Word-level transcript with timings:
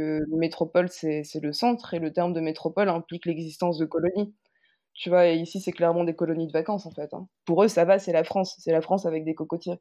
Le 0.00 0.36
métropole, 0.36 0.88
c'est 0.88 1.24
le 1.42 1.52
centre, 1.52 1.94
et 1.94 1.98
le 1.98 2.12
terme 2.12 2.32
de 2.32 2.40
métropole 2.40 2.88
implique 2.88 3.26
l'existence 3.26 3.76
de 3.78 3.84
colonies. 3.84 4.34
Tu 4.94 5.10
vois, 5.10 5.28
et 5.28 5.36
ici, 5.36 5.60
c'est 5.60 5.72
clairement 5.72 6.04
des 6.04 6.14
colonies 6.14 6.46
de 6.46 6.52
vacances, 6.52 6.86
en 6.86 6.90
fait. 6.90 7.12
Hein. 7.12 7.28
Pour 7.44 7.62
eux, 7.62 7.68
ça 7.68 7.84
va, 7.84 7.98
c'est 7.98 8.12
la 8.12 8.24
France. 8.24 8.56
C'est 8.58 8.72
la 8.72 8.80
France 8.80 9.06
avec 9.06 9.24
des 9.24 9.34
cocotiers. 9.34 9.78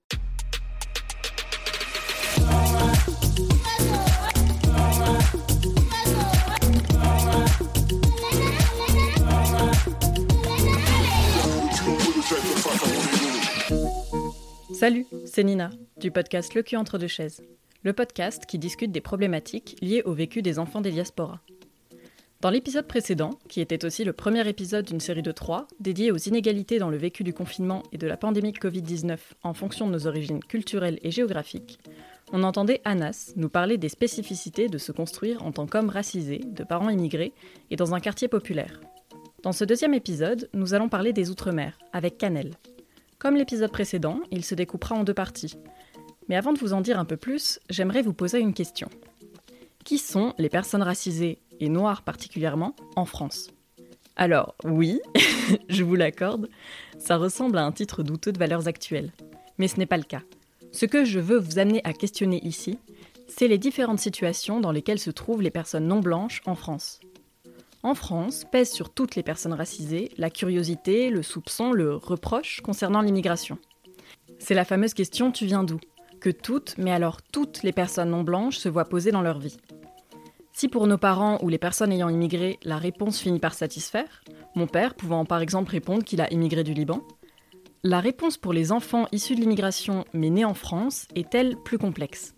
Salut, 14.74 15.06
c'est 15.26 15.44
Nina, 15.44 15.70
du 15.98 16.12
podcast 16.12 16.54
Le 16.56 16.64
cul 16.64 16.78
entre 16.78 16.98
deux 16.98 17.08
chaises. 17.08 17.42
Le 17.84 17.94
podcast 17.94 18.46
qui 18.46 18.60
discute 18.60 18.92
des 18.92 19.00
problématiques 19.00 19.78
liées 19.82 20.02
au 20.04 20.14
vécu 20.14 20.42
des 20.42 20.60
enfants 20.60 20.82
des 20.82 20.92
diasporas. 20.92 21.40
Dans 22.42 22.50
l'épisode 22.50 22.88
précédent, 22.88 23.40
qui 23.48 23.62
était 23.62 23.86
aussi 23.86 24.04
le 24.04 24.12
premier 24.12 24.48
épisode 24.48 24.86
d'une 24.86 25.00
série 25.00 25.22
de 25.22 25.32
trois, 25.32 25.66
dédié 25.80 26.12
aux 26.12 26.18
inégalités 26.18 26.80
dans 26.80 26.90
le 26.90 26.98
vécu 26.98 27.24
du 27.24 27.34
confinement 27.34 27.84
et 27.92 27.98
de 27.98 28.08
la 28.08 28.18
pandémie 28.18 28.52
de 28.52 28.58
Covid-19 28.58 29.18
en 29.44 29.54
fonction 29.54 29.88
de 29.88 29.94
nos 29.94 30.08
origines 30.08 30.44
culturelles 30.44 31.00
et 31.04 31.12
géographiques, 31.12 31.80
on 32.32 32.44
entendait 32.44 32.82
Anas 32.86 33.32
nous 33.38 33.50
parler 33.50 33.78
des 33.78 33.90
spécificités 33.90 34.68
de 34.68 34.78
se 34.78 34.92
construire 34.92 35.44
en 35.46 35.52
tant 35.52 35.66
qu'homme 35.66 35.90
racisé, 35.90 36.42
de 36.46 36.64
parents 36.64 36.90
immigrés 36.90 37.34
et 37.72 37.76
dans 37.76 37.96
un 37.96 38.00
quartier 38.00 38.28
populaire. 38.28 38.82
Dans 39.42 39.54
ce 39.54 39.64
deuxième 39.64 39.94
épisode, 39.94 40.50
nous 40.54 40.74
allons 40.74 40.90
parler 40.90 41.14
des 41.14 41.30
Outre-mer, 41.30 41.80
avec 41.94 42.18
Canel. 42.18 42.56
Comme 43.18 43.36
l'épisode 43.36 43.72
précédent, 43.72 44.20
il 44.32 44.46
se 44.46 44.54
découpera 44.54 44.96
en 44.96 45.04
deux 45.04 45.14
parties. 45.14 45.56
Mais 46.30 46.36
avant 46.36 46.54
de 46.54 46.60
vous 46.60 46.74
en 46.74 46.82
dire 46.82 47.00
un 47.00 47.06
peu 47.06 47.18
plus, 47.18 47.60
j'aimerais 47.70 48.04
vous 48.04 48.14
poser 48.14 48.40
une 48.40 48.54
question. 48.54 48.88
Qui 49.84 49.98
sont 49.98 50.34
les 50.38 50.50
personnes 50.50 50.84
racisées, 50.84 51.40
et 51.60 51.68
noires 51.68 52.04
particulièrement, 52.04 52.76
en 52.96 53.06
France? 53.06 53.50
Alors, 54.16 54.56
oui, 54.64 55.02
je 55.70 55.84
vous 55.84 55.96
l'accorde, 55.96 56.50
ça 57.00 57.18
ressemble 57.18 57.58
à 57.58 57.66
un 57.66 57.72
titre 57.72 58.04
douteux 58.04 58.32
de 58.32 58.40
valeurs 58.40 58.68
actuelles. 58.68 59.12
Mais 59.58 59.68
ce 59.68 59.78
n'est 59.78 59.86
pas 59.86 59.98
le 59.98 60.04
cas. 60.04 60.22
Ce 60.72 60.86
que 60.86 61.04
je 61.04 61.20
veux 61.20 61.40
vous 61.40 61.58
amener 61.58 61.82
à 61.84 61.94
questionner 61.94 62.46
ici, 62.46 62.78
c'est 63.28 63.48
les 63.48 63.58
différentes 63.58 64.00
situations 64.00 64.60
dans 64.60 64.72
lesquelles 64.72 65.00
se 65.00 65.10
trouvent 65.10 65.42
les 65.42 65.52
personnes 65.52 65.88
non 65.88 66.00
blanches 66.00 66.42
en 66.46 66.56
France. 66.56 67.00
En 67.82 67.96
France, 67.96 68.46
pèse 68.52 68.72
sur 68.72 68.94
toutes 68.94 69.16
les 69.16 69.24
personnes 69.24 69.54
racisées 69.54 70.12
la 70.18 70.30
curiosité, 70.30 71.10
le 71.10 71.24
soupçon, 71.24 71.72
le 71.72 71.96
reproche 71.96 72.62
concernant 72.62 73.02
l'immigration. 73.02 73.58
C'est 74.38 74.54
la 74.54 74.66
fameuse 74.66 74.94
question 74.94 75.32
Tu 75.32 75.46
viens 75.46 75.64
d'où? 75.64 75.80
Que 76.20 76.30
toutes, 76.30 76.76
mais 76.78 76.92
alors 76.92 77.22
toutes 77.22 77.64
les 77.64 77.72
personnes 77.72 78.12
non 78.12 78.24
blanches 78.24 78.58
se 78.58 78.70
voient 78.70 78.86
poser 78.86 79.12
dans 79.12 79.22
leur 79.22 79.40
vie. 79.40 79.58
Si 80.54 80.68
pour 80.68 80.88
nos 80.88 80.98
parents 80.98 81.38
ou 81.42 81.50
les 81.50 81.58
personnes 81.58 81.92
ayant 81.92 82.10
immigré, 82.10 82.60
la 82.64 82.78
réponse 82.78 83.20
finit 83.20 83.40
par 83.40 83.54
satisfaire, 83.54 84.24
mon 84.56 84.68
père 84.68 84.96
pouvant 84.96 85.26
par 85.26 85.42
exemple 85.42 85.72
répondre 85.72 86.04
qu'il 86.04 86.22
a 86.22 86.32
immigré 86.34 86.64
du 86.64 86.74
Liban, 86.74 87.02
la 87.84 88.02
réponse 88.02 88.38
pour 88.38 88.52
les 88.52 88.74
enfants 88.74 89.08
issus 89.14 89.36
de 89.36 89.40
l'immigration 89.40 90.04
mais 90.14 90.30
nés 90.30 90.44
en 90.44 90.54
France 90.54 91.08
est-elle 91.16 91.56
plus 91.56 91.78
complexe 91.78 92.36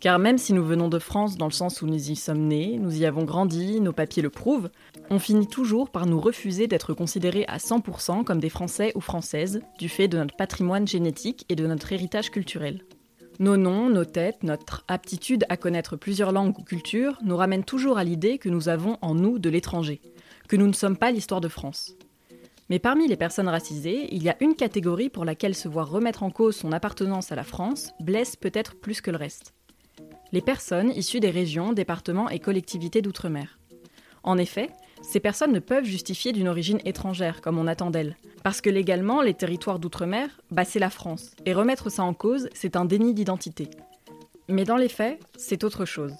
car 0.00 0.18
même 0.18 0.38
si 0.38 0.54
nous 0.54 0.64
venons 0.64 0.88
de 0.88 0.98
France 0.98 1.36
dans 1.36 1.46
le 1.46 1.52
sens 1.52 1.82
où 1.82 1.86
nous 1.86 2.10
y 2.10 2.16
sommes 2.16 2.46
nés, 2.46 2.78
nous 2.80 3.02
y 3.02 3.04
avons 3.04 3.24
grandi, 3.24 3.80
nos 3.80 3.92
papiers 3.92 4.22
le 4.22 4.30
prouvent, 4.30 4.70
on 5.10 5.18
finit 5.18 5.46
toujours 5.46 5.90
par 5.90 6.06
nous 6.06 6.18
refuser 6.18 6.66
d'être 6.66 6.94
considérés 6.94 7.44
à 7.48 7.58
100% 7.58 8.24
comme 8.24 8.40
des 8.40 8.48
Français 8.48 8.92
ou 8.94 9.00
Françaises, 9.00 9.60
du 9.78 9.90
fait 9.90 10.08
de 10.08 10.16
notre 10.16 10.36
patrimoine 10.36 10.88
génétique 10.88 11.44
et 11.50 11.54
de 11.54 11.66
notre 11.66 11.92
héritage 11.92 12.30
culturel. 12.30 12.82
Nos 13.40 13.56
noms, 13.56 13.90
nos 13.90 14.04
têtes, 14.04 14.44
notre 14.44 14.84
aptitude 14.86 15.44
à 15.48 15.56
connaître 15.56 15.96
plusieurs 15.96 16.30
langues 16.30 16.56
ou 16.56 16.62
cultures 16.62 17.18
nous 17.24 17.36
ramènent 17.36 17.64
toujours 17.64 17.98
à 17.98 18.04
l'idée 18.04 18.38
que 18.38 18.48
nous 18.48 18.68
avons 18.68 18.96
en 19.02 19.16
nous 19.16 19.40
de 19.40 19.50
l'étranger, 19.50 20.00
que 20.48 20.54
nous 20.54 20.68
ne 20.68 20.72
sommes 20.72 20.96
pas 20.96 21.10
l'histoire 21.10 21.40
de 21.40 21.48
France. 21.48 21.96
Mais 22.68 22.78
parmi 22.78 23.08
les 23.08 23.16
personnes 23.16 23.48
racisées, 23.48 24.14
il 24.14 24.22
y 24.22 24.28
a 24.28 24.36
une 24.40 24.54
catégorie 24.54 25.08
pour 25.08 25.24
laquelle 25.24 25.56
se 25.56 25.66
voir 25.66 25.90
remettre 25.90 26.22
en 26.22 26.30
cause 26.30 26.54
son 26.54 26.70
appartenance 26.70 27.32
à 27.32 27.34
la 27.34 27.42
France 27.42 27.90
blesse 27.98 28.36
peut-être 28.36 28.76
plus 28.76 29.00
que 29.00 29.10
le 29.10 29.16
reste 29.16 29.54
les 30.32 30.40
personnes 30.40 30.90
issues 30.90 31.20
des 31.20 31.30
régions, 31.30 31.72
départements 31.72 32.28
et 32.28 32.38
collectivités 32.38 33.02
d'outre-mer. 33.02 33.58
En 34.22 34.38
effet, 34.38 34.70
ces 35.02 35.20
personnes 35.20 35.52
ne 35.52 35.58
peuvent 35.58 35.84
justifier 35.84 36.32
d'une 36.32 36.48
origine 36.48 36.80
étrangère, 36.84 37.40
comme 37.40 37.58
on 37.58 37.66
attend 37.66 37.90
d'elles. 37.90 38.16
Parce 38.42 38.60
que 38.60 38.70
légalement, 38.70 39.22
les 39.22 39.34
territoires 39.34 39.78
d'outre-mer, 39.78 40.28
bah 40.50 40.64
c'est 40.64 40.78
la 40.78 40.90
France. 40.90 41.32
Et 41.46 41.52
remettre 41.52 41.90
ça 41.90 42.02
en 42.04 42.14
cause, 42.14 42.48
c'est 42.54 42.76
un 42.76 42.84
déni 42.84 43.14
d'identité. 43.14 43.68
Mais 44.48 44.64
dans 44.64 44.76
les 44.76 44.88
faits, 44.88 45.20
c'est 45.36 45.64
autre 45.64 45.84
chose. 45.84 46.14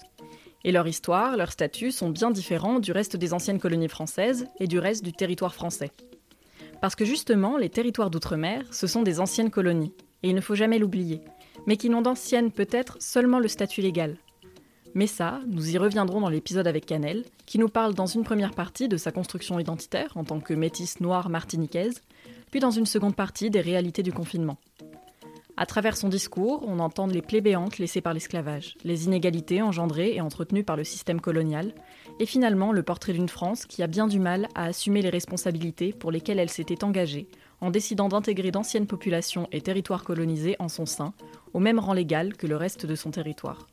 Et 0.63 0.71
leur 0.71 0.87
histoire, 0.87 1.37
leur 1.37 1.51
statut 1.51 1.91
sont 1.91 2.09
bien 2.09 2.31
différents 2.31 2.79
du 2.79 2.91
reste 2.91 3.15
des 3.15 3.33
anciennes 3.33 3.59
colonies 3.59 3.89
françaises 3.89 4.47
et 4.59 4.67
du 4.67 4.79
reste 4.79 5.03
du 5.03 5.13
territoire 5.13 5.55
français. 5.55 5.91
Parce 6.81 6.95
que 6.95 7.05
justement, 7.05 7.57
les 7.57 7.69
territoires 7.69 8.09
d'outre-mer, 8.09 8.63
ce 8.71 8.87
sont 8.87 9.01
des 9.01 9.19
anciennes 9.19 9.51
colonies. 9.51 9.93
Et 10.23 10.29
il 10.29 10.35
ne 10.35 10.41
faut 10.41 10.55
jamais 10.55 10.79
l'oublier 10.79 11.21
mais 11.65 11.77
qui 11.77 11.89
n'ont 11.89 12.01
d'ancienne 12.01 12.51
peut-être 12.51 12.97
seulement 12.99 13.39
le 13.39 13.47
statut 13.47 13.81
légal. 13.81 14.17
Mais 14.93 15.07
ça, 15.07 15.39
nous 15.47 15.73
y 15.73 15.77
reviendrons 15.77 16.21
dans 16.21 16.29
l'épisode 16.29 16.67
avec 16.67 16.85
Canel, 16.85 17.23
qui 17.45 17.59
nous 17.59 17.69
parle 17.69 17.93
dans 17.93 18.05
une 18.05 18.23
première 18.23 18.51
partie 18.51 18.89
de 18.89 18.97
sa 18.97 19.11
construction 19.11 19.59
identitaire 19.59 20.11
en 20.15 20.23
tant 20.23 20.39
que 20.39 20.53
métisse 20.53 20.99
noire 20.99 21.29
martiniquaise, 21.29 22.01
puis 22.51 22.59
dans 22.59 22.71
une 22.71 22.85
seconde 22.85 23.15
partie 23.15 23.49
des 23.49 23.61
réalités 23.61 24.03
du 24.03 24.11
confinement. 24.11 24.57
À 25.57 25.65
travers 25.65 25.95
son 25.95 26.09
discours, 26.09 26.63
on 26.67 26.79
entend 26.79 27.07
les 27.07 27.21
plaies 27.21 27.41
béantes 27.41 27.77
laissées 27.77 28.01
par 28.01 28.13
l'esclavage, 28.13 28.75
les 28.83 29.05
inégalités 29.05 29.61
engendrées 29.61 30.15
et 30.15 30.21
entretenues 30.21 30.63
par 30.63 30.75
le 30.75 30.83
système 30.83 31.21
colonial, 31.21 31.73
et 32.19 32.25
finalement 32.25 32.71
le 32.71 32.83
portrait 32.83 33.13
d'une 33.13 33.29
France 33.29 33.65
qui 33.65 33.83
a 33.83 33.87
bien 33.87 34.07
du 34.07 34.19
mal 34.19 34.47
à 34.55 34.65
assumer 34.65 35.01
les 35.01 35.09
responsabilités 35.09 35.93
pour 35.93 36.11
lesquelles 36.11 36.39
elle 36.39 36.49
s'était 36.49 36.83
engagée 36.83 37.27
en 37.61 37.69
décidant 37.69 38.09
d'intégrer 38.09 38.51
d'anciennes 38.51 38.87
populations 38.87 39.47
et 39.51 39.61
territoires 39.61 40.03
colonisés 40.03 40.55
en 40.59 40.67
son 40.67 40.85
sein, 40.85 41.13
au 41.53 41.59
même 41.59 41.79
rang 41.79 41.93
légal 41.93 42.35
que 42.35 42.47
le 42.47 42.57
reste 42.57 42.85
de 42.85 42.95
son 42.95 43.11
territoire. 43.11 43.67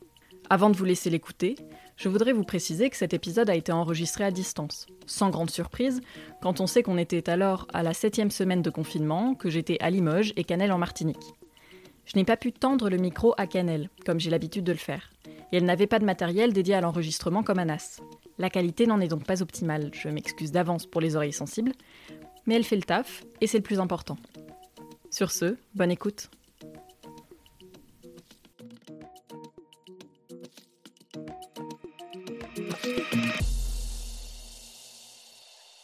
Avant 0.51 0.71
de 0.71 0.75
vous 0.75 0.85
laisser 0.85 1.11
l'écouter, 1.11 1.55
je 1.95 2.09
voudrais 2.09 2.33
vous 2.33 2.43
préciser 2.43 2.89
que 2.89 2.97
cet 2.97 3.13
épisode 3.13 3.51
a 3.51 3.55
été 3.55 3.71
enregistré 3.71 4.23
à 4.23 4.31
distance, 4.31 4.87
sans 5.05 5.29
grande 5.29 5.51
surprise, 5.51 6.01
quand 6.41 6.59
on 6.59 6.65
sait 6.65 6.81
qu'on 6.81 6.97
était 6.97 7.29
alors 7.29 7.67
à 7.71 7.83
la 7.83 7.93
septième 7.93 8.31
semaine 8.31 8.63
de 8.63 8.71
confinement, 8.71 9.35
que 9.35 9.51
j'étais 9.51 9.77
à 9.79 9.91
Limoges 9.91 10.33
et 10.37 10.43
Canel 10.43 10.71
en 10.71 10.79
Martinique. 10.79 11.35
Je 12.05 12.17
n'ai 12.17 12.25
pas 12.25 12.35
pu 12.35 12.51
tendre 12.51 12.89
le 12.89 12.97
micro 12.97 13.35
à 13.37 13.45
Canel, 13.45 13.91
comme 14.07 14.19
j'ai 14.19 14.31
l'habitude 14.31 14.63
de 14.63 14.71
le 14.71 14.79
faire, 14.79 15.11
et 15.51 15.57
elle 15.57 15.65
n'avait 15.65 15.85
pas 15.85 15.99
de 15.99 16.05
matériel 16.05 16.51
dédié 16.51 16.73
à 16.73 16.81
l'enregistrement 16.81 17.43
comme 17.43 17.59
Anas. 17.59 17.99
La 18.39 18.49
qualité 18.49 18.87
n'en 18.87 19.01
est 19.01 19.07
donc 19.07 19.25
pas 19.25 19.43
optimale, 19.43 19.91
je 19.93 20.09
m'excuse 20.09 20.51
d'avance 20.51 20.87
pour 20.87 21.01
les 21.01 21.15
oreilles 21.15 21.31
sensibles, 21.31 21.73
mais 22.47 22.55
elle 22.55 22.63
fait 22.63 22.75
le 22.75 22.81
taf, 22.81 23.23
et 23.39 23.45
c'est 23.45 23.57
le 23.59 23.63
plus 23.63 23.79
important. 23.79 24.17
Sur 25.11 25.29
ce, 25.29 25.57
bonne 25.75 25.91
écoute. 25.91 26.31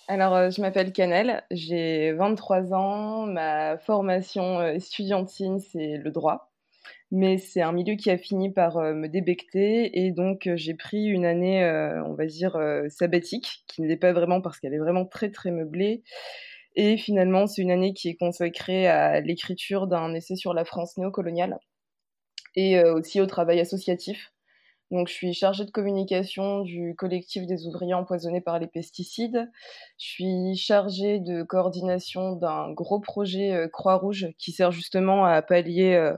Alors, 0.08 0.36
euh, 0.36 0.50
je 0.52 0.62
m'appelle 0.62 0.94
Canel, 0.94 1.44
j'ai 1.50 2.14
23 2.14 2.74
ans, 2.74 3.26
ma 3.26 3.78
formation 3.80 4.60
euh, 4.60 4.74
estudiantine, 4.74 5.60
c'est 5.60 5.98
le 5.98 6.12
droit, 6.12 6.54
mais 7.12 7.40
c'est 7.40 7.62
un 7.62 7.72
milieu 7.72 7.96
qui 7.96 8.12
a 8.12 8.18
fini 8.18 8.52
par 8.52 8.78
euh, 8.78 8.94
me 8.94 9.10
débecter, 9.10 10.06
et 10.06 10.12
donc 10.12 10.48
j'ai 10.56 10.76
pris 10.76 11.06
une 11.06 11.26
année, 11.26 11.66
on 12.06 12.14
va 12.14 12.28
dire, 12.28 12.58
sabbatique, 12.90 13.66
qui 13.68 13.82
ne 13.82 13.88
l'est 13.88 13.98
pas 13.98 14.14
vraiment 14.14 14.42
parce 14.42 14.60
qu'elle 14.60 14.76
est 14.76 14.80
vraiment 14.80 15.06
très 15.06 15.32
très 15.32 15.52
meublée, 15.52 16.04
et 16.76 16.98
finalement, 16.98 17.48
c'est 17.48 17.64
une 17.64 17.72
année 17.72 17.94
qui 17.94 18.10
est 18.10 18.16
consacrée 18.16 18.88
à 18.88 19.22
l'écriture 19.22 19.88
d'un 19.88 20.14
essai 20.14 20.36
sur 20.36 20.54
la 20.54 20.66
France 20.66 20.98
néocoloniale 20.98 21.58
et 22.56 22.82
aussi 22.84 23.20
au 23.22 23.26
travail 23.26 23.60
associatif. 23.60 24.32
Donc, 24.92 25.08
je 25.08 25.14
suis 25.14 25.34
chargée 25.34 25.66
de 25.66 25.72
communication 25.72 26.62
du 26.62 26.96
collectif 26.96 27.46
des 27.48 27.66
ouvriers 27.66 27.94
empoisonnés 27.94 28.42
par 28.42 28.60
les 28.60 28.68
pesticides. 28.68 29.50
Je 29.98 30.06
suis 30.06 30.56
chargée 30.56 31.20
de 31.20 31.44
coordination 31.44 32.34
d'un 32.34 32.72
gros 32.72 33.00
projet 33.00 33.54
euh, 33.54 33.68
Croix-Rouge 33.68 34.28
qui 34.38 34.52
sert 34.52 34.72
justement 34.72 35.26
à 35.26 35.42
pallier 35.42 35.96
euh, 35.96 36.16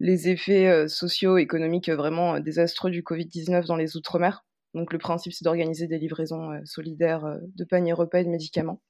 les 0.00 0.28
effets 0.28 0.86
socio-économiques 0.88 1.90
vraiment 1.90 2.38
désastreux 2.38 2.90
du 2.90 3.02
Covid-19 3.02 3.66
dans 3.66 3.76
les 3.76 3.96
Outre-mer. 3.96 4.44
Donc, 4.74 4.92
le 4.92 4.98
principe, 4.98 5.32
c'est 5.32 5.44
d'organiser 5.44 5.88
des 5.88 5.98
livraisons 5.98 6.60
solidaires 6.64 7.38
de 7.56 7.64
paniers 7.64 7.94
repas 7.94 8.20
et 8.20 8.24
de 8.24 8.30
médicaments. 8.30 8.80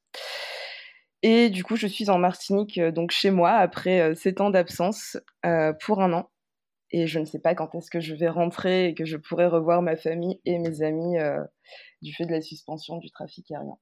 Et 1.23 1.51
du 1.51 1.65
coup, 1.65 1.77
je 1.77 1.87
suis 1.87 2.11
en 2.11 2.19
Martinique, 2.19 2.79
euh, 2.79 2.93
donc 2.93 3.11
chez 3.11 3.31
moi, 3.31 3.53
après 3.53 4.01
euh, 4.01 4.15
sept 4.15 4.41
ans 4.41 4.51
d'absence, 4.51 5.17
euh, 5.45 5.73
pour 5.73 6.01
un 6.01 6.13
an. 6.13 6.31
Et 6.91 7.07
je 7.07 7.19
ne 7.19 7.25
sais 7.25 7.39
pas 7.39 7.55
quand 7.55 7.75
est-ce 7.75 7.91
que 7.91 8.01
je 8.01 8.15
vais 8.15 8.29
rentrer 8.29 8.89
et 8.89 8.95
que 8.95 9.05
je 9.05 9.17
pourrai 9.17 9.47
revoir 9.47 9.83
ma 9.83 9.97
famille 9.97 10.41
et 10.45 10.59
mes 10.59 10.83
amis 10.83 11.17
du 12.03 12.15
fait 12.15 12.25
de 12.25 12.33
la 12.33 12.41
suspension 12.41 12.97
du 12.97 13.11
trafic 13.11 13.51
aérien. 13.51 13.77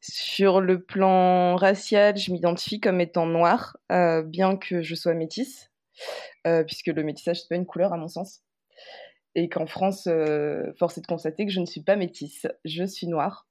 Sur 0.00 0.60
le 0.60 0.82
plan 0.82 1.56
racial, 1.56 2.16
je 2.16 2.32
m'identifie 2.32 2.80
comme 2.80 3.00
étant 3.00 3.26
noire, 3.26 3.76
bien 4.24 4.56
que 4.56 4.80
je 4.82 4.94
sois 4.94 5.14
métisse, 5.14 5.70
puisque 6.66 6.86
le 6.86 7.02
métissage, 7.02 7.42
c'est 7.42 7.48
pas 7.48 7.56
une 7.56 7.66
couleur 7.66 7.92
à 7.92 7.96
mon 7.96 8.08
sens. 8.08 8.42
et 9.34 9.48
qu'en 9.48 9.66
France, 9.66 10.08
force 10.78 10.98
est 10.98 11.02
de 11.02 11.06
constater 11.06 11.46
que 11.46 11.52
je 11.52 11.60
ne 11.60 11.66
suis 11.66 11.82
pas 11.82 11.96
métisse, 11.96 12.46
je 12.64 12.84
suis 12.84 13.06
noire. 13.06 13.46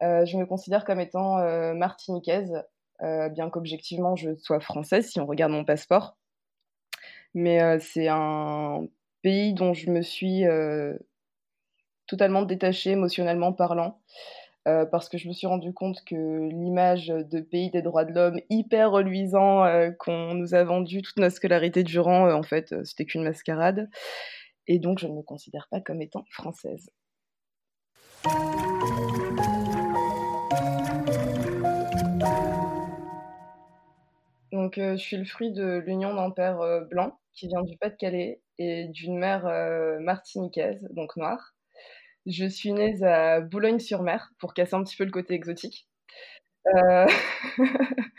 je 0.00 0.36
me 0.36 0.46
considère 0.46 0.84
comme 0.84 1.00
étant 1.00 1.38
martiniquaise, 1.74 2.62
bien 3.00 3.50
qu'objectivement 3.50 4.16
je 4.16 4.34
sois 4.34 4.60
française 4.60 5.10
si 5.10 5.20
on 5.20 5.26
regarde 5.26 5.52
mon 5.52 5.64
passeport. 5.64 6.16
Mais 7.34 7.78
c'est 7.80 8.08
un 8.08 8.86
pays 9.22 9.54
dont 9.54 9.74
je 9.74 9.90
me 9.90 10.02
suis 10.02 10.44
totalement 12.06 12.42
détachée 12.42 12.92
émotionnellement 12.92 13.52
parlant. 13.52 14.00
Euh, 14.66 14.86
parce 14.86 15.10
que 15.10 15.18
je 15.18 15.28
me 15.28 15.34
suis 15.34 15.46
rendu 15.46 15.74
compte 15.74 16.02
que 16.06 16.48
l'image 16.48 17.08
de 17.08 17.40
pays 17.40 17.70
des 17.70 17.82
droits 17.82 18.06
de 18.06 18.14
l'homme 18.14 18.40
hyper 18.48 18.90
reluisant 18.90 19.62
euh, 19.64 19.90
qu'on 19.90 20.32
nous 20.32 20.54
a 20.54 20.64
vendu 20.64 21.02
toute 21.02 21.18
notre 21.18 21.36
scolarité 21.36 21.82
durant, 21.82 22.28
euh, 22.28 22.34
en 22.34 22.42
fait, 22.42 22.74
c'était 22.84 23.04
qu'une 23.04 23.24
mascarade. 23.24 23.90
Et 24.66 24.78
donc, 24.78 24.98
je 24.98 25.06
ne 25.06 25.12
me 25.12 25.22
considère 25.22 25.68
pas 25.70 25.82
comme 25.82 26.00
étant 26.00 26.24
française. 26.30 26.88
Donc, 34.76 34.96
je 34.96 34.96
suis 34.96 35.16
le 35.16 35.24
fruit 35.24 35.52
de 35.52 35.82
l'union 35.86 36.14
d'un 36.14 36.30
père 36.30 36.58
blanc 36.90 37.18
qui 37.32 37.46
vient 37.46 37.62
du 37.62 37.76
Pas-de-Calais 37.76 38.40
et 38.58 38.88
d'une 38.88 39.18
mère 39.18 39.44
martiniquaise, 40.00 40.88
donc 40.90 41.16
noire. 41.16 41.54
Je 42.26 42.46
suis 42.46 42.72
née 42.72 43.02
à 43.04 43.40
Boulogne-sur-Mer, 43.40 44.32
pour 44.38 44.54
casser 44.54 44.74
un 44.74 44.82
petit 44.82 44.96
peu 44.96 45.04
le 45.04 45.10
côté 45.10 45.34
exotique. 45.34 45.86
Euh, 46.66 47.06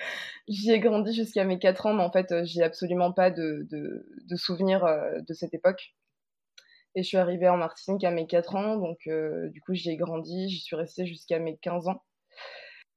j'y 0.48 0.72
ai 0.72 0.80
grandi 0.80 1.14
jusqu'à 1.14 1.44
mes 1.44 1.58
4 1.60 1.88
ans, 1.88 1.94
mais 1.96 2.04
en 2.04 2.12
fait, 2.12 2.32
euh, 2.32 2.44
j'ai 2.46 2.62
absolument 2.64 3.12
pas 3.12 3.32
de, 3.32 3.68
de, 3.72 4.36
souvenirs 4.36 4.86
euh, 4.86 5.20
de 5.22 5.34
cette 5.34 5.54
époque. 5.56 5.96
Et 6.96 7.04
je 7.04 7.08
suis 7.08 7.18
arrivée 7.18 7.50
en 7.50 7.58
Martinique 7.58 8.04
à 8.04 8.12
mes 8.12 8.28
4 8.28 8.56
ans, 8.56 8.78
donc 8.78 9.00
du 9.52 9.62
coup, 9.62 9.74
j'y 9.74 9.90
ai 9.90 9.98
grandi, 9.98 10.50
j'y 10.50 10.60
suis 10.60 10.78
restée 10.78 11.06
jusqu'à 11.06 11.40
mes 11.40 11.58
15 11.58 11.90
ans. 11.90 12.02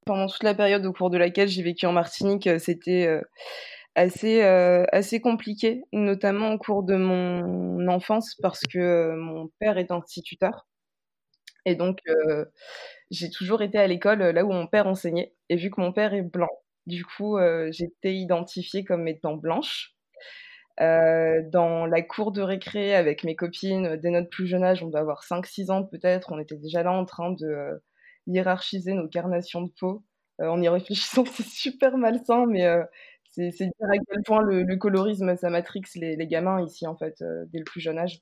Pendant 0.09 0.25
toute 0.25 0.41
la 0.41 0.55
période 0.55 0.83
au 0.87 0.91
cours 0.91 1.11
de 1.11 1.19
laquelle 1.19 1.47
j'ai 1.49 1.61
vécu 1.61 1.85
en 1.85 1.91
Martinique, 1.91 2.49
c'était 2.59 3.21
assez, 3.93 4.41
assez 4.41 5.21
compliqué, 5.21 5.83
notamment 5.93 6.53
au 6.53 6.57
cours 6.57 6.81
de 6.81 6.95
mon 6.95 7.87
enfance, 7.87 8.35
parce 8.41 8.61
que 8.61 9.13
mon 9.15 9.51
père 9.59 9.77
est 9.77 9.91
instituteur. 9.91 10.65
Et 11.65 11.75
donc, 11.75 11.99
euh, 12.07 12.45
j'ai 13.11 13.29
toujours 13.29 13.61
été 13.61 13.77
à 13.77 13.85
l'école 13.85 14.21
euh, 14.23 14.31
là 14.31 14.43
où 14.45 14.51
mon 14.51 14.67
père 14.67 14.87
enseignait. 14.87 15.33
Et 15.49 15.55
vu 15.55 15.69
que 15.69 15.79
mon 15.81 15.93
père 15.93 16.13
est 16.15 16.23
blanc, 16.23 16.49
du 16.87 17.05
coup, 17.05 17.37
euh, 17.37 17.69
j'étais 17.71 18.15
identifiée 18.15 18.83
comme 18.83 19.07
étant 19.07 19.35
blanche. 19.35 19.93
dans 20.79 21.85
la 21.85 22.01
cour 22.01 22.31
de 22.31 22.41
récré 22.41 22.95
avec 22.95 23.23
mes 23.23 23.35
copines, 23.35 23.97
dès 23.97 24.09
notre 24.11 24.29
plus 24.29 24.47
jeune 24.47 24.63
âge, 24.63 24.81
on 24.83 24.87
doit 24.87 25.01
avoir 25.01 25.23
5-6 25.23 25.71
ans 25.71 25.83
peut-être, 25.83 26.31
on 26.31 26.39
était 26.39 26.57
déjà 26.57 26.83
là 26.83 26.91
en 26.93 27.05
train 27.05 27.31
de 27.31 27.81
hiérarchiser 28.29 28.93
nos 28.93 29.07
carnations 29.07 29.61
de 29.61 29.71
peau. 29.79 30.03
en 30.39 30.61
y 30.61 30.69
réfléchissant, 30.69 31.25
c'est 31.33 31.43
super 31.43 31.97
malsain, 31.97 32.45
mais 32.45 32.65
c'est 33.31 33.49
dire 33.51 33.71
à 33.81 33.97
quel 34.09 34.23
point 34.25 34.41
le, 34.41 34.75
colorisme, 34.77 35.35
ça 35.35 35.49
matrix 35.49 35.83
les, 35.95 36.27
gamins 36.27 36.63
ici, 36.63 36.87
en 36.87 36.95
fait, 36.97 37.23
dès 37.51 37.59
le 37.59 37.65
plus 37.65 37.81
jeune 37.81 37.97
âge 37.99 38.21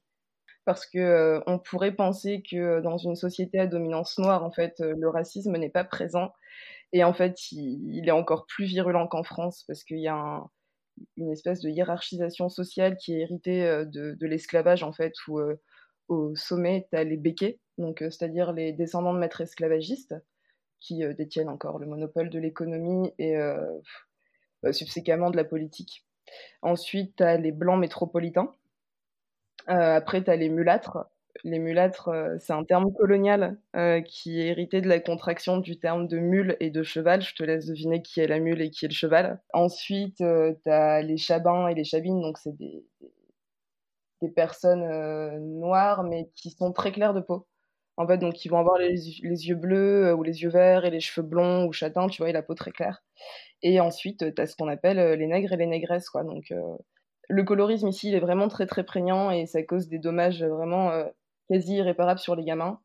parce 0.67 0.85
que 0.85 0.99
euh, 0.99 1.39
on 1.47 1.59
pourrait 1.59 1.93
penser 1.93 2.43
que 2.43 2.57
euh, 2.57 2.81
dans 2.81 2.97
une 2.97 3.15
société 3.15 3.57
à 3.57 3.67
dominance 3.67 4.19
noire, 4.19 4.43
en 4.43 4.51
fait, 4.51 4.81
euh, 4.81 4.93
le 4.97 5.07
racisme 5.07 5.55
n'est 5.55 5.69
pas 5.69 5.85
présent. 5.85 6.33
Et 6.91 7.05
en 7.05 7.13
fait, 7.13 7.53
il, 7.53 8.05
est 8.05 8.11
encore 8.11 8.45
plus 8.47 8.65
virulent 8.65 9.07
qu'en 9.07 9.23
France 9.23 9.63
parce 9.65 9.85
qu'il 9.85 9.99
y 9.99 10.09
a 10.09 10.43
une 11.15 11.31
espèce 11.31 11.61
de 11.61 11.69
hiérarchisation 11.69 12.49
sociale 12.49 12.97
qui 12.97 13.13
est 13.13 13.21
héritée 13.21 13.85
de, 13.85 14.25
l'esclavage, 14.25 14.83
en 14.83 14.91
fait, 14.91 15.13
où 15.29 15.39
au 16.09 16.35
sommet, 16.35 16.87
tu 16.91 16.97
as 16.97 17.03
les 17.05 17.17
béquets, 17.17 17.59
donc 17.77 17.99
c'est-à-dire 17.99 18.53
les 18.53 18.73
descendants 18.73 19.13
de 19.13 19.19
maîtres 19.19 19.41
esclavagistes 19.41 20.15
qui 20.79 21.03
détiennent 21.15 21.49
encore 21.49 21.79
le 21.79 21.87
monopole 21.87 22.29
de 22.29 22.39
l'économie 22.39 23.11
et 23.17 23.35
bah, 24.63 24.73
subséquemment 24.73 25.31
de 25.31 25.37
la 25.37 25.43
politique. 25.43 26.05
Ensuite, 26.61 27.17
tu 27.17 27.23
as 27.23 27.37
les 27.37 27.51
blancs 27.51 27.79
métropolitains, 27.79 28.53
euh, 29.69 29.95
après, 29.95 30.23
tu 30.23 30.29
as 30.29 30.35
les 30.35 30.49
mulâtres. 30.49 31.05
Les 31.43 31.59
mulâtres, 31.59 32.07
euh, 32.09 32.35
c'est 32.39 32.53
un 32.53 32.63
terme 32.63 32.91
colonial 32.93 33.57
euh, 33.75 34.01
qui 34.01 34.41
est 34.41 34.47
hérité 34.47 34.81
de 34.81 34.87
la 34.87 34.99
contraction 34.99 35.57
du 35.57 35.77
terme 35.77 36.07
de 36.07 36.17
mule 36.17 36.57
et 36.59 36.71
de 36.71 36.83
cheval. 36.83 37.21
Je 37.21 37.35
te 37.35 37.43
laisse 37.43 37.67
deviner 37.67 38.01
qui 38.01 38.21
est 38.21 38.27
la 38.27 38.39
mule 38.39 38.61
et 38.61 38.71
qui 38.71 38.85
est 38.85 38.87
le 38.87 38.93
cheval. 38.93 39.39
Ensuite, 39.53 40.17
tu 40.17 40.71
as 40.71 41.01
les 41.01 41.17
chabins 41.17 41.67
et 41.67 41.75
les 41.75 41.83
chabines, 41.83 42.21
donc 42.21 42.37
c'est 42.37 42.55
des, 42.57 42.83
personnes 44.35 45.59
noires, 45.59 46.03
mais 46.03 46.29
qui 46.35 46.49
sont 46.49 46.73
très 46.73 46.91
claires 46.91 47.13
de 47.13 47.21
peau. 47.21 47.45
En 47.97 48.07
fait, 48.07 48.19
donc 48.19 48.45
ils 48.45 48.49
vont 48.49 48.59
avoir 48.59 48.77
les, 48.77 48.93
yeux 49.23 49.55
bleus 49.55 50.13
ou 50.13 50.23
les 50.23 50.43
yeux 50.43 50.49
verts 50.49 50.85
et 50.85 50.91
les 50.91 50.99
cheveux 50.99 51.25
blonds 51.25 51.65
ou 51.65 51.73
châtains, 51.73 52.07
tu 52.07 52.21
vois, 52.21 52.29
et 52.29 52.33
la 52.33 52.43
peau 52.43 52.53
très 52.53 52.71
claire. 52.71 53.03
Et 53.63 53.79
ensuite, 53.79 54.35
tu 54.35 54.41
as 54.41 54.45
ce 54.45 54.55
qu'on 54.55 54.67
appelle 54.67 55.17
les 55.17 55.27
nègres 55.27 55.53
et 55.53 55.57
les 55.57 55.65
négresses, 55.65 56.09
quoi. 56.09 56.23
Donc, 56.23 56.53
le 57.29 57.43
colorisme 57.43 57.87
ici, 57.87 58.09
il 58.09 58.15
est 58.15 58.19
vraiment 58.19 58.47
très 58.47 58.65
très 58.65 58.83
prégnant 58.83 59.31
et 59.31 59.45
ça 59.45 59.61
cause 59.63 59.87
des 59.89 59.99
dommages 59.99 60.43
vraiment 60.43 60.91
euh, 60.91 61.05
quasi 61.49 61.75
irréparables 61.75 62.19
sur 62.19 62.35
les 62.35 62.43
gamins. 62.43 62.79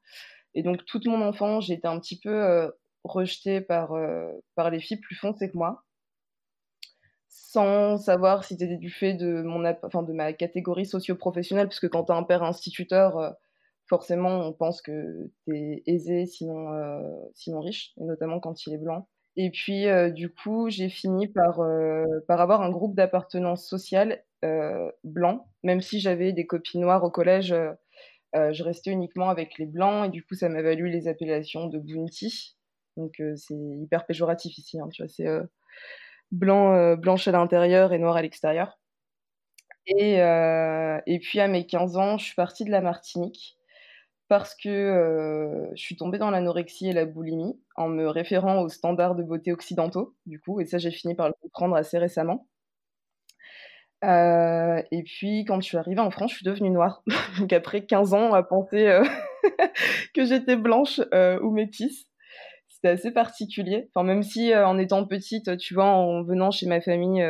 Et 0.54 0.62
donc 0.62 0.84
toute 0.84 1.06
mon 1.06 1.22
enfance, 1.22 1.66
j'ai 1.66 1.74
été 1.74 1.88
un 1.88 1.98
petit 1.98 2.18
peu 2.18 2.30
euh, 2.30 2.70
rejetée 3.04 3.60
par, 3.60 3.92
euh, 3.92 4.28
par 4.54 4.70
les 4.70 4.80
filles 4.80 4.98
plus 4.98 5.16
foncées 5.16 5.50
que 5.50 5.56
moi, 5.56 5.84
sans 7.28 7.96
savoir 7.98 8.44
si 8.44 8.56
c'était 8.56 8.76
du 8.76 8.90
fait 8.90 9.14
de, 9.14 9.42
mon, 9.42 9.64
enfin, 9.82 10.02
de 10.02 10.12
ma 10.12 10.32
catégorie 10.32 10.86
socio-professionnelle, 10.86 11.68
puisque 11.68 11.88
quand 11.88 12.04
tu 12.04 12.12
as 12.12 12.16
un 12.16 12.22
père 12.22 12.42
instituteur, 12.42 13.34
forcément 13.92 14.40
on 14.40 14.52
pense 14.54 14.80
que 14.80 15.28
tu 15.44 15.54
es 15.54 15.82
aisé, 15.86 16.24
sinon, 16.24 16.66
sinon 17.34 17.60
riche, 17.60 17.92
et 18.00 18.04
notamment 18.04 18.40
quand 18.40 18.66
il 18.66 18.72
est 18.72 18.78
blanc. 18.78 19.06
Et 19.36 19.50
puis, 19.50 19.84
du 20.14 20.32
coup, 20.32 20.70
j'ai 20.70 20.88
fini 20.88 21.28
par, 21.28 21.60
par 22.26 22.40
avoir 22.40 22.62
un 22.62 22.70
groupe 22.70 22.94
d'appartenance 22.94 23.66
sociale 23.66 24.22
euh, 24.44 24.90
blanc. 25.04 25.46
Même 25.62 25.80
si 25.80 26.00
j'avais 26.00 26.32
des 26.32 26.46
copines 26.46 26.80
noires 26.80 27.04
au 27.04 27.10
collège, 27.10 27.52
euh, 27.52 27.72
euh, 28.34 28.52
je 28.52 28.64
restais 28.64 28.90
uniquement 28.90 29.28
avec 29.28 29.56
les 29.56 29.66
blancs 29.66 30.06
et 30.06 30.08
du 30.08 30.24
coup, 30.24 30.34
ça 30.34 30.48
m'a 30.48 30.62
valu 30.62 30.88
les 30.88 31.06
appellations 31.06 31.66
de 31.66 31.78
bounty. 31.78 32.56
Donc, 32.96 33.22
c'est 33.36 33.54
hyper 33.54 34.04
péjoratif 34.04 34.58
ici. 34.58 34.80
Hein, 34.80 34.88
tu 34.92 35.02
vois, 35.02 35.08
c'est 35.08 35.28
blanc, 36.32 36.96
blanche 36.96 37.28
à 37.28 37.32
l'intérieur 37.32 37.92
et 37.92 37.98
noir 37.98 38.16
à 38.16 38.22
l'extérieur. 38.22 38.78
Et, 39.86 40.16
et, 40.16 41.18
puis 41.20 41.40
à 41.40 41.48
mes 41.48 41.66
15 41.66 41.96
ans, 41.96 42.18
je 42.18 42.24
suis 42.24 42.34
partie 42.34 42.64
de 42.64 42.70
la 42.70 42.80
Martinique 42.80 43.56
parce 44.32 44.54
que 44.54 45.68
je 45.74 45.82
suis 45.82 45.94
tombée 45.94 46.16
dans 46.16 46.30
l'anorexie 46.30 46.88
et 46.88 46.94
la 46.94 47.04
boulimie 47.04 47.60
en 47.76 47.88
me 47.88 48.08
référant 48.08 48.62
aux 48.62 48.70
standards 48.70 49.14
de 49.14 49.22
beauté 49.22 49.52
occidentaux, 49.52 50.14
du 50.24 50.40
coup, 50.40 50.58
et 50.58 50.64
ça 50.64 50.78
j'ai 50.78 50.90
fini 50.90 51.14
par 51.14 51.28
le 51.28 51.34
comprendre 51.42 51.76
assez 51.76 51.98
récemment. 51.98 52.46
Euh, 54.04 54.82
et 54.90 55.02
puis, 55.02 55.44
quand 55.44 55.60
je 55.60 55.66
suis 55.66 55.76
arrivée 55.76 56.00
en 56.00 56.10
France, 56.10 56.30
je 56.30 56.36
suis 56.36 56.46
devenue 56.46 56.70
noire. 56.70 57.02
Donc, 57.38 57.52
après 57.52 57.84
15 57.84 58.14
ans 58.14 58.32
à 58.32 58.42
penser 58.42 58.88
euh, 58.88 59.04
que 60.14 60.24
j'étais 60.24 60.56
blanche 60.56 61.02
euh, 61.12 61.38
ou 61.40 61.50
métisse, 61.50 62.06
c'était 62.68 62.88
assez 62.88 63.10
particulier. 63.10 63.90
Enfin, 63.94 64.02
même 64.02 64.22
si 64.22 64.56
en 64.56 64.78
étant 64.78 65.06
petite, 65.06 65.58
tu 65.58 65.74
vois, 65.74 65.84
en 65.84 66.22
venant 66.22 66.50
chez 66.50 66.66
ma 66.66 66.80
famille 66.80 67.22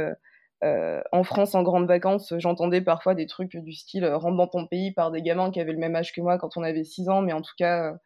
en 0.63 1.25
France 1.25 1.55
en 1.55 1.63
grandes 1.63 1.89
vacances, 1.89 2.35
j'entendais 2.39 2.81
parfois 2.81 3.15
des 3.15 3.27
trucs 3.27 3.57
du 3.57 3.73
style 3.73 4.07
rentre 4.07 4.37
dans 4.37 4.47
ton 4.47 4.67
pays 4.67 4.93
par 4.93 5.11
des 5.11 5.23
gamins 5.23 5.51
qui 5.51 5.61
avaient 5.61 5.73
le 5.73 5.79
même 5.79 5.97
âge 5.97 6.13
que 6.13 6.21
moi 6.21 6.39
quand 6.39 6.57
on 6.57 6.63
avait 6.63 6.85
6 6.85 7.09
ans, 7.09 7.23
mais 7.23 7.33
en 7.33 7.43
tout 7.43 7.55
cas, 7.59 7.97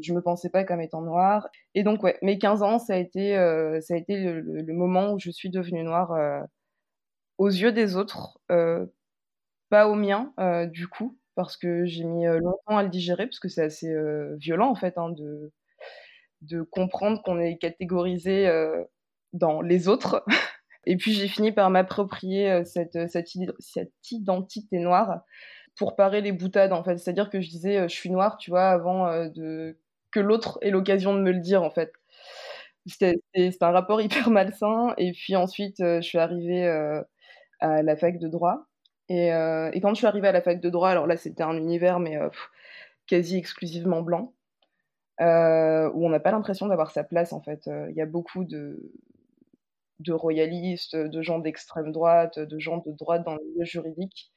je, 0.00 0.12
me 0.12 0.20
pensais 0.22 0.50
pas 0.50 0.64
comme 0.64 0.80
étant 0.80 1.02
noire. 1.02 1.48
Et 1.74 1.82
donc, 1.82 2.02
ouais, 2.02 2.18
mes 2.22 2.38
15 2.38 2.62
ans, 2.62 2.78
ça 2.78 2.94
a 2.94 2.96
été, 2.96 3.34
ça 3.80 3.94
a 3.94 3.96
été 3.96 4.22
le, 4.22 4.72
moment 4.72 5.12
où 5.12 5.18
je 5.18 5.30
suis 5.30 5.50
devenue 5.50 5.82
noire 5.82 6.46
aux 7.40 7.48
yeux 7.48 7.72
des 7.72 7.96
autres, 7.96 8.38
euh, 8.50 8.84
pas 9.70 9.88
aux 9.88 9.94
miens, 9.94 10.34
euh, 10.38 10.66
du 10.66 10.88
coup, 10.88 11.18
parce 11.36 11.56
que 11.56 11.86
j'ai 11.86 12.04
mis 12.04 12.26
euh, 12.26 12.38
longtemps 12.38 12.76
à 12.76 12.82
le 12.82 12.90
digérer, 12.90 13.26
parce 13.26 13.40
que 13.40 13.48
c'est 13.48 13.64
assez 13.64 13.90
violent, 14.36 14.68
en 14.70 14.74
fait, 14.74 14.98
hein, 14.98 15.10
de 16.42 16.62
comprendre 16.62 17.22
qu'on 17.22 17.40
est 17.40 17.56
catégorisé 17.58 18.46
dans 19.32 19.62
les 19.62 19.88
autres. 19.88 20.24
Et 20.90 20.96
puis 20.96 21.12
j'ai 21.12 21.28
fini 21.28 21.52
par 21.52 21.70
m'approprier 21.70 22.64
cette, 22.64 23.08
cette, 23.08 23.28
cette, 23.58 23.92
identité 24.10 24.78
noire 24.78 25.22
pour 25.76 25.96
parer 25.96 26.20
les 26.20 26.32
boutades, 26.32 26.72
en 26.72 26.84
fait. 26.84 26.98
C'est-à-dire 26.98 27.30
que 27.30 27.40
je 27.40 27.48
disais, 27.48 27.88
je 27.88 27.94
suis 27.94 28.10
noire, 28.10 28.36
tu 28.38 28.50
vois, 28.50 28.70
avant 28.70 29.06
que 30.12 30.20
l'autre 30.20 30.58
ait 30.62 30.70
l'occasion 30.70 31.14
de 31.14 31.20
me 31.20 31.32
le 31.32 31.40
dire, 31.40 31.62
en 31.62 31.70
fait. 31.70 31.92
C'était 32.86 33.20
un 33.60 33.70
rapport 33.70 34.00
hyper 34.02 34.30
malsain. 34.30 34.94
Et 34.98 35.12
puis 35.12 35.36
ensuite, 35.36 35.76
je 35.78 36.00
suis 36.00 36.18
arrivée 36.18 36.66
à 37.60 37.82
la 37.82 37.96
fac 37.96 38.18
de 38.18 38.28
droit. 38.28 38.66
Et, 39.10 39.32
euh, 39.32 39.70
quand 39.82 39.90
je 39.90 39.96
suis 39.96 40.06
arrivée 40.06 40.28
à 40.28 40.32
la 40.32 40.40
fac 40.40 40.60
de 40.60 40.70
droit, 40.70 40.88
alors 40.88 41.06
là 41.06 41.16
c'était 41.16 41.42
un 41.42 41.56
univers 41.56 41.98
mais 41.98 42.16
euh, 42.16 42.28
quasi 43.08 43.36
exclusivement 43.36 44.02
blanc, 44.02 44.34
euh, 45.20 45.90
où 45.94 46.06
on 46.06 46.10
n'a 46.10 46.20
pas 46.20 46.30
l'impression 46.30 46.68
d'avoir 46.68 46.92
sa 46.92 47.04
place 47.04 47.32
en 47.32 47.40
fait. 47.42 47.68
Il 47.90 47.96
y 47.96 48.00
a 48.00 48.06
beaucoup 48.06 48.44
de, 48.44 48.92
de 50.00 50.12
royalistes, 50.12 50.96
de 50.96 51.22
gens 51.22 51.38
d'extrême 51.38 51.92
droite, 51.92 52.38
de 52.38 52.58
gens 52.58 52.78
de 52.78 52.92
droite 52.92 53.24
dans 53.24 53.34
le 53.34 53.44
milieu 53.44 53.64
juridique. 53.64 54.32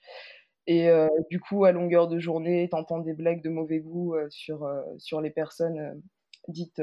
Et 0.68 0.90
du 1.30 1.42
coup, 1.42 1.66
à 1.66 1.72
longueur 1.72 2.08
de 2.08 2.20
journée, 2.20 2.70
t'entends 2.70 3.00
des 3.00 3.14
blagues 3.14 3.44
de 3.44 3.50
mauvais 3.50 3.80
goût 3.80 4.16
sur, 4.30 4.66
sur 4.98 5.20
les 5.20 5.30
personnes 5.30 6.02
dites 6.48 6.82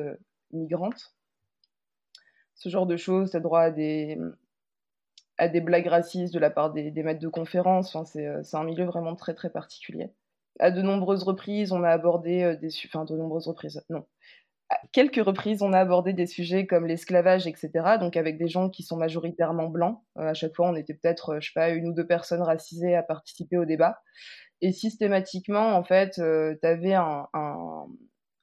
migrantes. 0.53 1.15
Ce 2.55 2.69
genre 2.69 2.87
de 2.87 2.97
choses, 2.97 3.31
t'as 3.31 3.41
droit 3.41 3.63
à 3.63 3.71
des, 3.71 4.19
à 5.39 5.49
des 5.49 5.63
blagues 5.63 5.87
racistes 5.87 6.35
de 6.35 6.39
la 6.39 6.51
part 6.51 6.73
des, 6.73 6.91
des 6.91 7.03
maîtres 7.03 7.21
de 7.21 7.29
conférences. 7.29 7.95
Enfin, 7.95 8.05
c'est 8.05 8.57
un 8.57 8.65
milieu 8.65 8.85
vraiment 8.85 9.17
très 9.17 9.35
très 9.35 9.51
particulier. 9.51 10.11
À 10.59 10.71
de 10.71 10.83
nombreuses 10.83 11.23
reprises, 11.23 11.73
on 11.73 11.83
a 11.83 11.89
abordé 11.89 12.57
des... 12.61 12.69
Enfin, 12.85 13.07
de 13.07 13.17
nombreuses 13.17 13.47
reprises, 13.49 13.83
non 13.89 14.05
à 14.71 14.79
quelques 14.93 15.23
reprises, 15.23 15.63
on 15.63 15.73
a 15.73 15.81
abordé 15.81 16.13
des 16.13 16.27
sujets 16.27 16.65
comme 16.67 16.87
l'esclavage, 16.87 17.49
etc. 17.49 17.71
Donc 17.99 18.17
avec 18.17 18.39
des 18.39 18.49
gens 18.49 18.71
qui 18.71 18.85
sont 18.85 18.97
majoritairement 18.97 19.69
blancs. 19.69 20.01
Euh, 20.17 20.29
à 20.29 20.35
chaque 20.35 20.55
fois, 20.55 20.71
on 20.71 20.77
était 20.77 20.95
peut-être, 20.95 21.31
euh, 21.31 21.41
je 21.41 21.49
sais 21.49 21.53
pas, 21.55 21.71
une 21.71 21.89
ou 21.89 21.93
deux 21.93 22.07
personnes 22.07 22.43
racisées 22.43 22.95
à 22.95 23.03
participer 23.03 23.59
au 23.59 23.65
débat. 23.65 24.01
Et 24.61 24.73
systématiquement, 24.73 25.75
en 25.75 25.83
fait, 25.83 26.19
euh, 26.21 26.55
tu 26.63 26.69
avais 26.69 26.95
un, 26.95 27.27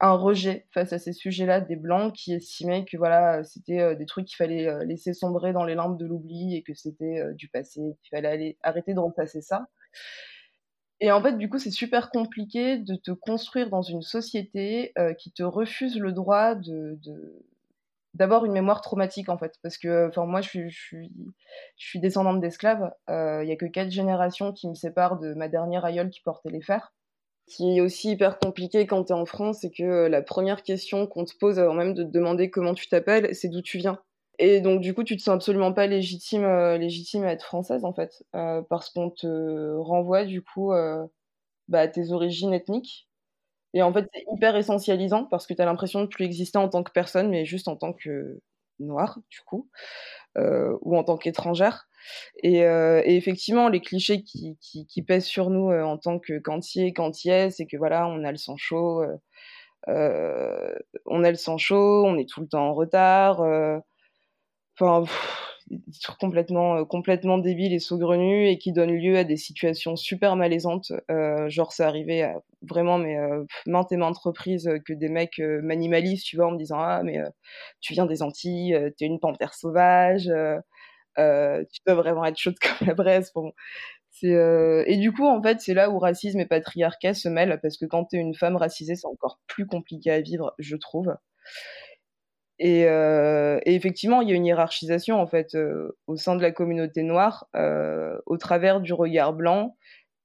rejet 0.02 0.68
face 0.74 0.92
à 0.94 1.00
ces 1.00 1.14
sujets-là 1.14 1.62
des 1.62 1.76
blancs 1.78 2.14
qui 2.14 2.34
estimaient 2.34 2.86
que 2.86 2.98
voilà, 2.98 3.44
c'était 3.44 3.96
des 3.96 4.06
trucs 4.06 4.26
qu'il 4.26 4.36
fallait 4.36 4.86
laisser 4.86 5.14
sombrer 5.14 5.54
dans 5.54 5.64
les 5.64 5.76
lampes 5.76 5.98
de 5.98 6.06
l'oubli 6.06 6.56
et 6.56 6.62
que 6.62 6.74
c'était 6.74 7.24
du 7.34 7.48
passé, 7.48 7.82
qu'il 8.04 8.16
fallait 8.16 8.58
arrêter 8.62 8.94
de 8.94 9.00
repasser 9.00 9.42
ça. 9.42 9.68
Et 11.00 11.12
en 11.12 11.22
fait, 11.22 11.38
du 11.38 11.50
coup, 11.50 11.60
c'est 11.60 11.72
super 11.72 12.10
compliqué 12.10 12.78
de 12.78 12.96
te 12.96 13.12
construire 13.12 13.70
dans 13.70 13.84
une 13.84 14.02
société 14.02 14.94
euh, 14.98 15.14
qui 15.14 15.32
te 15.32 15.44
refuse 15.44 15.98
le 15.98 16.12
droit 16.12 16.56
de, 16.56 16.98
d'avoir 18.18 18.46
une 18.46 18.52
mémoire 18.52 18.82
traumatique 18.82 19.30
en 19.30 19.38
fait. 19.38 19.56
Parce 19.62 19.78
que 19.78 20.08
enfin 20.10 20.26
moi 20.26 20.42
je 20.42 20.50
suis 20.50 20.70
je 20.70 20.80
suis 20.80 21.12
je 21.78 21.88
suis 21.88 22.00
descendante 22.00 22.42
d'esclaves. 22.42 22.92
Euh, 23.10 23.44
il 23.44 23.50
y 23.50 23.52
a 23.52 23.56
que 23.56 23.66
quatre 23.66 23.92
générations 23.92 24.54
qui 24.54 24.68
me 24.68 24.74
séparent 24.74 25.20
de 25.20 25.34
ma 25.36 25.48
dernière 25.48 25.86
aïeule 25.86 26.10
qui 26.10 26.22
portait 26.22 26.50
les 26.50 26.62
fers. 26.62 26.94
Qui 27.48 27.78
est 27.78 27.82
aussi 27.82 28.12
hyper 28.12 28.40
compliqué 28.40 28.88
quand 28.88 29.06
tu 29.06 29.14
es 29.14 29.16
en 29.16 29.26
France 29.26 29.60
c'est 29.62 29.72
que 29.72 30.08
la 30.08 30.22
première 30.22 30.64
question 30.64 31.08
qu'on 31.08 31.26
te 31.26 31.34
pose 31.38 31.60
avant 31.60 31.74
même 31.74 31.94
de 31.94 32.04
te 32.04 32.10
demander 32.10 32.50
comment 32.50 32.74
tu 32.74 32.90
t'appelles 32.90 33.34
c'est 33.36 33.48
d'où 33.48 33.62
tu 33.62 33.78
viens 33.78 34.00
et 34.40 34.62
donc, 34.62 34.82
du 34.82 34.94
coup, 34.94 35.04
tu 35.04 35.18
te 35.18 35.22
sens 35.22 35.36
absolument 35.36 35.74
pas 35.74 35.88
légitime, 35.88 36.44
euh, 36.44 36.78
à 36.78 37.32
être 37.32 37.44
française, 37.44 37.84
en 37.86 37.94
fait, 37.94 38.24
euh, 38.36 38.62
parce 38.70 38.90
qu'on 38.92 39.10
te 39.10 39.76
renvoie, 39.78 40.26
du 40.26 40.44
coup, 40.44 40.74
euh, 40.74 41.06
bah, 41.70 41.82
à 41.82 41.88
tes 41.88 42.12
origines 42.12 42.54
ethniques. 42.54 43.08
Et 43.74 43.84
en 43.84 43.94
fait, 43.94 44.08
c'est 44.14 44.26
hyper 44.34 44.56
essentialisant, 44.58 45.26
parce 45.26 45.48
que 45.48 45.54
tu 45.56 45.62
as 45.62 45.66
l'impression 45.66 46.02
de 46.02 46.08
plus 46.08 46.26
exister 46.26 46.58
en 46.60 46.70
tant 46.70 46.84
que 46.84 46.92
personne, 46.92 47.30
mais 47.30 47.46
juste 47.46 47.68
en 47.70 47.78
tant 47.78 47.94
que 47.94 48.42
noire, 48.80 49.20
du 49.30 49.42
coup, 49.42 49.70
ou 50.38 50.98
en 50.98 51.04
tant 51.04 51.18
qu'étrangère. 51.18 51.88
Et, 52.44 52.62
effectivement, 53.06 53.70
les 53.70 53.82
clichés 53.82 54.24
qui, 54.24 54.58
pèsent 55.08 55.26
sur 55.26 55.50
nous 55.52 55.72
en 55.72 55.98
tant 55.98 56.20
que 56.20 56.40
quantier, 56.40 56.94
quantier, 56.94 57.52
c'est 57.52 57.68
que 57.68 57.78
voilà, 57.78 58.08
on 58.08 58.24
a 58.24 58.32
le 58.32 58.38
sang 58.38 58.58
chaud, 58.58 59.04
on 59.88 61.24
a 61.24 61.32
le 61.32 61.36
sang 61.38 61.58
chaud, 61.58 62.06
on 62.06 62.18
est 62.18 62.30
tout 62.30 62.42
le 62.42 62.48
temps 62.48 62.70
en 62.70 62.74
retard 62.74 63.42
enfin 64.80 65.06
des 65.70 66.00
trucs 66.02 66.18
complètement 66.18 66.78
euh, 66.78 66.86
complètement 66.86 67.42
et 67.44 67.80
saugrenus 67.80 68.50
et 68.50 68.58
qui 68.58 68.72
donnent 68.72 68.96
lieu 68.96 69.18
à 69.18 69.24
des 69.24 69.38
situations 69.38 69.96
super 69.96 70.36
malaisantes. 70.36 70.92
Euh, 71.12 71.50
genre 71.50 71.74
c'est 71.74 71.84
arrivé 71.84 72.24
à 72.24 72.42
vraiment 72.62 72.98
mais 72.98 73.18
euh, 73.18 73.44
maintes 73.66 73.92
et 73.92 73.98
maintes 73.98 74.18
reprises 74.18 74.70
que 74.86 74.94
des 74.94 75.10
mecs 75.10 75.40
euh, 75.40 75.62
m'animalisent 75.62 76.24
tu 76.24 76.38
vois 76.38 76.48
en 76.48 76.52
me 76.52 76.58
disant 76.58 76.78
ah 76.80 77.02
mais 77.04 77.20
tu 77.82 77.94
viens 77.94 78.06
des 78.06 78.22
Antilles 78.24 78.78
t'es 78.98 79.06
une 79.06 79.20
panthère 79.20 79.54
sauvage 79.54 80.32
tu 81.18 81.80
dois 81.86 81.96
vraiment 81.96 82.26
être 82.26 82.38
chaude 82.38 82.58
comme 82.80 82.88
la 82.88 82.94
braise. 82.94 83.32
Bon 83.36 83.52
et 84.24 84.98
du 84.98 85.12
coup 85.12 85.28
en 85.28 85.42
fait 85.44 85.60
c'est 85.62 85.76
là 85.76 85.90
où 85.92 86.00
racisme 86.00 86.40
et 86.40 86.46
patriarcat 86.48 87.14
se 87.14 87.30
mêlent 87.30 87.60
parce 87.62 87.78
que 87.78 87.86
quand 87.86 88.06
t'es 88.06 88.18
une 88.18 88.34
femme 88.34 88.56
racisée 88.56 88.96
c'est 88.96 89.06
encore 89.08 89.40
plus 89.48 89.68
compliqué 89.68 90.10
à 90.12 90.22
vivre 90.22 90.56
je 90.58 90.76
trouve 90.76 91.16
et, 92.60 92.86
euh, 92.88 93.60
et, 93.66 93.76
effectivement, 93.76 94.22
il 94.22 94.30
y 94.30 94.32
a 94.32 94.36
une 94.36 94.46
hiérarchisation 94.46 95.20
en 95.22 95.28
fait 95.28 95.56
euh, 95.56 95.96
au 96.08 96.16
sein 96.18 96.36
de 96.36 96.42
la 96.42 96.52
communauté 96.52 97.04
noire, 97.04 97.48
euh, 97.56 98.18
au 98.26 98.38
travers 98.38 98.82
du 98.82 98.94
regard 98.94 99.34
blanc. 99.34 99.78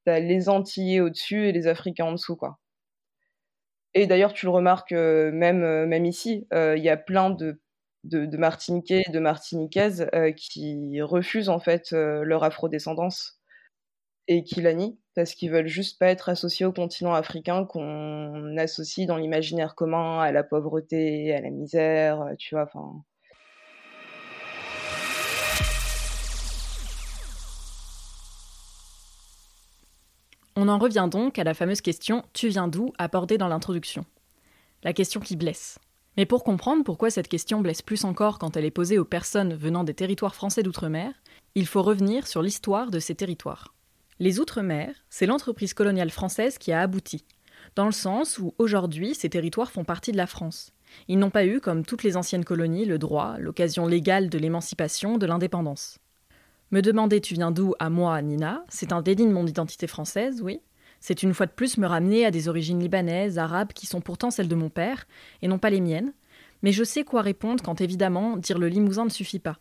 T'as 0.07 0.19
les 0.21 0.49
Antillais 0.49 1.01
au-dessus 1.01 1.49
et 1.49 1.53
les 1.53 1.67
Africains 1.69 2.07
en 2.07 2.13
dessous, 2.13 2.37
quoi. 2.37 2.59
Et 3.95 4.07
d'ailleurs, 4.07 4.33
tu 4.33 4.47
le 4.47 4.53
remarques 4.53 4.93
même 4.93 5.87
même 5.87 6.07
ici, 6.07 6.47
il 6.53 6.83
y 6.83 6.89
a 6.89 6.97
plein 6.97 7.31
de 7.31 7.61
de, 8.05 8.27
de 8.27 8.37
Martiniquais 8.37 9.03
et 9.07 9.13
de 9.13 9.19
Martiniquaises 9.21 10.09
qui 10.37 11.01
refusent 11.03 11.51
en 11.51 11.61
fait 11.61 11.93
leur 11.93 12.43
afrodescendance 12.43 13.42
et 14.29 14.45
qui 14.45 14.61
la 14.61 14.75
nient 14.75 14.99
parce 15.15 15.35
qu'ils 15.35 15.51
veulent 15.51 15.67
juste 15.67 15.99
pas 15.99 16.07
être 16.07 16.29
associés 16.29 16.65
au 16.67 16.73
continent 16.73 17.13
africain 17.13 17.65
qu'on 17.67 18.57
associe 18.57 19.07
dans 19.07 19.17
l'imaginaire 19.17 19.75
commun 19.75 20.21
à 20.21 20.33
la 20.33 20.43
pauvreté, 20.43 21.35
à 21.35 21.41
la 21.41 21.51
misère, 21.51 22.23
euh, 22.23 22.35
tu 22.39 22.55
vois, 22.55 22.65
enfin. 22.65 23.03
On 30.55 30.69
en 30.69 30.79
revient 30.79 31.09
donc 31.11 31.39
à 31.39 31.45
la 31.45 31.55
fameuse 31.55 31.81
question 31.81 32.23
Tu 32.33 32.49
viens 32.49 32.69
d'où? 32.69 32.93
abordée 32.99 33.39
dans 33.39 33.49
l'introduction. 33.49 34.05
La 34.85 34.93
question 34.93 35.21
qui 35.21 35.37
blesse. 35.37 35.79
Mais 36.17 36.27
pour 36.27 36.45
comprendre 36.45 36.85
pourquoi 36.85 37.11
cette 37.11 37.29
question 37.29 37.61
blesse 37.61 37.81
plus 37.81 38.05
encore 38.05 38.39
quand 38.39 38.57
elle 38.57 38.67
est 38.67 38.71
posée 38.71 38.99
aux 38.99 39.05
personnes 39.05 39.55
venant 39.55 39.83
des 39.83 39.95
territoires 39.95 40.35
français 40.35 40.63
d'outre-mer, 40.63 41.13
il 41.55 41.67
faut 41.67 41.83
revenir 41.83 42.27
sur 42.27 42.43
l'histoire 42.43 42.91
de 42.91 42.99
ces 42.99 43.15
territoires. 43.15 43.75
Les 44.23 44.39
Outre-mer, 44.39 44.95
c'est 45.11 45.27
l'entreprise 45.27 45.75
coloniale 45.75 46.11
française 46.11 46.57
qui 46.57 46.71
a 46.71 46.81
abouti, 46.81 47.25
dans 47.75 47.87
le 47.87 47.91
sens 47.91 48.39
où 48.39 48.55
aujourd'hui 48.57 49.17
ces 49.17 49.29
territoires 49.29 49.73
font 49.73 49.83
partie 49.83 50.13
de 50.13 50.17
la 50.17 50.29
France. 50.29 50.71
Ils 51.09 51.19
n'ont 51.19 51.31
pas 51.31 51.45
eu, 51.45 51.59
comme 51.59 51.85
toutes 51.85 52.05
les 52.05 52.17
anciennes 52.17 52.45
colonies, 52.45 52.85
le 52.85 52.99
droit, 52.99 53.35
l'occasion 53.41 53.85
légale 53.85 54.31
de 54.31 54.39
l'émancipation, 54.39 55.19
de 55.19 55.27
l'indépendance. 55.27 55.99
Me 56.71 56.83
demander 56.83 57.21
tu 57.21 57.35
viens 57.35 57.51
d'où 57.51 57.75
à 57.81 57.91
moi, 57.91 58.23
Nina, 58.23 58.65
c'est 58.69 58.93
un 58.93 59.03
délit 59.03 59.27
de 59.27 59.33
mon 59.33 59.45
identité 59.45 59.89
française, 59.89 60.41
oui. 60.41 60.61
C'est 61.01 61.25
une 61.25 61.35
fois 61.35 61.47
de 61.47 61.51
plus 61.51 61.77
me 61.77 61.89
ramener 61.89 62.25
à 62.25 62.31
des 62.31 62.47
origines 62.47 62.79
libanaises, 62.79 63.41
arabes, 63.41 63.73
qui 63.73 63.87
sont 63.87 64.01
pourtant 64.01 64.31
celles 64.31 64.47
de 64.47 64.55
mon 64.55 64.71
père, 64.71 65.09
et 65.43 65.49
non 65.49 65.59
pas 65.59 65.71
les 65.71 65.81
miennes. 65.81 66.13
Mais 66.63 66.71
je 66.71 66.85
sais 66.85 67.03
quoi 67.03 67.23
répondre 67.23 67.61
quand 67.61 67.81
évidemment 67.81 68.37
dire 68.37 68.61
le 68.61 68.69
limousin 68.69 69.05
ne 69.05 69.11
suffit 69.11 69.41
pas 69.41 69.59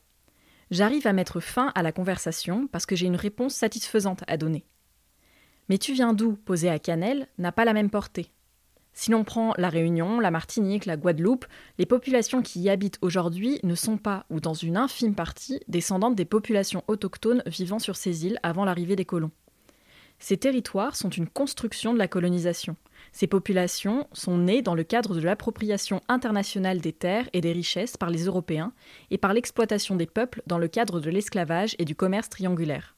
j'arrive 0.71 1.05
à 1.05 1.13
mettre 1.13 1.39
fin 1.39 1.71
à 1.75 1.83
la 1.83 1.91
conversation 1.91 2.67
parce 2.67 2.85
que 2.85 2.95
j'ai 2.95 3.05
une 3.05 3.15
réponse 3.15 3.53
satisfaisante 3.53 4.23
à 4.27 4.37
donner. 4.37 4.65
Mais 5.69 5.77
tu 5.77 5.93
viens 5.93 6.13
d'où 6.13 6.33
posé 6.33 6.69
à 6.69 6.79
Canel 6.79 7.27
n'a 7.37 7.51
pas 7.51 7.65
la 7.65 7.73
même 7.73 7.89
portée. 7.89 8.31
Si 8.93 9.11
l'on 9.11 9.23
prend 9.23 9.53
la 9.57 9.69
Réunion, 9.69 10.19
la 10.19 10.31
Martinique, 10.31 10.85
la 10.85 10.97
Guadeloupe, 10.97 11.45
les 11.77 11.85
populations 11.85 12.41
qui 12.41 12.59
y 12.59 12.69
habitent 12.69 12.97
aujourd'hui 13.01 13.59
ne 13.63 13.75
sont 13.75 13.97
pas, 13.97 14.25
ou 14.29 14.41
dans 14.41 14.53
une 14.53 14.75
infime 14.75 15.15
partie, 15.15 15.61
descendantes 15.67 16.15
des 16.15 16.25
populations 16.25 16.83
autochtones 16.87 17.43
vivant 17.45 17.79
sur 17.79 17.95
ces 17.95 18.25
îles 18.25 18.39
avant 18.43 18.65
l'arrivée 18.65 18.97
des 18.97 19.05
colons. 19.05 19.31
Ces 20.19 20.37
territoires 20.37 20.95
sont 20.95 21.09
une 21.09 21.27
construction 21.27 21.93
de 21.93 21.99
la 21.99 22.07
colonisation. 22.07 22.75
Ces 23.11 23.27
populations 23.27 24.07
sont 24.13 24.37
nées 24.37 24.61
dans 24.61 24.75
le 24.75 24.83
cadre 24.83 25.15
de 25.15 25.21
l'appropriation 25.21 26.01
internationale 26.07 26.79
des 26.79 26.93
terres 26.93 27.29
et 27.33 27.41
des 27.41 27.51
richesses 27.51 27.97
par 27.97 28.09
les 28.09 28.25
Européens 28.25 28.73
et 29.09 29.17
par 29.17 29.33
l'exploitation 29.33 29.95
des 29.95 30.05
peuples 30.05 30.41
dans 30.47 30.57
le 30.57 30.67
cadre 30.67 30.99
de 30.99 31.09
l'esclavage 31.09 31.75
et 31.77 31.85
du 31.85 31.95
commerce 31.95 32.29
triangulaire. 32.29 32.95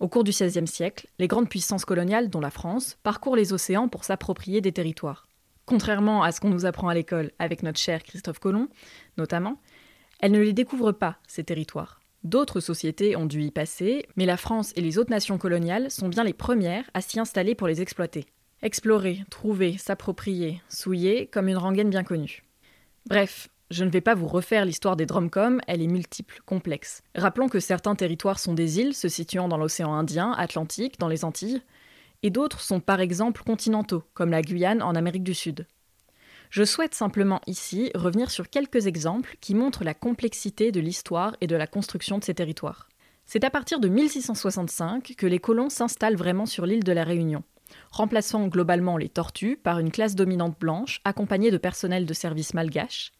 Au 0.00 0.08
cours 0.08 0.24
du 0.24 0.32
XVIe 0.32 0.66
siècle, 0.66 1.08
les 1.18 1.28
grandes 1.28 1.48
puissances 1.48 1.86
coloniales, 1.86 2.28
dont 2.28 2.40
la 2.40 2.50
France, 2.50 2.98
parcourent 3.02 3.36
les 3.36 3.52
océans 3.52 3.88
pour 3.88 4.04
s'approprier 4.04 4.60
des 4.60 4.72
territoires. 4.72 5.26
Contrairement 5.64 6.22
à 6.22 6.32
ce 6.32 6.40
qu'on 6.40 6.50
nous 6.50 6.66
apprend 6.66 6.88
à 6.88 6.94
l'école 6.94 7.32
avec 7.38 7.62
notre 7.62 7.78
cher 7.78 8.02
Christophe 8.02 8.38
Colomb, 8.38 8.68
notamment, 9.16 9.60
elles 10.20 10.32
ne 10.32 10.40
les 10.40 10.52
découvrent 10.52 10.92
pas, 10.92 11.16
ces 11.26 11.44
territoires. 11.44 12.00
D'autres 12.24 12.60
sociétés 12.60 13.16
ont 13.16 13.26
dû 13.26 13.42
y 13.42 13.50
passer, 13.50 14.06
mais 14.16 14.26
la 14.26 14.36
France 14.36 14.72
et 14.76 14.80
les 14.80 14.98
autres 14.98 15.10
nations 15.10 15.38
coloniales 15.38 15.90
sont 15.90 16.08
bien 16.08 16.24
les 16.24 16.32
premières 16.32 16.90
à 16.92 17.00
s'y 17.00 17.18
installer 17.18 17.54
pour 17.54 17.68
les 17.68 17.80
exploiter. 17.80 18.26
Explorer, 18.62 19.22
trouver, 19.30 19.76
s'approprier, 19.76 20.62
souiller, 20.68 21.26
comme 21.26 21.48
une 21.48 21.58
rengaine 21.58 21.90
bien 21.90 22.04
connue. 22.04 22.42
Bref, 23.06 23.48
je 23.70 23.84
ne 23.84 23.90
vais 23.90 24.00
pas 24.00 24.14
vous 24.14 24.26
refaire 24.26 24.64
l'histoire 24.64 24.96
des 24.96 25.04
Dromcom, 25.06 25.60
elle 25.66 25.82
est 25.82 25.86
multiple, 25.88 26.40
complexe. 26.46 27.02
Rappelons 27.14 27.48
que 27.48 27.60
certains 27.60 27.94
territoires 27.94 28.38
sont 28.38 28.54
des 28.54 28.80
îles 28.80 28.94
se 28.94 29.08
situant 29.08 29.48
dans 29.48 29.58
l'océan 29.58 29.92
Indien, 29.92 30.32
Atlantique, 30.32 30.98
dans 30.98 31.08
les 31.08 31.24
Antilles, 31.24 31.62
et 32.22 32.30
d'autres 32.30 32.60
sont 32.60 32.80
par 32.80 33.00
exemple 33.00 33.42
continentaux, 33.44 34.04
comme 34.14 34.30
la 34.30 34.40
Guyane 34.40 34.82
en 34.82 34.94
Amérique 34.94 35.24
du 35.24 35.34
Sud. 35.34 35.66
Je 36.48 36.64
souhaite 36.64 36.94
simplement 36.94 37.40
ici 37.46 37.90
revenir 37.94 38.30
sur 38.30 38.48
quelques 38.48 38.86
exemples 38.86 39.36
qui 39.40 39.54
montrent 39.54 39.84
la 39.84 39.94
complexité 39.94 40.72
de 40.72 40.80
l'histoire 40.80 41.36
et 41.40 41.46
de 41.46 41.56
la 41.56 41.66
construction 41.66 42.18
de 42.18 42.24
ces 42.24 42.34
territoires. 42.34 42.88
C'est 43.26 43.44
à 43.44 43.50
partir 43.50 43.80
de 43.80 43.88
1665 43.88 45.14
que 45.16 45.26
les 45.26 45.40
colons 45.40 45.68
s'installent 45.68 46.16
vraiment 46.16 46.46
sur 46.46 46.64
l'île 46.64 46.84
de 46.84 46.92
la 46.92 47.02
Réunion, 47.04 47.42
remplaçant 47.90 48.46
globalement 48.48 48.96
les 48.96 49.08
tortues 49.08 49.56
par 49.56 49.78
une 49.78 49.90
classe 49.90 50.14
dominante 50.14 50.58
blanche 50.58 51.00
accompagnée 51.04 51.50
de 51.50 51.58
personnel 51.58 52.06
de 52.06 52.14
service 52.14 52.54
malgache, 52.54 53.12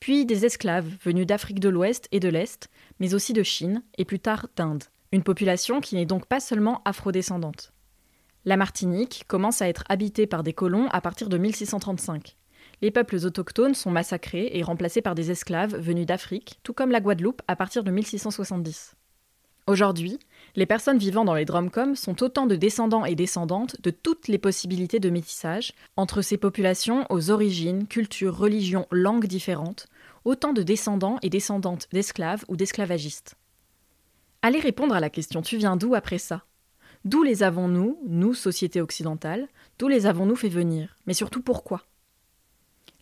puis 0.00 0.26
des 0.26 0.44
esclaves 0.44 0.90
venus 1.02 1.26
d'Afrique 1.26 1.60
de 1.60 1.68
l'Ouest 1.68 2.08
et 2.12 2.20
de 2.20 2.28
l'Est, 2.28 2.68
mais 3.00 3.14
aussi 3.14 3.32
de 3.32 3.42
Chine 3.42 3.82
et 3.96 4.04
plus 4.04 4.20
tard 4.20 4.48
d'Inde. 4.56 4.84
Une 5.12 5.22
population 5.22 5.80
qui 5.80 5.96
n'est 5.96 6.06
donc 6.06 6.26
pas 6.26 6.40
seulement 6.40 6.82
afrodescendante. 6.84 7.72
La 8.44 8.56
Martinique 8.56 9.24
commence 9.26 9.62
à 9.62 9.68
être 9.68 9.84
habitée 9.88 10.26
par 10.26 10.42
des 10.42 10.52
colons 10.52 10.88
à 10.88 11.00
partir 11.00 11.28
de 11.28 11.38
1635. 11.38 12.36
Les 12.80 12.90
peuples 12.90 13.16
autochtones 13.24 13.74
sont 13.74 13.90
massacrés 13.90 14.50
et 14.52 14.62
remplacés 14.62 15.02
par 15.02 15.14
des 15.14 15.30
esclaves 15.30 15.76
venus 15.76 16.06
d'Afrique, 16.06 16.60
tout 16.62 16.72
comme 16.72 16.90
la 16.90 17.00
Guadeloupe 17.00 17.42
à 17.48 17.56
partir 17.56 17.82
de 17.82 17.90
1670. 17.90 18.94
Aujourd'hui, 19.66 20.18
les 20.58 20.66
personnes 20.66 20.98
vivant 20.98 21.24
dans 21.24 21.34
les 21.34 21.44
Dromcoms 21.44 21.94
sont 21.94 22.20
autant 22.20 22.46
de 22.46 22.56
descendants 22.56 23.04
et 23.04 23.14
descendantes 23.14 23.80
de 23.80 23.90
toutes 23.90 24.26
les 24.26 24.38
possibilités 24.38 24.98
de 24.98 25.08
métissage. 25.08 25.72
Entre 25.96 26.20
ces 26.20 26.36
populations 26.36 27.06
aux 27.10 27.30
origines, 27.30 27.86
cultures, 27.86 28.36
religions, 28.36 28.88
langues 28.90 29.28
différentes, 29.28 29.86
autant 30.24 30.52
de 30.52 30.64
descendants 30.64 31.20
et 31.22 31.30
descendantes 31.30 31.86
d'esclaves 31.92 32.44
ou 32.48 32.56
d'esclavagistes. 32.56 33.36
Allez 34.42 34.58
répondre 34.58 34.96
à 34.96 35.00
la 35.00 35.10
question 35.10 35.42
Tu 35.42 35.58
viens 35.58 35.76
d'où 35.76 35.94
après 35.94 36.18
ça? 36.18 36.42
D'où 37.04 37.22
les 37.22 37.44
avons-nous, 37.44 38.00
nous, 38.08 38.34
société 38.34 38.80
occidentale? 38.80 39.46
D'où 39.78 39.86
les 39.86 40.06
avons-nous 40.06 40.34
fait 40.34 40.48
venir? 40.48 40.96
Mais 41.06 41.14
surtout 41.14 41.40
pourquoi? 41.40 41.84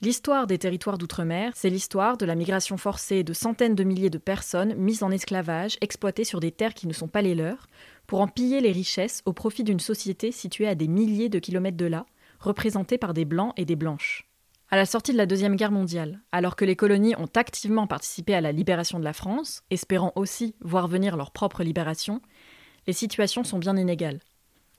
L'histoire 0.02 0.46
des 0.46 0.58
territoires 0.58 0.98
d'outre-mer, 0.98 1.52
c'est 1.54 1.70
l'histoire 1.70 2.18
de 2.18 2.26
la 2.26 2.34
migration 2.34 2.76
forcée 2.76 3.24
de 3.24 3.32
centaines 3.32 3.74
de 3.74 3.82
milliers 3.82 4.10
de 4.10 4.18
personnes 4.18 4.74
mises 4.74 5.02
en 5.02 5.10
esclavage, 5.10 5.78
exploitées 5.80 6.24
sur 6.24 6.38
des 6.38 6.52
terres 6.52 6.74
qui 6.74 6.86
ne 6.86 6.92
sont 6.92 7.08
pas 7.08 7.22
les 7.22 7.34
leurs, 7.34 7.66
pour 8.06 8.20
en 8.20 8.28
piller 8.28 8.60
les 8.60 8.72
richesses 8.72 9.22
au 9.24 9.32
profit 9.32 9.64
d'une 9.64 9.80
société 9.80 10.32
située 10.32 10.68
à 10.68 10.74
des 10.74 10.86
milliers 10.86 11.30
de 11.30 11.38
kilomètres 11.38 11.78
de 11.78 11.86
là, 11.86 12.04
représentée 12.40 12.98
par 12.98 13.14
des 13.14 13.24
blancs 13.24 13.54
et 13.56 13.64
des 13.64 13.74
blanches. 13.74 14.28
À 14.68 14.76
la 14.76 14.84
sortie 14.84 15.12
de 15.12 15.16
la 15.16 15.24
Deuxième 15.24 15.56
Guerre 15.56 15.72
mondiale, 15.72 16.20
alors 16.30 16.56
que 16.56 16.66
les 16.66 16.76
colonies 16.76 17.16
ont 17.16 17.30
activement 17.34 17.86
participé 17.86 18.34
à 18.34 18.42
la 18.42 18.52
libération 18.52 18.98
de 18.98 19.04
la 19.04 19.14
France, 19.14 19.62
espérant 19.70 20.12
aussi 20.14 20.54
voir 20.60 20.88
venir 20.88 21.16
leur 21.16 21.30
propre 21.30 21.62
libération, 21.62 22.20
les 22.86 22.92
situations 22.92 23.44
sont 23.44 23.58
bien 23.58 23.78
inégales. 23.78 24.20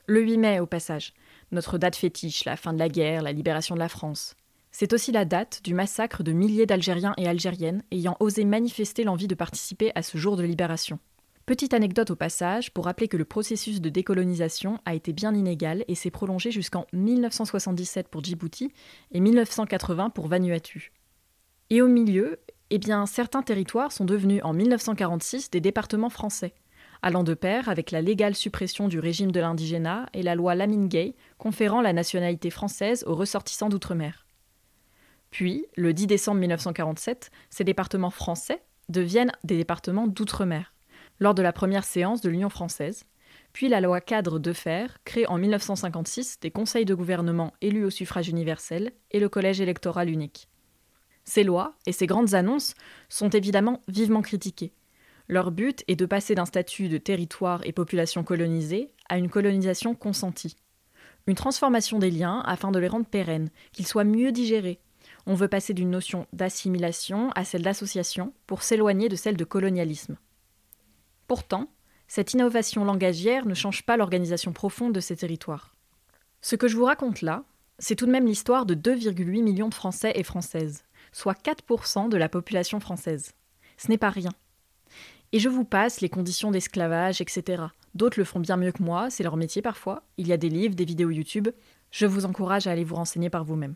Le 0.05 0.21
8 0.21 0.37
mai, 0.37 0.59
au 0.59 0.67
passage, 0.67 1.13
notre 1.51 1.79
date 1.79 1.95
fétiche, 1.95 2.45
la 2.45 2.55
fin 2.55 2.71
de 2.71 2.79
la 2.79 2.87
guerre, 2.87 3.23
la 3.23 3.31
libération 3.31 3.73
de 3.73 3.79
la 3.79 3.89
France. 3.89 4.35
C'est 4.79 4.93
aussi 4.93 5.11
la 5.11 5.25
date 5.25 5.61
du 5.63 5.73
massacre 5.73 6.21
de 6.21 6.31
milliers 6.31 6.67
d'Algériens 6.67 7.15
et 7.17 7.27
Algériennes 7.27 7.81
ayant 7.89 8.15
osé 8.19 8.45
manifester 8.45 9.03
l'envie 9.03 9.27
de 9.27 9.33
participer 9.33 9.91
à 9.95 10.03
ce 10.03 10.19
jour 10.19 10.37
de 10.37 10.43
libération. 10.43 10.99
Petite 11.47 11.73
anecdote 11.73 12.11
au 12.11 12.15
passage 12.15 12.71
pour 12.71 12.85
rappeler 12.85 13.07
que 13.07 13.17
le 13.17 13.25
processus 13.25 13.81
de 13.81 13.89
décolonisation 13.89 14.77
a 14.85 14.93
été 14.93 15.13
bien 15.13 15.33
inégal 15.33 15.83
et 15.87 15.95
s'est 15.95 16.11
prolongé 16.11 16.51
jusqu'en 16.51 16.85
1977 16.93 18.07
pour 18.07 18.23
Djibouti 18.23 18.71
et 19.13 19.19
1980 19.19 20.11
pour 20.11 20.27
Vanuatu. 20.27 20.91
Et 21.71 21.81
au 21.81 21.87
milieu, 21.87 22.37
eh 22.69 22.77
bien, 22.77 23.07
certains 23.07 23.41
territoires 23.41 23.91
sont 23.91 24.05
devenus 24.05 24.41
en 24.43 24.53
1946 24.53 25.49
des 25.49 25.59
départements 25.59 26.11
français, 26.11 26.53
allant 27.01 27.23
de 27.23 27.33
pair 27.33 27.67
avec 27.67 27.89
la 27.89 28.01
légale 28.01 28.35
suppression 28.35 28.87
du 28.87 28.99
régime 28.99 29.31
de 29.31 29.39
l'indigénat 29.39 30.05
et 30.13 30.21
la 30.21 30.35
loi 30.35 30.53
Lamine-Gay 30.53 31.15
conférant 31.39 31.81
la 31.81 31.93
nationalité 31.93 32.51
française 32.51 33.03
aux 33.07 33.15
ressortissants 33.15 33.69
d'outre-mer. 33.69 34.26
Puis, 35.37 35.67
le 35.75 35.93
10 35.93 36.07
décembre 36.07 36.39
1947, 36.39 37.29
ces 37.51 37.63
départements 37.63 38.09
français 38.09 38.63
deviennent 38.89 39.31
des 39.43 39.55
départements 39.55 40.07
d'outre-mer, 40.07 40.73
lors 41.19 41.35
de 41.35 41.43
la 41.43 41.53
première 41.53 41.83
séance 41.83 42.21
de 42.21 42.29
l'Union 42.29 42.49
française. 42.49 43.05
Puis 43.53 43.69
la 43.69 43.79
loi 43.79 44.01
cadre 44.01 44.39
de 44.39 44.51
fer 44.51 44.97
crée 45.05 45.27
en 45.27 45.37
1956 45.37 46.39
des 46.39 46.49
conseils 46.49 46.85
de 46.85 46.95
gouvernement 46.95 47.53
élus 47.61 47.85
au 47.85 47.91
suffrage 47.91 48.29
universel 48.29 48.93
et 49.11 49.19
le 49.19 49.29
collège 49.29 49.61
électoral 49.61 50.09
unique. 50.09 50.49
Ces 51.23 51.43
lois 51.43 51.75
et 51.85 51.91
ces 51.91 52.07
grandes 52.07 52.33
annonces 52.33 52.73
sont 53.07 53.29
évidemment 53.29 53.83
vivement 53.87 54.23
critiquées. 54.23 54.73
Leur 55.27 55.51
but 55.51 55.83
est 55.87 55.95
de 55.95 56.07
passer 56.07 56.33
d'un 56.33 56.45
statut 56.45 56.89
de 56.89 56.97
territoire 56.97 57.61
et 57.63 57.73
population 57.73 58.23
colonisée 58.23 58.89
à 59.07 59.19
une 59.19 59.29
colonisation 59.29 59.93
consentie. 59.93 60.55
Une 61.27 61.35
transformation 61.35 61.99
des 61.99 62.09
liens 62.09 62.41
afin 62.47 62.71
de 62.71 62.79
les 62.79 62.87
rendre 62.87 63.05
pérennes, 63.05 63.51
qu'ils 63.71 63.85
soient 63.85 64.03
mieux 64.03 64.31
digérés, 64.31 64.79
on 65.27 65.35
veut 65.35 65.49
passer 65.49 65.73
d'une 65.73 65.91
notion 65.91 66.25
d'assimilation 66.31 67.31
à 67.31 67.43
celle 67.43 67.61
d'association 67.61 68.33
pour 68.47 68.63
s'éloigner 68.63 69.09
de 69.09 69.17
celle 69.17 69.35
de 69.35 69.43
colonialisme. 69.43 70.17
Pourtant, 71.27 71.69
cette 72.07 72.33
innovation 72.33 72.85
langagière 72.85 73.45
ne 73.45 73.53
change 73.53 73.83
pas 73.83 73.97
l'organisation 73.97 74.53
profonde 74.53 74.93
de 74.93 75.01
ces 75.01 75.17
territoires. 75.17 75.75
Ce 76.41 76.55
que 76.55 76.69
je 76.69 76.77
vous 76.77 76.85
raconte 76.85 77.21
là, 77.21 77.43
c'est 77.77 77.97
tout 77.97 78.05
de 78.05 78.11
même 78.11 78.25
l'histoire 78.25 78.65
de 78.65 78.73
2,8 78.73 79.43
millions 79.43 79.67
de 79.67 79.73
Français 79.73 80.13
et 80.15 80.23
Françaises, 80.23 80.85
soit 81.11 81.37
4% 81.37 82.07
de 82.07 82.17
la 82.17 82.29
population 82.29 82.79
française. 82.79 83.33
Ce 83.75 83.89
n'est 83.89 83.97
pas 83.97 84.09
rien. 84.09 84.31
Et 85.33 85.39
je 85.39 85.49
vous 85.49 85.65
passe 85.65 85.99
les 85.99 86.09
conditions 86.09 86.51
d'esclavage, 86.51 87.19
etc. 87.19 87.63
D'autres 87.95 88.17
le 88.17 88.23
font 88.23 88.39
bien 88.39 88.55
mieux 88.55 88.71
que 88.71 88.81
moi, 88.81 89.09
c'est 89.09 89.23
leur 89.23 89.35
métier 89.35 89.61
parfois. 89.61 90.03
Il 90.15 90.27
y 90.27 90.33
a 90.33 90.37
des 90.37 90.49
livres, 90.49 90.75
des 90.75 90.85
vidéos 90.85 91.09
YouTube. 91.09 91.49
Je 91.91 92.05
vous 92.05 92.25
encourage 92.25 92.65
à 92.65 92.71
aller 92.71 92.85
vous 92.85 92.95
renseigner 92.95 93.29
par 93.29 93.43
vous-même. 93.43 93.75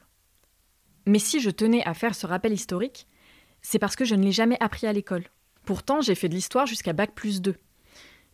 Mais 1.05 1.19
si 1.19 1.39
je 1.39 1.49
tenais 1.49 1.83
à 1.85 1.93
faire 1.93 2.15
ce 2.15 2.27
rappel 2.27 2.53
historique, 2.53 3.07
c'est 3.61 3.79
parce 3.79 3.95
que 3.95 4.05
je 4.05 4.15
ne 4.15 4.23
l'ai 4.23 4.31
jamais 4.31 4.57
appris 4.59 4.87
à 4.87 4.93
l'école. 4.93 5.25
Pourtant, 5.65 6.01
j'ai 6.01 6.15
fait 6.15 6.29
de 6.29 6.35
l'histoire 6.35 6.65
jusqu'à 6.65 6.93
Bac 6.93 7.13
plus 7.13 7.41
2. 7.41 7.55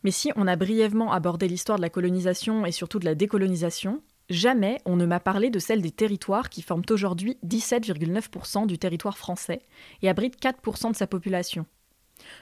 Mais 0.04 0.10
si 0.10 0.30
on 0.36 0.46
a 0.46 0.56
brièvement 0.56 1.12
abordé 1.12 1.48
l'histoire 1.48 1.78
de 1.78 1.82
la 1.82 1.90
colonisation 1.90 2.64
et 2.64 2.72
surtout 2.72 2.98
de 2.98 3.04
la 3.04 3.14
décolonisation, 3.14 4.02
jamais 4.30 4.80
on 4.84 4.96
ne 4.96 5.06
m'a 5.06 5.20
parlé 5.20 5.50
de 5.50 5.58
celle 5.58 5.82
des 5.82 5.90
territoires 5.90 6.50
qui 6.50 6.62
forment 6.62 6.84
aujourd'hui 6.90 7.36
17,9% 7.44 8.66
du 8.66 8.78
territoire 8.78 9.18
français 9.18 9.60
et 10.02 10.08
abritent 10.08 10.40
4% 10.40 10.92
de 10.92 10.96
sa 10.96 11.06
population. 11.06 11.66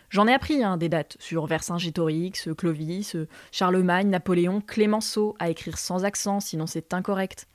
J'en 0.09 0.27
ai 0.27 0.33
appris 0.33 0.63
hein, 0.63 0.77
des 0.77 0.89
dates 0.89 1.17
sur 1.21 1.47
Vercingétorix, 1.47 2.49
Clovis, 2.57 3.17
Charlemagne, 3.53 4.09
Napoléon, 4.09 4.61
Clémenceau, 4.61 5.37
à 5.39 5.51
écrire 5.51 5.79
sans 5.79 6.05
accent 6.05 6.41
sinon 6.41 6.67
c'est 6.67 6.95
incorrect 6.95 7.47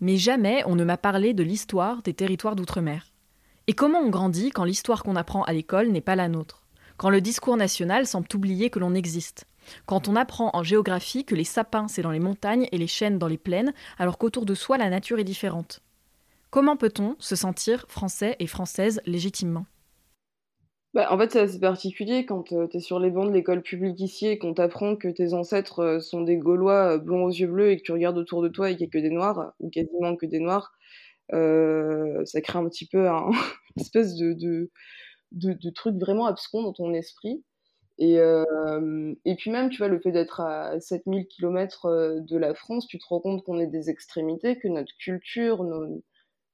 mais 0.00 0.16
jamais 0.16 0.62
on 0.66 0.76
ne 0.76 0.84
m'a 0.84 0.96
parlé 0.96 1.34
de 1.34 1.42
l'histoire 1.42 2.02
des 2.02 2.14
territoires 2.14 2.56
d'outre-mer. 2.56 3.12
Et 3.66 3.72
comment 3.72 4.00
on 4.00 4.10
grandit 4.10 4.50
quand 4.50 4.64
l'histoire 4.64 5.02
qu'on 5.02 5.16
apprend 5.16 5.42
à 5.42 5.52
l'école 5.52 5.88
n'est 5.88 6.00
pas 6.00 6.16
la 6.16 6.28
nôtre? 6.28 6.62
Quand 6.96 7.10
le 7.10 7.20
discours 7.20 7.56
national 7.56 8.06
semble 8.06 8.28
oublier 8.34 8.70
que 8.70 8.78
l'on 8.78 8.94
existe? 8.94 9.46
Quand 9.84 10.08
on 10.08 10.16
apprend 10.16 10.50
en 10.54 10.62
géographie 10.62 11.24
que 11.24 11.34
les 11.34 11.44
sapins 11.44 11.88
c'est 11.88 12.02
dans 12.02 12.10
les 12.10 12.20
montagnes 12.20 12.68
et 12.72 12.78
les 12.78 12.86
chênes 12.86 13.18
dans 13.18 13.26
les 13.26 13.38
plaines, 13.38 13.74
alors 13.98 14.18
qu'autour 14.18 14.46
de 14.46 14.54
soi 14.54 14.78
la 14.78 14.90
nature 14.90 15.18
est 15.18 15.24
différente? 15.24 15.80
Comment 16.50 16.76
peut-on 16.76 17.16
se 17.18 17.36
sentir 17.36 17.84
français 17.88 18.36
et 18.38 18.46
française 18.46 19.00
légitimement? 19.04 19.66
Bah, 20.96 21.12
en 21.12 21.18
fait, 21.18 21.32
c'est 21.32 21.40
assez 21.40 21.60
particulier 21.60 22.24
quand 22.24 22.52
euh, 22.52 22.66
tu 22.68 22.78
es 22.78 22.80
sur 22.80 22.98
les 22.98 23.10
bancs 23.10 23.28
de 23.28 23.34
l'école 23.34 23.60
publique 23.60 24.00
ici 24.00 24.28
et 24.28 24.38
qu'on 24.38 24.54
t'apprend 24.54 24.96
que 24.96 25.08
tes 25.08 25.34
ancêtres 25.34 25.80
euh, 25.80 26.00
sont 26.00 26.22
des 26.22 26.38
Gaulois 26.38 26.94
euh, 26.94 26.98
blonds 26.98 27.24
aux 27.26 27.30
yeux 27.30 27.48
bleus 27.48 27.70
et 27.70 27.76
que 27.76 27.82
tu 27.82 27.92
regardes 27.92 28.16
autour 28.16 28.40
de 28.40 28.48
toi 28.48 28.70
et 28.70 28.76
qu'il 28.76 28.86
n'y 28.86 28.88
a 28.88 28.92
que 28.92 28.98
des 29.06 29.10
Noirs, 29.10 29.52
ou 29.60 29.68
quasiment 29.68 30.16
que 30.16 30.24
des 30.24 30.40
Noirs. 30.40 30.72
ça 31.30 32.40
crée 32.40 32.58
un 32.58 32.66
petit 32.70 32.86
peu 32.88 33.08
un 33.10 33.26
une 33.76 33.82
espèce 33.82 34.16
de, 34.16 34.32
de, 35.32 35.70
truc 35.70 35.96
vraiment 35.96 36.24
abscon 36.24 36.62
dans 36.62 36.72
ton 36.72 36.94
esprit. 36.94 37.44
Et, 37.98 38.14
et 38.16 39.34
puis 39.36 39.50
même, 39.50 39.68
tu 39.70 39.78
vois, 39.78 39.88
le 39.88 40.00
fait 40.00 40.12
d'être 40.12 40.40
à 40.40 40.80
7000 40.80 41.26
km 41.26 42.20
de 42.20 42.36
la 42.38 42.54
France, 42.54 42.86
tu 42.86 42.98
te 42.98 43.04
rends 43.06 43.20
compte 43.20 43.44
qu'on 43.44 43.60
est 43.60 43.66
des 43.66 43.90
extrémités, 43.90 44.58
que 44.58 44.68
notre 44.68 44.96
culture, 44.98 45.62
nos, 45.64 46.02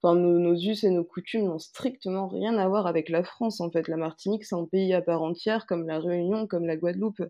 Enfin, 0.03 0.17
nos, 0.17 0.55
us 0.55 0.83
et 0.85 0.91
nos 0.91 1.05
coutumes 1.05 1.47
n'ont 1.47 1.59
strictement 1.61 2.27
rien 2.29 2.59
à 2.59 2.67
voir 2.69 2.87
avec 2.87 3.09
la 3.09 3.23
France, 3.23 3.61
en 3.61 3.71
fait. 3.71 3.87
La 3.89 3.97
Martinique, 3.97 4.45
c'est 4.45 4.57
un 4.57 4.65
pays 4.67 4.93
à 4.95 5.03
part 5.03 5.23
entière, 5.23 5.67
comme 5.67 5.87
la 5.87 6.01
Réunion, 6.01 6.47
comme 6.49 6.67
la 6.67 6.77
Guadeloupe. 6.77 7.23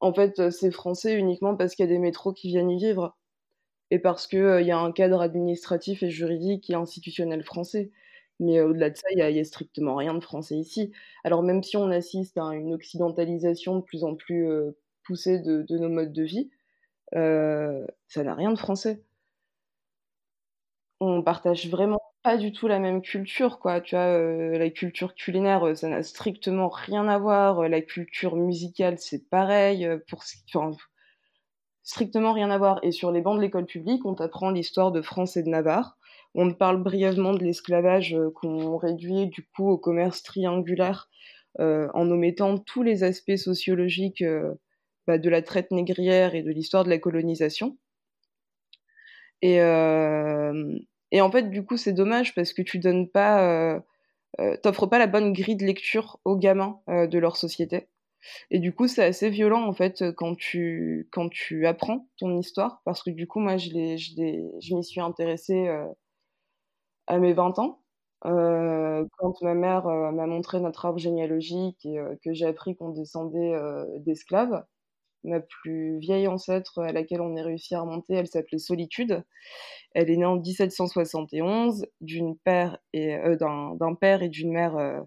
En 0.00 0.12
fait, 0.14 0.38
euh, 0.38 0.50
c'est 0.50 0.70
français 0.70 1.14
uniquement 1.14 1.56
parce 1.56 1.74
qu'il 1.74 1.84
y 1.84 1.88
a 1.88 1.92
des 1.92 1.98
métros 1.98 2.32
qui 2.32 2.48
viennent 2.48 2.70
y 2.70 2.78
vivre. 2.78 3.16
Et 3.90 3.98
parce 3.98 4.26
qu'il 4.26 4.40
euh, 4.40 4.62
y 4.62 4.70
a 4.72 4.78
un 4.78 4.92
cadre 4.92 5.20
administratif 5.22 6.02
et 6.02 6.10
juridique 6.10 6.70
et 6.70 6.74
institutionnel 6.74 7.44
français. 7.44 7.90
Mais 8.40 8.58
euh, 8.58 8.68
au-delà 8.68 8.90
de 8.90 8.96
ça, 8.96 9.08
il 9.12 9.16
n'y 9.18 9.40
a, 9.40 9.44
strictement 9.44 9.96
rien 9.96 10.14
de 10.14 10.20
français 10.20 10.56
ici. 10.56 10.92
Alors 11.24 11.42
même 11.42 11.62
si 11.62 11.76
on 11.76 11.90
assiste 11.90 12.38
à 12.38 12.54
une 12.54 12.74
occidentalisation 12.74 13.78
de 13.78 13.82
plus 13.82 14.04
en 14.04 14.14
plus 14.16 14.48
poussée 15.04 15.40
de, 15.40 15.62
de, 15.62 15.78
nos 15.78 15.88
modes 15.88 16.12
de 16.12 16.22
vie, 16.24 16.50
ça 17.12 18.24
n'a 18.24 18.34
rien 18.34 18.52
de 18.52 18.58
français 18.58 19.02
on 21.00 21.22
partage 21.22 21.68
vraiment 21.68 22.00
pas 22.22 22.36
du 22.38 22.52
tout 22.52 22.66
la 22.68 22.78
même 22.78 23.02
culture, 23.02 23.58
quoi. 23.60 23.80
Tu 23.82 23.94
vois, 23.94 24.04
euh, 24.04 24.58
la 24.58 24.70
culture 24.70 25.14
culinaire, 25.14 25.66
euh, 25.66 25.74
ça 25.74 25.88
n'a 25.88 26.02
strictement 26.02 26.68
rien 26.68 27.06
à 27.06 27.18
voir. 27.18 27.60
Euh, 27.60 27.68
la 27.68 27.82
culture 27.82 28.36
musicale, 28.36 28.98
c'est 28.98 29.28
pareil. 29.28 29.86
pour, 30.08 30.22
enfin, 30.54 30.76
strictement 31.82 32.32
rien 32.32 32.50
à 32.50 32.58
voir. 32.58 32.80
Et 32.82 32.92
sur 32.92 33.12
les 33.12 33.20
bancs 33.20 33.36
de 33.36 33.42
l'école 33.42 33.66
publique, 33.66 34.04
on 34.06 34.14
t'apprend 34.14 34.50
l'histoire 34.50 34.90
de 34.90 35.02
France 35.02 35.36
et 35.36 35.42
de 35.42 35.48
Navarre. 35.50 35.98
On 36.34 36.52
parle 36.52 36.82
brièvement 36.82 37.32
de 37.32 37.44
l'esclavage 37.44 38.16
qu'on 38.36 38.76
réduit 38.76 39.26
du 39.28 39.46
coup 39.54 39.68
au 39.68 39.78
commerce 39.78 40.22
triangulaire 40.22 41.08
en 41.60 42.10
omettant 42.10 42.58
tous 42.58 42.82
les 42.82 43.04
aspects 43.04 43.36
sociologiques 43.36 44.24
bah, 45.06 45.18
de 45.18 45.30
la 45.30 45.42
traite 45.42 45.70
négrière 45.70 46.34
et 46.34 46.42
de 46.42 46.50
l'histoire 46.50 46.82
de 46.82 46.90
la 46.90 46.98
colonisation. 46.98 47.78
Et, 49.44 49.60
et 51.12 51.20
en 51.20 51.30
fait, 51.30 51.50
du 51.50 51.64
coup, 51.64 51.76
c'est 51.76 51.92
dommage 51.92 52.34
parce 52.34 52.52
que 52.52 52.62
tu 52.62 52.78
donnes 52.78 53.08
pas, 53.08 53.42
euh, 53.76 53.80
euh, 54.40 54.56
t'offres 54.62 54.86
pas 54.86 54.98
la 54.98 55.06
bonne 55.08 55.32
grille 55.32 55.56
de 55.56 55.66
lecture 55.66 56.18
aux 56.24 56.36
gamins 56.36 56.80
euh, 56.90 57.06
de 57.06 57.18
leur 57.18 57.36
société. 57.36 57.88
Et 58.50 58.58
du 58.60 58.74
coup, 58.74 58.88
c'est 58.88 59.04
assez 59.04 59.30
violent 59.30 59.64
en 59.66 59.72
fait 59.74 60.04
quand 60.16 60.36
tu 60.36 61.08
quand 61.12 61.28
tu 61.30 61.66
apprends 61.66 62.08
ton 62.18 62.38
histoire, 62.38 62.82
parce 62.84 63.02
que 63.02 63.10
du 63.10 63.26
coup, 63.28 63.40
moi, 63.40 63.56
je 63.58 63.70
je 63.70 64.50
je 64.60 64.74
m'y 64.76 64.84
suis 64.84 65.00
intéressée 65.02 65.68
à 67.06 67.18
mes 67.18 67.32
20 67.32 67.58
ans. 67.58 67.80
quand 68.22 69.42
ma 69.42 69.54
mère 69.54 69.86
m'a 69.86 70.26
montré 70.26 70.60
notre 70.60 70.84
arbre 70.86 70.98
généalogique 70.98 71.84
et 71.86 71.98
que 72.24 72.32
j'ai 72.32 72.46
appris 72.46 72.76
qu'on 72.76 72.90
descendait 72.90 73.54
d'esclaves, 74.00 74.64
ma 75.24 75.40
plus 75.40 75.98
vieille 75.98 76.28
ancêtre 76.28 76.80
à 76.80 76.92
laquelle 76.92 77.20
on 77.20 77.36
est 77.36 77.42
réussi 77.42 77.74
à 77.74 77.80
remonter, 77.80 78.14
elle 78.14 78.26
s'appelait 78.26 78.58
Solitude. 78.58 79.24
Elle 79.94 80.10
est 80.10 80.16
née 80.16 80.24
en 80.24 80.36
1771 80.36 81.86
d'une 82.00 82.36
père 82.36 82.78
et 82.92 83.14
euh, 83.16 83.36
d'un 83.36 83.94
père 83.94 84.22
et 84.22 84.28
d'une 84.28 84.52
mère 84.52 84.76
euh, 84.76 85.00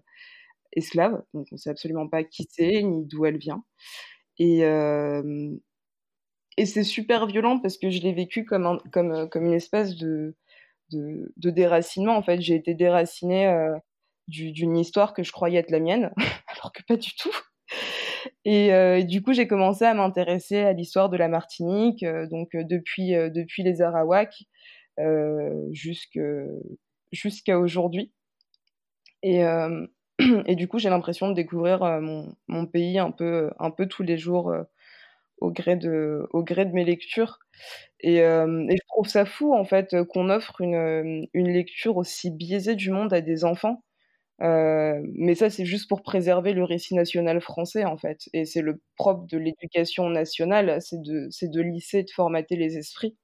esclaves. 0.72 1.22
Donc 1.34 1.46
on 1.52 1.54
ne 1.54 1.58
sait 1.58 1.70
absolument 1.70 2.08
pas 2.08 2.24
qui 2.24 2.46
c'est 2.50 2.82
ni 2.82 3.06
d'où 3.06 3.26
elle 3.26 3.38
vient. 3.38 3.64
Et 4.38 4.64
euh, 4.64 5.22
c'est 6.64 6.84
super 6.84 7.26
violent 7.26 7.60
parce 7.60 7.78
que 7.78 7.90
je 7.90 8.00
l'ai 8.00 8.12
vécu 8.12 8.44
comme 8.44 8.80
comme 8.90 9.46
une 9.46 9.52
espèce 9.52 9.96
de, 9.96 10.36
de 10.90 11.50
déracinement. 11.50 12.16
En 12.16 12.22
fait, 12.22 12.40
j'ai 12.40 12.54
été 12.54 12.74
déracinée 12.74 13.46
d'une 14.28 14.76
histoire 14.76 15.14
que 15.14 15.22
je 15.22 15.32
croyais 15.32 15.58
être 15.58 15.70
la 15.70 15.80
mienne, 15.80 16.12
alors 16.48 16.72
que 16.72 16.82
pas 16.82 16.96
du 16.96 17.14
tout. 17.16 17.34
Euh, 18.46 18.96
et, 18.96 19.04
du 19.04 19.22
coup, 19.22 19.32
j'ai 19.32 19.46
commencé 19.46 19.84
à 19.84 19.94
m'intéresser 19.94 20.58
à 20.58 20.72
l'histoire 20.72 21.08
de 21.10 21.16
la 21.16 21.28
Martinique, 21.28 22.02
euh, 22.02 22.26
donc 22.26 22.54
euh, 22.54 22.64
depuis, 22.64 23.12
depuis 23.12 23.62
les 23.62 23.82
Arawaks 23.82 24.44
jusqu'à 27.12 27.58
aujourd'hui. 27.58 28.12
Et, 29.22 29.42
et, 30.46 30.56
du 30.56 30.68
coup, 30.68 30.78
j'ai 30.78 30.90
l'impression 30.90 31.28
de 31.28 31.34
découvrir 31.34 31.80
mon, 32.00 32.34
mon, 32.48 32.66
pays 32.66 32.98
un 32.98 33.10
peu, 33.10 33.50
un 33.58 33.70
peu 33.70 33.86
tous 33.86 34.02
les 34.02 34.18
jours 34.18 34.52
au, 35.38 35.50
gré 35.52 35.76
de, 35.76 36.26
au 36.30 36.42
gré 36.42 36.66
de 36.66 36.72
mes 36.72 36.84
lectures. 36.84 37.38
Et, 38.00 38.16
et 38.18 38.22
je 38.76 38.86
trouve 38.88 39.08
ça 39.08 39.24
fou, 39.24 39.54
en 39.54 39.64
fait, 39.64 39.96
qu'on 40.08 40.30
offre 40.30 40.60
une, 40.60 41.28
une 41.34 41.52
lecture 41.52 41.96
aussi 41.96 42.30
biaisée 42.30 42.74
du 42.76 42.90
monde 42.90 43.12
à 43.12 43.20
des 43.20 43.44
enfants. 43.44 43.82
Euh, 44.40 45.00
mais 45.14 45.34
ça, 45.34 45.50
c'est 45.50 45.64
juste 45.64 45.88
pour 45.88 46.02
préserver 46.02 46.52
le 46.52 46.64
récit 46.64 46.94
national 46.94 47.40
français, 47.40 47.84
en 47.84 47.96
fait. 47.96 48.28
Et 48.32 48.44
c'est 48.44 48.62
le 48.62 48.80
propre 48.96 49.26
de 49.26 49.36
l'éducation 49.38 50.08
nationale, 50.10 50.80
c'est 50.80 51.00
de, 51.02 51.28
de 51.42 51.60
lisser, 51.60 52.04
de 52.04 52.10
formater 52.10 52.56
les 52.56 52.78
esprits. 52.78 53.16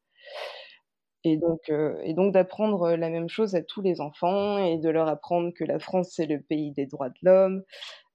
Et 1.27 1.39
donc, 1.39 1.61
euh, 1.71 1.95
donc 2.15 2.33
d'apprendre 2.35 2.91
la 2.97 3.09
même 3.09 3.29
chose 3.31 3.55
à 3.55 3.63
tous 3.63 3.81
les 3.81 4.01
enfants 4.01 4.59
et 4.59 4.77
de 4.79 4.89
leur 4.91 5.09
apprendre 5.09 5.53
que 5.55 5.65
la 5.65 5.79
France, 5.79 6.11
c'est 6.15 6.27
le 6.27 6.41
pays 6.41 6.73
des 6.73 6.85
droits 6.87 7.09
de 7.09 7.15
l'homme, 7.23 7.63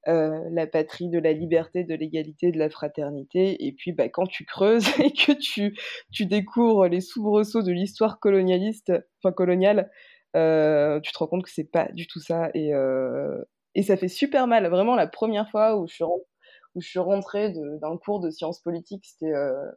euh, 0.07 0.39
la 0.51 0.67
patrie 0.67 1.09
de 1.09 1.19
la 1.19 1.33
liberté, 1.33 1.83
de 1.85 1.95
l'égalité, 1.95 2.51
de 2.51 2.59
la 2.59 2.69
fraternité. 2.69 3.65
Et 3.67 3.73
puis, 3.73 3.93
bah, 3.93 4.09
quand 4.09 4.27
tu 4.27 4.45
creuses 4.45 4.87
et 4.99 5.11
que 5.13 5.33
tu, 5.33 5.77
tu 6.11 6.25
découvres 6.27 6.87
les 6.87 7.01
soubresauts 7.01 7.63
de 7.63 7.71
l'histoire 7.71 8.19
colonialiste, 8.19 8.93
enfin 9.23 9.33
coloniale, 9.33 9.89
euh, 10.35 10.99
tu 10.99 11.11
te 11.11 11.17
rends 11.17 11.27
compte 11.27 11.43
que 11.43 11.51
c'est 11.51 11.69
pas 11.69 11.87
du 11.91 12.07
tout 12.07 12.19
ça. 12.19 12.49
Et, 12.53 12.73
euh, 12.73 13.43
et 13.75 13.83
ça 13.83 13.97
fait 13.97 14.07
super 14.07 14.47
mal. 14.47 14.67
Vraiment, 14.67 14.95
la 14.95 15.07
première 15.07 15.49
fois 15.49 15.77
où 15.77 15.87
je 15.87 15.95
suis, 15.95 16.03
où 16.03 16.81
je 16.81 16.87
suis 16.87 16.99
rentrée 16.99 17.53
d'un 17.53 17.97
cours 17.97 18.19
de 18.19 18.29
sciences 18.29 18.61
politiques, 18.61 19.05
c'était 19.05 19.33
euh, 19.33 19.71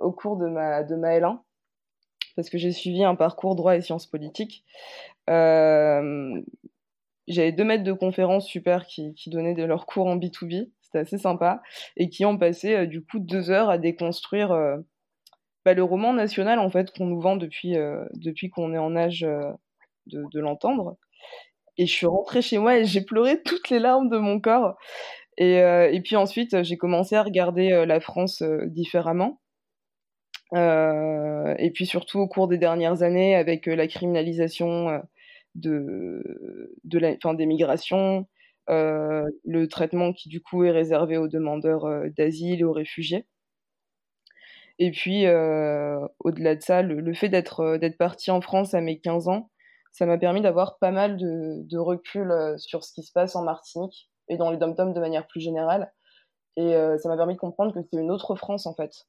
au 0.00 0.12
cours 0.12 0.36
de 0.36 0.48
ma, 0.48 0.82
de 0.82 0.96
ma 0.96 1.18
L1 1.18 1.40
parce 2.36 2.50
que 2.50 2.58
j'ai 2.58 2.72
suivi 2.72 3.04
un 3.04 3.14
parcours 3.14 3.54
droit 3.54 3.76
et 3.76 3.80
sciences 3.80 4.08
politiques. 4.08 4.64
J'avais 5.28 6.42
deux 7.52 7.64
maîtres 7.64 7.84
de 7.84 7.92
conférences 7.92 8.46
super 8.46 8.86
qui, 8.86 9.14
qui 9.14 9.30
donnaient 9.30 9.54
de 9.54 9.62
leurs 9.62 9.86
cours 9.86 10.08
en 10.08 10.16
B2B, 10.16 10.68
c'était 10.80 10.98
assez 10.98 11.16
sympa, 11.16 11.62
et 11.96 12.10
qui 12.10 12.24
ont 12.24 12.36
passé 12.36 12.88
du 12.88 13.04
coup 13.04 13.20
deux 13.20 13.50
heures 13.50 13.70
à 13.70 13.78
déconstruire 13.78 14.52
bah, 15.64 15.74
le 15.74 15.82
roman 15.82 16.12
national 16.12 16.58
en 16.58 16.70
fait 16.70 16.90
qu'on 16.92 17.06
nous 17.06 17.20
vend 17.20 17.36
depuis, 17.36 17.76
euh, 17.76 18.04
depuis 18.14 18.50
qu'on 18.50 18.74
est 18.74 18.78
en 18.78 18.96
âge 18.96 19.24
euh, 19.24 19.50
de, 20.06 20.40
l'entendre. 20.40 20.98
Et 21.78 21.86
je 21.86 21.92
suis 21.92 22.06
rentrée 22.06 22.42
chez 22.42 22.58
moi 22.58 22.78
et 22.78 22.84
j'ai 22.84 23.02
pleuré 23.02 23.42
toutes 23.42 23.70
les 23.70 23.78
larmes 23.78 24.08
de 24.10 24.18
mon 24.18 24.40
corps. 24.40 24.76
Et, 25.38 25.60
euh, 25.62 25.90
et 25.90 26.00
puis 26.02 26.16
ensuite, 26.16 26.62
j'ai 26.62 26.76
commencé 26.76 27.16
à 27.16 27.22
regarder 27.22 27.84
la 27.86 28.00
France 28.00 28.42
différemment. 28.66 29.40
et 30.54 31.70
puis 31.74 31.86
surtout 31.86 32.20
au 32.20 32.28
cours 32.28 32.48
des 32.48 32.58
dernières 32.58 33.02
années, 33.02 33.34
avec 33.34 33.66
la 33.66 33.88
criminalisation 33.88 35.02
de, 35.54 36.22
de 36.84 36.98
la, 36.98 37.16
fin, 37.22 37.34
des 37.34 37.46
migrations, 37.46 38.26
le 38.68 39.66
traitement 39.66 40.12
qui 40.12 40.28
du 40.28 40.40
coup 40.40 40.64
est 40.64 40.70
réservé 40.70 41.16
aux 41.16 41.28
demandeurs 41.28 41.86
d'asile 42.16 42.60
et 42.60 42.64
aux 42.64 42.72
réfugiés. 42.72 43.26
Et 44.78 44.90
puis, 44.90 45.26
euh, 45.26 46.00
au-delà 46.20 46.56
de 46.56 46.62
ça, 46.62 46.82
le, 46.82 47.14
fait 47.14 47.28
d'être 47.28 47.60
euh, 47.60 47.78
d'être 47.78 47.96
partie 47.96 48.30
en 48.30 48.40
France 48.40 48.74
à 48.74 48.80
mes 48.80 48.98
15 48.98 49.28
ans, 49.28 49.50
ça 49.92 50.06
m'a 50.06 50.18
permis 50.18 50.40
d'avoir 50.40 50.78
pas 50.78 50.90
mal 50.90 51.16
de, 51.16 51.62
de, 51.62 51.78
recul 51.78 52.30
euh, 52.32 52.58
sur 52.58 52.82
ce 52.82 52.92
qui 52.92 53.04
se 53.04 53.12
passe 53.12 53.36
en 53.36 53.44
Martinique 53.44 54.10
et 54.28 54.36
dans 54.36 54.50
les 54.50 54.56
dom 54.56 54.74
de 54.74 55.00
manière 55.00 55.26
plus 55.28 55.40
générale. 55.40 55.92
Et 56.56 56.72
ça 57.02 57.08
m'a 57.08 57.16
permis 57.16 57.34
de 57.34 57.40
comprendre 57.40 57.74
que 57.74 57.80
c'est 57.82 57.98
une 57.98 58.12
autre 58.12 58.36
France 58.36 58.66
en 58.66 58.74
fait. 58.74 59.06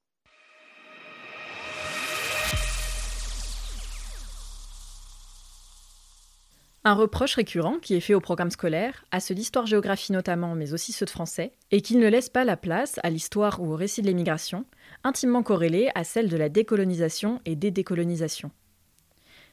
Un 6.87 6.93
reproche 6.93 7.35
récurrent 7.35 7.77
qui 7.81 7.95
est 7.95 7.99
fait 7.99 8.13
au 8.13 8.19
programme 8.19 8.51
scolaire, 8.51 9.05
à 9.11 9.19
ceux 9.19 9.35
d'histoire-géographie 9.35 10.11
notamment, 10.11 10.53
mais 10.55 10.73
aussi 10.73 10.91
ceux 10.91 11.05
de 11.05 11.11
français, 11.11 11.51
est 11.71 11.81
qu'il 11.81 11.99
ne 11.99 12.07
laisse 12.07 12.29
pas 12.29 12.45
la 12.45 12.57
place 12.57 12.99
à 13.03 13.09
l'histoire 13.09 13.59
ou 13.59 13.73
au 13.73 13.75
récit 13.75 14.01
de 14.01 14.07
l'émigration, 14.07 14.65
intimement 15.05 15.43
corrélée 15.43 15.89
à 15.95 16.03
celle 16.03 16.27
de 16.27 16.35
la 16.35 16.49
décolonisation 16.49 17.39
et 17.45 17.55
des 17.55 17.71
décolonisations. 17.71 18.51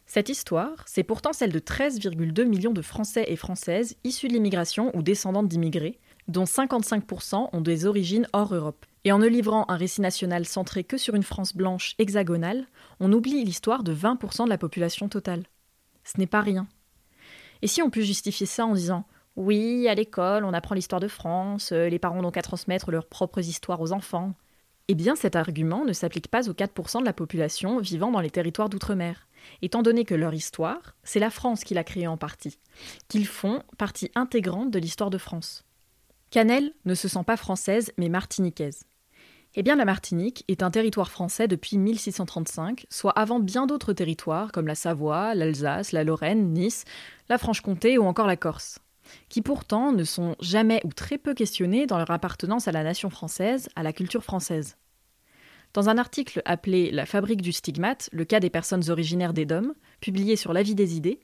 Cette 0.06 0.28
histoire, 0.28 0.82
c'est 0.86 1.04
pourtant 1.04 1.32
celle 1.32 1.52
de 1.52 1.58
13,2 1.60 2.44
millions 2.44 2.72
de 2.72 2.82
Français 2.82 3.24
et 3.28 3.36
Françaises 3.36 3.96
issus 4.02 4.28
de 4.28 4.32
l'immigration 4.32 4.90
ou 4.96 5.02
descendants 5.02 5.42
d'immigrés, 5.42 5.98
dont 6.26 6.44
55% 6.44 7.50
ont 7.52 7.60
des 7.60 7.86
origines 7.86 8.26
hors 8.32 8.54
Europe. 8.54 8.84
Et 9.04 9.12
en 9.12 9.18
ne 9.18 9.26
livrant 9.26 9.64
un 9.68 9.76
récit 9.76 10.00
national 10.00 10.46
centré 10.46 10.84
que 10.84 10.96
sur 10.96 11.14
une 11.14 11.22
France 11.22 11.54
blanche 11.54 11.94
hexagonale, 11.98 12.66
on 13.00 13.12
oublie 13.12 13.44
l'histoire 13.44 13.82
de 13.82 13.94
20% 13.94 14.44
de 14.44 14.48
la 14.48 14.58
population 14.58 15.08
totale. 15.08 15.44
Ce 16.04 16.18
n'est 16.18 16.26
pas 16.26 16.40
rien. 16.40 16.66
Et 17.62 17.66
si 17.66 17.82
on 17.82 17.90
peut 17.90 18.02
justifier 18.02 18.46
ça 18.46 18.66
en 18.66 18.74
disant 18.74 19.04
oui, 19.36 19.88
à 19.88 19.94
l'école, 19.94 20.44
on 20.44 20.52
apprend 20.52 20.74
l'histoire 20.74 21.00
de 21.00 21.08
France, 21.08 21.72
euh, 21.72 21.88
les 21.88 21.98
parents 21.98 22.20
n'ont 22.20 22.30
qu'à 22.30 22.42
transmettre 22.42 22.90
leurs 22.90 23.06
propres 23.06 23.40
histoires 23.40 23.80
aux 23.80 23.92
enfants. 23.92 24.34
Eh 24.88 24.94
bien, 24.94 25.14
cet 25.16 25.36
argument 25.36 25.84
ne 25.84 25.92
s'applique 25.92 26.28
pas 26.28 26.48
aux 26.48 26.54
4% 26.54 27.00
de 27.00 27.04
la 27.04 27.12
population 27.12 27.78
vivant 27.78 28.10
dans 28.10 28.20
les 28.20 28.30
territoires 28.30 28.68
d'outre-mer, 28.68 29.28
étant 29.62 29.82
donné 29.82 30.04
que 30.04 30.14
leur 30.14 30.34
histoire, 30.34 30.96
c'est 31.04 31.20
la 31.20 31.30
France 31.30 31.64
qui 31.64 31.74
l'a 31.74 31.84
créée 31.84 32.06
en 32.06 32.16
partie, 32.16 32.58
qu'ils 33.08 33.26
font 33.26 33.62
partie 33.78 34.10
intégrante 34.14 34.70
de 34.70 34.78
l'histoire 34.78 35.10
de 35.10 35.18
France. 35.18 35.64
Canel 36.30 36.72
ne 36.84 36.94
se 36.94 37.08
sent 37.08 37.24
pas 37.26 37.36
française, 37.36 37.92
mais 37.96 38.08
martiniquaise. 38.08 38.84
Eh 39.54 39.62
bien, 39.62 39.76
la 39.76 39.84
Martinique 39.84 40.44
est 40.48 40.62
un 40.62 40.70
territoire 40.70 41.10
français 41.10 41.46
depuis 41.46 41.76
1635, 41.76 42.86
soit 42.88 43.12
avant 43.12 43.38
bien 43.38 43.66
d'autres 43.66 43.92
territoires 43.92 44.50
comme 44.50 44.66
la 44.66 44.74
Savoie, 44.74 45.34
l'Alsace, 45.34 45.92
la 45.92 46.04
Lorraine, 46.04 46.54
Nice, 46.54 46.84
la 47.28 47.36
Franche-Comté 47.36 47.98
ou 47.98 48.04
encore 48.04 48.26
la 48.26 48.38
Corse, 48.38 48.78
qui 49.28 49.42
pourtant 49.42 49.92
ne 49.92 50.04
sont 50.04 50.36
jamais 50.40 50.80
ou 50.84 50.92
très 50.92 51.18
peu 51.18 51.34
questionnés 51.34 51.86
dans 51.86 51.98
leur 51.98 52.10
appartenance 52.10 52.68
à 52.68 52.72
la 52.72 52.84
nation 52.84 53.10
française, 53.10 53.68
à 53.76 53.82
la 53.82 53.92
culture 53.92 54.24
française. 54.24 54.76
Dans 55.74 55.88
un 55.88 55.98
article 55.98 56.42
appelé 56.44 56.90
La 56.90 57.06
fabrique 57.06 57.40
du 57.40 57.52
stigmate, 57.52 58.10
le 58.12 58.24
cas 58.24 58.40
des 58.40 58.50
personnes 58.50 58.90
originaires 58.90 59.32
des 59.32 59.46
DOM, 59.46 59.74
publié 60.00 60.36
sur 60.36 60.52
La 60.52 60.62
vie 60.62 60.74
des 60.74 60.96
idées, 60.96 61.20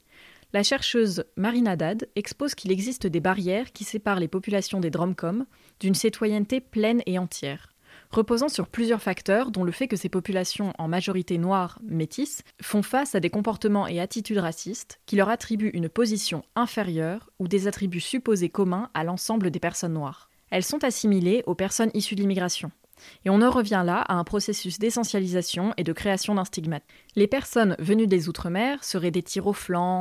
la 0.55 0.62
chercheuse 0.62 1.25
Marine 1.37 1.69
Haddad 1.69 2.09
expose 2.17 2.55
qu'il 2.55 2.73
existe 2.73 3.07
des 3.07 3.21
barrières 3.21 3.73
qui 3.73 3.85
séparent 3.85 4.21
les 4.21 4.29
populations 4.29 4.81
des 4.81 4.88
Dromcom 4.88 5.45
d'une 5.79 5.95
citoyenneté 5.95 6.61
pleine 6.61 7.03
et 7.05 7.19
entière 7.19 7.75
reposant 8.11 8.49
sur 8.49 8.68
plusieurs 8.68 9.03
facteurs, 9.03 9.51
dont 9.51 9.64
le 9.64 9.73
fait 9.73 9.88
que 9.88 9.97
ces 9.97 10.09
populations, 10.09 10.73
en 10.79 10.88
majorité 10.88 11.38
noires, 11.38 11.79
métisses, 11.83 12.42
font 12.61 12.83
face 12.83 13.14
à 13.14 13.21
des 13.21 13.31
comportements 13.31 13.87
et 13.87 14.01
attitudes 14.01 14.38
racistes 14.38 15.01
qui 15.07 15.16
leur 15.16 15.29
attribuent 15.29 15.71
une 15.75 15.88
position 15.88 16.42
inférieure 16.57 17.31
ou 17.38 17.49
des 17.49 17.66
attributs 17.66 18.01
supposés 18.01 18.49
communs 18.49 18.90
à 18.94 19.05
l'ensemble 19.05 19.51
des 19.51 19.61
personnes 19.61 19.94
noires. 19.94 20.29
Elles 20.51 20.64
sont 20.64 20.85
assimilées 20.85 21.42
aux 21.47 21.55
personnes 21.55 21.90
issues 21.94 22.14
de 22.14 22.21
l'immigration. 22.21 22.71
Et 23.25 23.31
on 23.31 23.42
en 23.42 23.51
revient 23.51 23.83
là 23.85 24.01
à 24.01 24.14
un 24.14 24.25
processus 24.25 24.79
d'essentialisation 24.79 25.73
et 25.77 25.85
de 25.85 25.92
création 25.92 26.35
d'un 26.35 26.44
stigmate. 26.44 26.83
Les 27.14 27.29
personnes 27.29 27.77
venues 27.79 28.09
des 28.09 28.29
Outre-mer 28.29 28.83
seraient 28.83 29.12
des 29.12 29.23
tirs 29.23 29.53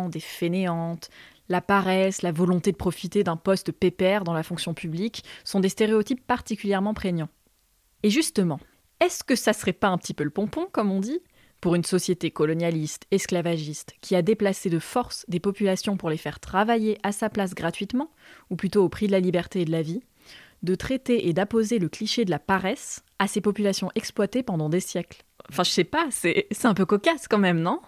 des 0.10 0.20
fainéantes, 0.20 1.10
la 1.50 1.62
paresse, 1.62 2.24
la 2.24 2.32
volonté 2.32 2.72
de 2.72 2.78
profiter 2.78 3.24
d'un 3.24 3.38
poste 3.38 3.72
pépère 3.72 4.24
dans 4.24 4.34
la 4.34 4.44
fonction 4.44 4.74
publique 4.74 5.24
sont 5.46 5.62
des 5.62 5.70
stéréotypes 5.70 6.26
particulièrement 6.26 6.94
prégnants. 6.94 7.30
Et 8.08 8.10
justement, 8.10 8.62
est-ce 9.02 9.22
que 9.22 9.36
ça 9.36 9.52
serait 9.52 9.74
pas 9.74 9.90
un 9.90 9.98
petit 9.98 10.14
peu 10.14 10.24
le 10.24 10.30
pompon, 10.30 10.70
comme 10.72 10.94
on 10.94 11.02
dit, 11.02 11.20
pour 11.60 11.76
une 11.76 11.84
société 11.84 12.32
colonialiste, 12.32 13.06
esclavagiste, 13.12 13.96
qui 14.00 14.16
a 14.16 14.22
déplacé 14.22 14.70
de 14.70 14.80
force 14.80 15.26
des 15.28 15.42
populations 15.42 15.98
pour 15.98 16.10
les 16.10 16.16
faire 16.16 16.40
travailler 16.40 17.00
à 17.04 17.12
sa 17.12 17.30
place 17.30 17.54
gratuitement, 17.54 18.10
ou 18.50 18.56
plutôt 18.56 18.82
au 18.86 18.88
prix 18.88 19.08
de 19.08 19.12
la 19.12 19.20
liberté 19.20 19.60
et 19.60 19.66
de 19.66 19.74
la 19.74 19.82
vie, 19.82 20.00
de 20.64 20.74
traiter 20.74 21.28
et 21.28 21.34
d'apposer 21.34 21.80
le 21.80 21.90
cliché 21.90 22.24
de 22.24 22.32
la 22.32 22.40
paresse 22.40 23.04
à 23.20 23.28
ces 23.28 23.42
populations 23.42 23.92
exploitées 23.94 24.42
pendant 24.42 24.70
des 24.70 24.80
siècles? 24.80 25.24
Enfin, 25.50 25.64
je 25.64 25.72
sais 25.72 25.84
pas, 25.84 26.08
c'est 26.10 26.48
un 26.64 26.74
peu 26.74 26.86
cocasse 26.86 27.28
quand 27.28 27.40
même, 27.40 27.60
non? 27.60 27.82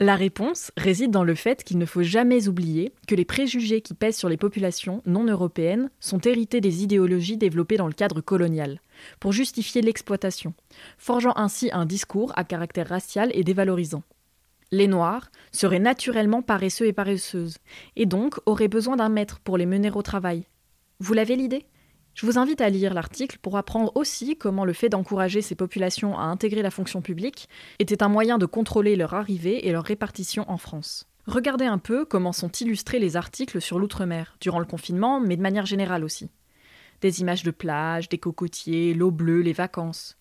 La 0.00 0.14
réponse 0.14 0.70
réside 0.76 1.10
dans 1.10 1.24
le 1.24 1.34
fait 1.34 1.64
qu'il 1.64 1.76
ne 1.76 1.84
faut 1.84 2.04
jamais 2.04 2.46
oublier 2.46 2.92
que 3.08 3.16
les 3.16 3.24
préjugés 3.24 3.80
qui 3.80 3.94
pèsent 3.94 4.16
sur 4.16 4.28
les 4.28 4.36
populations 4.36 5.02
non 5.06 5.24
européennes 5.24 5.90
sont 5.98 6.20
hérités 6.20 6.60
des 6.60 6.84
idéologies 6.84 7.36
développées 7.36 7.78
dans 7.78 7.88
le 7.88 7.92
cadre 7.92 8.20
colonial, 8.20 8.80
pour 9.18 9.32
justifier 9.32 9.82
l'exploitation, 9.82 10.54
forgeant 10.98 11.32
ainsi 11.34 11.70
un 11.72 11.84
discours 11.84 12.32
à 12.36 12.44
caractère 12.44 12.88
racial 12.88 13.32
et 13.34 13.42
dévalorisant. 13.42 14.04
Les 14.70 14.86
Noirs 14.86 15.32
seraient 15.50 15.80
naturellement 15.80 16.42
paresseux 16.42 16.86
et 16.86 16.92
paresseuses, 16.92 17.56
et 17.96 18.06
donc 18.06 18.36
auraient 18.46 18.68
besoin 18.68 18.94
d'un 18.94 19.08
maître 19.08 19.40
pour 19.40 19.58
les 19.58 19.66
mener 19.66 19.90
au 19.90 20.02
travail. 20.02 20.44
Vous 21.00 21.12
l'avez 21.12 21.34
l'idée? 21.34 21.66
Je 22.18 22.26
vous 22.26 22.36
invite 22.36 22.60
à 22.60 22.68
lire 22.68 22.94
l'article 22.94 23.38
pour 23.40 23.56
apprendre 23.56 23.92
aussi 23.94 24.36
comment 24.36 24.64
le 24.64 24.72
fait 24.72 24.88
d'encourager 24.88 25.40
ces 25.40 25.54
populations 25.54 26.18
à 26.18 26.22
intégrer 26.22 26.62
la 26.62 26.72
fonction 26.72 27.00
publique 27.00 27.48
était 27.78 28.02
un 28.02 28.08
moyen 28.08 28.38
de 28.38 28.44
contrôler 28.44 28.96
leur 28.96 29.14
arrivée 29.14 29.68
et 29.68 29.70
leur 29.70 29.84
répartition 29.84 30.44
en 30.50 30.56
France. 30.56 31.06
Regardez 31.28 31.66
un 31.66 31.78
peu 31.78 32.04
comment 32.04 32.32
sont 32.32 32.50
illustrés 32.50 32.98
les 32.98 33.16
articles 33.16 33.60
sur 33.60 33.78
l'outre-mer, 33.78 34.36
durant 34.40 34.58
le 34.58 34.64
confinement, 34.64 35.20
mais 35.20 35.36
de 35.36 35.42
manière 35.42 35.64
générale 35.64 36.02
aussi. 36.02 36.28
Des 37.02 37.20
images 37.20 37.44
de 37.44 37.52
plage, 37.52 38.08
des 38.08 38.18
cocotiers, 38.18 38.94
l'eau 38.94 39.12
bleue, 39.12 39.42
les 39.42 39.52
vacances. 39.52 40.18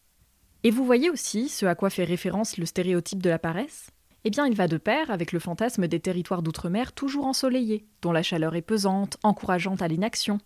Et 0.64 0.70
vous 0.70 0.86
voyez 0.86 1.10
aussi 1.10 1.50
ce 1.50 1.66
à 1.66 1.74
quoi 1.74 1.90
fait 1.90 2.04
référence 2.04 2.58
le 2.58 2.68
stéréotype 2.68 3.24
de 3.24 3.32
la 3.32 3.40
paresse? 3.40 3.90
Eh 4.24 4.30
bien 4.30 4.46
il 4.46 4.54
va 4.54 4.68
de 4.68 4.78
pair 4.78 5.10
avec 5.10 5.32
le 5.32 5.40
fantasme 5.40 5.88
des 5.88 6.00
territoires 6.00 6.44
d'outre-mer 6.44 6.94
toujours 6.94 7.26
ensoleillés, 7.26 7.88
dont 8.04 8.12
la 8.12 8.22
chaleur 8.22 8.56
est 8.56 8.62
pesante, 8.62 9.18
encourageante 9.24 9.82
à 9.82 9.88
l'inaction. 9.88 10.38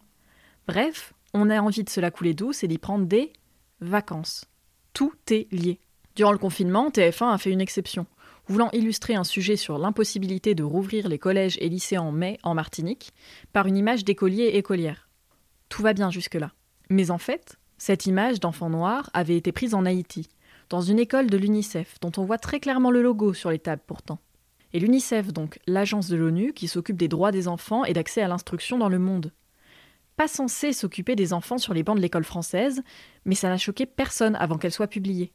Bref, 0.66 1.14
on 1.34 1.50
a 1.50 1.62
envie 1.62 1.84
de 1.84 1.90
se 1.90 2.00
la 2.00 2.12
couler 2.12 2.34
douce 2.34 2.64
et 2.64 2.68
d'y 2.68 2.78
prendre 2.78 3.06
des 3.06 3.34
vacances. 3.80 4.46
Tout 4.94 5.14
est 5.30 5.52
lié. 5.52 5.80
Durant 6.16 6.32
le 6.32 6.38
confinement, 6.38 6.90
TF1 6.90 7.34
a 7.34 7.38
fait 7.38 7.52
une 7.52 7.62
exception. 7.62 8.06
Voulant 8.48 8.70
illustrer 8.74 9.16
un 9.16 9.24
sujet 9.24 9.56
sur 9.56 9.78
l'impossibilité 9.78 10.56
de 10.56 10.64
rouvrir 10.64 11.08
les 11.08 11.20
collèges 11.20 11.58
et 11.62 11.70
lycées 11.70 11.98
en 11.98 12.12
mai 12.12 12.38
en 12.44 12.54
Martinique, 12.54 13.12
par 13.54 13.68
une 13.68 13.78
image 13.78 14.04
d'écoliers 14.04 14.46
et 14.46 14.58
écolières. 14.58 15.10
Tout 15.70 15.84
va 15.84 15.94
bien 15.94 16.12
jusque-là. 16.12 16.52
Mais 16.90 17.12
en 17.12 17.18
fait, 17.18 17.58
cette 17.78 18.06
image 18.06 18.40
d'enfant 18.40 18.70
noir 18.70 19.10
avait 19.14 19.38
été 19.38 19.52
prise 19.52 19.74
en 19.74 19.86
Haïti, 19.86 20.28
dans 20.70 20.82
une 20.82 21.00
école 21.00 21.30
de 21.30 21.38
l'UNICEF, 21.38 22.00
dont 22.02 22.12
on 22.18 22.26
voit 22.26 22.38
très 22.38 22.60
clairement 22.60 22.92
le 22.92 23.02
logo 23.02 23.34
sur 23.34 23.52
les 23.52 23.60
tables 23.60 23.84
pourtant. 23.86 24.20
Et 24.74 24.80
l'UNICEF, 24.80 25.34
donc, 25.34 25.60
l'agence 25.68 26.08
de 26.08 26.16
l'ONU 26.16 26.54
qui 26.54 26.68
s'occupe 26.68 26.98
des 26.98 27.08
droits 27.08 27.32
des 27.32 27.48
enfants 27.48 27.84
et 27.86 27.94
d'accès 27.94 28.22
à 28.22 28.28
l'instruction 28.28 28.78
dans 28.78 28.90
le 28.90 29.00
monde. 29.00 29.32
Pas 30.22 30.28
censé 30.28 30.72
s'occuper 30.72 31.16
des 31.16 31.34
enfants 31.34 31.58
sur 31.58 31.74
les 31.74 31.82
bancs 31.82 31.98
de 31.98 32.02
l'école 32.04 32.26
française, 32.26 32.84
mais 33.26 33.34
ça 33.34 33.50
n'a 33.50 33.58
choqué 33.58 33.88
personne 33.88 34.36
avant 34.36 34.60
qu'elle 34.60 34.72
soit 34.72 34.86
publiée. 34.86 35.34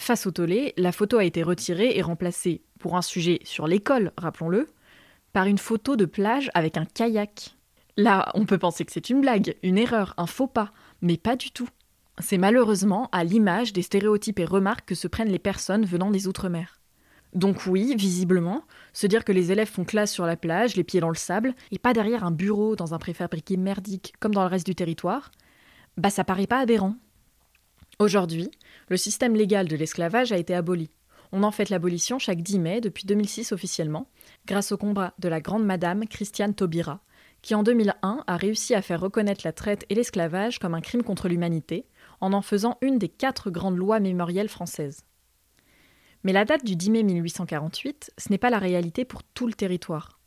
Face 0.00 0.26
au 0.26 0.30
tollé, 0.30 0.72
la 0.78 0.92
photo 0.92 1.18
a 1.18 1.24
été 1.24 1.42
retirée 1.42 1.94
et 1.94 2.00
remplacée, 2.00 2.62
pour 2.78 2.96
un 2.96 3.02
sujet 3.02 3.38
sur 3.44 3.66
l'école, 3.66 4.12
rappelons-le, 4.16 4.66
par 5.34 5.44
une 5.44 5.58
photo 5.58 5.94
de 5.94 6.06
plage 6.06 6.50
avec 6.54 6.78
un 6.78 6.86
kayak. 6.86 7.54
Là, 7.98 8.32
on 8.32 8.46
peut 8.46 8.56
penser 8.56 8.86
que 8.86 8.92
c'est 8.92 9.10
une 9.10 9.20
blague, 9.20 9.58
une 9.62 9.76
erreur, 9.76 10.14
un 10.16 10.26
faux 10.26 10.46
pas, 10.46 10.72
mais 11.02 11.18
pas 11.18 11.36
du 11.36 11.50
tout. 11.50 11.68
C'est 12.18 12.38
malheureusement 12.38 13.10
à 13.12 13.24
l'image 13.24 13.74
des 13.74 13.82
stéréotypes 13.82 14.38
et 14.38 14.46
remarques 14.46 14.88
que 14.88 14.94
se 14.94 15.06
prennent 15.06 15.28
les 15.28 15.38
personnes 15.38 15.84
venant 15.84 16.10
des 16.10 16.28
Outre-mer. 16.28 16.80
Donc 17.34 17.66
oui, 17.66 17.94
visiblement, 17.96 18.62
se 18.92 19.06
dire 19.06 19.24
que 19.24 19.32
les 19.32 19.52
élèves 19.52 19.70
font 19.70 19.84
classe 19.84 20.12
sur 20.12 20.26
la 20.26 20.36
plage, 20.36 20.76
les 20.76 20.84
pieds 20.84 21.00
dans 21.00 21.08
le 21.08 21.14
sable, 21.14 21.54
et 21.70 21.78
pas 21.78 21.92
derrière 21.92 22.24
un 22.24 22.30
bureau 22.30 22.76
dans 22.76 22.94
un 22.94 22.98
préfabriqué 22.98 23.56
merdique 23.56 24.14
comme 24.20 24.34
dans 24.34 24.42
le 24.42 24.48
reste 24.48 24.66
du 24.66 24.74
territoire, 24.74 25.30
bah 25.96 26.10
ça 26.10 26.24
paraît 26.24 26.46
pas 26.46 26.60
adhérent. 26.60 26.94
Aujourd'hui, 27.98 28.50
le 28.88 28.96
système 28.96 29.34
légal 29.34 29.68
de 29.68 29.76
l'esclavage 29.76 30.32
a 30.32 30.36
été 30.36 30.54
aboli. 30.54 30.90
On 31.32 31.42
en 31.42 31.50
fait 31.50 31.70
l'abolition 31.70 32.18
chaque 32.18 32.42
10 32.42 32.58
mai 32.58 32.80
depuis 32.80 33.06
2006 33.06 33.52
officiellement, 33.52 34.08
grâce 34.46 34.72
au 34.72 34.76
combat 34.76 35.14
de 35.18 35.28
la 35.28 35.40
grande 35.40 35.64
madame 35.64 36.06
Christiane 36.06 36.54
Taubira, 36.54 37.00
qui 37.42 37.54
en 37.54 37.62
2001 37.62 38.24
a 38.26 38.36
réussi 38.36 38.74
à 38.74 38.82
faire 38.82 39.00
reconnaître 39.00 39.42
la 39.44 39.52
traite 39.52 39.84
et 39.88 39.94
l'esclavage 39.94 40.58
comme 40.58 40.74
un 40.74 40.80
crime 40.80 41.02
contre 41.02 41.28
l'humanité, 41.28 41.86
en 42.20 42.32
en 42.32 42.42
faisant 42.42 42.78
une 42.80 42.98
des 42.98 43.08
quatre 43.08 43.50
grandes 43.50 43.76
lois 43.76 44.00
mémorielles 44.00 44.48
françaises. 44.48 45.04
Mais 46.26 46.32
la 46.32 46.44
date 46.44 46.64
du 46.64 46.74
10 46.74 46.90
mai 46.90 47.02
1848, 47.04 48.10
ce 48.18 48.32
n'est 48.32 48.36
pas 48.36 48.50
la 48.50 48.58
réalité 48.58 49.04
pour 49.04 49.22
tout 49.22 49.46
le 49.46 49.52
territoire. 49.52 50.18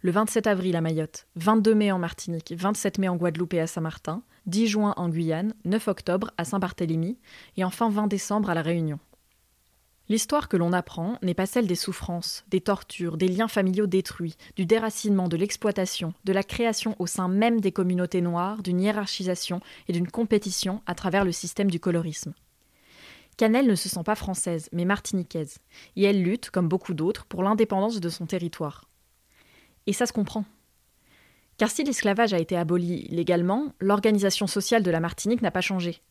Le 0.00 0.12
27 0.12 0.46
avril 0.46 0.76
à 0.76 0.80
Mayotte, 0.80 1.26
22 1.34 1.74
mai 1.74 1.90
en 1.90 1.98
Martinique, 1.98 2.54
27 2.56 2.98
mai 2.98 3.08
en 3.08 3.16
Guadeloupe 3.16 3.54
et 3.54 3.60
à 3.60 3.66
Saint-Martin, 3.66 4.22
10 4.46 4.68
juin 4.68 4.94
en 4.96 5.08
Guyane, 5.08 5.54
9 5.64 5.88
octobre 5.88 6.30
à 6.38 6.44
Saint-Barthélemy 6.44 7.18
et 7.56 7.64
enfin 7.64 7.90
20 7.90 8.06
décembre 8.06 8.48
à 8.48 8.54
La 8.54 8.62
Réunion. 8.62 9.00
L'histoire 10.08 10.48
que 10.48 10.56
l'on 10.56 10.72
apprend 10.72 11.18
n'est 11.20 11.34
pas 11.34 11.46
celle 11.46 11.66
des 11.66 11.74
souffrances, 11.74 12.44
des 12.46 12.60
tortures, 12.60 13.16
des 13.16 13.26
liens 13.26 13.48
familiaux 13.48 13.88
détruits, 13.88 14.36
du 14.54 14.66
déracinement, 14.66 15.26
de 15.26 15.36
l'exploitation, 15.36 16.14
de 16.22 16.32
la 16.32 16.44
création 16.44 16.94
au 17.00 17.08
sein 17.08 17.26
même 17.26 17.60
des 17.60 17.72
communautés 17.72 18.20
noires, 18.20 18.62
d'une 18.62 18.80
hiérarchisation 18.80 19.58
et 19.88 19.92
d'une 19.92 20.12
compétition 20.12 20.80
à 20.86 20.94
travers 20.94 21.24
le 21.24 21.32
système 21.32 21.72
du 21.72 21.80
colorisme. 21.80 22.34
Canel 23.40 23.66
ne 23.66 23.74
se 23.74 23.88
sent 23.88 24.02
pas 24.04 24.16
française, 24.16 24.68
mais 24.70 24.84
martiniquaise, 24.84 25.60
et 25.96 26.02
elle 26.02 26.22
lutte, 26.22 26.50
comme 26.50 26.68
beaucoup 26.68 26.92
d'autres, 26.92 27.24
pour 27.24 27.42
l'indépendance 27.42 27.98
de 27.98 28.10
son 28.10 28.26
territoire. 28.26 28.90
Et 29.86 29.94
ça 29.94 30.04
se 30.04 30.12
comprend. 30.12 30.44
Car 31.56 31.70
si 31.70 31.82
l'esclavage 31.82 32.34
a 32.34 32.38
été 32.38 32.54
aboli 32.54 33.08
légalement, 33.08 33.72
l'organisation 33.80 34.46
sociale 34.46 34.82
de 34.82 34.90
la 34.90 35.00
Martinique 35.00 35.40
n'a 35.40 35.50
pas 35.50 35.62
changé. 35.62 36.02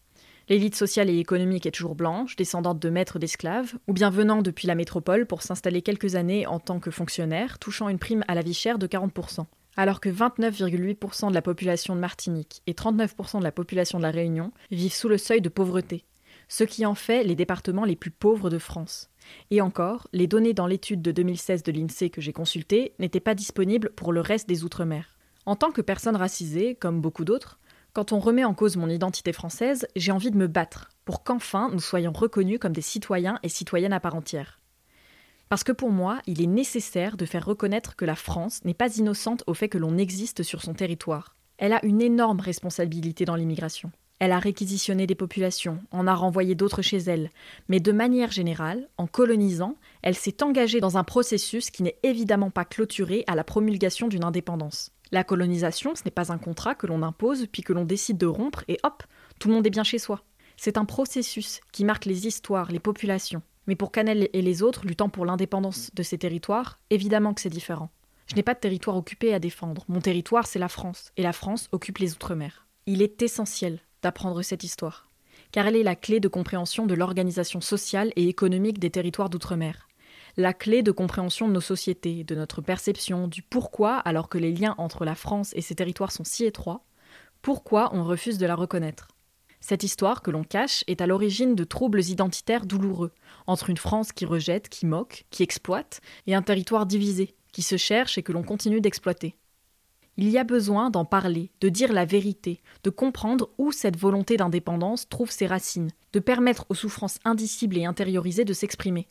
L'élite 0.47 0.73
sociale 0.73 1.07
et 1.07 1.19
économique 1.19 1.67
est 1.67 1.71
toujours 1.71 1.93
blanche, 1.93 2.35
descendante 2.35 2.79
de 2.79 2.89
maîtres 2.89 3.19
d'esclaves, 3.19 3.75
ou 3.87 3.93
bien 3.93 4.09
venant 4.09 4.41
depuis 4.41 4.65
la 4.65 4.73
métropole 4.73 5.27
pour 5.27 5.43
s'installer 5.43 5.83
quelques 5.83 6.15
années 6.15 6.47
en 6.47 6.59
tant 6.59 6.79
que 6.79 6.89
fonctionnaire, 6.89 7.59
touchant 7.59 7.89
une 7.89 7.99
prime 7.99 8.23
à 8.27 8.33
la 8.33 8.41
vie 8.41 8.55
chère 8.55 8.79
de 8.79 8.87
40%. 8.87 9.45
Alors 9.77 10.01
que 10.01 10.09
29,8% 10.09 11.29
de 11.29 11.35
la 11.35 11.43
population 11.43 11.93
de 11.93 11.99
Martinique 11.99 12.63
et 12.65 12.73
39% 12.73 13.37
de 13.37 13.43
la 13.43 13.51
population 13.51 13.99
de 13.99 14.03
la 14.03 14.09
Réunion 14.09 14.51
vivent 14.71 14.95
sous 14.95 15.09
le 15.09 15.19
seuil 15.19 15.41
de 15.41 15.49
pauvreté, 15.49 16.05
ce 16.49 16.65
qui 16.65 16.85
en 16.85 16.95
fait 16.95 17.23
les 17.23 17.35
départements 17.35 17.85
les 17.85 17.95
plus 17.95 18.11
pauvres 18.11 18.49
de 18.49 18.57
France. 18.57 19.09
Et 19.51 19.61
encore, 19.61 20.07
les 20.11 20.27
données 20.27 20.53
dans 20.53 20.67
l'étude 20.67 21.01
de 21.01 21.11
2016 21.11 21.63
de 21.63 21.71
l'INSEE 21.71 22.09
que 22.09 22.19
j'ai 22.19 22.33
consultée 22.33 22.93
n'étaient 22.99 23.19
pas 23.19 23.35
disponibles 23.35 23.91
pour 23.95 24.11
le 24.11 24.19
reste 24.19 24.49
des 24.49 24.63
Outre-mer. 24.63 25.17
En 25.45 25.55
tant 25.55 25.71
que 25.71 25.81
personne 25.81 26.15
racisée, 26.15 26.75
comme 26.75 26.99
beaucoup 26.99 27.23
d'autres, 27.23 27.59
quand 27.93 28.11
on 28.11 28.19
remet 28.19 28.43
en 28.43 28.53
cause 28.53 28.77
mon 28.77 28.89
identité 28.89 29.31
française, 29.31 29.87
j'ai 29.95 30.11
envie 30.11 30.31
de 30.31 30.37
me 30.37 30.47
battre 30.47 30.89
pour 31.05 31.23
qu'enfin 31.23 31.69
nous 31.71 31.79
soyons 31.79 32.11
reconnus 32.11 32.59
comme 32.59 32.73
des 32.73 32.81
citoyens 32.81 33.39
et 33.43 33.49
citoyennes 33.49 33.93
à 33.93 33.99
part 33.99 34.15
entière. 34.15 34.59
Parce 35.49 35.63
que 35.63 35.71
pour 35.71 35.91
moi, 35.91 36.19
il 36.27 36.41
est 36.41 36.47
nécessaire 36.47 37.17
de 37.17 37.25
faire 37.25 37.45
reconnaître 37.45 37.95
que 37.95 38.05
la 38.05 38.15
France 38.15 38.63
n'est 38.65 38.75
pas 38.75 38.97
innocente 38.97 39.43
au 39.47 39.55
fait 39.55 39.69
que 39.69 39.79
l'on 39.79 39.97
existe 39.97 40.43
sur 40.43 40.61
son 40.61 40.73
territoire. 40.73 41.35
Elle 41.57 41.73
a 41.73 41.83
une 41.83 42.01
énorme 42.01 42.39
responsabilité 42.39 43.25
dans 43.25 43.35
l'immigration. 43.35 43.91
Elle 44.19 44.33
a 44.33 44.39
réquisitionné 44.39 45.07
des 45.07 45.15
populations, 45.15 45.79
en 45.91 46.05
a 46.05 46.13
renvoyé 46.13 46.53
d'autres 46.53 46.81
chez 46.81 46.97
elle, 46.97 47.31
mais 47.69 47.79
de 47.79 47.93
manière 47.93 48.31
générale, 48.31 48.89
en 48.97 49.07
colonisant, 49.07 49.77
elle 50.01 50.15
s'est 50.15 50.43
engagée 50.43 50.81
dans 50.81 50.97
un 50.97 51.05
processus 51.05 51.71
qui 51.71 51.83
n'est 51.83 51.97
évidemment 52.03 52.49
pas 52.49 52.65
clôturé 52.65 53.23
à 53.27 53.35
la 53.35 53.45
promulgation 53.45 54.09
d'une 54.09 54.25
indépendance. 54.25 54.91
La 55.11 55.23
colonisation, 55.23 55.95
ce 55.95 56.03
n'est 56.03 56.11
pas 56.11 56.33
un 56.33 56.37
contrat 56.37 56.75
que 56.75 56.85
l'on 56.85 57.01
impose 57.01 57.47
puis 57.47 57.63
que 57.63 57.71
l'on 57.71 57.85
décide 57.85 58.17
de 58.17 58.27
rompre 58.27 58.65
et 58.67 58.77
hop, 58.83 59.03
tout 59.39 59.47
le 59.47 59.53
monde 59.53 59.65
est 59.65 59.71
bien 59.71 59.85
chez 59.85 59.99
soi. 59.99 60.21
C'est 60.57 60.77
un 60.77 60.85
processus 60.85 61.61
qui 61.71 61.85
marque 61.85 62.05
les 62.05 62.27
histoires, 62.27 62.73
les 62.73 62.79
populations. 62.79 63.41
Mais 63.67 63.75
pour 63.75 63.91
Canel 63.93 64.27
et 64.33 64.41
les 64.41 64.61
autres 64.61 64.85
luttant 64.85 65.07
pour 65.07 65.25
l'indépendance 65.25 65.91
de 65.93 66.03
ces 66.03 66.17
territoires, 66.17 66.79
évidemment 66.89 67.33
que 67.33 67.39
c'est 67.39 67.49
différent. 67.49 67.89
Je 68.27 68.35
n'ai 68.35 68.43
pas 68.43 68.53
de 68.53 68.59
territoire 68.59 68.97
occupé 68.97 69.33
à 69.33 69.39
défendre. 69.39 69.85
Mon 69.87 70.01
territoire, 70.01 70.45
c'est 70.45 70.59
la 70.59 70.67
France, 70.67 71.13
et 71.15 71.23
la 71.23 71.33
France 71.33 71.69
occupe 71.71 71.99
les 71.99 72.13
Outre-mer. 72.13 72.67
Il 72.85 73.01
est 73.01 73.21
essentiel 73.21 73.79
d'apprendre 74.01 74.41
cette 74.41 74.63
histoire, 74.63 75.09
car 75.51 75.67
elle 75.67 75.75
est 75.75 75.83
la 75.83 75.95
clé 75.95 76.19
de 76.19 76.27
compréhension 76.27 76.85
de 76.85 76.93
l'organisation 76.93 77.61
sociale 77.61 78.11
et 78.15 78.27
économique 78.27 78.79
des 78.79 78.89
territoires 78.89 79.29
d'outre-mer 79.29 79.89
la 80.37 80.53
clé 80.53 80.83
de 80.83 80.91
compréhension 80.91 81.47
de 81.47 81.53
nos 81.53 81.61
sociétés, 81.61 82.23
de 82.23 82.35
notre 82.35 82.61
perception, 82.61 83.27
du 83.27 83.41
pourquoi, 83.41 83.97
alors 83.97 84.29
que 84.29 84.37
les 84.37 84.53
liens 84.53 84.75
entre 84.77 85.03
la 85.03 85.15
France 85.15 85.51
et 85.53 85.61
ses 85.61 85.75
territoires 85.75 86.11
sont 86.11 86.23
si 86.23 86.45
étroits, 86.45 86.85
pourquoi 87.41 87.89
on 87.93 88.03
refuse 88.03 88.37
de 88.37 88.45
la 88.45 88.55
reconnaître. 88.55 89.09
Cette 89.61 89.83
histoire 89.83 90.21
que 90.21 90.31
l'on 90.31 90.43
cache 90.43 90.85
est 90.87 91.01
à 91.01 91.07
l'origine 91.07 91.55
de 91.55 91.65
troubles 91.65 92.01
identitaires 92.01 92.65
douloureux, 92.65 93.11
entre 93.47 93.69
une 93.69 93.77
France 93.77 94.13
qui 94.13 94.25
rejette, 94.25 94.69
qui 94.69 94.85
moque, 94.85 95.25
qui 95.29 95.43
exploite, 95.43 95.99
et 96.27 96.35
un 96.35 96.41
territoire 96.41 96.85
divisé, 96.85 97.35
qui 97.51 97.61
se 97.61 97.75
cherche 97.75 98.17
et 98.17 98.23
que 98.23 98.31
l'on 98.31 98.43
continue 98.43 98.79
d'exploiter. 98.79 99.35
Il 100.21 100.27
y 100.27 100.37
a 100.37 100.43
besoin 100.43 100.89
d'en 100.89 101.05
parler, 101.05 101.49
de 101.61 101.69
dire 101.69 101.93
la 101.93 102.03
vérité, 102.03 102.61
de 102.83 102.89
comprendre 102.89 103.51
où 103.57 103.71
cette 103.71 103.95
volonté 103.95 104.35
d'indépendance 104.35 105.07
trouve 105.07 105.31
ses 105.31 105.47
racines, 105.47 105.91
de 106.11 106.19
permettre 106.19 106.65
aux 106.67 106.75
souffrances 106.75 107.19
indicibles 107.23 107.77
et 107.77 107.85
intériorisées 107.85 108.43
de 108.43 108.51
s'exprimer. 108.51 109.07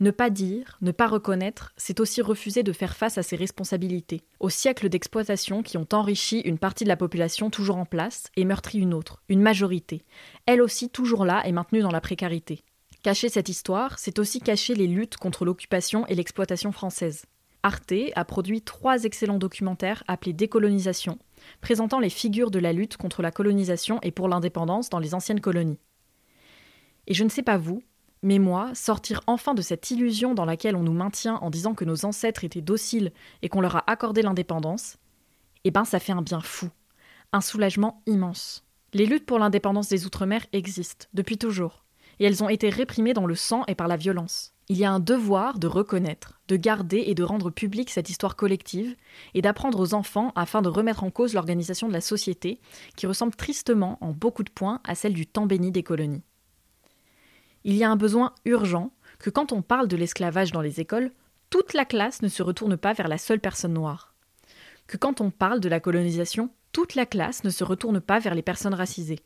Ne 0.00 0.10
pas 0.10 0.30
dire, 0.30 0.78
ne 0.80 0.90
pas 0.90 1.06
reconnaître, 1.06 1.74
c'est 1.76 2.00
aussi 2.00 2.22
refuser 2.22 2.62
de 2.62 2.72
faire 2.72 2.96
face 2.96 3.18
à 3.18 3.22
ses 3.22 3.36
responsabilités, 3.36 4.22
aux 4.40 4.48
siècles 4.48 4.88
d'exploitation 4.88 5.62
qui 5.62 5.76
ont 5.76 5.88
enrichi 5.92 6.40
une 6.40 6.56
partie 6.56 6.84
de 6.84 6.88
la 6.88 6.96
population 6.96 7.50
toujours 7.50 7.76
en 7.76 7.84
place 7.84 8.30
et 8.36 8.46
meurtri 8.46 8.78
une 8.78 8.94
autre, 8.94 9.22
une 9.28 9.42
majorité, 9.42 10.00
elle 10.46 10.62
aussi 10.62 10.88
toujours 10.88 11.26
là 11.26 11.46
et 11.46 11.52
maintenue 11.52 11.82
dans 11.82 11.90
la 11.90 12.00
précarité. 12.00 12.62
Cacher 13.02 13.28
cette 13.28 13.50
histoire, 13.50 13.98
c'est 13.98 14.18
aussi 14.18 14.40
cacher 14.40 14.74
les 14.74 14.86
luttes 14.86 15.18
contre 15.18 15.44
l'occupation 15.44 16.06
et 16.06 16.14
l'exploitation 16.14 16.72
française. 16.72 17.26
Arte 17.66 18.12
a 18.14 18.24
produit 18.24 18.62
trois 18.62 19.02
excellents 19.02 19.38
documentaires 19.38 20.04
appelés 20.06 20.32
Décolonisation, 20.32 21.18
présentant 21.60 21.98
les 21.98 22.10
figures 22.10 22.52
de 22.52 22.60
la 22.60 22.72
lutte 22.72 22.96
contre 22.96 23.22
la 23.22 23.32
colonisation 23.32 23.98
et 24.02 24.12
pour 24.12 24.28
l'indépendance 24.28 24.88
dans 24.88 25.00
les 25.00 25.14
anciennes 25.14 25.40
colonies. 25.40 25.80
Et 27.08 27.14
je 27.14 27.24
ne 27.24 27.28
sais 27.28 27.42
pas 27.42 27.56
vous, 27.56 27.82
mais 28.22 28.38
moi, 28.38 28.70
sortir 28.76 29.20
enfin 29.26 29.52
de 29.52 29.62
cette 29.62 29.90
illusion 29.90 30.32
dans 30.32 30.44
laquelle 30.44 30.76
on 30.76 30.84
nous 30.84 30.92
maintient 30.92 31.34
en 31.42 31.50
disant 31.50 31.74
que 31.74 31.84
nos 31.84 32.04
ancêtres 32.04 32.44
étaient 32.44 32.60
dociles 32.60 33.12
et 33.42 33.48
qu'on 33.48 33.60
leur 33.60 33.74
a 33.74 33.90
accordé 33.90 34.22
l'indépendance, 34.22 34.98
eh 35.64 35.72
ben 35.72 35.84
ça 35.84 35.98
fait 35.98 36.12
un 36.12 36.22
bien 36.22 36.40
fou, 36.40 36.68
un 37.32 37.40
soulagement 37.40 38.00
immense. 38.06 38.64
Les 38.94 39.06
luttes 39.06 39.26
pour 39.26 39.40
l'indépendance 39.40 39.88
des 39.88 40.06
Outre-mer 40.06 40.46
existent, 40.52 41.06
depuis 41.14 41.36
toujours, 41.36 41.84
et 42.20 42.26
elles 42.26 42.44
ont 42.44 42.48
été 42.48 42.70
réprimées 42.70 43.12
dans 43.12 43.26
le 43.26 43.34
sang 43.34 43.64
et 43.66 43.74
par 43.74 43.88
la 43.88 43.96
violence. 43.96 44.55
Il 44.68 44.76
y 44.76 44.84
a 44.84 44.90
un 44.90 45.00
devoir 45.00 45.58
de 45.58 45.66
reconnaître, 45.66 46.40
de 46.48 46.56
garder 46.56 47.04
et 47.06 47.14
de 47.14 47.22
rendre 47.22 47.50
publique 47.50 47.90
cette 47.90 48.10
histoire 48.10 48.36
collective, 48.36 48.96
et 49.34 49.42
d'apprendre 49.42 49.80
aux 49.80 49.94
enfants 49.94 50.32
afin 50.34 50.62
de 50.62 50.68
remettre 50.68 51.04
en 51.04 51.10
cause 51.10 51.34
l'organisation 51.34 51.86
de 51.88 51.92
la 51.92 52.00
société, 52.00 52.60
qui 52.96 53.06
ressemble 53.06 53.34
tristement 53.34 53.98
en 54.00 54.12
beaucoup 54.12 54.42
de 54.42 54.50
points 54.50 54.80
à 54.84 54.94
celle 54.94 55.14
du 55.14 55.26
temps 55.26 55.46
béni 55.46 55.70
des 55.70 55.82
colonies 55.82 56.22
il 57.66 57.74
y 57.74 57.82
a 57.82 57.90
un 57.90 57.96
besoin 57.96 58.32
urgent 58.44 58.92
que 59.18 59.28
quand 59.28 59.50
on 59.50 59.60
parle 59.60 59.88
de 59.88 59.96
l'esclavage 59.96 60.52
dans 60.52 60.60
les 60.60 60.80
écoles, 60.80 61.10
toute 61.50 61.74
la 61.74 61.84
classe 61.84 62.22
ne 62.22 62.28
se 62.28 62.44
retourne 62.44 62.76
pas 62.76 62.92
vers 62.92 63.08
la 63.08 63.18
seule 63.18 63.40
personne 63.40 63.72
noire. 63.72 64.14
Que 64.86 64.96
quand 64.96 65.20
on 65.20 65.32
parle 65.32 65.58
de 65.58 65.68
la 65.68 65.80
colonisation, 65.80 66.50
toute 66.70 66.94
la 66.94 67.06
classe 67.06 67.42
ne 67.42 67.50
se 67.50 67.64
retourne 67.64 68.00
pas 68.00 68.20
vers 68.20 68.36
les 68.36 68.42
personnes 68.42 68.72
racisées. 68.72 69.18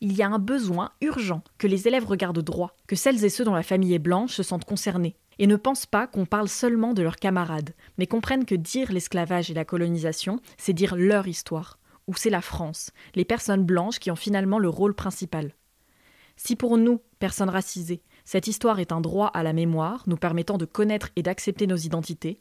Il 0.00 0.12
y 0.12 0.22
a 0.22 0.28
un 0.28 0.38
besoin 0.38 0.90
urgent 1.00 1.42
que 1.58 1.66
les 1.66 1.88
élèves 1.88 2.06
regardent 2.06 2.42
droit, 2.42 2.76
que 2.86 2.96
celles 2.96 3.24
et 3.24 3.30
ceux 3.30 3.44
dont 3.44 3.54
la 3.54 3.62
famille 3.62 3.94
est 3.94 3.98
blanche 3.98 4.34
se 4.34 4.42
sentent 4.42 4.64
concernés, 4.64 5.16
et 5.38 5.46
ne 5.46 5.56
pensent 5.56 5.86
pas 5.86 6.06
qu'on 6.06 6.26
parle 6.26 6.48
seulement 6.48 6.92
de 6.92 7.02
leurs 7.02 7.16
camarades, 7.16 7.74
mais 7.98 8.06
comprennent 8.06 8.44
que 8.44 8.54
dire 8.54 8.92
l'esclavage 8.92 9.50
et 9.50 9.54
la 9.54 9.64
colonisation, 9.64 10.40
c'est 10.58 10.72
dire 10.72 10.96
leur 10.96 11.28
histoire, 11.28 11.78
ou 12.06 12.14
c'est 12.14 12.30
la 12.30 12.40
France, 12.40 12.90
les 13.14 13.24
personnes 13.24 13.64
blanches 13.64 13.98
qui 13.98 14.10
ont 14.10 14.16
finalement 14.16 14.58
le 14.58 14.68
rôle 14.68 14.94
principal. 14.94 15.52
Si 16.36 16.56
pour 16.56 16.76
nous, 16.76 17.00
personnes 17.18 17.48
racisées, 17.48 18.02
cette 18.24 18.46
histoire 18.46 18.80
est 18.80 18.92
un 18.92 19.00
droit 19.00 19.28
à 19.28 19.42
la 19.42 19.52
mémoire, 19.52 20.04
nous 20.06 20.16
permettant 20.16 20.58
de 20.58 20.66
connaître 20.66 21.10
et 21.16 21.22
d'accepter 21.22 21.66
nos 21.66 21.76
identités, 21.76 22.40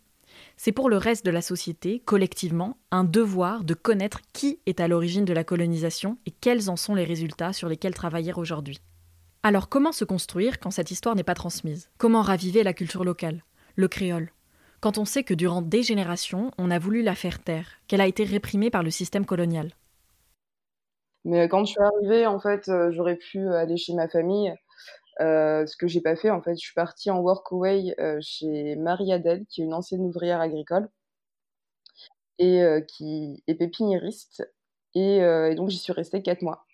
c'est 0.58 0.72
pour 0.72 0.90
le 0.90 0.98
reste 0.98 1.26
de 1.26 1.32
la 1.32 1.42
société, 1.42 2.02
collectivement, 2.06 2.78
un 2.92 3.04
devoir 3.04 3.64
de 3.64 3.74
connaître 3.74 4.22
qui 4.34 4.60
est 4.66 4.80
à 4.80 4.88
l'origine 4.88 5.26
de 5.26 5.34
la 5.34 5.44
colonisation 5.44 6.18
et 6.26 6.32
quels 6.32 6.70
en 6.70 6.76
sont 6.76 6.96
les 6.96 7.04
résultats 7.04 7.54
sur 7.54 7.70
lesquels 7.70 7.94
travailler 7.94 8.34
aujourd'hui. 8.36 8.80
Alors 9.44 9.70
comment 9.70 9.92
se 9.92 10.06
construire 10.06 10.60
quand 10.60 10.72
cette 10.72 10.92
histoire 10.92 11.16
n'est 11.16 11.24
pas 11.24 11.36
transmise? 11.36 11.90
Comment 11.98 12.22
raviver 12.22 12.64
la 12.64 12.74
culture 12.74 13.04
locale, 13.04 13.44
le 13.76 13.88
créole? 13.88 14.32
Quand 14.82 14.98
on 14.98 15.06
sait 15.06 15.24
que 15.24 15.34
durant 15.34 15.62
des 15.62 15.84
générations, 15.84 16.52
on 16.58 16.72
a 16.72 16.80
voulu 16.80 17.02
la 17.02 17.16
faire 17.16 17.44
taire, 17.44 17.68
qu'elle 17.88 18.02
a 18.02 18.08
été 18.08 18.24
réprimée 18.24 18.70
par 18.70 18.84
le 18.84 18.92
système 18.92 19.26
colonial? 19.26 19.72
Mais 21.26 21.50
quand 21.50 21.66
je 21.66 21.72
suis 21.72 21.82
arrivée, 21.82 22.28
en 22.28 22.40
fait, 22.40 22.70
euh, 22.70 22.92
j'aurais 22.92 23.18
pu 23.18 23.40
aller 23.50 23.78
chez 23.78 23.94
ma 23.94 24.08
famille. 24.08 24.54
Euh, 25.22 25.66
ce 25.66 25.78
que 25.78 25.88
j'ai 25.88 26.02
pas 26.02 26.16
fait, 26.16 26.30
en 26.30 26.42
fait, 26.42 26.56
je 26.56 26.62
suis 26.66 26.74
partie 26.74 27.10
en 27.10 27.20
workaway 27.20 27.96
euh, 28.00 28.20
chez 28.22 28.76
Marie 28.76 29.14
Adèle, 29.14 29.46
qui 29.48 29.62
est 29.62 29.66
une 29.66 29.74
ancienne 29.74 30.02
ouvrière 30.02 30.42
agricole 30.42 30.90
et 32.38 32.62
euh, 32.64 32.82
qui 32.82 33.44
est 33.48 33.56
pépiniériste. 33.56 34.50
Et, 34.94 35.24
euh, 35.24 35.52
et 35.52 35.56
donc 35.56 35.70
j'y 35.70 35.78
suis 35.78 35.94
restée 35.94 36.22
quatre 36.22 36.42
mois. 36.42 36.66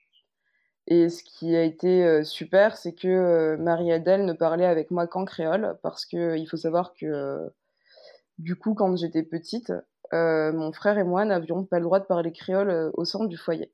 Et 0.88 1.10
ce 1.10 1.24
qui 1.24 1.56
a 1.56 1.64
été 1.64 2.24
super, 2.24 2.76
c'est 2.76 2.94
que 2.94 3.56
Marie 3.58 3.92
Adèle 3.92 4.26
ne 4.26 4.34
parlait 4.34 4.66
avec 4.66 4.92
moi 4.92 5.08
qu'en 5.08 5.26
créole, 5.26 5.78
parce 5.84 6.06
que 6.06 6.38
il 6.38 6.48
faut 6.48 6.58
savoir 6.58 6.94
que 6.96 7.50
du 8.40 8.56
coup, 8.56 8.74
quand 8.74 8.96
j'étais 8.98 9.24
petite, 9.24 9.72
mon 10.12 10.72
frère 10.74 10.98
et 10.98 11.04
moi 11.04 11.24
n'avions 11.24 11.66
pas 11.66 11.78
le 11.78 11.86
droit 11.86 12.00
de 12.00 12.06
parler 12.06 12.32
créole 12.34 12.92
au 12.96 13.06
centre 13.06 13.28
du 13.28 13.38
foyer 13.38 13.72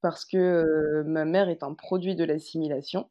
parce 0.00 0.24
que 0.24 1.02
ma 1.06 1.24
mère 1.24 1.48
est 1.48 1.62
un 1.62 1.74
produit 1.74 2.16
de 2.16 2.24
l'assimilation, 2.24 3.08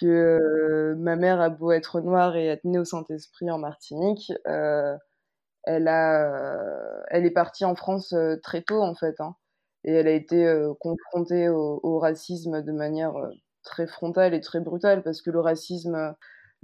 que 0.00 0.94
ma 0.98 1.16
mère 1.16 1.40
a 1.40 1.50
beau 1.50 1.72
être 1.72 2.00
noire 2.00 2.36
et 2.36 2.46
être 2.46 2.64
née 2.64 2.78
au 2.78 2.84
Saint-Esprit 2.84 3.50
en 3.50 3.58
Martinique, 3.58 4.32
elle 4.46 5.88
a, 5.88 7.04
elle 7.08 7.26
est 7.26 7.30
partie 7.30 7.64
en 7.64 7.74
France 7.74 8.14
très 8.42 8.62
tôt 8.62 8.82
en 8.82 8.94
fait, 8.94 9.20
hein, 9.20 9.36
et 9.84 9.92
elle 9.92 10.08
a 10.08 10.12
été 10.12 10.46
confrontée 10.80 11.48
au, 11.48 11.98
racisme 11.98 12.62
de 12.62 12.72
manière 12.72 13.14
très 13.62 13.86
frontale 13.86 14.34
et 14.34 14.40
très 14.40 14.60
brutale 14.60 15.02
parce 15.02 15.22
que 15.22 15.30
le 15.30 15.40
racisme 15.40 16.14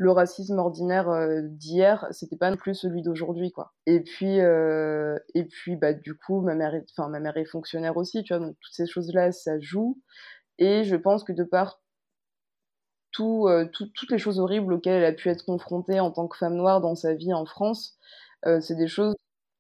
le 0.01 0.12
racisme 0.12 0.59
ordinaire 0.59 1.11
euh, 1.11 1.43
d'hier, 1.43 2.07
c'était 2.11 2.37
pas 2.37 2.51
non 2.51 2.57
plus 2.57 2.75
celui 2.75 3.03
d'aujourd'hui, 3.03 3.53
quoi. 3.53 3.75
Et 3.85 4.01
puis, 4.01 4.40
euh, 4.40 5.19
et 5.35 5.45
puis, 5.45 5.77
bah, 5.77 5.93
du 5.93 6.14
coup, 6.14 6.40
ma 6.40 6.55
mère, 6.55 6.73
enfin, 6.97 7.11
ma 7.11 7.21
mère 7.21 7.37
est 7.37 7.45
fonctionnaire 7.45 7.99
aussi, 7.99 8.23
tu 8.25 8.33
vois, 8.33 8.45
donc 8.45 8.57
toutes 8.62 8.73
ces 8.73 8.87
choses-là, 8.87 9.31
ça 9.31 9.61
joue. 9.61 10.01
Et 10.59 10.85
je 10.85 10.97
pense 10.97 11.23
que 11.23 11.33
de 11.33 11.45
par 11.45 11.80
euh, 13.48 13.64
tout, 13.72 13.87
toutes 13.94 14.11
les 14.11 14.18
choses 14.18 14.38
horribles 14.38 14.72
auxquelles 14.72 15.02
elle 15.02 15.04
a 15.04 15.12
pu 15.12 15.28
être 15.28 15.44
confrontée 15.44 16.00
en 16.00 16.11
tant 16.11 16.28
que 16.28 16.37
femme 16.37 16.56
noire 16.56 16.80
dans 16.80 16.94
sa 16.94 17.14
vie 17.14 17.33
en 17.33 17.46
France, 17.46 17.96
euh, 18.46 18.61
c'est 18.61 18.76
des 18.76 18.88
choses 18.88 19.14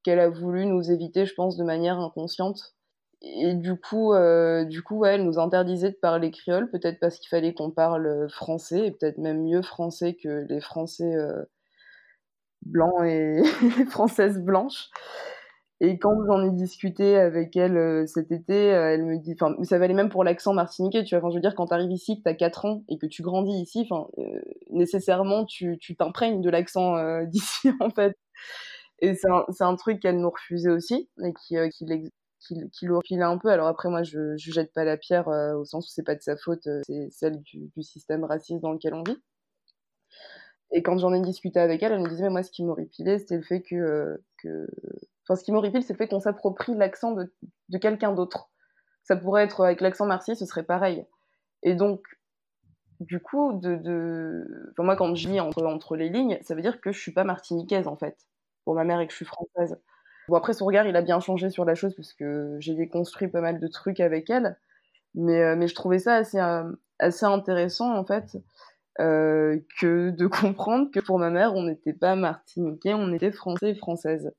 qu'elle 0.04 0.20
a 0.20 0.28
voulu 0.28 0.66
nous 0.66 0.90
éviter, 0.90 1.26
je 1.26 1.34
pense, 1.34 1.56
de 1.56 1.64
manière 1.64 1.98
inconsciente 1.98 2.74
et 3.22 3.52
du 3.54 3.76
coup, 3.76 4.14
euh, 4.14 4.64
du 4.64 4.82
coup, 4.82 5.04
elle 5.04 5.24
nous 5.24 5.38
interdisait 5.38 5.90
de 5.90 5.96
parler 5.96 6.30
créole, 6.30 6.70
peut-être 6.70 6.98
parce 7.00 7.18
qu'il 7.18 7.28
fallait 7.28 7.52
qu'on 7.52 7.70
parle 7.70 8.30
français, 8.30 8.86
et 8.86 8.90
peut-être 8.92 9.18
même 9.18 9.42
mieux 9.44 9.60
français 9.60 10.14
que 10.14 10.46
les 10.48 10.60
Français 10.62 11.14
blancs 12.62 13.04
et 13.04 13.42
les 13.78 13.84
Françaises 13.86 14.38
blanches. 14.38 14.88
Et 15.80 15.98
quand 15.98 16.14
j'en 16.26 16.44
ai 16.44 16.50
discuté 16.50 17.16
avec 17.16 17.56
elle 17.56 17.76
euh, 17.76 18.06
cet 18.06 18.32
été, 18.32 18.72
euh, 18.74 18.94
elle 18.94 19.04
me 19.04 19.16
dit, 19.18 19.34
enfin, 19.40 19.54
ça 19.64 19.78
valait 19.78 19.94
même 19.94 20.10
pour 20.10 20.24
l'accent 20.24 20.52
martiniquais, 20.52 21.04
tu 21.04 21.14
vois. 21.14 21.24
Enfin, 21.24 21.30
je 21.30 21.36
veux 21.36 21.40
dire, 21.40 21.54
quand 21.54 21.66
t'arrives 21.66 21.90
ici, 21.90 22.18
que 22.18 22.22
t'as 22.22 22.34
4 22.34 22.66
ans 22.66 22.84
et 22.88 22.98
que 22.98 23.06
tu 23.06 23.22
grandis 23.22 23.60
ici, 23.62 23.86
enfin, 23.90 24.08
euh, 24.18 24.40
nécessairement, 24.70 25.46
tu 25.46 25.78
t'imprègnes 25.98 26.42
de 26.42 26.50
l'accent 26.50 26.94
d'ici, 27.24 27.70
en 27.80 27.90
fait. 27.90 28.16
Et 29.00 29.14
c'est 29.14 29.30
un, 29.30 29.46
un, 29.60 29.76
truc 29.76 30.00
qu'elle 30.00 30.20
nous 30.20 30.30
refusait 30.30 30.70
aussi, 30.70 31.08
et 31.24 31.32
qui, 31.32 31.56
qui 31.70 31.86
qui, 32.40 32.70
qui 32.70 32.86
l'orpile 32.86 33.22
un 33.22 33.38
peu. 33.38 33.48
Alors 33.48 33.68
après, 33.68 33.88
moi, 33.88 34.02
je, 34.02 34.36
je 34.36 34.52
jette 34.52 34.72
pas 34.72 34.84
la 34.84 34.96
pierre 34.96 35.28
euh, 35.28 35.54
au 35.54 35.64
sens 35.64 35.86
où 35.86 35.90
c'est 35.90 36.02
pas 36.02 36.14
de 36.14 36.22
sa 36.22 36.36
faute, 36.36 36.66
euh, 36.66 36.80
c'est 36.86 37.08
celle 37.10 37.40
du, 37.42 37.70
du, 37.76 37.82
système 37.82 38.24
raciste 38.24 38.62
dans 38.62 38.72
lequel 38.72 38.94
on 38.94 39.02
vit. 39.02 39.18
Et 40.72 40.82
quand 40.82 40.98
j'en 40.98 41.12
ai 41.12 41.20
discuté 41.20 41.60
avec 41.60 41.82
elle, 41.82 41.92
elle 41.92 42.00
me 42.00 42.08
disait, 42.08 42.24
mais 42.24 42.30
moi, 42.30 42.42
ce 42.42 42.50
qui 42.50 42.64
m'horripilait, 42.64 43.18
c'était 43.18 43.36
le 43.36 43.42
fait 43.42 43.62
que, 43.62 43.74
euh, 43.74 44.16
que... 44.38 44.66
Enfin, 45.30 45.38
ce 45.38 45.44
qui 45.44 45.52
m'horripile, 45.52 45.84
c'est 45.84 45.92
le 45.92 45.96
fait 45.96 46.08
qu'on 46.08 46.18
s'approprie 46.18 46.74
l'accent 46.74 47.12
de, 47.12 47.78
quelqu'un 47.78 48.12
d'autre. 48.12 48.50
Ça 49.04 49.14
pourrait 49.14 49.44
être 49.44 49.64
avec 49.64 49.80
l'accent 49.80 50.04
marseillais, 50.04 50.34
ce 50.34 50.44
serait 50.44 50.64
pareil. 50.64 51.06
Et 51.62 51.76
donc, 51.76 52.02
du 52.98 53.20
coup, 53.20 53.52
moi, 54.76 54.96
quand 54.96 55.14
je 55.14 55.28
lis 55.28 55.38
entre, 55.38 55.94
les 55.94 56.08
lignes, 56.08 56.40
ça 56.42 56.56
veut 56.56 56.62
dire 56.62 56.80
que 56.80 56.90
je 56.90 56.98
suis 56.98 57.12
pas 57.12 57.22
martiniquaise, 57.22 57.86
en 57.86 57.96
fait, 57.96 58.18
pour 58.64 58.74
ma 58.74 58.82
mère 58.82 58.98
et 58.98 59.06
que 59.06 59.12
je 59.12 59.18
suis 59.18 59.24
française. 59.24 59.78
Bon, 60.28 60.34
après, 60.34 60.52
son 60.52 60.66
regard, 60.66 60.86
il 60.86 60.96
a 60.96 61.02
bien 61.02 61.20
changé 61.20 61.48
sur 61.48 61.64
la 61.64 61.76
chose 61.76 61.94
parce 61.94 62.12
que 62.12 62.56
j'ai 62.58 62.74
déconstruit 62.74 63.28
pas 63.28 63.40
mal 63.40 63.60
de 63.60 63.68
trucs 63.68 64.00
avec 64.00 64.30
elle. 64.30 64.58
Mais, 65.14 65.40
euh, 65.42 65.64
je 65.64 65.74
trouvais 65.76 66.00
ça 66.00 66.16
assez, 66.16 66.40
euh, 66.40 66.72
intéressant, 67.22 67.96
en 67.96 68.04
fait, 68.04 68.36
euh, 68.98 69.60
que 69.80 70.10
de 70.10 70.26
comprendre 70.56 70.90
que 70.90 70.98
pour 70.98 71.20
ma 71.20 71.30
mère, 71.30 71.54
on 71.54 71.62
n'était 71.62 71.92
pas 71.92 72.16
martiniquais, 72.16 72.94
on 72.94 73.12
était 73.12 73.30
français 73.30 73.70
et 73.70 73.74
française. 73.76 74.32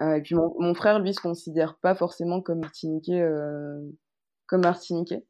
Euh, 0.00 0.16
et 0.16 0.22
puis 0.22 0.34
mon, 0.34 0.74
frère, 0.74 0.98
lui, 0.98 1.14
se 1.14 1.20
considère 1.20 1.76
pas 1.78 1.94
forcément 1.94 2.40
comme 2.40 2.60
martiniquais, 2.60 3.20
euh, 3.20 3.80
comme 4.46 4.62
martiniquais. 4.62 5.24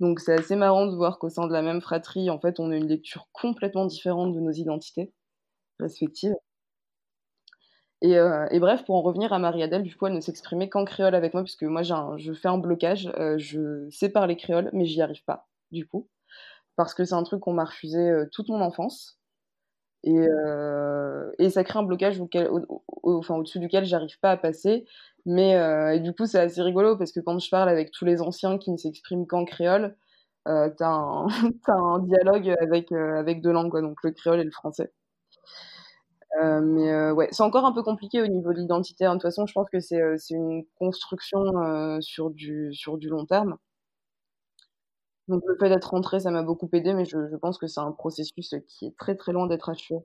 Donc 0.00 0.20
c'est 0.20 0.34
assez 0.34 0.56
marrant 0.56 0.86
de 0.86 0.96
voir 0.96 1.18
qu'au 1.18 1.28
sein 1.30 1.46
de 1.46 1.52
la 1.52 1.62
même 1.62 1.80
fratrie, 1.80 2.30
en 2.30 2.40
fait, 2.40 2.60
on 2.60 2.70
a 2.70 2.76
une 2.76 2.88
lecture 2.88 3.28
complètement 3.32 3.86
différente 3.86 4.34
de 4.34 4.40
nos 4.40 4.52
identités 4.52 5.12
respectives. 5.80 6.34
Et, 8.02 8.18
euh, 8.18 8.46
et, 8.50 8.60
bref, 8.60 8.84
pour 8.84 8.96
en 8.96 9.02
revenir 9.02 9.32
à 9.32 9.38
Marie-Adèle, 9.38 9.82
du 9.82 9.96
coup, 9.96 10.06
elle 10.06 10.12
ne 10.14 10.20
s'exprimait 10.20 10.68
qu'en 10.68 10.84
créole 10.84 11.14
avec 11.14 11.32
moi, 11.32 11.42
puisque 11.42 11.62
moi, 11.62 11.82
je 11.82 12.34
fais 12.34 12.48
un 12.48 12.58
blocage, 12.58 13.10
euh, 13.18 13.38
je 13.38 13.88
sais 13.90 14.10
parler 14.10 14.36
créole, 14.36 14.68
mais 14.74 14.84
j'y 14.84 15.00
arrive 15.00 15.24
pas, 15.24 15.48
du 15.70 15.86
coup. 15.86 16.08
Parce 16.76 16.94
que 16.94 17.04
c'est 17.04 17.14
un 17.14 17.22
truc 17.22 17.40
qu'on 17.40 17.54
m'a 17.54 17.64
refusé 17.64 17.98
euh, 17.98 18.26
toute 18.32 18.48
mon 18.50 18.60
enfance. 18.60 19.18
Et, 20.04 20.18
euh, 20.18 21.30
et, 21.38 21.50
ça 21.50 21.64
crée 21.64 21.78
un 21.78 21.82
blocage 21.82 22.20
auquel, 22.20 22.48
au, 22.48 22.60
au, 23.02 23.18
enfin, 23.18 23.36
au-dessus 23.36 23.58
duquel 23.58 23.84
j'arrive 23.84 24.18
pas 24.20 24.32
à 24.32 24.36
passer. 24.36 24.86
Mais 25.26 25.52
et 25.96 26.00
du 26.00 26.12
coup, 26.14 26.26
c'est 26.26 26.38
assez 26.40 26.62
rigolo, 26.62 26.96
parce 26.96 27.12
que 27.12 27.20
quand 27.20 27.38
je 27.38 27.48
parle 27.50 27.68
avec 27.70 27.90
tous 27.90 28.04
les 28.04 28.20
anciens 28.20 28.58
qui 28.58 28.70
ne 28.70 28.76
s'expriment 28.76 29.26
qu'en 29.26 29.44
créole, 29.46 29.96
euh, 30.48 30.70
t'as 30.76 30.88
un, 30.88 31.26
dialogue 32.00 32.54
avec, 32.60 32.92
avec 32.92 33.40
deux 33.42 33.52
langues, 33.52 33.70
quoi, 33.70 33.80
donc 33.82 33.98
le 34.04 34.10
créole 34.12 34.40
et 34.40 34.44
le 34.44 34.50
français. 34.50 34.92
Euh, 36.42 36.60
mais 36.60 36.90
euh, 36.90 37.12
ouais, 37.12 37.28
c'est 37.30 37.42
encore 37.42 37.64
un 37.64 37.72
peu 37.72 37.82
compliqué 37.82 38.20
au 38.20 38.26
niveau 38.26 38.52
de 38.52 38.58
l'identité. 38.58 39.04
De 39.04 39.12
toute 39.12 39.22
façon, 39.22 39.46
je 39.46 39.52
pense 39.52 39.70
que 39.70 39.78
c'est 39.80 40.00
euh, 40.00 40.16
une 40.30 40.64
construction 40.76 41.40
sur, 42.00 42.30
du, 42.30 42.72
sur 42.74 42.98
du 42.98 43.08
long 43.08 43.24
terme. 43.26 43.56
Donc 45.28 45.42
le 45.46 45.56
fait 45.56 45.68
d'être 45.68 45.90
rentré, 45.90 46.20
ça 46.20 46.30
m'a 46.30 46.42
beaucoup 46.42 46.68
aidé, 46.72 46.92
mais 46.92 47.04
je, 47.04 47.36
pense 47.36 47.58
que 47.58 47.66
c'est 47.66 47.80
un 47.80 47.92
processus 47.92 48.54
qui 48.68 48.86
est 48.86 48.96
très 48.96 49.16
très 49.16 49.32
loin 49.32 49.46
d'être 49.46 49.70
achevé. 49.70 50.00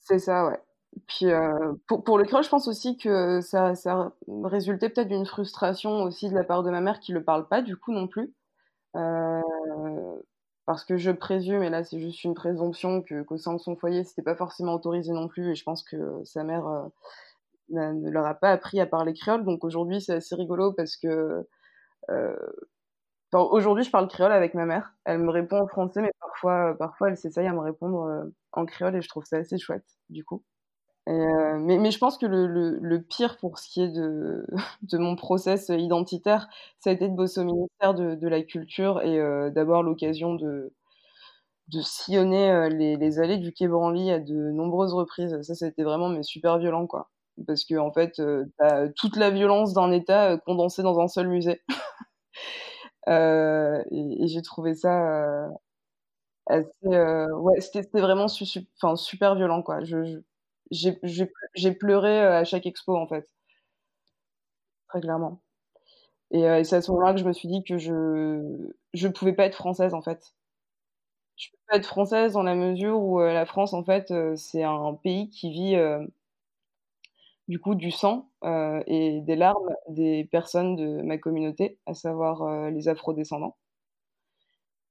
C'est 0.00 0.18
ça, 0.18 0.46
ouais. 0.46 0.60
Puis 1.06 1.26
pour, 1.88 2.04
pour, 2.04 2.18
le 2.18 2.24
créole, 2.24 2.44
je 2.44 2.48
pense 2.48 2.68
aussi 2.68 2.96
que 2.96 3.40
ça, 3.40 3.74
ça 3.74 4.12
résultait 4.44 4.88
peut-être 4.88 5.08
d'une 5.08 5.26
frustration 5.26 6.02
aussi 6.02 6.28
de 6.28 6.34
la 6.34 6.44
part 6.44 6.62
de 6.62 6.70
ma 6.70 6.80
mère 6.80 7.00
qui 7.00 7.12
le 7.12 7.24
parle 7.24 7.48
pas 7.48 7.62
du 7.62 7.76
coup 7.76 7.92
non 7.92 8.06
plus. 8.06 8.32
Euh, 8.96 9.40
parce 10.66 10.84
que 10.84 10.96
je 10.96 11.10
présume, 11.10 11.62
et 11.62 11.70
là 11.70 11.84
c'est 11.84 12.00
juste 12.00 12.24
une 12.24 12.34
présomption, 12.34 13.02
que 13.02 13.22
qu'au 13.22 13.36
sein 13.36 13.54
de 13.54 13.58
son 13.58 13.76
foyer, 13.76 14.04
c'était 14.04 14.22
pas 14.22 14.36
forcément 14.36 14.74
autorisé 14.74 15.12
non 15.12 15.28
plus, 15.28 15.50
et 15.50 15.54
je 15.54 15.64
pense 15.64 15.82
que 15.82 16.22
sa 16.24 16.44
mère 16.44 16.66
euh, 16.66 16.88
ne 17.70 18.10
leur 18.10 18.26
a 18.26 18.34
pas 18.34 18.50
appris 18.50 18.80
à 18.80 18.86
parler 18.86 19.14
créole. 19.14 19.44
Donc 19.44 19.64
aujourd'hui, 19.64 20.00
c'est 20.00 20.14
assez 20.14 20.34
rigolo 20.36 20.72
parce 20.72 20.96
que 20.96 21.46
euh, 23.34 23.38
aujourd'hui, 23.38 23.84
je 23.84 23.90
parle 23.90 24.08
créole 24.08 24.32
avec 24.32 24.54
ma 24.54 24.66
mère. 24.66 24.94
Elle 25.04 25.18
me 25.18 25.30
répond 25.30 25.60
en 25.60 25.66
français, 25.66 26.02
mais 26.02 26.12
parfois, 26.20 26.76
parfois 26.78 27.08
elle 27.10 27.16
s'essaye 27.16 27.46
à 27.46 27.52
me 27.52 27.60
répondre 27.60 28.02
euh, 28.04 28.24
en 28.52 28.66
créole, 28.66 28.96
et 28.96 29.02
je 29.02 29.08
trouve 29.08 29.24
ça 29.24 29.38
assez 29.38 29.58
chouette, 29.58 29.86
du 30.10 30.24
coup. 30.24 30.42
Euh, 31.08 31.58
mais, 31.58 31.90
je 31.90 31.98
pense 31.98 32.16
que 32.16 32.24
le, 32.26 32.98
pire 33.02 33.36
pour 33.38 33.58
ce 33.58 33.68
qui 33.68 33.82
est 33.82 33.88
de, 33.92 34.98
mon 34.98 35.16
process 35.16 35.68
identitaire, 35.68 36.48
ça 36.78 36.90
a 36.90 36.92
été 36.92 37.08
de 37.08 37.14
bosser 37.14 37.40
au 37.40 37.44
ministère 37.44 37.94
de, 37.94 38.28
la 38.28 38.42
Culture 38.42 39.02
et 39.02 39.18
euh, 39.20 39.50
d'avoir 39.50 39.82
l'occasion 39.82 40.34
de, 40.34 40.72
sillonner 41.82 42.50
euh, 42.50 42.68
les, 42.68 43.18
allées 43.20 43.38
du 43.38 43.52
Quai 43.52 43.68
Branly 43.68 44.10
à 44.10 44.18
de 44.18 44.50
nombreuses 44.50 44.94
reprises. 44.94 45.40
Ça, 45.42 45.54
ça 45.54 45.66
a 45.66 45.68
été 45.68 45.84
vraiment 45.84 46.08
mais 46.08 46.22
super 46.22 46.58
violent, 46.58 46.86
quoi. 46.86 47.10
Parce 47.46 47.64
que 47.64 47.74
fait, 47.92 48.20
euh, 48.20 48.44
t'as 48.58 48.88
toute 48.96 49.16
la 49.16 49.30
violence 49.30 49.74
d'un 49.74 49.90
État 49.90 50.32
euh, 50.32 50.36
condensée 50.38 50.82
dans 50.82 51.00
un 51.00 51.08
seul 51.08 51.28
musée. 51.28 51.60
et, 53.08 54.24
et 54.24 54.28
j'ai 54.28 54.42
trouvé 54.42 54.74
ça 54.74 55.48
assez, 56.46 56.70
ouais, 56.88 57.60
c'était 57.60 58.00
vraiment 58.00 58.28
su, 58.28 58.46
su, 58.46 58.60
super 58.96 59.34
violent, 59.34 59.62
quoi. 59.62 59.82
je, 59.84 60.20
j'ai 60.70 61.72
pleuré 61.74 62.20
euh, 62.22 62.38
à 62.40 62.44
chaque 62.44 62.66
expo 62.66 62.96
en 62.96 63.06
fait. 63.06 63.28
Très 64.88 65.00
clairement. 65.02 65.42
Et, 66.32 66.46
euh, 66.48 66.64
c'est 66.64 66.76
à 66.76 66.82
ce 66.82 66.90
moment-là 66.92 67.14
que 67.14 67.20
je 67.20 67.26
me 67.26 67.32
suis 67.34 67.48
dit 67.48 67.64
que 67.64 67.78
je 67.78 68.70
je 68.94 69.08
pouvais 69.08 69.34
pas 69.34 69.46
être 69.46 69.56
française 69.56 69.94
en 69.94 70.02
fait. 70.02 70.34
Je 71.36 71.48
peux 71.50 71.58
pas 71.68 71.76
être 71.76 71.86
française 71.86 72.32
dans 72.32 72.42
la 72.42 72.54
mesure 72.56 72.98
où 73.00 73.20
euh, 73.20 73.32
la 73.32 73.46
France 73.46 73.72
en 73.72 73.84
fait 73.84 74.12
c'est 74.36 74.62
un 74.64 74.94
pays 74.94 75.30
qui 75.30 75.50
vit 75.52 75.76
du 77.48 77.58
coup 77.58 77.74
du 77.74 77.90
sang 77.90 78.30
et 78.86 79.20
des 79.22 79.36
larmes 79.36 79.74
des 79.88 80.24
personnes 80.30 80.76
de 80.76 81.02
ma 81.02 81.18
communauté, 81.18 81.78
à 81.86 81.94
savoir 81.94 82.70
les 82.70 82.88
afrodescendants. 82.88 83.56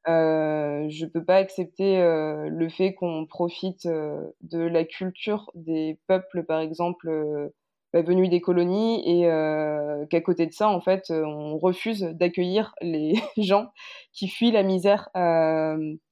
Euh, 0.08 0.90
je 0.90 1.06
peux 1.06 1.24
pas 1.24 1.38
accepter 1.38 1.98
euh, 2.00 2.50
le 2.50 2.70
fait 2.70 2.94
qu'on 2.94 3.26
profite 3.26 3.86
euh, 3.86 4.22
de 4.42 4.60
la 4.60 4.84
culture 4.84 5.50
des 5.56 5.98
peuples, 6.08 6.44
par 6.44 6.60
exemple, 6.60 7.10
bah, 7.94 8.02
venus 8.02 8.30
des 8.30 8.42
colonies, 8.42 9.02
et 9.06 9.24
qu'à 10.10 10.22
côté 10.22 10.46
de 10.46 10.52
ça, 10.54 10.70
en 10.70 10.82
fait, 10.82 11.12
on 11.12 11.58
refuse 11.58 12.02
d'accueillir 12.02 12.74
les 12.82 13.14
gens 13.38 13.68
qui 14.12 14.28
fuient 14.28 14.52
la 14.52 14.64
misère 14.64 15.10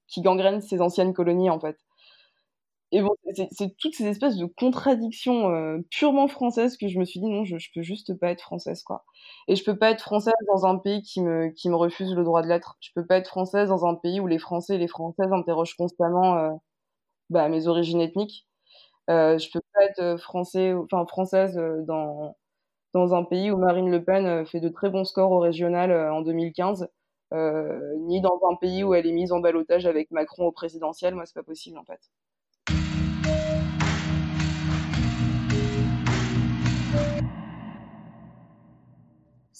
qui 0.07 0.21
gangrène 0.21 0.61
ces 0.61 0.81
anciennes 0.81 1.13
colonies, 1.13 1.49
en 1.49 1.59
fait. 1.59 1.77
Et 2.93 3.01
bon, 3.01 3.15
c'est 3.51 3.77
toutes 3.77 3.95
ces 3.95 4.05
espèces 4.05 4.35
de 4.35 4.45
contradictions 4.45 5.49
euh, 5.49 5.79
purement 5.91 6.27
françaises 6.27 6.75
que 6.77 6.89
je 6.89 6.99
me 6.99 7.05
suis 7.05 7.21
dit 7.21 7.27
non, 7.27 7.45
je, 7.45 7.57
je 7.57 7.69
peux 7.73 7.81
juste 7.81 8.13
pas 8.19 8.29
être 8.31 8.41
française, 8.41 8.83
quoi. 8.83 9.05
Et 9.47 9.55
je 9.55 9.63
peux 9.63 9.77
pas 9.77 9.91
être 9.91 10.01
française 10.01 10.33
dans 10.47 10.65
un 10.65 10.77
pays 10.77 11.01
qui 11.01 11.21
me, 11.21 11.49
qui 11.49 11.69
me 11.69 11.75
refuse 11.75 12.13
le 12.13 12.23
droit 12.25 12.41
de 12.41 12.47
l'être. 12.47 12.77
Je 12.81 12.89
peux 12.93 13.05
pas 13.05 13.17
être 13.17 13.29
française 13.29 13.69
dans 13.69 13.85
un 13.85 13.95
pays 13.95 14.19
où 14.19 14.27
les 14.27 14.39
Français 14.39 14.75
et 14.75 14.77
les 14.77 14.89
Françaises 14.89 15.31
interrogent 15.31 15.75
constamment 15.75 16.35
euh, 16.37 16.51
bah, 17.29 17.49
mes 17.49 17.67
origines 17.67 18.01
ethniques. 18.01 18.47
Euh, 19.09 19.37
je 19.39 19.49
peux 19.51 19.61
pas 19.73 19.85
être 19.85 20.17
français, 20.21 20.73
enfin 20.73 21.05
française 21.07 21.55
dans, 21.87 22.37
dans 22.93 23.15
un 23.15 23.23
pays 23.25 23.51
où 23.51 23.57
Marine 23.57 23.91
Le 23.91 24.03
Pen 24.03 24.45
fait 24.47 24.61
de 24.61 24.69
très 24.69 24.89
bons 24.91 25.05
scores 25.05 25.31
au 25.31 25.39
régional 25.39 25.91
en 26.11 26.21
2015. 26.21 26.89
ni 27.33 28.21
dans 28.21 28.39
un 28.51 28.55
pays 28.57 28.83
où 28.83 28.93
elle 28.95 29.07
est 29.07 29.13
mise 29.13 29.31
en 29.33 29.39
balotage 29.41 29.85
avec 29.87 30.11
Macron 30.11 30.45
au 30.47 30.51
présidentiel, 30.53 31.15
moi 31.15 31.25
c'est 31.25 31.35
pas 31.35 31.43
possible 31.43 31.77
en 31.79 31.85
fait. 31.85 32.01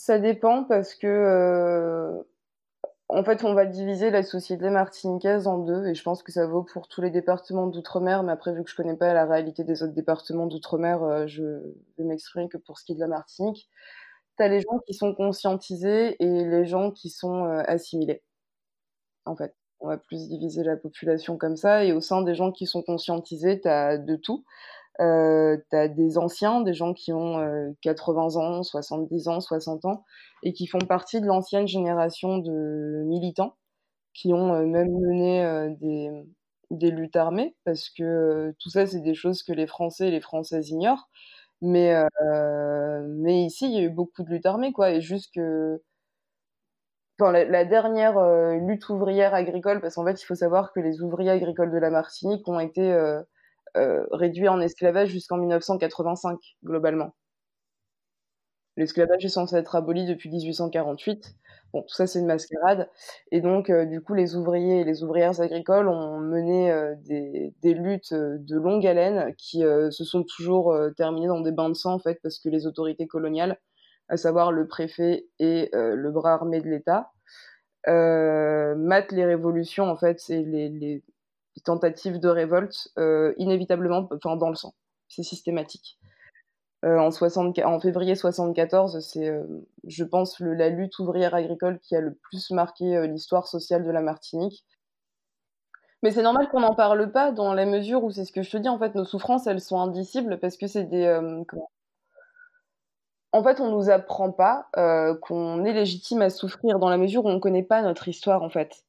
Ça 0.04 0.18
dépend 0.18 0.64
parce 0.64 0.96
que, 0.96 1.06
euh, 1.06 2.24
en 3.08 3.24
fait, 3.24 3.44
on 3.44 3.54
va 3.54 3.68
diviser 3.68 4.10
la 4.10 4.24
société 4.24 4.72
martiniquaise 4.72 5.46
en 5.46 5.60
deux, 5.60 5.86
et 5.86 5.94
je 5.94 6.02
pense 6.02 6.24
que 6.24 6.32
ça 6.32 6.48
vaut 6.48 6.64
pour 6.64 6.88
tous 6.88 7.02
les 7.02 7.12
départements 7.12 7.68
d'outre-mer, 7.68 8.24
mais 8.24 8.32
après, 8.32 8.52
vu 8.52 8.64
que 8.64 8.72
je 8.72 8.76
connais 8.76 8.96
pas 8.98 9.14
la 9.14 9.28
réalité 9.28 9.64
des 9.64 9.84
autres 9.84 9.94
départements 9.94 10.48
d'outre-mer, 10.48 11.04
euh, 11.04 11.28
je 11.28 11.44
vais 12.00 12.04
m'exprimer 12.04 12.50
que 12.50 12.58
pour 12.58 12.80
ce 12.80 12.86
qui 12.86 12.94
est 12.94 12.96
de 12.96 13.00
la 13.00 13.08
Martinique. 13.08 13.70
T'as 14.38 14.48
les 14.48 14.62
gens 14.62 14.80
qui 14.88 14.96
sont 14.96 15.14
conscientisés 15.14 16.16
et 16.20 16.46
les 16.46 16.66
gens 16.66 16.90
qui 16.90 17.12
sont 17.12 17.46
euh, 17.46 17.62
assimilés. 17.68 18.24
En 19.26 19.36
fait, 19.36 19.56
on 19.82 19.88
va 19.88 19.98
plus 20.00 20.28
diviser 20.30 20.64
la 20.64 20.78
population 20.78 21.38
comme 21.38 21.58
ça, 21.58 21.86
et 21.86 21.94
au 21.94 22.02
sein 22.02 22.24
des 22.24 22.34
gens 22.34 22.52
qui 22.52 22.66
sont 22.66 22.82
conscientisés, 22.82 23.62
t'as 23.62 24.00
de 24.00 24.16
tout. 24.16 24.46
Euh, 25.00 25.58
tu 25.70 25.76
as 25.76 25.88
des 25.88 26.18
anciens, 26.18 26.62
des 26.62 26.74
gens 26.74 26.94
qui 26.94 27.14
ont 27.14 27.74
80 27.82 28.36
euh, 28.36 28.40
ans, 28.40 28.64
70 28.64 29.28
ans, 29.30 29.40
60 29.40 29.86
ans, 29.86 30.04
et 30.44 30.54
qui 30.54 30.68
font 30.68 30.80
partie 30.80 31.22
de 31.22 31.28
l'ancienne 31.28 31.68
génération 31.68 32.38
de 32.40 33.04
militants, 33.06 33.56
qui 34.14 34.34
ont 34.34 34.54
euh, 34.54 34.66
même 34.66 34.92
mené 34.92 35.46
euh, 35.46 35.70
des, 36.72 36.92
luttes 36.92 37.16
armées, 37.16 37.56
parce 37.66 37.90
que 37.90 38.54
tout 38.60 38.70
ça, 38.70 38.86
c'est 38.86 39.02
des 39.02 39.14
choses 39.16 39.44
que 39.44 39.54
les 39.54 39.68
Français 39.68 40.10
et 40.10 40.12
les 40.12 40.22
Françaises 40.22 40.70
ignorent. 40.70 41.10
Mais, 41.62 41.94
mais 43.08 43.44
ici, 43.46 43.68
il 43.68 43.74
y 43.74 43.78
a 43.78 43.84
eu 43.84 43.90
beaucoup 43.90 44.24
de 44.24 44.30
luttes 44.30 44.48
armées, 44.48 44.74
quoi, 44.74 44.92
et 44.92 45.02
juste 45.02 45.32
que 45.36 45.82
la, 47.20 47.46
la, 47.46 47.66
dernière 47.66 48.20
lutte 48.62 48.90
ouvrière 48.90 49.36
agricole, 49.36 49.80
parce 49.80 49.96
qu'en 49.96 50.06
fait, 50.06 50.20
il 50.22 50.26
faut 50.26 50.36
savoir 50.36 50.74
que 50.74 50.80
les 50.80 51.02
ouvriers 51.02 51.30
agricoles 51.30 51.72
de 51.72 51.78
la 51.78 51.92
Martinique 51.92 52.48
ont 52.48 52.60
été 52.60 52.82
euh, 53.78 54.06
réduit 54.12 54.50
en 54.50 54.60
esclavage 54.60 55.10
jusqu'en 55.10 55.38
1985, 55.38 56.38
globalement. 56.64 57.16
L'esclavage 58.76 59.24
est 59.24 59.30
censé 59.30 59.56
être 59.56 59.76
aboli 59.76 60.06
depuis 60.06 60.30
1848. 60.30 61.36
Bon, 61.74 61.82
tout 61.84 61.96
ça, 61.96 62.06
c'est 62.06 62.20
une 62.20 62.26
mascarade. 62.26 62.90
Et 63.32 63.40
donc, 63.40 63.70
euh, 63.70 63.86
du 63.86 64.02
coup, 64.02 64.14
les 64.14 64.36
ouvriers 64.36 64.82
et 64.82 64.84
les 64.84 65.04
ouvrières 65.04 65.40
agricoles 65.40 65.88
ont 65.88 66.20
mené 66.20 66.72
euh, 66.72 66.96
des, 67.06 67.74
luttes 67.74 68.14
de 68.14 68.58
longue 68.58 68.86
haleine 68.86 69.34
qui 69.38 69.62
se 69.62 70.04
sont 70.04 70.24
toujours 70.24 70.76
terminées 70.98 71.28
dans 71.28 71.42
des 71.42 71.52
bains 71.52 71.70
de 71.70 71.74
sang, 71.74 71.94
en 71.94 72.00
fait, 72.00 72.20
parce 72.24 72.40
que 72.40 72.50
les 72.50 72.68
autorités 72.68 73.08
coloniales, 73.08 73.58
à 74.10 74.18
savoir 74.18 74.52
le 74.52 74.68
préfet 74.68 75.28
et 75.40 75.70
le 75.74 76.12
bras 76.12 76.34
armé 76.34 76.60
de 76.60 76.70
l'État, 76.70 77.12
matent 77.88 79.14
les 79.14 79.26
révolutions, 79.26 79.86
en 79.86 79.96
fait, 79.96 80.20
c'est 80.20 80.42
les, 80.42 80.70
les, 80.70 81.04
des 81.56 81.62
tentatives 81.62 82.20
de 82.20 82.30
révolte 82.30 82.90
euh, 82.98 83.34
inévitablement 83.38 84.08
enfin, 84.12 84.36
dans 84.36 84.50
le 84.50 84.56
sang. 84.56 84.74
C'est 85.08 85.24
systématique. 85.24 85.98
Euh, 86.84 86.98
en, 86.98 87.12
60, 87.12 87.60
en 87.60 87.80
février 87.80 88.16
74, 88.16 89.00
c'est, 89.06 89.28
euh, 89.28 89.44
je 89.86 90.04
pense, 90.04 90.40
la 90.40 90.70
lutte 90.70 90.98
ouvrière 91.00 91.36
agricole 91.36 91.80
qui 91.80 91.96
a 91.96 92.02
le 92.02 92.16
plus 92.16 92.52
marqué 92.52 93.08
l'histoire 93.08 93.48
sociale 93.48 93.84
de 93.84 93.92
la 93.92 94.02
Martinique. 94.02 94.66
Mais 96.04 96.10
c'est 96.12 96.24
normal 96.24 96.50
qu'on 96.50 96.62
n'en 96.62 96.74
parle 96.74 97.12
pas 97.12 97.32
dans 97.32 97.54
la 97.54 97.66
mesure 97.66 98.04
où 98.04 98.10
c'est 98.10 98.26
ce 98.26 98.32
que 98.32 98.42
je 98.42 98.50
te 98.50 98.58
dis, 98.58 98.70
en 98.70 98.80
fait, 98.80 98.96
nos 98.96 99.06
souffrances, 99.06 99.46
elles 99.46 99.62
sont 99.62 99.80
indicibles 99.80 100.40
parce 100.40 100.58
que 100.58 100.66
c'est 100.66 100.86
des... 100.86 101.20
En 103.34 103.44
fait, 103.44 103.62
on 103.62 103.72
nous 103.72 103.90
apprend 103.92 104.32
pas 104.32 104.68
qu'on 105.22 105.64
est 105.64 105.74
légitime 105.74 106.24
à 106.24 106.32
souffrir 106.32 106.80
dans 106.80 106.90
la 106.90 106.98
mesure 106.98 107.26
où 107.26 107.30
on 107.30 107.40
connaît 107.40 107.64
pas 107.64 107.84
notre 107.84 108.08
histoire, 108.08 108.42
en 108.42 108.50
fait 108.50 108.84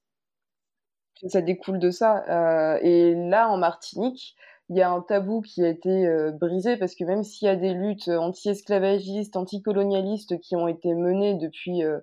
ça 1.29 1.41
découle 1.41 1.79
de 1.79 1.91
ça. 1.91 2.25
Euh, 2.29 2.79
et 2.83 3.15
là, 3.15 3.49
en 3.49 3.57
Martinique, 3.57 4.37
il 4.69 4.77
y 4.77 4.83
a 4.83 4.91
un 4.91 5.01
tabou 5.01 5.43
qui 5.43 5.63
a 5.65 5.69
été 5.69 6.07
euh, 6.07 6.31
brisé 6.33 6.77
parce 6.77 6.95
que 6.95 7.05
même 7.05 7.23
s'il 7.23 7.47
y 7.47 7.51
a 7.51 7.57
des 7.57 7.75
luttes 7.75 8.09
anti-esclavagistes, 8.09 9.37
anti-colonialistes 9.37 10.41
qui 10.41 10.57
ont 10.57 10.69
été 10.69 10.95
menées 10.95 11.35
depuis... 11.35 11.85
Euh, 11.85 11.99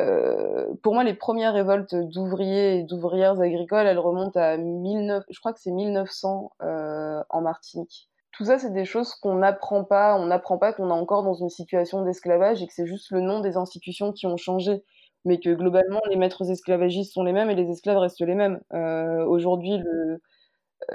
euh 0.00 0.66
pour 0.82 0.94
moi, 0.94 1.04
les 1.04 1.14
premières 1.14 1.52
révoltes 1.52 1.94
d'ouvriers 1.94 2.78
et 2.78 2.82
d'ouvrières 2.82 3.40
agricoles, 3.40 3.86
elles 3.86 3.98
remontent 3.98 4.40
à 4.40 4.56
19, 4.56 5.24
je 5.28 5.38
crois 5.38 5.52
que 5.52 5.60
c'est 5.60 5.70
1900 5.70 6.52
euh, 6.62 7.22
en 7.28 7.40
Martinique. 7.42 8.08
Tout 8.32 8.46
ça, 8.46 8.58
c'est 8.58 8.72
des 8.72 8.84
choses 8.84 9.14
qu'on 9.14 9.36
n'apprend 9.36 9.84
pas. 9.84 10.16
On 10.16 10.26
n'apprend 10.26 10.58
pas 10.58 10.72
qu'on 10.72 10.88
est 10.88 10.92
encore 10.92 11.22
dans 11.22 11.34
une 11.34 11.50
situation 11.50 12.02
d'esclavage 12.02 12.62
et 12.62 12.66
que 12.66 12.72
c'est 12.72 12.86
juste 12.86 13.10
le 13.10 13.20
nom 13.20 13.40
des 13.40 13.56
institutions 13.56 14.10
qui 14.12 14.26
ont 14.26 14.36
changé 14.36 14.82
mais 15.24 15.40
que 15.40 15.50
globalement 15.54 16.00
les 16.10 16.16
maîtres 16.16 16.50
esclavagistes 16.50 17.12
sont 17.12 17.24
les 17.24 17.32
mêmes 17.32 17.50
et 17.50 17.54
les 17.54 17.70
esclaves 17.70 17.98
restent 17.98 18.20
les 18.20 18.34
mêmes. 18.34 18.60
Euh, 18.72 19.24
Aujourd'hui, 19.24 19.78
le, 19.78 20.20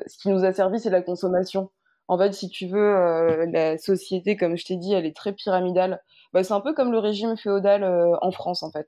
ce 0.08 0.18
qui 0.18 0.30
nous 0.30 0.46
a 0.46 0.54
servi, 0.54 0.80
c'est 0.80 0.90
la 0.90 1.02
consommation. 1.02 1.72
En 2.08 2.18
fait, 2.18 2.34
si 2.34 2.50
tu 2.50 2.68
veux, 2.68 3.46
la 3.52 3.78
société, 3.78 4.36
comme 4.38 4.58
je 4.58 4.66
t'ai 4.66 4.78
dit, 4.78 4.94
elle 4.94 5.06
est 5.06 5.16
très 5.16 5.34
pyramidale. 5.34 6.02
Bah, 6.34 6.44
c'est 6.44 6.54
un 6.54 6.62
peu 6.62 6.74
comme 6.74 6.92
le 6.92 7.00
régime 7.00 7.38
féodal 7.38 7.84
en 8.22 8.32
France, 8.32 8.64
en 8.64 8.72
fait. 8.72 8.88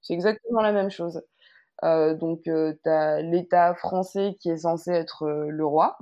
C'est 0.00 0.14
exactement 0.14 0.62
la 0.62 0.72
même 0.72 0.90
chose. 0.90 1.22
donc, 1.82 2.42
tu 2.44 2.88
as 2.88 3.22
l'État 3.22 3.74
français 3.74 4.36
qui 4.40 4.50
est 4.50 4.58
censé 4.58 4.92
être 4.92 5.26
le 5.28 5.66
roi, 5.66 5.98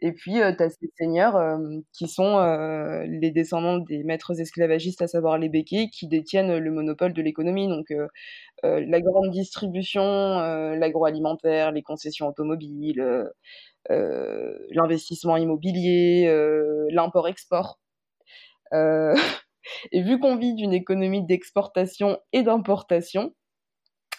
et 0.00 0.12
puis, 0.12 0.40
euh, 0.42 0.52
tu 0.54 0.62
as 0.62 0.70
ces 0.70 0.90
seigneurs 0.98 1.36
euh, 1.36 1.56
qui 1.92 2.06
sont 2.06 2.38
euh, 2.38 3.04
les 3.08 3.30
descendants 3.30 3.78
des 3.78 4.04
maîtres 4.04 4.38
esclavagistes, 4.38 5.00
à 5.00 5.08
savoir 5.08 5.38
les 5.38 5.48
béquets, 5.48 5.88
qui 5.88 6.06
détiennent 6.06 6.58
le 6.58 6.70
monopole 6.70 7.14
de 7.14 7.22
l'économie. 7.22 7.68
Donc, 7.68 7.92
la 8.62 9.00
grande 9.00 9.30
distribution, 9.30 10.02
l'agroalimentaire, 10.74 11.72
les 11.72 11.82
concessions 11.82 12.28
automobiles, 12.28 13.30
l'investissement 13.88 15.36
immobilier, 15.36 16.26
l'import-export. 16.90 17.78
et 18.72 20.02
vu 20.02 20.18
qu'on 20.18 20.36
vit 20.36 20.54
d'une 20.54 20.72
économie 20.72 21.24
d'exportation 21.24 22.18
et 22.32 22.42
d'importation, 22.42 23.34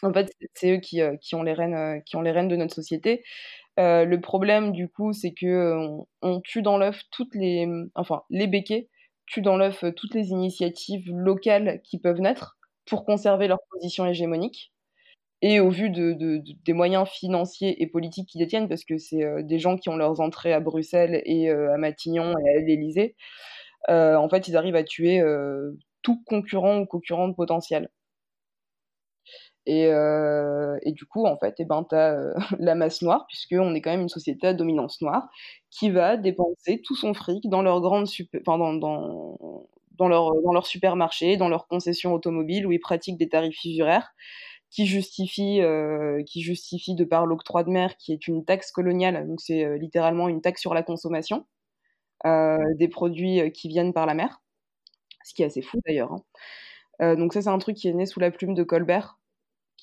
en 0.03 0.13
fait, 0.13 0.32
c'est 0.53 0.78
eux 0.78 0.80
qui, 0.80 1.01
qui, 1.21 1.36
ont 1.36 1.43
les 1.43 1.53
rênes, 1.53 2.01
qui 2.05 2.15
ont 2.15 2.21
les 2.21 2.32
rênes 2.32 2.47
de 2.47 2.55
notre 2.55 2.73
société. 2.75 3.23
Euh, 3.80 4.05
le 4.05 4.19
problème, 4.19 4.71
du 4.71 4.89
coup, 4.89 5.13
c'est 5.13 5.34
que 5.34 5.45
euh, 5.45 5.97
on, 6.21 6.41
tue 6.41 6.61
dans 6.61 6.78
l'œuf 6.78 7.03
toutes 7.11 7.36
les, 7.36 7.67
enfin, 7.95 8.23
les 8.30 8.47
béquets 8.47 8.89
tuent 9.28 9.41
dans 9.41 9.57
l'œuf 9.57 9.84
euh, 9.84 9.91
toutes 9.91 10.15
les 10.15 10.30
initiatives 10.30 11.11
locales 11.11 11.82
qui 11.84 11.99
peuvent 11.99 12.19
naître 12.19 12.57
pour 12.86 13.05
conserver 13.05 13.47
leur 13.47 13.59
position 13.71 14.05
hégémonique. 14.07 14.73
Et 15.43 15.59
au 15.59 15.69
vu 15.69 15.91
de, 15.91 16.15
des 16.65 16.73
moyens 16.73 17.07
financiers 17.07 17.82
et 17.84 17.88
politiques 17.88 18.28
qu'ils 18.30 18.39
détiennent, 18.39 18.67
parce 18.67 18.84
que 18.84 18.97
c'est 18.97 19.43
des 19.43 19.59
gens 19.59 19.78
qui 19.78 19.89
ont 19.89 19.95
leurs 19.95 20.19
entrées 20.19 20.51
à 20.51 20.59
Bruxelles 20.59 21.21
et 21.25 21.51
à 21.51 21.78
Matignon 21.78 22.34
et 22.39 22.57
à 22.57 22.61
l'Élysée, 22.61 23.15
en 23.88 24.28
fait, 24.30 24.47
ils 24.47 24.57
arrivent 24.57 24.75
à 24.75 24.84
tuer 24.84 25.21
tout 26.01 26.23
concurrent 26.25 26.80
ou 26.80 26.86
concurrente 26.88 27.36
potentiel. 27.36 27.89
Et, 29.68 29.88
euh, 29.88 30.80
et, 30.84 30.93
du 30.93 31.05
coup, 31.05 31.26
en 31.26 31.38
fait, 31.38 31.55
eh 31.59 31.65
ben, 31.65 31.84
tu 31.84 31.93
as 31.93 32.13
euh, 32.13 32.34
la 32.59 32.74
masse 32.74 33.01
noire, 33.01 33.26
puisqu'on 33.28 33.76
est 33.76 33.82
quand 33.82 33.91
même 33.91 34.01
une 34.01 34.09
société 34.09 34.47
à 34.47 34.53
dominance 34.53 35.01
noire, 35.01 35.28
qui 35.70 35.89
va 35.91 36.15
dépenser 36.15 36.82
tout 36.82 36.95
son 36.95 37.13
fric 37.13 37.49
dans 37.49 37.61
leurs 37.61 37.82
grandes 37.82 38.07
enfin, 38.39 38.57
dans, 38.57 38.74
dans, 38.74 40.07
leur, 40.07 40.41
dans 40.41 40.53
leur 40.53 40.65
supermarché, 40.65 41.36
dans 41.36 41.49
leurs 41.49 41.68
concessions 41.68 42.13
automobiles, 42.13 42.65
où 42.65 42.72
ils 42.72 42.80
pratiquent 42.80 43.18
des 43.18 43.28
tarifs 43.28 43.61
usuraires, 43.65 44.09
qui 44.70 44.86
justifient, 44.86 45.61
euh, 45.61 46.24
qui 46.24 46.95
de 46.95 47.03
par 47.03 47.26
l'octroi 47.26 47.65
de 47.65 47.70
mer, 47.70 47.97
qui 47.97 48.13
est 48.13 48.28
une 48.30 48.45
taxe 48.45 48.72
coloniale, 48.72 49.28
donc 49.28 49.41
c'est 49.41 49.78
littéralement 49.78 50.30
une 50.30 50.41
taxe 50.41 50.61
sur 50.61 50.74
la 50.74 50.84
consommation 50.84 51.45
des 52.26 52.88
produits 52.89 53.51
qui 53.53 53.68
viennent 53.70 53.93
par 53.93 54.05
la 54.05 54.13
mer, 54.13 54.41
ce 55.24 55.34
qui 55.34 55.43
est 55.43 55.45
assez 55.45 55.61
fou 55.61 55.80
d'ailleurs. 55.86 56.13
Hein. 56.99 57.15
donc 57.15 57.34
ça, 57.34 57.41
c'est 57.41 57.49
un 57.49 57.59
truc 57.59 57.78
qui 57.78 57.88
est 57.88 57.93
né 57.93 58.05
sous 58.05 58.20
la 58.20 58.32
plume 58.32 58.53
de 58.53 58.63
Colbert, 58.63 59.18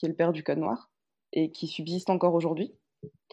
le 0.08 0.14
père 0.14 0.32
du 0.32 0.42
Code 0.42 0.58
noir, 0.58 0.90
et 1.32 1.50
qui 1.50 1.66
subsiste 1.66 2.10
encore 2.10 2.34
aujourd'hui. 2.34 2.72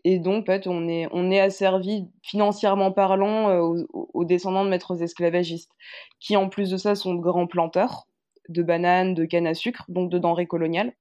Et 0.04 0.20
donc, 0.20 0.44
en 0.44 0.46
fait, 0.46 0.68
on 0.68 0.88
est, 0.90 1.40
asservi 1.40 2.08
financièrement 2.24 2.92
parlant 2.92 3.50
euh, 3.50 3.86
aux, 3.94 4.26
descendants 4.26 4.66
de 4.66 4.70
maîtres 4.70 5.02
esclavagistes, 5.02 5.72
qui 6.20 6.36
en 6.36 6.50
plus 6.50 6.72
de 6.72 6.78
ça 6.78 6.96
sont 6.96 7.14
de 7.14 7.22
grands 7.22 7.48
planteurs 7.48 8.08
de 8.50 8.64
bananes, 8.64 9.14
de 9.14 9.26
canne 9.26 9.48
à 9.48 9.54
sucre, 9.54 9.86
donc 9.88 10.10
de 10.10 10.18
denrées 10.18 10.48
coloniales, 10.48 10.94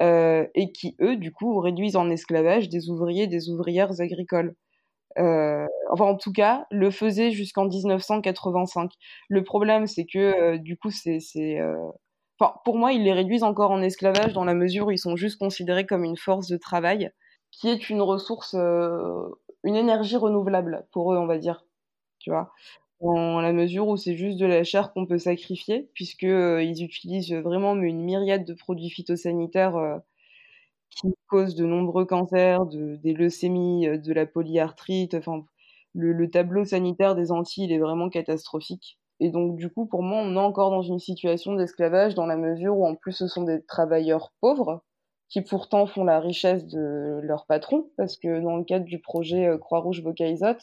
euh, 0.00 0.46
et 0.54 0.72
qui, 0.72 0.96
eux, 1.00 1.16
du 1.16 1.32
coup, 1.32 1.58
réduisent 1.58 1.96
en 1.96 2.08
esclavage 2.08 2.68
des 2.68 2.88
ouvriers, 2.88 3.26
des 3.26 3.50
ouvrières 3.50 4.00
agricoles. 4.00 4.54
Euh, 5.18 5.66
enfin, 5.90 6.06
en 6.06 6.16
tout 6.16 6.32
cas, 6.32 6.66
le 6.70 6.90
faisaient 6.90 7.32
jusqu'en 7.32 7.66
1985. 7.66 8.92
Le 9.28 9.44
problème, 9.44 9.86
c'est 9.86 10.06
que, 10.06 10.56
du 10.56 10.78
coup, 10.78 10.90
c'est 10.90 11.18
pour 12.64 12.78
moi, 12.78 12.92
ils 12.92 13.02
les 13.02 13.12
réduisent 13.12 13.42
encore 13.42 13.70
en 13.70 13.82
esclavage 13.82 14.32
dans 14.32 14.44
la 14.44 14.54
mesure 14.54 14.86
où 14.86 14.90
ils 14.90 14.98
sont 14.98 15.16
juste 15.16 15.38
considérés 15.38 15.86
comme 15.86 16.04
une 16.04 16.16
force 16.16 16.48
de 16.48 16.56
travail, 16.56 17.10
qui 17.50 17.68
est 17.68 17.90
une 17.90 18.02
ressource, 18.02 18.54
euh, 18.58 19.28
une 19.64 19.76
énergie 19.76 20.16
renouvelable 20.16 20.86
pour 20.92 21.12
eux, 21.12 21.18
on 21.18 21.26
va 21.26 21.38
dire. 21.38 21.64
Tu 22.18 22.30
vois 22.30 22.52
dans 23.02 23.40
la 23.40 23.52
mesure 23.52 23.88
où 23.88 23.96
c'est 23.96 24.16
juste 24.16 24.38
de 24.38 24.46
la 24.46 24.62
chair 24.64 24.92
qu'on 24.92 25.06
peut 25.06 25.18
sacrifier, 25.18 25.90
puisque 25.94 26.24
euh, 26.24 26.60
utilisent 26.62 27.32
vraiment 27.34 27.74
une 27.74 28.00
myriade 28.02 28.44
de 28.44 28.54
produits 28.54 28.90
phytosanitaires 28.90 29.76
euh, 29.76 29.98
qui 30.90 31.08
causent 31.28 31.56
de 31.56 31.66
nombreux 31.66 32.04
cancers, 32.04 32.64
de, 32.66 32.96
des 32.96 33.14
leucémies, 33.14 33.98
de 33.98 34.12
la 34.12 34.26
polyarthrite. 34.26 35.14
Enfin, 35.14 35.44
le, 35.94 36.12
le, 36.12 36.30
tableau 36.30 36.64
sanitaire 36.64 37.16
des 37.16 37.32
Antilles 37.32 37.64
il 37.64 37.72
est 37.72 37.78
vraiment 37.78 38.08
catastrophique. 38.08 38.98
Et 39.22 39.30
donc, 39.30 39.54
du 39.54 39.70
coup, 39.70 39.86
pour 39.86 40.02
moi, 40.02 40.20
on 40.20 40.34
est 40.34 40.38
encore 40.40 40.70
dans 40.70 40.82
une 40.82 40.98
situation 40.98 41.54
d'esclavage 41.54 42.16
dans 42.16 42.26
la 42.26 42.36
mesure 42.36 42.76
où, 42.76 42.84
en 42.84 42.96
plus, 42.96 43.12
ce 43.12 43.28
sont 43.28 43.44
des 43.44 43.64
travailleurs 43.64 44.32
pauvres 44.40 44.82
qui 45.28 45.42
pourtant 45.42 45.86
font 45.86 46.02
la 46.02 46.18
richesse 46.18 46.66
de 46.66 47.20
leur 47.22 47.46
patron, 47.46 47.88
parce 47.96 48.16
que 48.16 48.40
dans 48.40 48.56
le 48.56 48.64
cadre 48.64 48.84
du 48.84 49.00
projet 49.00 49.46
euh, 49.46 49.58
Croix-Rouge 49.58 50.02
Bocaisotte, 50.02 50.62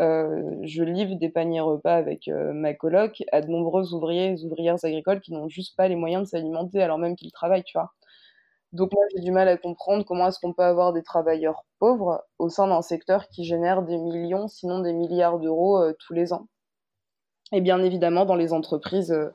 euh, 0.00 0.56
je 0.62 0.82
livre 0.82 1.14
des 1.14 1.28
paniers 1.28 1.60
repas 1.60 1.94
avec 1.94 2.26
euh, 2.26 2.52
ma 2.52 2.74
coloc 2.74 3.22
à 3.30 3.40
de 3.40 3.46
nombreux 3.48 3.94
ouvriers 3.94 4.32
et 4.32 4.44
ouvrières 4.44 4.84
agricoles 4.84 5.20
qui 5.20 5.32
n'ont 5.32 5.48
juste 5.48 5.76
pas 5.76 5.86
les 5.86 5.94
moyens 5.94 6.24
de 6.24 6.28
s'alimenter 6.28 6.82
alors 6.82 6.98
même 6.98 7.14
qu'ils 7.14 7.30
travaillent, 7.30 7.62
tu 7.62 7.78
vois. 7.78 7.92
Donc 8.72 8.92
moi 8.92 9.04
j'ai 9.14 9.22
du 9.22 9.30
mal 9.30 9.48
à 9.48 9.56
comprendre 9.56 10.04
comment 10.04 10.26
est-ce 10.28 10.40
qu'on 10.40 10.52
peut 10.52 10.64
avoir 10.64 10.92
des 10.92 11.04
travailleurs 11.04 11.64
pauvres 11.78 12.24
au 12.40 12.48
sein 12.48 12.66
d'un 12.66 12.82
secteur 12.82 13.28
qui 13.28 13.44
génère 13.44 13.82
des 13.84 13.98
millions, 13.98 14.48
sinon 14.48 14.80
des 14.80 14.92
milliards 14.92 15.38
d'euros 15.38 15.80
tous 16.00 16.12
les 16.14 16.32
ans. 16.32 16.48
Et 17.54 17.60
bien 17.60 17.82
évidemment, 17.84 18.24
dans 18.24 18.34
les 18.34 18.52
entreprises, 18.52 19.12
euh, 19.12 19.30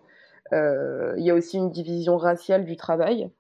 euh, 0.54 1.14
il 1.18 1.24
y 1.24 1.32
a 1.32 1.36
aussi 1.36 1.58
une 1.58 1.72
division 1.72 2.18
raciale 2.18 2.66
du 2.66 2.76
travail, 2.76 3.32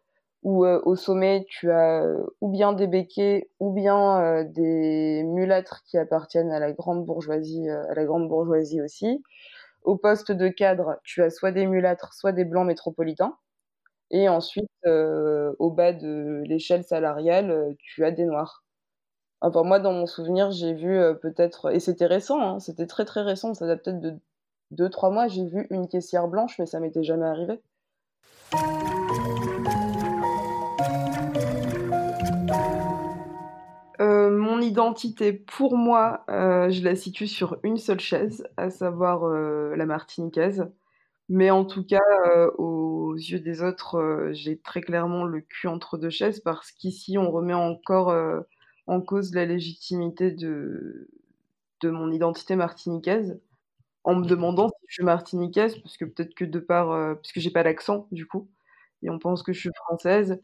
où 0.43 0.65
euh, 0.65 0.82
au 0.86 0.95
sommet, 0.95 1.45
tu 1.49 1.69
as 1.71 2.05
ou 2.41 2.47
bien 2.49 2.71
des 2.71 2.88
béquets, 2.88 3.49
ou 3.59 3.73
bien 3.73 4.43
des 4.45 5.23
mulâtres 5.25 5.84
qui 5.86 5.97
appartiennent 5.97 6.51
à 6.51 6.59
la 6.59 6.71
grande 6.71 7.05
bourgeoisie, 7.05 7.69
à 7.69 7.93
la 7.93 8.05
grande 8.05 8.30
bourgeoisie 8.30 8.82
aussi. 8.82 9.21
Au 9.84 9.97
poste 9.97 10.32
de 10.32 10.49
cadre, 10.49 10.99
tu 11.03 11.23
as 11.23 11.30
soit 11.32 11.51
des 11.51 11.67
mulâtres, 11.67 12.13
soit 12.13 12.32
des 12.34 12.45
blancs 12.45 12.67
métropolitains. 12.67 13.38
Et 14.11 14.30
ensuite, 14.30 14.69
au 14.88 15.71
bas 15.71 15.93
de 15.93 16.43
l'échelle 16.45 16.84
salariale, 16.86 17.75
tu 17.80 18.05
as 18.05 18.11
des 18.11 18.25
noirs. 18.25 18.63
Enfin, 19.41 19.63
moi, 19.63 19.80
dans 19.80 19.93
mon 19.93 20.07
souvenir, 20.07 20.51
j'ai 20.51 20.73
vu 20.73 20.99
peut-être, 21.21 21.73
et 21.73 21.80
c'était 21.80 22.07
récent, 22.07 22.41
hein, 22.41 22.59
c'était 22.59 22.88
très 22.88 23.05
très 23.05 23.21
récent, 23.23 23.53
ça 23.53 23.67
date 23.67 23.84
peut-être 23.84 24.01
de 24.01 24.19
deux, 24.72 24.89
trois 24.89 25.09
mois, 25.09 25.28
j'ai 25.28 25.45
vu 25.45 25.67
une 25.72 25.88
caissière 25.88 26.28
blanche, 26.28 26.57
mais 26.59 26.65
ça 26.65 26.80
m'était 26.80 27.03
jamais 27.03 27.26
arrivé. 27.26 27.59
Euh, 33.99 34.30
mon 34.30 34.61
identité, 34.61 35.34
pour 35.34 35.76
moi, 35.76 36.24
euh, 36.30 36.70
je 36.70 36.84
la 36.84 36.95
situe 36.95 37.28
sur 37.28 37.57
une 37.63 37.78
seule 37.78 37.99
chaise, 37.99 38.47
à 38.57 38.70
savoir 38.70 39.26
euh, 39.26 39.76
la 39.76 39.86
martiniquaise. 39.86 40.65
Mais 41.30 41.51
en 41.51 41.63
tout 41.63 41.86
cas, 41.86 41.99
aux 42.57 43.13
yeux 43.13 43.39
des 43.39 43.61
autres, 43.61 44.30
j'ai 44.32 44.57
très 44.57 44.82
clairement 44.82 45.26
le 45.26 45.41
cul 45.41 45.67
entre 45.67 45.99
deux 45.99 46.09
chaises 46.09 46.39
parce 46.39 46.72
qu'ici, 46.72 47.20
on 47.20 47.30
remet 47.30 47.53
encore 47.53 48.11
en 48.88 49.01
cause 49.01 49.36
la 49.36 49.45
légitimité 49.45 50.32
de, 50.32 51.07
de 51.82 51.89
mon 51.91 52.11
identité 52.11 52.55
martiniquaise 52.55 53.39
en 54.04 54.16
me 54.16 54.26
demandant 54.26 54.70
si 54.70 54.86
je 54.88 54.93
suis 54.95 55.04
martiniquaise, 55.04 55.78
parce 55.80 55.97
que 55.97 56.06
peut-être 56.06 56.34
que 56.36 56.45
de 56.45 56.60
part, 56.60 56.91
euh, 56.91 57.16
puisque 57.16 57.39
j'ai 57.39 57.52
pas 57.52 57.64
l'accent 57.64 58.08
du 58.12 58.26
coup, 58.26 58.50
et 59.04 59.10
on 59.10 59.20
pense 59.20 59.43
que 59.43 59.54
je 59.54 59.60
suis 59.60 59.72
française. 59.76 60.39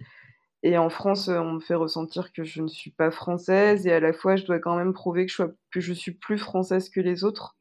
Et 0.63 0.77
en 0.77 0.89
France, 0.89 1.27
on 1.27 1.53
me 1.53 1.59
fait 1.59 1.75
ressentir 1.75 2.33
que 2.33 2.43
je 2.43 2.61
ne 2.61 2.67
suis 2.67 2.91
pas 2.91 3.11
française, 3.11 3.85
et 3.87 3.93
à 3.93 3.99
la 3.99 4.13
fois, 4.13 4.35
je 4.35 4.45
dois 4.45 4.59
quand 4.59 4.75
même 4.75 4.93
prouver 4.93 5.25
que 5.25 5.31
je, 5.31 5.35
sois, 5.35 5.51
que 5.71 5.79
je 5.79 5.93
suis 5.93 6.13
plus 6.13 6.37
française 6.39 6.89
que 6.89 6.99
les 6.99 7.23
autres 7.23 7.55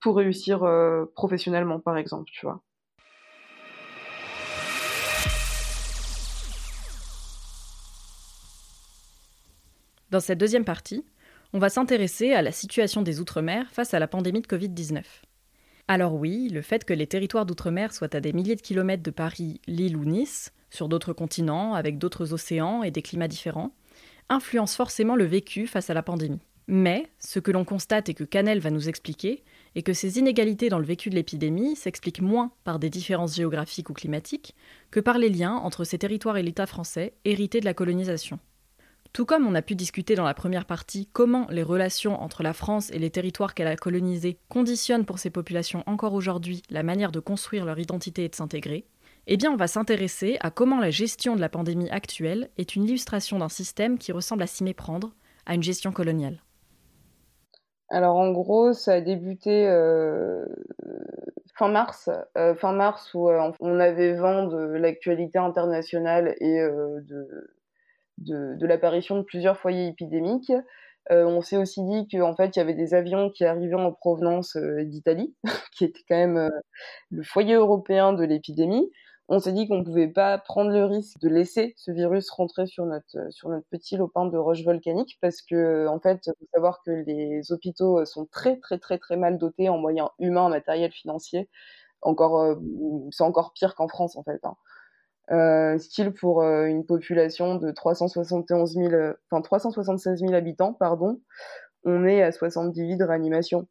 pour 0.00 0.16
réussir 0.16 0.62
euh, 0.64 1.06
professionnellement, 1.14 1.80
par 1.80 1.96
exemple, 1.96 2.30
tu 2.32 2.46
vois. 2.46 2.62
Dans 10.10 10.20
cette 10.20 10.38
deuxième 10.38 10.64
partie, 10.64 11.04
on 11.52 11.58
va 11.58 11.70
s'intéresser 11.70 12.34
à 12.34 12.42
la 12.42 12.52
situation 12.52 13.02
des 13.02 13.18
Outre-mer 13.18 13.68
face 13.72 13.94
à 13.94 13.98
la 13.98 14.06
pandémie 14.06 14.42
de 14.42 14.46
Covid-19. 14.46 15.02
Alors 15.86 16.14
oui, 16.14 16.48
le 16.48 16.62
fait 16.62 16.84
que 16.84 16.94
les 16.94 17.06
territoires 17.06 17.44
d'outre-mer 17.44 17.92
soient 17.92 18.16
à 18.16 18.20
des 18.20 18.32
milliers 18.32 18.56
de 18.56 18.62
kilomètres 18.62 19.02
de 19.02 19.10
Paris, 19.10 19.60
Lille 19.66 19.96
ou 19.98 20.04
Nice, 20.04 20.52
sur 20.70 20.88
d'autres 20.88 21.12
continents, 21.12 21.74
avec 21.74 21.98
d'autres 21.98 22.32
océans 22.32 22.82
et 22.82 22.90
des 22.90 23.02
climats 23.02 23.28
différents, 23.28 23.74
influence 24.30 24.76
forcément 24.76 25.14
le 25.14 25.24
vécu 25.24 25.66
face 25.66 25.90
à 25.90 25.94
la 25.94 26.02
pandémie. 26.02 26.40
Mais 26.66 27.10
ce 27.18 27.38
que 27.38 27.50
l'on 27.50 27.66
constate 27.66 28.08
et 28.08 28.14
que 28.14 28.24
Canel 28.24 28.60
va 28.60 28.70
nous 28.70 28.88
expliquer 28.88 29.44
est 29.74 29.82
que 29.82 29.92
ces 29.92 30.18
inégalités 30.18 30.70
dans 30.70 30.78
le 30.78 30.86
vécu 30.86 31.10
de 31.10 31.14
l'épidémie 31.14 31.76
s'expliquent 31.76 32.22
moins 32.22 32.52
par 32.64 32.78
des 32.78 32.88
différences 32.88 33.36
géographiques 33.36 33.90
ou 33.90 33.92
climatiques 33.92 34.54
que 34.90 35.00
par 35.00 35.18
les 35.18 35.28
liens 35.28 35.56
entre 35.56 35.84
ces 35.84 35.98
territoires 35.98 36.38
et 36.38 36.42
l'État 36.42 36.66
français 36.66 37.12
hérités 37.26 37.60
de 37.60 37.66
la 37.66 37.74
colonisation. 37.74 38.38
Tout 39.14 39.26
comme 39.26 39.46
on 39.46 39.54
a 39.54 39.62
pu 39.62 39.76
discuter 39.76 40.16
dans 40.16 40.24
la 40.24 40.34
première 40.34 40.64
partie 40.64 41.08
comment 41.12 41.46
les 41.48 41.62
relations 41.62 42.20
entre 42.20 42.42
la 42.42 42.52
France 42.52 42.90
et 42.90 42.98
les 42.98 43.10
territoires 43.10 43.54
qu'elle 43.54 43.68
a 43.68 43.76
colonisés 43.76 44.40
conditionnent 44.48 45.04
pour 45.04 45.20
ces 45.20 45.30
populations 45.30 45.84
encore 45.86 46.14
aujourd'hui 46.14 46.62
la 46.68 46.82
manière 46.82 47.12
de 47.12 47.20
construire 47.20 47.64
leur 47.64 47.78
identité 47.78 48.24
et 48.24 48.28
de 48.28 48.34
s'intégrer, 48.34 48.86
eh 49.28 49.36
bien 49.36 49.52
on 49.52 49.56
va 49.56 49.68
s'intéresser 49.68 50.36
à 50.40 50.50
comment 50.50 50.80
la 50.80 50.90
gestion 50.90 51.36
de 51.36 51.40
la 51.40 51.48
pandémie 51.48 51.88
actuelle 51.90 52.50
est 52.58 52.74
une 52.74 52.82
illustration 52.82 53.38
d'un 53.38 53.48
système 53.48 53.98
qui 53.98 54.10
ressemble 54.10 54.42
à 54.42 54.48
s'y 54.48 54.64
méprendre 54.64 55.12
à 55.46 55.54
une 55.54 55.62
gestion 55.62 55.92
coloniale. 55.92 56.42
Alors 57.90 58.16
en 58.16 58.32
gros, 58.32 58.72
ça 58.72 58.94
a 58.94 59.00
débuté 59.00 59.68
euh, 59.68 60.44
fin 61.54 61.68
mars, 61.68 62.10
euh, 62.36 62.56
fin 62.56 62.72
mars 62.72 63.14
où 63.14 63.30
euh, 63.30 63.52
on 63.60 63.78
avait 63.78 64.14
vent 64.14 64.48
de 64.48 64.58
l'actualité 64.76 65.38
internationale 65.38 66.34
et 66.40 66.58
de 66.58 67.54
de, 68.18 68.66
l'apparition 68.66 69.16
de 69.16 69.22
plusieurs 69.22 69.58
foyers 69.58 69.88
épidémiques. 69.88 70.52
Euh, 71.10 71.24
on 71.24 71.42
s'est 71.42 71.58
aussi 71.58 71.82
dit 71.84 72.08
qu'en 72.08 72.34
fait, 72.34 72.56
il 72.56 72.58
y 72.58 72.62
avait 72.62 72.74
des 72.74 72.94
avions 72.94 73.30
qui 73.30 73.44
arrivaient 73.44 73.74
en 73.74 73.92
provenance 73.92 74.56
euh, 74.56 74.84
d'Italie, 74.84 75.34
qui 75.76 75.84
était 75.84 76.02
quand 76.08 76.16
même 76.16 76.38
euh, 76.38 76.50
le 77.10 77.22
foyer 77.22 77.54
européen 77.54 78.12
de 78.14 78.24
l'épidémie. 78.24 78.90
On 79.28 79.38
s'est 79.38 79.52
dit 79.52 79.66
qu'on 79.68 79.78
ne 79.78 79.84
pouvait 79.84 80.08
pas 80.08 80.38
prendre 80.38 80.70
le 80.70 80.84
risque 80.84 81.18
de 81.20 81.28
laisser 81.28 81.74
ce 81.76 81.90
virus 81.90 82.30
rentrer 82.30 82.66
sur 82.66 82.84
notre, 82.84 83.30
sur 83.30 83.48
notre 83.48 83.66
petit 83.70 83.96
lopin 83.96 84.26
de 84.26 84.36
roche 84.36 84.62
volcanique 84.64 85.16
parce 85.20 85.40
que, 85.40 85.86
en 85.88 85.98
fait, 85.98 86.20
faut 86.26 86.46
savoir 86.52 86.82
que 86.84 86.90
les 86.90 87.50
hôpitaux 87.50 88.04
sont 88.04 88.26
très, 88.26 88.58
très, 88.58 88.78
très, 88.78 88.98
très 88.98 89.16
mal 89.16 89.38
dotés 89.38 89.70
en 89.70 89.78
moyens 89.78 90.08
humains, 90.18 90.50
matériels, 90.50 90.92
financiers. 90.92 91.48
Encore, 92.02 92.58
c'est 93.12 93.24
encore 93.24 93.52
pire 93.54 93.74
qu'en 93.74 93.88
France, 93.88 94.16
en 94.16 94.22
fait. 94.24 94.44
Hein. 94.44 94.56
Euh, 95.30 95.78
style 95.78 96.12
pour 96.12 96.42
euh, 96.42 96.66
une 96.66 96.84
population 96.84 97.56
de 97.56 97.70
371 97.70 98.74
000, 98.74 98.92
enfin 99.30 99.40
376 99.42 100.20
000 100.20 100.34
habitants, 100.34 100.74
pardon, 100.74 101.20
on 101.84 102.04
est 102.06 102.22
à 102.22 102.32
70 102.32 102.82
lits 102.82 102.96
de 102.98 103.04
réanimation. 103.04 103.68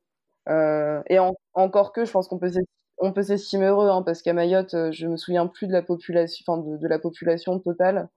Euh, 0.50 1.02
et 1.10 1.20
encore 1.54 1.94
que, 1.94 2.06
je 2.06 2.12
pense 2.12 2.28
qu'on 2.28 2.40
peut 2.40 2.52
on 3.00 3.14
peut 3.14 3.24
s'estimer 3.24 3.68
heureux, 3.68 3.90
hein, 3.90 4.04
parce 4.04 4.22
qu'à 4.22 4.34
Mayotte, 4.34 4.74
euh, 4.76 4.92
je 4.92 5.08
me 5.08 5.18
souviens 5.18 5.48
plus 5.48 5.68
de 5.68 5.74
la 5.74 5.82
population, 5.82 6.58
de, 6.58 6.78
de, 6.78 6.88
la 6.88 7.00
population 7.00 7.60
totale, 7.60 8.10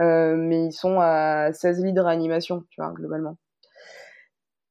euh, 0.00 0.36
mais 0.36 0.66
ils 0.66 0.72
sont 0.72 1.00
à 1.00 1.52
16 1.52 1.84
lits 1.84 1.92
de 1.92 2.00
réanimation, 2.00 2.64
tu 2.70 2.80
vois, 2.82 2.92
globalement. 2.92 3.36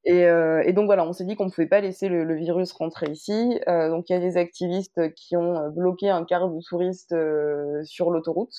Et, 0.04 0.24
euh, 0.26 0.62
et, 0.64 0.72
donc 0.72 0.86
voilà, 0.86 1.04
on 1.06 1.12
s'est 1.12 1.24
dit 1.24 1.36
qu'on 1.36 1.44
ne 1.46 1.50
pouvait 1.50 1.66
pas 1.66 1.80
laisser 1.80 2.08
le, 2.08 2.24
le 2.24 2.34
virus 2.36 2.72
rentrer 2.72 3.10
ici. 3.10 3.60
Euh, 3.68 3.90
donc 3.90 4.08
il 4.08 4.14
y 4.14 4.16
a 4.16 4.20
des 4.20 4.36
activistes 4.38 5.12
qui 5.14 5.36
ont 5.36 5.56
euh, 5.56 5.68
bloqué 5.70 6.08
un 6.08 6.24
quart 6.24 6.48
de 6.48 6.60
touristes 6.62 7.12
euh, 7.12 7.82
sur 7.84 8.10
l'autoroute. 8.10 8.54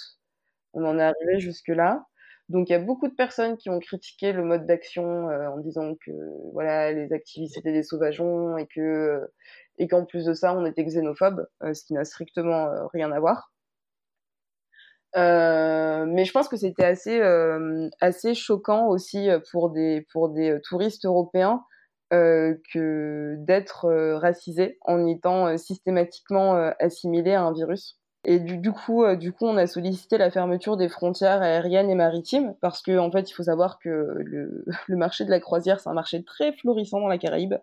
On 0.74 0.86
en 0.86 1.00
est 1.00 1.04
arrivé 1.04 1.40
jusque-là. 1.40 2.06
Donc 2.50 2.70
il 2.70 2.74
y 2.74 2.76
a 2.76 2.80
beaucoup 2.80 3.08
de 3.08 3.16
personnes 3.16 3.58
qui 3.58 3.70
ont 3.70 3.80
critiqué 3.80 4.34
le 4.34 4.44
mode 4.44 4.68
d'action 4.68 5.30
euh, 5.30 5.50
en 5.50 5.58
disant 5.60 5.96
que 6.06 6.12
voilà 6.54 6.92
les 6.92 7.12
activistes 7.14 7.58
étaient 7.58 7.74
des 7.74 7.84
sauvageons 7.84 8.58
et 8.58 8.68
que 8.68 9.22
et 9.80 9.88
qu'en 9.88 10.06
plus 10.06 10.26
de 10.26 10.34
ça 10.34 10.54
on 10.56 10.66
était 10.66 10.84
xénophobe, 10.86 11.48
ce 11.74 11.84
qui 11.86 11.94
n'a 11.94 12.06
strictement 12.06 12.70
rien 12.94 13.12
à 13.12 13.20
voir. 13.20 13.52
Euh, 15.18 16.06
mais 16.08 16.24
je 16.24 16.32
pense 16.32 16.48
que 16.48 16.56
c'était 16.56 16.86
assez 16.86 17.20
euh, 17.20 17.90
assez 18.00 18.34
choquant 18.34 18.88
aussi 18.88 19.30
euh, 19.30 19.40
pour 19.52 19.70
des 19.70 20.06
pour 20.12 20.30
des 20.30 20.60
touristes 20.64 21.06
européens 21.06 21.64
euh, 22.14 22.56
que 22.74 23.36
d'être 23.40 23.90
racisés 24.16 24.78
en 24.82 25.06
étant 25.08 25.58
systématiquement 25.58 26.54
assimilés 26.80 27.34
à 27.34 27.44
un 27.44 27.54
virus. 27.54 27.98
Et 28.24 28.40
du, 28.40 28.60
du 28.60 28.72
coup, 28.72 29.04
du 29.16 29.34
coup, 29.34 29.46
on 29.48 29.58
a 29.58 29.66
sollicité 29.66 30.20
la 30.20 30.30
fermeture 30.30 30.78
des 30.78 30.90
frontières 30.90 31.42
aériennes 31.42 31.90
et 31.90 31.96
maritimes 31.96 32.54
parce 32.62 32.82
que 32.84 32.98
en 33.00 33.12
fait, 33.12 33.30
il 33.30 33.34
faut 33.34 33.44
savoir 33.44 33.80
que 33.80 33.90
le, 33.90 34.64
le 34.88 34.96
marché 34.96 35.26
de 35.26 35.32
la 35.32 35.40
croisière, 35.40 35.80
c'est 35.80 35.90
un 35.90 35.94
marché 35.94 36.24
très 36.24 36.54
florissant 36.54 37.00
dans 37.00 37.08
la 37.08 37.18
Caraïbe, 37.18 37.56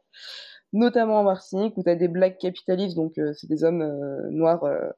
notamment 0.73 1.21
en 1.21 1.25
Martinique 1.25 1.77
où 1.77 1.83
tu 1.83 1.91
as 1.91 1.95
des 1.95 2.09
black 2.09 2.39
capitalistes, 2.39 2.97
donc 2.97 3.15
c'est 3.35 3.49
des 3.49 3.65
hommes 3.65 3.85
noirs 4.31 4.65
euh, 4.65 4.91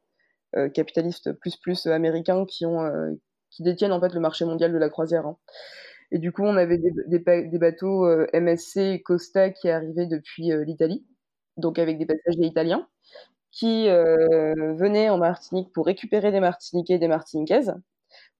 capitalistes 0.75 1.33
plus 1.33 1.57
plus 1.57 1.87
euh, 1.87 1.93
américains 1.93 2.45
qui 2.47 2.67
ont 2.67 2.83
euh, 2.83 3.13
qui 3.51 3.63
détiennent 3.63 3.93
en 3.93 4.01
fait 4.01 4.15
le 4.15 4.21
marché 4.21 4.45
mondial 4.45 4.73
de 4.73 4.79
la 4.79 4.89
croisière. 4.89 5.27
Hein. 5.27 5.37
Et 6.13 6.19
du 6.19 6.33
coup, 6.33 6.43
on 6.43 6.57
avait 6.57 6.79
des, 6.79 7.59
bateaux 7.59 8.05
MSC 8.35 9.01
Costa 9.05 9.51
qui 9.51 9.69
arrivaient 9.71 10.07
depuis 10.07 10.51
l'Italie, 10.67 11.07
donc 11.57 11.79
avec 11.79 11.99
des 11.99 12.07
passagers 12.07 12.47
italiens, 12.47 12.89
qui 13.53 13.89
euh, 13.89 14.75
venaient 14.75 15.09
en 15.09 15.19
Martinique 15.19 15.73
pour 15.73 15.87
récupérer 15.87 16.33
des 16.33 16.41
Martiniquais 16.41 16.95
et 16.95 16.99
des 16.99 17.09
Martiniquaises, 17.09 17.75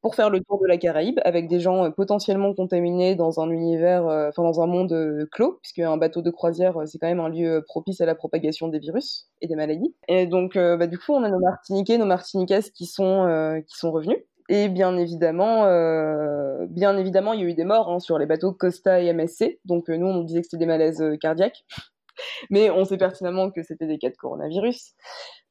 pour 0.03 0.15
faire 0.15 0.31
le 0.31 0.41
tour 0.41 0.61
de 0.61 0.67
la 0.67 0.79
Caraïbe 0.79 1.21
avec 1.25 1.49
des 1.49 1.61
gens 1.61 1.85
euh, 1.85 1.91
potentiellement 1.91 2.55
contaminés 2.55 3.15
dans 3.15 3.41
un 3.41 3.51
univers, 3.51 4.07
euh, 4.07 4.29
enfin 4.29 4.43
dans 4.43 4.61
un 4.61 4.67
monde 4.67 4.93
euh, 4.93 5.27
clos, 5.31 5.59
puisque 5.63 5.81
un 5.81 5.97
bateau 5.97 6.23
de 6.23 6.31
croisière 6.31 6.77
c'est 6.87 6.99
quand 6.99 7.09
même 7.09 7.21
un 7.21 7.29
lieu 7.29 7.63
propice 7.67 8.01
à 8.01 8.07
la 8.07 8.15
propagation 8.15 8.69
des 8.69 8.79
virus 8.79 9.29
et 9.41 9.47
des 9.47 9.57
maladies. 9.57 9.95
Et 10.09 10.27
donc 10.27 10.55
bah, 10.55 10.87
du 10.87 10.99
coup 10.99 11.13
on 11.13 11.23
a 11.23 11.29
nos 11.29 11.39
Martiniquais, 11.39 11.99
nos 11.99 12.07
Martiniquaises 12.07 12.71
qui 12.71 12.87
sont 12.87 13.63
qui 13.67 13.77
sont 13.77 13.93
revenus. 13.93 14.19
Et 14.49 14.69
bien 14.69 14.97
évidemment, 14.97 15.65
bien 16.67 16.97
évidemment, 16.97 17.33
il 17.35 17.41
y 17.41 17.45
a 17.45 17.47
eu 17.47 17.55
des 17.55 17.65
morts 17.65 17.89
hein, 17.89 18.01
sur 18.01 18.19
les 18.19 18.27
bateaux 18.27 18.53
Costa 18.53 19.01
et 19.01 19.13
MSC. 19.13 19.61
Donc 19.65 19.89
nous, 19.89 20.07
on 20.07 20.25
disait 20.25 20.41
que 20.41 20.49
c'était 20.51 20.65
des 20.65 20.67
malaises 20.67 21.05
cardiaques, 21.21 21.65
mais 22.49 22.71
on 22.71 22.85
sait 22.85 22.97
pertinemment 22.97 23.51
que 23.51 23.63
c'était 23.63 23.87
des 23.87 23.99
cas 23.99 24.11
de 24.11 24.17
coronavirus. 24.17 24.95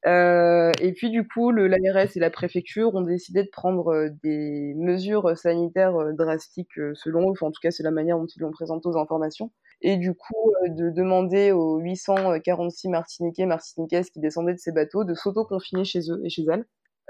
Euh, 0.05 0.71
et 0.81 0.93
puis 0.93 1.09
du 1.09 1.27
coup, 1.27 1.51
l'ARS 1.51 2.15
et 2.15 2.19
la 2.19 2.29
préfecture 2.29 2.95
ont 2.95 3.01
décidé 3.01 3.43
de 3.43 3.49
prendre 3.49 3.93
euh, 3.93 4.09
des 4.23 4.73
mesures 4.75 5.37
sanitaires 5.37 5.95
euh, 5.97 6.13
drastiques 6.13 6.77
euh, 6.77 6.93
selon 6.95 7.31
eux, 7.31 7.33
en 7.41 7.51
tout 7.51 7.59
cas 7.61 7.71
c'est 7.71 7.83
la 7.83 7.91
manière 7.91 8.17
dont 8.17 8.27
ils 8.27 8.39
l'ont 8.39 8.51
présenté 8.51 8.87
aux 8.87 8.97
informations, 8.97 9.51
et 9.81 9.97
du 9.97 10.13
coup 10.13 10.53
de 10.67 10.89
demander 10.89 11.51
aux 11.51 11.77
846 11.79 12.87
Martiniquais, 12.89 13.45
Martiniquaises 13.45 14.09
qui 14.09 14.19
descendaient 14.19 14.53
de 14.53 14.59
ces 14.59 14.71
bateaux 14.71 15.03
de 15.03 15.13
s'auto-confiner 15.13 15.83
chez 15.83 16.09
eux 16.11 16.21
et 16.23 16.29
chez 16.29 16.45
elles. 16.49 16.65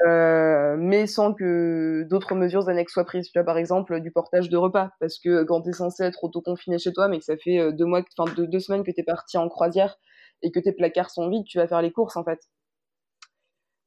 Euh, 0.07 0.77
mais 0.77 1.07
sans 1.07 1.33
que 1.33 2.05
d'autres 2.09 2.35
mesures 2.35 2.69
annexes 2.69 2.93
soient 2.93 3.05
prises. 3.05 3.29
Tu 3.31 3.37
vois, 3.39 3.45
par 3.45 3.57
exemple, 3.57 3.99
du 4.01 4.11
portage 4.11 4.49
de 4.49 4.57
repas, 4.57 4.91
parce 4.99 5.19
que 5.19 5.43
quand 5.43 5.61
t'es 5.61 5.73
censé 5.73 6.03
être 6.03 6.23
auto-confiné 6.23 6.79
chez 6.79 6.93
toi, 6.93 7.07
mais 7.09 7.19
que 7.19 7.25
ça 7.25 7.37
fait 7.37 7.73
deux 7.73 7.85
mois, 7.85 8.01
enfin 8.17 8.31
deux, 8.35 8.59
semaines 8.59 8.83
que 8.83 8.91
t'es 8.91 9.03
parti 9.03 9.37
en 9.37 9.49
croisière 9.49 9.97
et 10.41 10.51
que 10.51 10.59
tes 10.59 10.71
placards 10.73 11.09
sont 11.09 11.29
vides, 11.29 11.45
tu 11.45 11.57
vas 11.57 11.67
faire 11.67 11.81
les 11.81 11.91
courses 11.91 12.17
en 12.17 12.23
fait. 12.23 12.39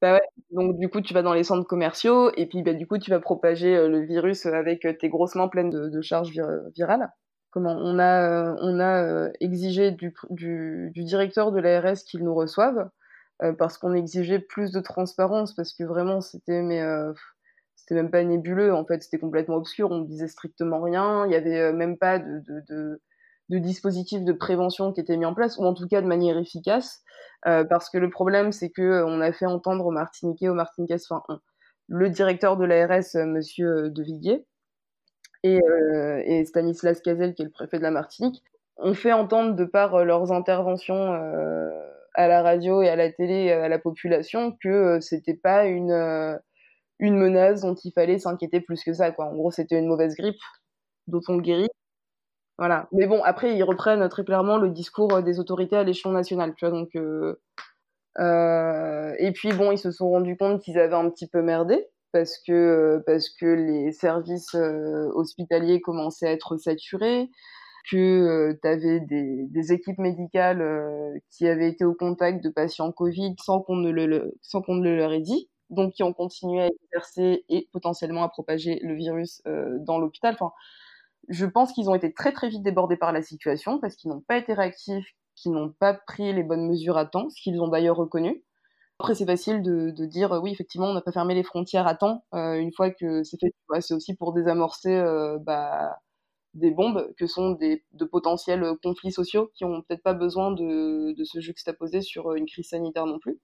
Bah 0.02 0.14
ouais. 0.14 0.20
Donc 0.50 0.78
du 0.78 0.88
coup, 0.88 1.00
tu 1.00 1.14
vas 1.14 1.22
dans 1.22 1.32
les 1.32 1.44
centres 1.44 1.66
commerciaux 1.66 2.32
et 2.36 2.46
puis 2.46 2.62
bah, 2.62 2.74
du 2.74 2.86
coup, 2.88 2.98
tu 2.98 3.10
vas 3.10 3.20
propager 3.20 3.76
euh, 3.76 3.88
le 3.88 4.00
virus 4.04 4.46
avec 4.46 4.84
euh, 4.84 4.92
tes 4.92 5.08
grosses 5.08 5.36
mains 5.36 5.48
pleines 5.48 5.70
de, 5.70 6.00
charges 6.02 6.32
virales. 6.76 7.08
Comment 7.50 7.76
on 7.78 7.98
a 8.00 8.52
euh, 8.52 8.56
on 8.60 8.80
a 8.80 9.30
exigé 9.40 9.92
du, 9.92 10.12
du, 10.30 10.90
du, 10.92 11.04
directeur 11.04 11.52
de 11.52 11.60
l'ARS 11.60 11.98
qu'il 12.04 12.24
nous 12.24 12.34
reçoive 12.34 12.88
parce 13.58 13.78
qu'on 13.78 13.94
exigeait 13.94 14.38
plus 14.38 14.72
de 14.72 14.80
transparence 14.80 15.54
parce 15.54 15.74
que 15.74 15.84
vraiment 15.84 16.20
c'était 16.20 16.62
mais 16.62 16.82
c'était 17.76 17.94
même 17.94 18.10
pas 18.10 18.22
nébuleux 18.22 18.72
en 18.74 18.84
fait, 18.84 19.02
c'était 19.02 19.18
complètement 19.18 19.56
obscur, 19.56 19.90
on 19.90 20.00
disait 20.00 20.28
strictement 20.28 20.80
rien, 20.80 21.26
il 21.26 21.32
y 21.32 21.36
avait 21.36 21.72
même 21.72 21.98
pas 21.98 22.18
de, 22.18 22.40
de, 22.46 22.62
de 22.68 23.00
de 23.52 23.58
dispositifs 23.58 24.24
de 24.24 24.32
prévention 24.32 24.92
qui 24.92 25.00
étaient 25.00 25.16
mis 25.16 25.26
en 25.26 25.34
place, 25.34 25.58
ou 25.58 25.64
en 25.64 25.74
tout 25.74 25.86
cas 25.86 26.00
de 26.00 26.06
manière 26.06 26.38
efficace, 26.38 27.02
euh, 27.46 27.64
parce 27.64 27.90
que 27.90 27.98
le 27.98 28.08
problème, 28.08 28.50
c'est 28.50 28.70
que 28.70 28.82
euh, 28.82 29.06
on 29.06 29.20
a 29.20 29.32
fait 29.32 29.46
entendre 29.46 29.84
aux 29.84 29.90
Martiniquais, 29.90 30.48
aux 30.48 30.54
Martiniquais, 30.54 30.96
enfin, 31.10 31.22
le 31.88 32.08
directeur 32.08 32.56
de 32.56 32.64
l'ARS, 32.64 33.14
euh, 33.16 33.26
Monsieur 33.26 33.90
De 33.90 34.02
Viguier, 34.02 34.46
et, 35.42 35.60
euh, 35.62 36.22
et, 36.24 36.44
Stanislas 36.44 37.00
Cazel, 37.02 37.34
qui 37.34 37.42
est 37.42 37.46
le 37.46 37.50
préfet 37.50 37.78
de 37.78 37.82
la 37.82 37.90
Martinique, 37.90 38.42
ont 38.78 38.94
fait 38.94 39.12
entendre 39.12 39.54
de 39.54 39.64
par 39.64 40.04
leurs 40.04 40.32
interventions 40.32 41.12
euh, 41.12 41.68
à 42.14 42.28
la 42.28 42.42
radio 42.42 42.82
et 42.82 42.88
à 42.88 42.96
la 42.96 43.10
télé 43.10 43.50
à 43.52 43.68
la 43.68 43.78
population 43.78 44.56
que 44.62 44.68
euh, 44.68 45.00
c'était 45.00 45.34
pas 45.34 45.66
une 45.66 46.38
une 46.98 47.16
menace 47.16 47.62
dont 47.62 47.74
il 47.74 47.92
fallait 47.92 48.18
s'inquiéter 48.18 48.60
plus 48.60 48.84
que 48.84 48.92
ça. 48.92 49.10
Quoi. 49.10 49.26
En 49.26 49.34
gros, 49.34 49.50
c'était 49.50 49.78
une 49.78 49.88
mauvaise 49.88 50.14
grippe 50.16 50.40
dont 51.08 51.20
on 51.28 51.38
guérit 51.38 51.68
voilà. 52.58 52.86
Mais 52.92 53.06
bon, 53.06 53.22
après, 53.24 53.56
ils 53.56 53.62
reprennent 53.64 54.08
très 54.08 54.24
clairement 54.24 54.56
le 54.58 54.70
discours 54.70 55.14
euh, 55.14 55.22
des 55.22 55.40
autorités 55.40 55.76
à 55.76 55.84
l'échelon 55.84 56.12
national, 56.12 56.54
tu 56.56 56.64
vois. 56.64 56.78
Donc, 56.78 56.90
euh, 56.94 57.34
euh, 58.18 59.14
et 59.18 59.32
puis 59.32 59.52
bon, 59.52 59.72
ils 59.72 59.78
se 59.78 59.90
sont 59.90 60.10
rendus 60.10 60.36
compte 60.36 60.62
qu'ils 60.62 60.78
avaient 60.78 60.94
un 60.94 61.10
petit 61.10 61.26
peu 61.26 61.42
merdé 61.42 61.88
parce 62.12 62.38
que 62.46 63.02
parce 63.06 63.30
que 63.30 63.46
les 63.46 63.92
services 63.92 64.54
euh, 64.54 65.10
hospitaliers 65.14 65.80
commençaient 65.80 66.28
à 66.28 66.32
être 66.32 66.56
saturés, 66.58 67.30
que 67.90 67.96
euh, 67.96 68.58
tu 68.60 68.68
avais 68.68 69.00
des, 69.00 69.46
des, 69.48 69.72
équipes 69.72 69.98
médicales 69.98 70.62
euh, 70.62 71.18
qui 71.30 71.46
avaient 71.48 71.68
été 71.68 71.84
au 71.84 71.94
contact 71.94 72.42
de 72.42 72.48
patients 72.48 72.92
Covid 72.92 73.34
sans 73.42 73.60
qu'on 73.60 73.76
ne 73.76 73.90
le 73.90 74.36
sans 74.42 74.62
qu'on 74.62 74.74
ne 74.74 74.84
le 74.84 74.96
leur 74.96 75.12
ait 75.12 75.20
dit, 75.20 75.48
donc 75.70 75.94
qui 75.94 76.02
ont 76.02 76.12
continué 76.12 76.62
à 76.62 76.68
exercer 76.68 77.44
et 77.48 77.68
potentiellement 77.72 78.22
à 78.22 78.28
propager 78.28 78.78
le 78.82 78.94
virus 78.94 79.42
dans 79.80 79.98
l'hôpital. 79.98 80.34
Enfin, 80.34 80.52
je 81.28 81.46
pense 81.46 81.72
qu'ils 81.72 81.90
ont 81.90 81.94
été 81.94 82.12
très 82.12 82.32
très 82.32 82.48
vite 82.48 82.62
débordés 82.62 82.96
par 82.96 83.12
la 83.12 83.22
situation 83.22 83.78
parce 83.78 83.96
qu'ils 83.96 84.10
n'ont 84.10 84.20
pas 84.20 84.36
été 84.36 84.54
réactifs, 84.54 85.06
qu'ils 85.34 85.52
n'ont 85.52 85.70
pas 85.70 85.94
pris 85.94 86.32
les 86.32 86.42
bonnes 86.42 86.68
mesures 86.68 86.98
à 86.98 87.06
temps, 87.06 87.28
ce 87.30 87.42
qu'ils 87.42 87.60
ont 87.60 87.68
d'ailleurs 87.68 87.96
reconnu. 87.96 88.42
Après, 89.00 89.14
c'est 89.16 89.26
facile 89.26 89.62
de, 89.62 89.90
de, 89.90 90.06
dire 90.06 90.38
oui, 90.42 90.52
effectivement, 90.52 90.86
on 90.86 90.94
n'a 90.94 91.00
pas 91.00 91.10
fermé 91.10 91.34
les 91.34 91.42
frontières 91.42 91.88
à 91.88 91.96
temps. 91.96 92.24
une 92.32 92.72
fois 92.72 92.90
que 92.90 93.24
c'est 93.24 93.38
fait, 93.40 93.52
c'est 93.80 93.94
aussi 93.94 94.14
pour 94.14 94.32
désamorcer 94.32 95.02
bah, 95.40 95.98
des 96.54 96.70
bombes 96.70 97.12
que 97.16 97.26
sont 97.26 97.52
des, 97.52 97.84
de 97.92 98.04
potentiels 98.04 98.64
conflits 98.82 99.12
sociaux 99.12 99.50
qui 99.54 99.64
ont 99.64 99.82
peut-être 99.82 100.02
pas 100.02 100.14
besoin 100.14 100.52
de, 100.52 101.12
de 101.12 101.24
se 101.24 101.40
juxtaposer 101.40 102.02
sur 102.02 102.34
une 102.34 102.46
crise 102.46 102.68
sanitaire 102.68 103.06
non 103.06 103.18
plus. 103.18 103.40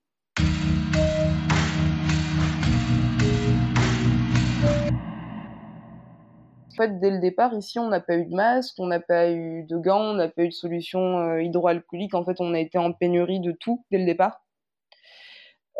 fait, 6.78 7.00
dès 7.00 7.10
le 7.10 7.18
départ, 7.18 7.52
ici, 7.54 7.78
on 7.78 7.88
n'a 7.88 8.00
pas 8.00 8.16
eu 8.16 8.24
de 8.26 8.34
masque, 8.34 8.76
on 8.78 8.86
n'a 8.86 9.00
pas 9.00 9.30
eu 9.30 9.64
de 9.64 9.76
gants, 9.76 10.12
on 10.12 10.14
n'a 10.14 10.28
pas 10.28 10.42
eu 10.44 10.48
de 10.48 10.54
solution 10.54 11.18
euh, 11.18 11.42
hydroalcoolique. 11.42 12.14
En 12.14 12.24
fait, 12.24 12.40
on 12.40 12.54
a 12.54 12.60
été 12.60 12.78
en 12.78 12.92
pénurie 12.92 13.40
de 13.40 13.52
tout 13.52 13.84
dès 13.90 13.98
le 13.98 14.06
départ. 14.06 14.40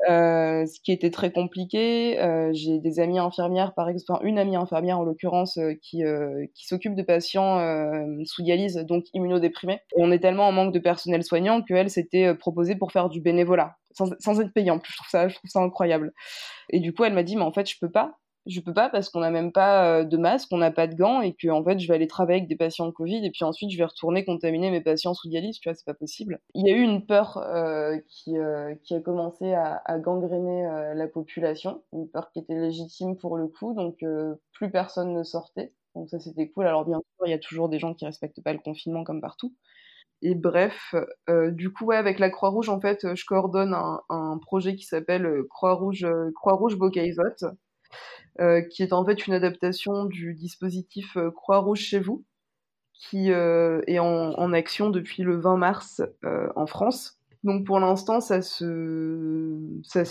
Euh, 0.09 0.65
ce 0.67 0.79
qui 0.81 0.93
était 0.93 1.11
très 1.11 1.33
compliqué. 1.33 2.21
Euh, 2.21 2.51
j'ai 2.53 2.79
des 2.79 3.01
amies 3.01 3.19
infirmières, 3.19 3.75
par 3.75 3.89
exemple, 3.89 4.25
une 4.25 4.39
amie 4.39 4.57
infirmière 4.57 4.99
en 5.01 5.05
l'occurrence, 5.05 5.59
qui, 5.83 6.03
qui 6.55 6.67
s'occupe 6.67 6.95
de 6.95 7.03
patients 7.03 7.59
sous 8.25 8.43
dialyse, 8.43 8.77
donc 8.77 9.05
immunodéprimés. 9.13 9.81
Et 9.97 10.03
on 10.03 10.11
est 10.11 10.21
tellement 10.21 10.49
en 10.49 10.53
manque 10.53 10.73
de 10.73 10.79
personnel 10.79 11.25
soignant 11.25 11.63
qu'elle 11.63 11.91
s'était 11.91 12.35
proposée 12.35 12.77
pour 12.77 12.93
faire 12.93 13.09
du 13.09 13.21
bénévolat, 13.21 13.77
sans, 13.93 14.11
sans 14.21 14.41
être 14.41 14.53
payante. 14.53 14.83
Je 14.87 14.97
trouve 14.97 15.09
ça, 15.11 15.29
je 15.29 15.35
trouve 15.35 15.51
ça 15.51 15.61
incroyable. 15.61 16.13
Et 16.71 16.81
du 16.81 16.93
coup, 16.95 17.05
elle 17.05 17.15
m'a 17.15 17.23
dit, 17.23 17.37
mais 17.37 17.43
en 17.43 17.53
fait, 17.53 17.69
je 17.69 17.77
peux 17.81 17.91
pas 17.91 18.19
je 18.49 18.61
peux 18.61 18.73
pas 18.73 18.89
parce 18.89 19.11
qu'on 19.11 19.21
n'a 19.21 19.31
même 19.31 19.53
pas 19.53 20.01
euh, 20.01 20.05
de 20.05 20.17
masque, 20.17 20.49
on 20.53 20.59
n'a 20.59 20.71
pas 20.71 20.87
de 20.87 20.95
gants 20.95 21.21
et 21.21 21.35
que 21.35 21.49
en 21.49 21.63
fait 21.63 21.79
je 21.79 21.87
vais 21.87 21.95
aller 21.95 22.07
travailler 22.07 22.39
avec 22.39 22.49
des 22.49 22.57
patients 22.57 22.91
Covid 22.91 23.25
et 23.25 23.31
puis 23.31 23.45
ensuite 23.45 23.71
je 23.71 23.77
vais 23.77 23.85
retourner 23.85 24.25
contaminer 24.25 24.71
mes 24.71 24.81
patients 24.81 25.15
sous 25.15 25.29
dialyse, 25.29 25.61
tu 25.61 25.69
vois, 25.69 25.75
c'est 25.75 25.85
pas 25.85 25.95
possible. 25.95 26.41
Il 26.55 26.67
y 26.67 26.73
a 26.73 26.77
eu 26.77 26.81
une 26.81 27.05
peur 27.07 27.37
euh, 27.37 27.99
qui, 28.09 28.39
euh, 28.39 28.75
qui 28.85 28.95
a 28.95 29.01
commencé 29.01 29.53
à, 29.53 29.83
gangréner 29.99 30.63
la 30.95 31.09
population, 31.09 31.83
une 31.93 32.09
peur 32.09 32.31
qui 32.33 32.39
était 32.39 32.55
légitime 32.55 33.17
pour 33.17 33.37
le 33.37 33.49
coup, 33.49 33.75
donc 33.75 34.05
plus 34.53 34.71
personne 34.71 35.13
ne 35.13 35.23
sortait. 35.23 35.73
Donc 35.95 36.09
ça 36.09 36.19
c'était 36.19 36.49
cool. 36.49 36.67
Alors 36.67 36.85
bien 36.85 36.99
sûr, 36.99 37.27
il 37.27 37.31
y 37.31 37.35
a 37.35 37.39
toujours 37.39 37.69
des 37.69 37.79
gens 37.79 37.95
qui 37.95 38.07
respectent 38.07 38.43
pas 38.43 38.53
le 38.53 38.61
confinement 38.61 39.05
comme 39.05 39.21
partout. 39.21 39.55
Et 40.23 40.35
bref, 40.35 40.95
du 41.29 41.73
coup, 41.73 41.93
avec 41.93 42.19
la 42.19 42.31
Croix-Rouge, 42.31 42.69
en 42.69 42.81
fait, 42.81 43.15
je 43.15 43.25
coordonne 43.25 43.75
un, 43.75 44.39
projet 44.43 44.77
qui 44.77 44.85
s'appelle 44.85 45.43
Croix-Rouge 45.51 46.07
Croix-Rouge 46.35 46.77
Bocaisotte, 46.77 47.45
euh, 48.41 48.63
qui 48.63 48.85
est 48.85 48.93
en 48.93 49.05
fait 49.05 49.27
une 49.27 49.35
adaptation 49.35 50.05
du 50.05 50.33
dispositif 50.33 51.17
euh, 51.17 51.33
Croix-Rouge 51.33 51.81
chez 51.81 51.99
vous, 51.99 52.25
qui 52.93 53.33
euh, 53.33 53.81
est 53.89 53.99
en, 53.99 54.53
action 54.53 54.91
depuis 54.91 55.25
le 55.25 55.41
20 55.41 55.57
mars 55.57 56.03
en 56.57 56.67
France. 56.67 57.19
Donc 57.45 57.67
pour 57.67 57.81
l'instant, 57.81 58.21
ça 58.21 58.43
se, 58.43 59.57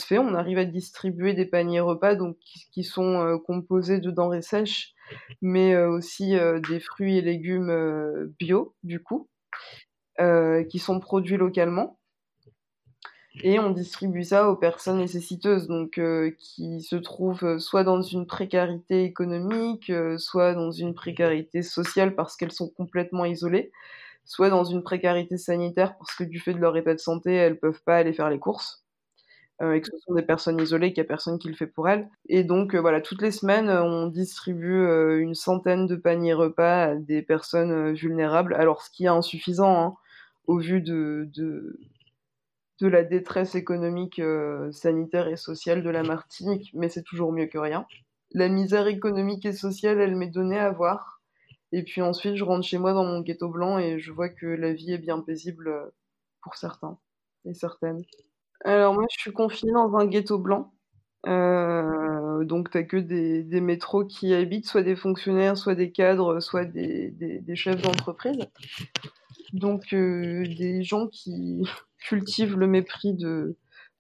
fait. 0.05 0.17
On 0.17 0.34
arrive 0.34 0.57
à 0.57 0.65
distribuer 0.65 1.34
des 1.34 1.45
paniers 1.45 1.80
repas 1.80 2.15
donc, 2.15 2.38
qui, 2.71 2.84
sont 2.84 3.39
composés 3.45 3.99
de 3.99 4.11
denrées 4.11 4.41
sèches, 4.41 4.93
mais 5.41 5.75
aussi 5.78 6.36
des 6.69 6.80
fruits 6.80 7.17
et 7.17 7.21
légumes 7.21 8.34
bio, 8.39 8.73
du 8.84 9.03
coup, 9.03 9.28
qui 10.17 10.80
sont 10.80 11.01
produits 11.01 11.38
localement 11.38 11.97
et 13.44 13.60
on 13.60 13.72
distribue 13.72 14.24
ça 14.24 14.50
aux 14.50 14.56
personnes 14.56 14.98
nécessiteuses, 14.98 15.68
donc 15.68 15.98
euh, 15.98 16.32
qui 16.40 16.82
se 16.82 16.96
trouvent 16.96 17.44
euh, 17.44 17.60
soit 17.60 17.84
dans 17.84 18.02
une 18.02 18.26
précarité 18.26 19.04
économique, 19.04 19.90
euh, 19.90 20.18
soit 20.18 20.54
dans 20.54 20.72
une 20.72 20.94
précarité 20.94 21.62
sociale 21.64 22.16
parce 22.16 22.36
qu'elles 22.38 22.52
sont 22.52 22.70
complètement 22.70 23.26
isolées, 23.26 23.72
soit 24.26 24.50
dans 24.50 24.64
une 24.64 24.84
précarité 24.84 25.38
sanitaire 25.38 25.98
parce 25.98 26.16
que 26.16 26.24
du 26.24 26.40
fait 26.40 26.54
de 26.54 26.60
leur 26.60 26.78
état 26.78 26.94
de 26.94 27.00
santé, 27.00 27.34
elles 27.34 27.60
peuvent 27.60 27.82
pas 27.84 27.98
aller 27.98 28.14
faire 28.14 28.30
les 28.30 28.40
courses. 28.40 28.84
et 29.62 29.82
que 29.82 29.88
ce 29.92 29.98
sont 30.00 30.14
des 30.16 30.24
personnes 30.24 30.60
isolées, 30.62 30.94
qu'il 30.94 31.02
n'y 31.04 31.08
a 31.08 31.10
personne 31.10 31.40
qui 31.40 31.48
le 31.50 31.56
fait 31.56 31.68
pour 31.68 31.90
elles. 31.90 32.10
Et 32.30 32.44
donc 32.44 32.76
voilà, 32.76 33.02
toutes 33.02 33.22
les 33.24 33.32
semaines, 33.32 33.70
on 33.70 34.08
distribue 34.08 34.86
une 35.22 35.36
centaine 35.36 35.88
de 35.88 35.96
paniers 35.96 36.34
repas 36.34 36.84
à 36.92 36.96
des 36.96 37.22
personnes 37.24 37.94
vulnérables. 37.94 38.54
Alors 38.56 38.84
ce 38.84 38.92
qui 38.92 39.06
est 39.06 39.08
insuffisant 39.10 39.82
hein, 39.82 39.96
au 40.48 40.60
vu 40.60 40.82
de, 40.82 41.30
de 41.34 41.80
de 42.80 42.88
la 42.88 43.03
détresse 43.03 43.55
économique, 43.55 44.19
euh, 44.19 44.71
sanitaire 44.71 45.28
et 45.28 45.38
sociale 45.38 45.84
de 45.84 45.89
la 45.89 46.03
Martinique, 46.03 46.71
mais 46.73 46.89
c'est 46.89 47.03
toujours 47.03 47.32
mieux 47.32 47.47
que 47.47 47.57
rien. 47.57 47.86
La 48.32 48.49
misère 48.49 48.88
économique 48.88 49.45
et 49.45 49.53
sociale, 49.53 49.99
elle 49.99 50.15
m'est 50.15 50.28
donnée 50.28 50.59
à 50.59 50.71
voir. 50.71 51.21
Et 51.71 51.84
puis 51.84 52.01
ensuite, 52.01 52.36
je 52.36 52.43
rentre 52.43 52.65
chez 52.65 52.78
moi 52.78 52.93
dans 52.93 53.03
mon 53.03 53.21
ghetto 53.21 53.49
blanc 53.49 53.78
et 53.80 53.99
je 53.99 54.11
vois 54.11 54.30
que 54.30 54.45
la 54.45 54.73
vie 54.73 54.93
est 54.93 54.99
bien 54.99 55.19
paisible 55.19 55.69
euh, 55.69 55.86
pour 56.41 56.55
certains 56.55 56.97
et 57.45 57.53
certaines. 57.53 58.03
Alors 58.63 58.93
moi, 58.93 59.05
je 59.11 59.19
suis 59.19 59.34
confinée 59.34 59.73
dans 59.73 59.95
un 59.95 60.05
ghetto 60.05 60.38
blanc. 60.38 60.73
Euh, 61.25 62.45
donc 62.45 62.69
t'as 62.69 62.84
que 62.84 62.97
des, 62.97 63.61
métros 63.61 64.05
qui 64.05 64.34
habitent, 64.34 64.67
soit 64.67 64.84
des 64.84 64.95
fonctionnaires, 64.95 65.57
soit 65.57 65.75
des 65.75 65.91
cadres, 65.91 66.39
soit 66.39 66.63
des, 66.65 67.09
des, 67.09 67.55
chefs 67.55 67.82
d'entreprise. 67.82 68.38
Donc 69.53 69.89
des 69.89 70.84
gens 70.84 71.07
qui, 71.07 71.67
cultive 72.00 72.58
le 72.58 72.68
mépris 72.68 73.14
de, 73.14 73.58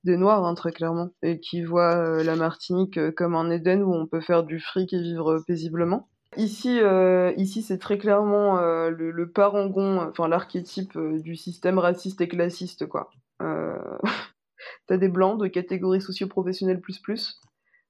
des 0.07 0.17
Noirs, 0.17 0.45
hein, 0.45 0.55
très 0.55 0.71
clairement, 0.71 1.09
et 1.21 1.39
qui 1.39 1.63
voient 1.63 1.95
euh, 1.97 2.23
la 2.23 2.35
Martinique 2.35 2.97
euh, 2.97 3.11
comme 3.11 3.35
un 3.35 3.51
Éden 3.51 3.83
où 3.83 3.93
on 3.93 4.07
peut 4.07 4.21
faire 4.21 4.43
du 4.43 4.59
fric 4.59 4.93
et 4.93 5.01
vivre 5.01 5.43
paisiblement. 5.45 6.07
Ici, 6.35 6.79
euh, 6.81 7.33
ici 7.37 7.61
c'est 7.61 7.77
très 7.77 7.97
clairement 7.97 8.59
le, 8.89 9.31
parangon, 9.31 9.99
enfin 10.01 10.27
l'archétype 10.27 10.97
du 10.97 11.35
système 11.35 11.79
raciste 11.79 12.21
et 12.21 12.27
classiste, 12.27 12.85
quoi. 12.85 13.09
T'as 14.87 14.97
des 14.97 15.07
blancs 15.07 15.39
de 15.39 15.47
catégorie 15.47 16.01
socio-professionnelle 16.01 16.81
plus 16.81 16.99
plus, 16.99 17.39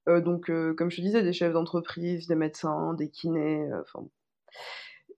donc 0.07 0.51
comme 0.77 0.91
je 0.91 0.97
te 0.97 1.01
disais, 1.01 1.23
des 1.23 1.33
chefs 1.33 1.51
d'entreprise, 1.51 2.27
des 2.27 2.35
médecins, 2.35 2.93
des 2.93 3.09
kinés, 3.09 3.67
enfin 3.81 4.07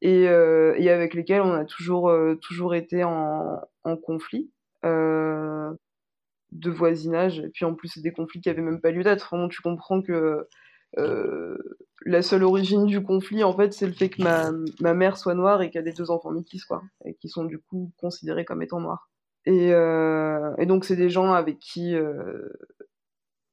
et, 0.01 0.23
et, 0.23 0.89
avec 0.89 1.13
lesquels 1.13 1.41
on 1.41 1.53
a 1.53 1.65
toujours, 1.65 2.11
toujours 2.41 2.73
été 2.73 3.03
en 3.03 3.97
conflit. 4.01 4.49
Euh, 4.85 5.73
de 6.51 6.71
voisinage. 6.71 7.39
Et 7.39 7.49
puis 7.49 7.65
en 7.65 7.75
plus, 7.75 7.89
c'est 7.89 8.01
des 8.01 8.11
conflits 8.11 8.41
qui 8.41 8.49
avaient 8.49 8.61
même 8.61 8.81
pas 8.81 8.91
lieu 8.91 9.03
d'être. 9.03 9.29
Vraiment, 9.29 9.47
tu 9.49 9.61
comprends 9.61 10.01
que 10.01 10.47
euh, 10.97 11.57
la 12.05 12.21
seule 12.23 12.43
origine 12.43 12.85
du 12.85 13.03
conflit, 13.03 13.43
en 13.43 13.55
fait, 13.55 13.71
c'est 13.73 13.85
le 13.85 13.93
fait 13.93 14.09
que 14.09 14.23
ma, 14.23 14.51
ma 14.81 14.93
mère 14.95 15.17
soit 15.17 15.35
noire 15.35 15.61
et 15.61 15.69
qu'elle 15.69 15.87
ait 15.87 15.93
deux 15.93 16.09
enfants 16.09 16.31
métis, 16.31 16.65
quoi, 16.65 16.81
et 17.05 17.13
qui 17.13 17.29
sont 17.29 17.45
du 17.45 17.59
coup 17.59 17.91
considérés 17.97 18.45
comme 18.45 18.63
étant 18.63 18.79
noirs. 18.79 19.09
Et, 19.45 19.73
euh, 19.73 20.55
et 20.57 20.65
donc, 20.65 20.85
c'est 20.85 20.95
des 20.95 21.09
gens 21.09 21.33
avec 21.33 21.59
qui, 21.59 21.95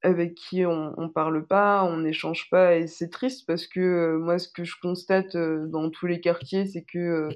avec 0.02 0.34
qui 0.34 0.64
on, 0.64 0.94
on 0.96 1.10
parle 1.10 1.46
pas, 1.46 1.84
on 1.84 1.98
n'échange 1.98 2.48
pas, 2.50 2.76
et 2.76 2.86
c'est 2.86 3.10
triste 3.10 3.46
parce 3.46 3.66
que 3.66 4.16
moi, 4.16 4.38
ce 4.38 4.48
que 4.48 4.64
je 4.64 4.76
constate 4.80 5.36
dans 5.36 5.90
tous 5.90 6.06
les 6.06 6.20
quartiers, 6.20 6.64
c'est 6.64 6.84
que 6.84 7.28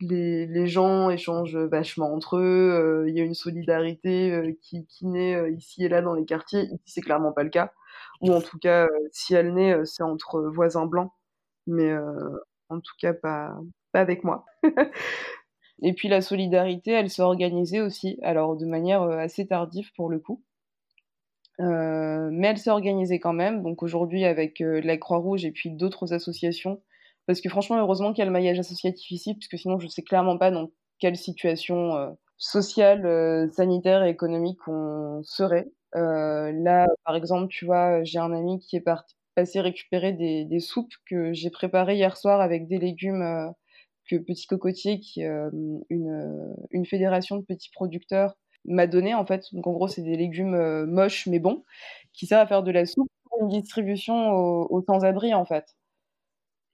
les, 0.00 0.46
les, 0.46 0.66
gens 0.66 1.10
échangent 1.10 1.56
vachement 1.56 2.12
entre 2.12 2.36
eux, 2.36 2.70
euh, 2.72 3.08
il 3.08 3.16
y 3.16 3.20
a 3.20 3.24
une 3.24 3.34
solidarité 3.34 4.30
euh, 4.32 4.52
qui, 4.60 4.86
qui, 4.86 5.06
naît 5.06 5.34
euh, 5.34 5.50
ici 5.50 5.84
et 5.84 5.88
là 5.88 6.02
dans 6.02 6.14
les 6.14 6.24
quartiers. 6.24 6.64
Ici, 6.64 6.82
c'est 6.86 7.00
clairement 7.00 7.32
pas 7.32 7.42
le 7.42 7.50
cas. 7.50 7.72
Ou 8.20 8.32
en 8.32 8.40
tout 8.40 8.58
cas, 8.58 8.88
si 9.12 9.34
elle 9.34 9.54
naît, 9.54 9.84
c'est 9.84 10.02
entre 10.02 10.40
voisins 10.42 10.86
blancs. 10.86 11.12
Mais 11.66 11.92
en 12.68 12.80
tout 12.80 12.94
cas, 13.00 13.12
pas, 13.12 13.56
pas 13.92 14.00
avec 14.00 14.24
moi. 14.24 14.44
et 15.82 15.92
puis 15.92 16.08
la 16.08 16.22
solidarité, 16.22 16.92
elle 16.92 17.10
s'est 17.10 17.22
organisée 17.22 17.80
aussi, 17.80 18.18
alors 18.22 18.56
de 18.56 18.66
manière 18.66 19.02
assez 19.02 19.46
tardive 19.46 19.90
pour 19.96 20.08
le 20.08 20.18
coup. 20.18 20.42
mais 21.58 22.48
elle 22.48 22.58
s'est 22.58 22.70
organisée 22.70 23.20
quand 23.20 23.34
même. 23.34 23.62
Donc 23.62 23.82
aujourd'hui, 23.82 24.24
avec 24.24 24.60
la 24.60 24.96
Croix-Rouge 24.96 25.44
et 25.44 25.52
puis 25.52 25.70
d'autres 25.70 26.14
associations, 26.14 26.80
parce 27.26 27.40
que 27.40 27.48
franchement, 27.48 27.78
heureusement 27.78 28.12
qu'il 28.12 28.20
y 28.20 28.22
a 28.22 28.26
le 28.26 28.32
maillage 28.32 28.58
associatif 28.58 29.10
ici, 29.10 29.34
parce 29.34 29.48
que 29.48 29.56
sinon, 29.56 29.78
je 29.78 29.88
sais 29.88 30.02
clairement 30.02 30.38
pas 30.38 30.50
dans 30.50 30.70
quelle 30.98 31.16
situation 31.16 31.96
euh, 31.96 32.10
sociale, 32.38 33.06
euh, 33.06 33.48
sanitaire 33.50 34.04
et 34.04 34.10
économique 34.10 34.58
on 34.68 35.22
serait. 35.22 35.68
Euh, 35.94 36.52
là, 36.52 36.86
par 37.04 37.16
exemple, 37.16 37.48
tu 37.48 37.64
vois, 37.64 38.02
j'ai 38.04 38.18
un 38.18 38.32
ami 38.32 38.58
qui 38.58 38.76
est 38.76 38.80
parti 38.80 39.14
passer 39.34 39.60
récupérer 39.60 40.12
des, 40.14 40.60
soupes 40.60 40.92
que 41.10 41.34
j'ai 41.34 41.50
préparées 41.50 41.96
hier 41.96 42.16
soir 42.16 42.40
avec 42.40 42.68
des 42.68 42.78
légumes 42.78 43.20
euh, 43.20 43.50
que 44.08 44.16
Petit 44.16 44.46
Cocotier, 44.46 44.98
qui 45.00 45.20
est 45.22 45.28
une, 45.90 46.54
une 46.70 46.86
fédération 46.86 47.36
de 47.36 47.42
petits 47.44 47.70
producteurs, 47.70 48.34
m'a 48.64 48.86
donné 48.86 49.14
en 49.14 49.26
fait. 49.26 49.44
Donc 49.52 49.66
en 49.66 49.72
gros, 49.72 49.88
c'est 49.88 50.02
des 50.02 50.16
légumes 50.16 50.86
moches 50.86 51.26
mais 51.26 51.38
bons, 51.38 51.64
qui 52.14 52.26
servent 52.26 52.42
à 52.42 52.46
faire 52.46 52.62
de 52.62 52.70
la 52.70 52.86
soupe 52.86 53.10
pour 53.24 53.42
une 53.42 53.48
distribution 53.48 54.30
aux, 54.30 54.68
aux 54.70 54.82
sans-abri 54.82 55.34
en 55.34 55.44
fait. 55.44 55.76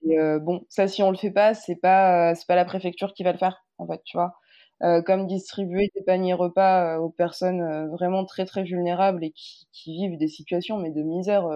Euh, 0.09 0.39
bon, 0.39 0.65
ça, 0.69 0.87
si 0.87 1.01
on 1.03 1.11
le 1.11 1.17
fait 1.17 1.31
pas, 1.31 1.53
c'est 1.53 1.75
pas, 1.75 2.31
euh, 2.31 2.35
c'est 2.35 2.47
pas 2.47 2.55
la 2.55 2.65
préfecture 2.65 3.13
qui 3.13 3.23
va 3.23 3.31
le 3.31 3.37
faire, 3.37 3.65
en 3.77 3.87
fait, 3.87 4.01
tu 4.05 4.17
vois. 4.17 4.33
Euh, 4.83 5.01
comme 5.01 5.27
distribuer 5.27 5.89
des 5.95 6.03
paniers 6.03 6.33
repas 6.33 6.99
aux 6.99 7.09
personnes 7.09 7.89
vraiment 7.91 8.25
très 8.25 8.45
très 8.45 8.63
vulnérables 8.63 9.23
et 9.23 9.31
qui, 9.31 9.67
qui, 9.71 9.93
vivent 9.95 10.17
des 10.17 10.27
situations 10.27 10.77
mais 10.77 10.91
de 10.91 11.01
misère 11.03 11.47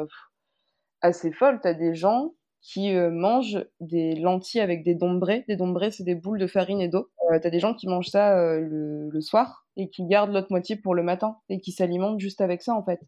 assez 1.01 1.31
folles. 1.31 1.59
T'as 1.61 1.73
des 1.73 1.95
gens 1.95 2.33
qui 2.61 2.93
mangent 2.93 3.65
des 3.79 4.15
lentilles 4.15 4.61
avec 4.61 4.83
des 4.83 4.95
dombrés. 4.95 5.45
Des 5.47 5.55
dombrés, 5.55 5.91
c'est 5.91 6.03
des 6.03 6.15
boules 6.15 6.39
de 6.39 6.47
farine 6.47 6.81
et 6.81 6.87
d'eau 6.89 7.09
Euh, 7.31 7.39
t'as 7.41 7.49
des 7.49 7.59
gens 7.59 7.73
qui 7.73 7.87
mangent 7.87 8.07
ça 8.09 8.35
le, 8.59 9.09
le, 9.09 9.21
soir 9.21 9.65
et 9.75 9.89
qui 9.89 10.05
gardent 10.05 10.31
l'autre 10.33 10.47
moitié 10.51 10.75
pour 10.77 10.95
le 10.95 11.03
matin 11.03 11.37
et 11.49 11.59
qui 11.59 11.71
s'alimentent 11.73 12.19
juste 12.19 12.41
avec 12.41 12.61
ça 12.61 12.73
en 12.73 12.83
fait. 12.83 13.01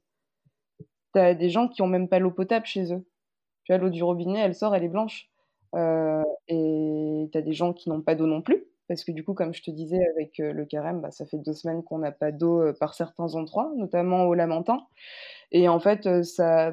T'as 1.13 1.35
des 1.35 1.49
gens 1.51 1.67
qui 1.67 1.83
ont 1.83 1.87
même 1.87 2.09
pas 2.09 2.17
l'eau 2.17 2.31
potable 2.31 2.65
chez 2.65 2.91
eux. 2.91 3.07
Tu 3.63 3.71
vois, 3.73 3.77
l'eau 3.77 3.89
du 3.91 4.03
robinet, 4.03 4.39
elle 4.39 4.55
sort, 4.55 4.75
elle 4.75 4.83
est 4.83 4.89
blanche. 4.89 5.28
Euh, 5.75 6.23
et 6.47 7.29
t'as 7.31 7.41
des 7.41 7.53
gens 7.53 7.73
qui 7.73 7.89
n'ont 7.89 8.01
pas 8.01 8.15
d'eau 8.15 8.27
non 8.27 8.41
plus. 8.41 8.65
Parce 8.87 9.03
que 9.03 9.11
du 9.11 9.23
coup, 9.23 9.35
comme 9.35 9.53
je 9.53 9.61
te 9.61 9.69
disais, 9.69 9.99
avec 10.15 10.39
le 10.39 10.65
carême, 10.65 11.01
bah, 11.01 11.11
ça 11.11 11.25
fait 11.27 11.37
deux 11.37 11.53
semaines 11.53 11.83
qu'on 11.83 11.99
n'a 11.99 12.11
pas 12.11 12.31
d'eau 12.31 12.73
par 12.79 12.95
certains 12.95 13.35
endroits, 13.35 13.71
notamment 13.77 14.25
au 14.25 14.33
Lamentin. 14.33 14.79
Et 15.51 15.67
en 15.69 15.79
fait, 15.79 16.07
ça, 16.23 16.71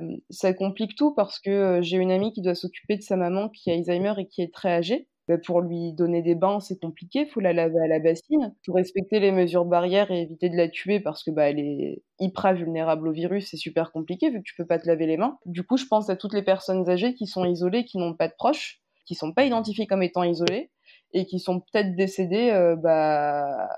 complique 0.58 0.96
tout 0.96 1.14
parce 1.14 1.38
que 1.38 1.80
j'ai 1.82 1.96
une 1.98 2.10
amie 2.10 2.32
qui 2.32 2.42
doit 2.42 2.54
s'occuper 2.54 2.96
de 2.96 3.02
sa 3.02 3.16
maman 3.16 3.48
qui 3.48 3.70
a 3.70 3.74
Alzheimer 3.74 4.14
et 4.18 4.26
qui 4.26 4.42
est 4.42 4.52
très 4.52 4.70
âgée. 4.70 5.08
Bah, 5.28 5.38
pour 5.38 5.60
lui 5.60 5.92
donner 5.92 6.22
des 6.22 6.36
bains, 6.36 6.60
c'est 6.60 6.78
compliqué, 6.78 7.26
faut 7.26 7.40
la 7.40 7.52
laver 7.52 7.80
à 7.82 7.88
la 7.88 7.98
bassine. 7.98 8.54
Faut 8.64 8.72
respecter 8.74 9.18
les 9.18 9.32
mesures 9.32 9.64
barrières 9.64 10.10
et 10.12 10.22
éviter 10.22 10.48
de 10.50 10.56
la 10.56 10.68
tuer 10.68 11.00
parce 11.00 11.24
que 11.24 11.32
bah 11.32 11.50
elle 11.50 11.58
est 11.58 12.02
hyper 12.20 12.54
vulnérable 12.54 13.08
au 13.08 13.12
virus, 13.12 13.48
c'est 13.50 13.56
super 13.56 13.90
compliqué 13.90 14.30
vu 14.30 14.38
que 14.38 14.44
tu 14.44 14.54
peux 14.56 14.66
pas 14.66 14.78
te 14.78 14.86
laver 14.86 15.06
les 15.06 15.16
mains. 15.16 15.36
Du 15.44 15.64
coup, 15.64 15.76
je 15.78 15.86
pense 15.86 16.10
à 16.10 16.16
toutes 16.16 16.32
les 16.34 16.44
personnes 16.44 16.88
âgées 16.88 17.14
qui 17.14 17.26
sont 17.26 17.44
isolées, 17.44 17.84
qui 17.84 17.98
n'ont 17.98 18.14
pas 18.14 18.28
de 18.28 18.34
proches, 18.38 18.80
qui 19.06 19.14
sont 19.14 19.32
pas 19.32 19.44
identifiées 19.44 19.86
comme 19.86 20.02
étant 20.02 20.24
isolées 20.24 20.70
et 21.12 21.26
qui 21.26 21.38
sont 21.38 21.60
peut-être 21.60 21.94
décédées 21.94 22.50
euh, 22.50 22.76
bah, 22.76 23.68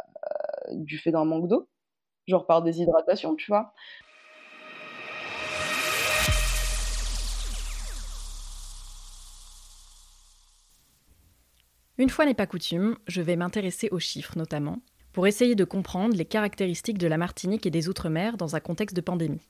du 0.72 0.98
fait 0.98 1.12
d'un 1.12 1.24
manque 1.24 1.48
d'eau, 1.48 1.68
genre 2.26 2.46
par 2.46 2.62
déshydratation, 2.62 3.36
tu 3.36 3.50
vois. 3.50 3.72
Une 11.98 12.10
fois 12.10 12.26
n'est 12.26 12.34
pas 12.34 12.46
coutume, 12.46 12.96
je 13.08 13.20
vais 13.20 13.34
m'intéresser 13.34 13.88
aux 13.90 13.98
chiffres 13.98 14.38
notamment, 14.38 14.78
pour 15.12 15.26
essayer 15.26 15.56
de 15.56 15.64
comprendre 15.64 16.14
les 16.14 16.24
caractéristiques 16.24 16.98
de 16.98 17.08
la 17.08 17.18
Martinique 17.18 17.66
et 17.66 17.70
des 17.70 17.88
Outre-mer 17.88 18.36
dans 18.36 18.54
un 18.54 18.60
contexte 18.60 18.94
de 18.94 19.00
pandémie. 19.00 19.42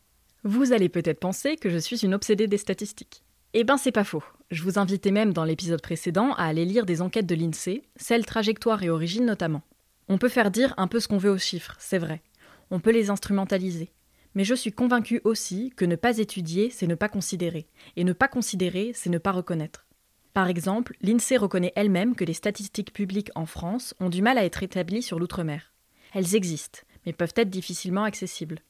Vous 0.45 0.73
allez 0.73 0.89
peut-être 0.89 1.21
penser 1.21 1.57
que 1.57 1.69
je 1.69 1.77
suis 1.77 2.07
une 2.07 2.15
obsédée 2.15 2.47
des 2.47 2.57
statistiques. 2.57 3.23
Eh 3.53 3.65
ben 3.65 3.77
c'est 3.77 3.93
pas 3.93 4.05
faux. 4.05 4.25
Je 4.51 4.63
vous 4.63 4.79
invitais 4.79 5.11
même 5.11 5.35
dans 5.35 5.45
l'épisode 5.45 5.83
précédent 5.83 6.33
à 6.33 6.45
aller 6.45 6.65
lire 6.65 6.87
des 6.87 7.03
enquêtes 7.03 7.27
de 7.27 7.35
l'INSEE, 7.35 7.83
celles 7.97 8.25
trajectoire 8.25 8.83
et 8.83 8.89
origine 8.89 9.27
notamment. 9.27 9.61
On 10.09 10.17
peut 10.17 10.31
faire 10.31 10.51
dire 10.51 10.73
un 10.79 10.87
peu 10.87 11.01
ce 11.01 11.09
qu'on 11.09 11.19
veut 11.19 11.31
aux 11.31 11.39
chiffres, 11.39 11.77
c'est 11.79 11.99
vrai. 11.99 12.23
On 12.71 12.81
peut 12.81 12.93
les 12.93 13.11
instrumentaliser. 13.11 13.91
Mais 14.35 14.45
je 14.45 14.55
suis 14.55 14.73
convaincue 14.73 15.21
aussi 15.25 15.71
que 15.77 15.85
ne 15.85 15.97
pas 15.97 16.17
étudier, 16.17 16.71
c'est 16.71 16.87
ne 16.87 16.95
pas 16.95 17.11
considérer. 17.11 17.69
Et 17.97 18.05
ne 18.05 18.15
pas 18.15 18.29
considérer, 18.29 18.93
c'est 18.95 19.11
ne 19.11 19.19
pas 19.19 19.33
reconnaître. 19.33 19.87
Par 20.33 20.49
exemple, 20.49 20.97
l'INSEE 21.03 21.37
reconnaît 21.37 21.73
elle-même 21.77 22.15
que 22.15 22.25
les 22.25 22.33
statistiques 22.33 22.95
publiques 22.95 23.31
en 23.35 23.45
France 23.45 23.95
ont 24.01 24.09
du 24.09 24.23
mal 24.23 24.39
à 24.39 24.45
être 24.47 24.63
établies 24.63 25.03
sur 25.03 25.19
l'outre-mer. 25.19 25.75
Elles 26.15 26.37
existent, 26.37 26.81
mais 27.05 27.13
peuvent 27.13 27.35
être 27.37 27.51
difficilement 27.51 28.05
accessibles. 28.05 28.61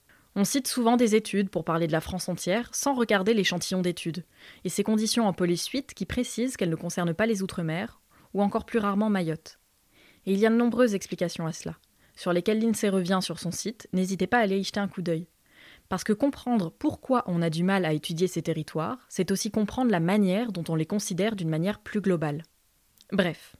On 0.41 0.45
cite 0.45 0.69
souvent 0.69 0.97
des 0.97 1.17
études 1.17 1.51
pour 1.51 1.65
parler 1.65 1.89
de 1.89 1.93
la 1.93 2.01
France 2.01 2.29
entière 2.29 2.71
sans 2.73 2.95
regarder 2.95 3.35
l'échantillon 3.35 3.83
d'études, 3.83 4.25
et 4.63 4.69
ces 4.69 4.85
conditions 4.85 5.27
en 5.27 5.33
police 5.33 5.65
suite 5.65 5.95
qui 5.95 6.07
précisent 6.07 6.57
qu'elles 6.57 6.71
ne 6.71 6.77
concernent 6.77 7.13
pas 7.13 7.27
les 7.27 7.43
Outre-mer, 7.43 8.01
ou 8.35 8.41
encore 8.41 8.65
plus 8.65 8.79
rarement 8.79 9.11
Mayotte. 9.11 9.59
Et 10.27 10.33
il 10.33 10.39
y 10.39 10.47
a 10.47 10.51
de 10.51 10.55
nombreuses 10.55 10.95
explications 10.95 11.45
à 11.45 11.53
cela, 11.53 11.77
sur 12.15 12.33
lesquelles 12.33 12.61
l'INSEE 12.61 12.89
revient 12.89 13.19
sur 13.21 13.41
son 13.41 13.51
site, 13.51 13.89
n'hésitez 13.93 14.29
pas 14.29 14.39
à 14.39 14.43
aller 14.43 14.61
y 14.61 14.63
jeter 14.63 14.79
un 14.79 14.87
coup 14.87 15.03
d'œil. 15.03 15.27
Parce 15.89 16.05
que 16.05 16.13
comprendre 16.13 16.71
pourquoi 16.71 17.25
on 17.27 17.43
a 17.43 17.51
du 17.51 17.65
mal 17.65 17.85
à 17.85 17.93
étudier 17.93 18.29
ces 18.29 18.43
territoires, 18.43 18.99
c'est 19.09 19.33
aussi 19.33 19.51
comprendre 19.51 19.91
la 19.91 19.99
manière 19.99 20.53
dont 20.53 20.63
on 20.69 20.77
les 20.77 20.87
considère 20.87 21.35
d'une 21.35 21.51
manière 21.51 21.81
plus 21.81 22.01
globale. 22.01 22.45
Bref, 23.11 23.57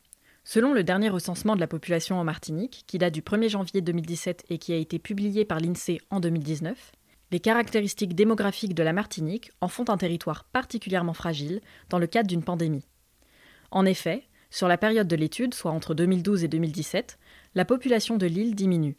selon 0.49 0.73
le 0.73 0.83
dernier 0.83 1.11
recensement 1.11 1.57
de 1.57 1.61
la 1.61 1.67
population 1.67 2.19
en 2.19 2.25
Martinique, 2.25 2.85
qui 2.87 2.97
date 2.97 3.13
du 3.13 3.21
1er 3.21 3.51
janvier 3.51 3.83
2017 3.83 4.47
et 4.49 4.57
qui 4.57 4.73
a 4.73 4.77
été 4.77 4.99
publié 4.99 5.45
par 5.45 5.61
l'INSEE 5.61 6.01
en 6.09 6.21
2019, 6.21 6.93
les 7.33 7.39
caractéristiques 7.39 8.15
démographiques 8.15 8.75
de 8.75 8.83
la 8.83 8.95
Martinique 8.95 9.51
en 9.61 9.69
font 9.69 9.85
un 9.91 9.99
territoire 9.99 10.45
particulièrement 10.45 11.13
fragile 11.13 11.61
dans 11.91 11.99
le 11.99 12.07
cadre 12.07 12.29
d'une 12.29 12.43
pandémie. 12.43 12.87
En 13.71 13.85
effet, 13.85 14.25
sur 14.49 14.69
la 14.69 14.79
période 14.79 15.07
de 15.07 15.17
l'étude, 15.17 15.53
soit 15.53 15.71
entre 15.71 15.93
2012 15.93 16.45
et 16.45 16.49
2017, 16.49 17.19
la 17.55 17.67
population 17.67 18.17
de 18.17 18.25
l'île 18.25 18.55
diminue, 18.55 18.97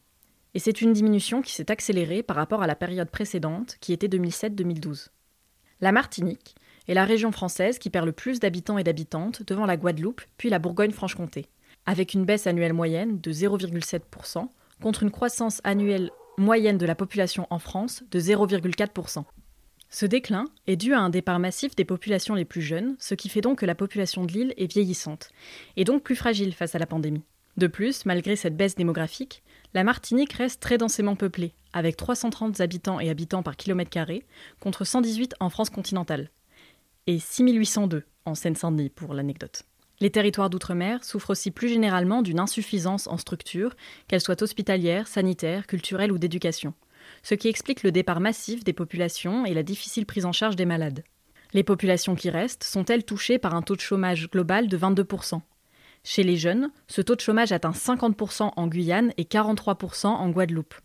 et 0.54 0.60
c'est 0.60 0.82
une 0.82 0.94
diminution 0.94 1.42
qui 1.42 1.56
s'est 1.56 1.72
accélérée 1.72 2.22
par 2.22 2.36
rapport 2.36 2.62
à 2.62 2.68
la 2.68 2.76
période 2.76 3.10
précédente, 3.10 3.78
qui 3.82 3.92
était 3.92 4.08
2007-2012. 4.08 5.08
La 5.82 5.92
Martinique 5.92 6.54
est 6.90 6.96
la 6.96 7.06
région 7.06 7.32
française 7.32 7.78
qui 7.78 7.92
perd 7.92 8.08
le 8.08 8.12
plus 8.12 8.40
d'habitants 8.40 8.80
et 8.80 8.84
d'habitantes 8.84 9.44
devant 9.44 9.68
la 9.68 9.78
Guadeloupe, 9.78 10.22
puis 10.38 10.50
la 10.50 10.58
Bourgogne-Franche-Comté, 10.58 11.46
avec 11.86 12.16
une 12.16 12.26
baisse 12.26 12.48
annuelle 12.48 12.74
moyenne 12.74 13.22
de 13.22 13.32
0,7% 13.32 14.48
contre 14.82 15.04
une 15.04 15.12
croissance 15.12 15.62
annuelle 15.64 16.10
moyenne 16.40 16.80
de 16.80 16.88
la 16.88 16.96
population 16.96 17.46
en 17.52 17.60
France 17.60 18.04
de 18.10 18.20
0,4%. 18.20 19.24
Ce 19.92 20.06
déclin 20.08 20.46
est 20.66 20.78
dû 20.78 20.94
à 20.94 21.00
un 21.00 21.12
départ 21.12 21.40
massif 21.40 21.76
des 21.76 21.86
populations 21.86 22.34
les 22.34 22.46
plus 22.46 22.62
jeunes, 22.62 22.96
ce 23.00 23.14
qui 23.14 23.30
fait 23.30 23.42
donc 23.42 23.60
que 23.60 23.66
la 23.68 23.76
population 23.76 24.26
de 24.26 24.32
l'île 24.32 24.54
est 24.58 24.72
vieillissante, 24.72 25.30
et 25.78 25.84
donc 25.84 26.02
plus 26.02 26.16
fragile 26.16 26.54
face 26.54 26.74
à 26.74 26.80
la 26.80 26.88
pandémie. 26.88 27.24
De 27.58 27.68
plus, 27.68 28.06
malgré 28.06 28.36
cette 28.36 28.58
baisse 28.58 28.76
démographique, 28.76 29.44
la 29.76 29.84
Martinique 29.84 30.34
reste 30.34 30.60
très 30.60 30.80
densément 30.80 31.16
peuplée, 31.16 31.54
avec 31.74 31.98
330 31.98 32.62
habitants 32.62 33.00
et 33.00 33.10
habitants 33.10 33.44
par 33.44 33.58
kilomètre 33.58 33.92
carré, 33.92 34.26
contre 34.60 34.86
118 34.86 35.36
en 35.40 35.50
France 35.50 35.70
continentale, 35.70 36.30
et 37.10 37.18
6802 37.18 38.04
en 38.26 38.36
Seine-Saint-Denis 38.36 38.92
pour 38.92 39.16
l'anecdote. 39.16 39.64
Les 40.00 40.12
territoires 40.12 40.52
d'outre-mer 40.52 41.04
souffrent 41.04 41.32
aussi 41.32 41.50
plus 41.50 41.68
généralement 41.68 42.22
d'une 42.22 42.40
insuffisance 42.40 43.08
en 43.08 43.18
structure, 43.18 43.76
qu'elle 44.08 44.22
soit 44.22 44.44
hospitalière, 44.44 45.08
sanitaire, 45.08 45.66
culturelle 45.66 46.12
ou 46.12 46.20
d'éducation, 46.20 46.76
ce 47.24 47.34
qui 47.34 47.48
explique 47.48 47.82
le 47.82 47.92
départ 47.92 48.20
massif 48.20 48.64
des 48.64 48.74
populations 48.74 49.44
et 49.44 49.56
la 49.56 49.64
difficile 49.64 50.06
prise 50.06 50.26
en 50.26 50.32
charge 50.32 50.56
des 50.56 50.68
malades. 50.68 51.04
Les 51.54 51.64
populations 51.64 52.14
qui 52.14 52.30
restent 52.30 52.64
sont-elles 52.64 53.04
touchées 53.04 53.40
par 53.40 53.56
un 53.56 53.64
taux 53.64 53.76
de 53.76 53.82
chômage 53.82 54.30
global 54.30 54.68
de 54.68 54.78
22%, 54.78 55.42
chez 56.04 56.24
les 56.24 56.38
jeunes, 56.38 56.72
ce 56.88 57.02
taux 57.02 57.16
de 57.16 57.22
chômage 57.22 57.52
atteint 57.52 57.72
50% 57.72 58.52
en 58.56 58.68
Guyane 58.68 59.14
et 59.18 59.24
43% 59.24 60.06
en 60.06 60.30
Guadeloupe. 60.30 60.76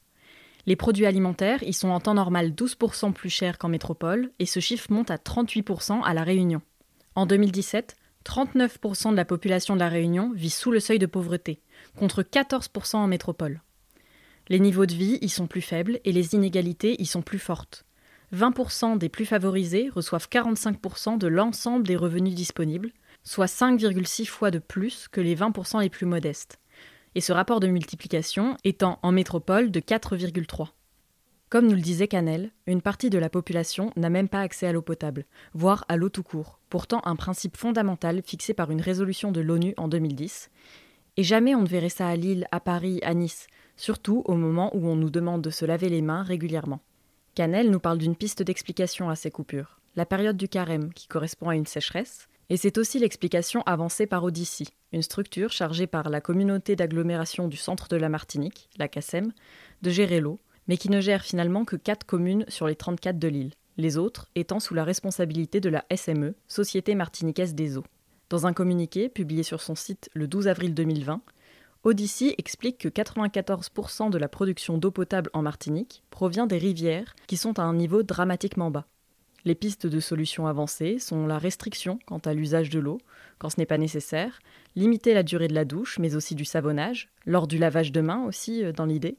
Les 0.67 0.77
produits 0.77 1.07
alimentaires 1.07 1.63
y 1.63 1.73
sont 1.73 1.89
en 1.89 2.01
temps 2.01 2.15
normal 2.15 2.51
12% 2.51 3.13
plus 3.13 3.31
chers 3.31 3.59
qu'en 3.59 3.69
métropole 3.69 4.31
et 4.39 4.47
ce 4.47 4.61
chiffre 4.61 4.91
monte 4.91 5.11
à 5.11 5.17
38% 5.17 6.03
à 6.03 6.15
La 6.15 6.25
Réunion. 6.25 6.63
En 7.15 7.27
2017, 7.27 7.95
39% 8.25 9.11
de 9.11 9.17
la 9.17 9.27
population 9.27 9.75
de 9.75 9.81
La 9.81 9.89
Réunion 9.89 10.33
vit 10.35 10.51
sous 10.51 10.71
le 10.71 10.81
seuil 10.81 10.99
de 10.99 11.07
pauvreté, 11.07 11.61
contre 11.97 12.23
14% 12.23 12.97
en 12.97 13.07
métropole. 13.07 13.61
Les 14.49 14.59
niveaux 14.59 14.87
de 14.87 14.95
vie 14.95 15.19
y 15.21 15.29
sont 15.29 15.47
plus 15.47 15.61
faibles 15.61 16.01
et 16.05 16.13
les 16.13 16.35
inégalités 16.35 17.01
y 17.01 17.07
sont 17.07 17.23
plus 17.23 17.39
fortes. 17.39 17.85
20% 18.35 18.99
des 18.99 19.09
plus 19.09 19.27
favorisés 19.27 19.91
reçoivent 19.95 20.29
45% 20.31 21.19
de 21.19 21.27
l'ensemble 21.27 21.87
des 21.87 21.97
revenus 21.97 22.35
disponibles, 22.35 22.91
soit 23.23 23.47
5,6 23.47 24.27
fois 24.27 24.51
de 24.51 24.59
plus 24.59 25.09
que 25.09 25.21
les 25.21 25.37
20% 25.37 25.81
les 25.83 25.91
plus 25.91 26.07
modestes, 26.07 26.59
et 27.15 27.21
ce 27.21 27.33
rapport 27.33 27.61
de 27.61 27.67
multiplication 27.67 28.57
étant 28.65 28.99
en 29.03 29.13
métropole 29.13 29.71
de 29.71 29.81
4,3. 29.81 30.69
Comme 31.51 31.69
nous 31.69 31.77
le 31.77 31.81
disait 31.81 32.09
Canel, 32.09 32.51
une 32.67 32.83
partie 32.83 33.11
de 33.11 33.19
la 33.19 33.29
population 33.29 33.93
n'a 33.97 34.11
même 34.11 34.29
pas 34.29 34.41
accès 34.41 34.67
à 34.67 34.73
l'eau 34.73 34.83
potable, 34.83 35.25
voire 35.53 35.85
à 35.89 35.97
l'eau 35.97 36.09
tout 36.09 36.25
court, 36.25 36.59
pourtant 36.69 37.01
un 37.05 37.15
principe 37.15 37.57
fondamental 37.57 38.23
fixé 38.25 38.55
par 38.55 38.71
une 38.71 38.81
résolution 38.81 39.31
de 39.31 39.41
l'ONU 39.41 39.75
en 39.77 39.87
2010. 39.87 40.51
Et 41.17 41.23
jamais 41.23 41.55
on 41.55 41.63
ne 41.63 41.69
verrait 41.69 41.91
ça 41.91 42.09
à 42.09 42.17
Lille, 42.17 42.49
à 42.51 42.59
Paris, 42.59 42.99
à 43.05 43.15
Nice, 43.15 43.47
surtout 43.77 44.23
au 44.25 44.35
moment 44.35 44.75
où 44.75 44.89
on 44.89 44.97
nous 44.97 45.11
demande 45.11 45.43
de 45.43 45.51
se 45.51 45.65
laver 45.65 45.89
les 45.89 46.03
mains 46.03 46.25
régulièrement. 46.25 46.81
Canel 47.37 47.71
nous 47.71 47.81
parle 47.81 47.99
d'une 47.99 48.17
piste 48.17 48.43
d'explication 48.43 49.09
à 49.09 49.15
ces 49.15 49.31
coupures, 49.31 49.81
la 49.95 50.07
période 50.07 50.37
du 50.37 50.49
carême, 50.49 50.93
qui 50.93 51.07
correspond 51.07 51.51
à 51.51 51.55
une 51.55 51.67
sécheresse, 51.67 52.29
et 52.51 52.57
c'est 52.57 52.79
aussi 52.79 52.99
l'explication 52.99 53.63
avancée 53.67 54.07
par 54.07 54.25
Odyssey, 54.25 54.67
une 54.93 55.03
structure 55.03 55.53
chargée 55.53 55.87
par 55.87 56.11
la 56.11 56.21
communauté 56.21 56.77
d'agglomération 56.77 57.49
du 57.49 57.57
centre 57.57 57.89
de 57.89 57.97
la 57.97 58.09
Martinique, 58.09 58.69
la 58.77 58.89
CACEM, 58.89 59.33
de 59.83 59.91
gérer 59.91 60.21
l'eau, 60.21 60.41
mais 60.69 60.77
qui 60.77 60.91
ne 60.91 61.01
gère 61.01 61.23
finalement 61.23 61.65
que 61.65 61.77
4 61.77 62.05
communes 62.05 62.45
sur 62.49 62.67
les 62.67 62.77
34 62.77 63.19
de 63.19 63.29
l'île, 63.29 63.55
les 63.77 63.97
autres 63.97 64.29
étant 64.35 64.61
sous 64.61 64.75
la 64.75 64.85
responsabilité 64.85 65.61
de 65.61 65.69
la 65.69 65.85
SME, 65.95 66.35
Société 66.49 66.95
Martiniquaise 66.95 67.55
des 67.55 67.77
Eaux. 67.77 67.85
Dans 68.31 68.47
un 68.47 68.53
communiqué 68.53 69.09
publié 69.09 69.43
sur 69.43 69.61
son 69.61 69.75
site 69.75 70.11
le 70.15 70.27
12 70.27 70.49
avril 70.49 70.75
2020, 70.75 71.23
Odyssey 71.85 72.35
explique 72.39 72.79
que 72.79 72.89
94% 72.89 74.09
de 74.09 74.17
la 74.17 74.29
production 74.29 74.79
d'eau 74.79 74.91
potable 74.91 75.31
en 75.35 75.43
Martinique 75.43 76.03
provient 76.11 76.47
des 76.47 76.57
rivières 76.57 77.15
qui 77.27 77.37
sont 77.37 77.59
à 77.59 77.63
un 77.63 77.75
niveau 77.75 78.03
dramatiquement 78.03 78.71
bas. 78.71 78.87
Les 79.47 79.55
pistes 79.55 79.87
de 79.87 80.01
solutions 80.01 80.47
avancées 80.47 80.99
sont 80.99 81.27
la 81.27 81.39
restriction 81.39 81.99
quant 82.07 82.19
à 82.19 82.33
l'usage 82.33 82.71
de 82.71 82.79
l'eau, 82.79 82.99
quand 83.39 83.51
ce 83.51 83.61
n'est 83.61 83.67
pas 83.67 83.77
nécessaire, 83.77 84.41
limiter 84.75 85.13
la 85.13 85.23
durée 85.23 85.49
de 85.49 85.55
la 85.55 85.67
douche, 85.67 85.99
mais 85.99 86.17
aussi 86.17 86.35
du 86.35 86.47
savonnage, 86.47 87.11
lors 87.27 87.47
du 87.47 87.59
lavage 87.59 87.93
de 87.93 88.01
mains 88.01 88.25
aussi, 88.25 88.65
euh, 88.65 88.73
dans 88.73 88.87
l'idée, 88.87 89.19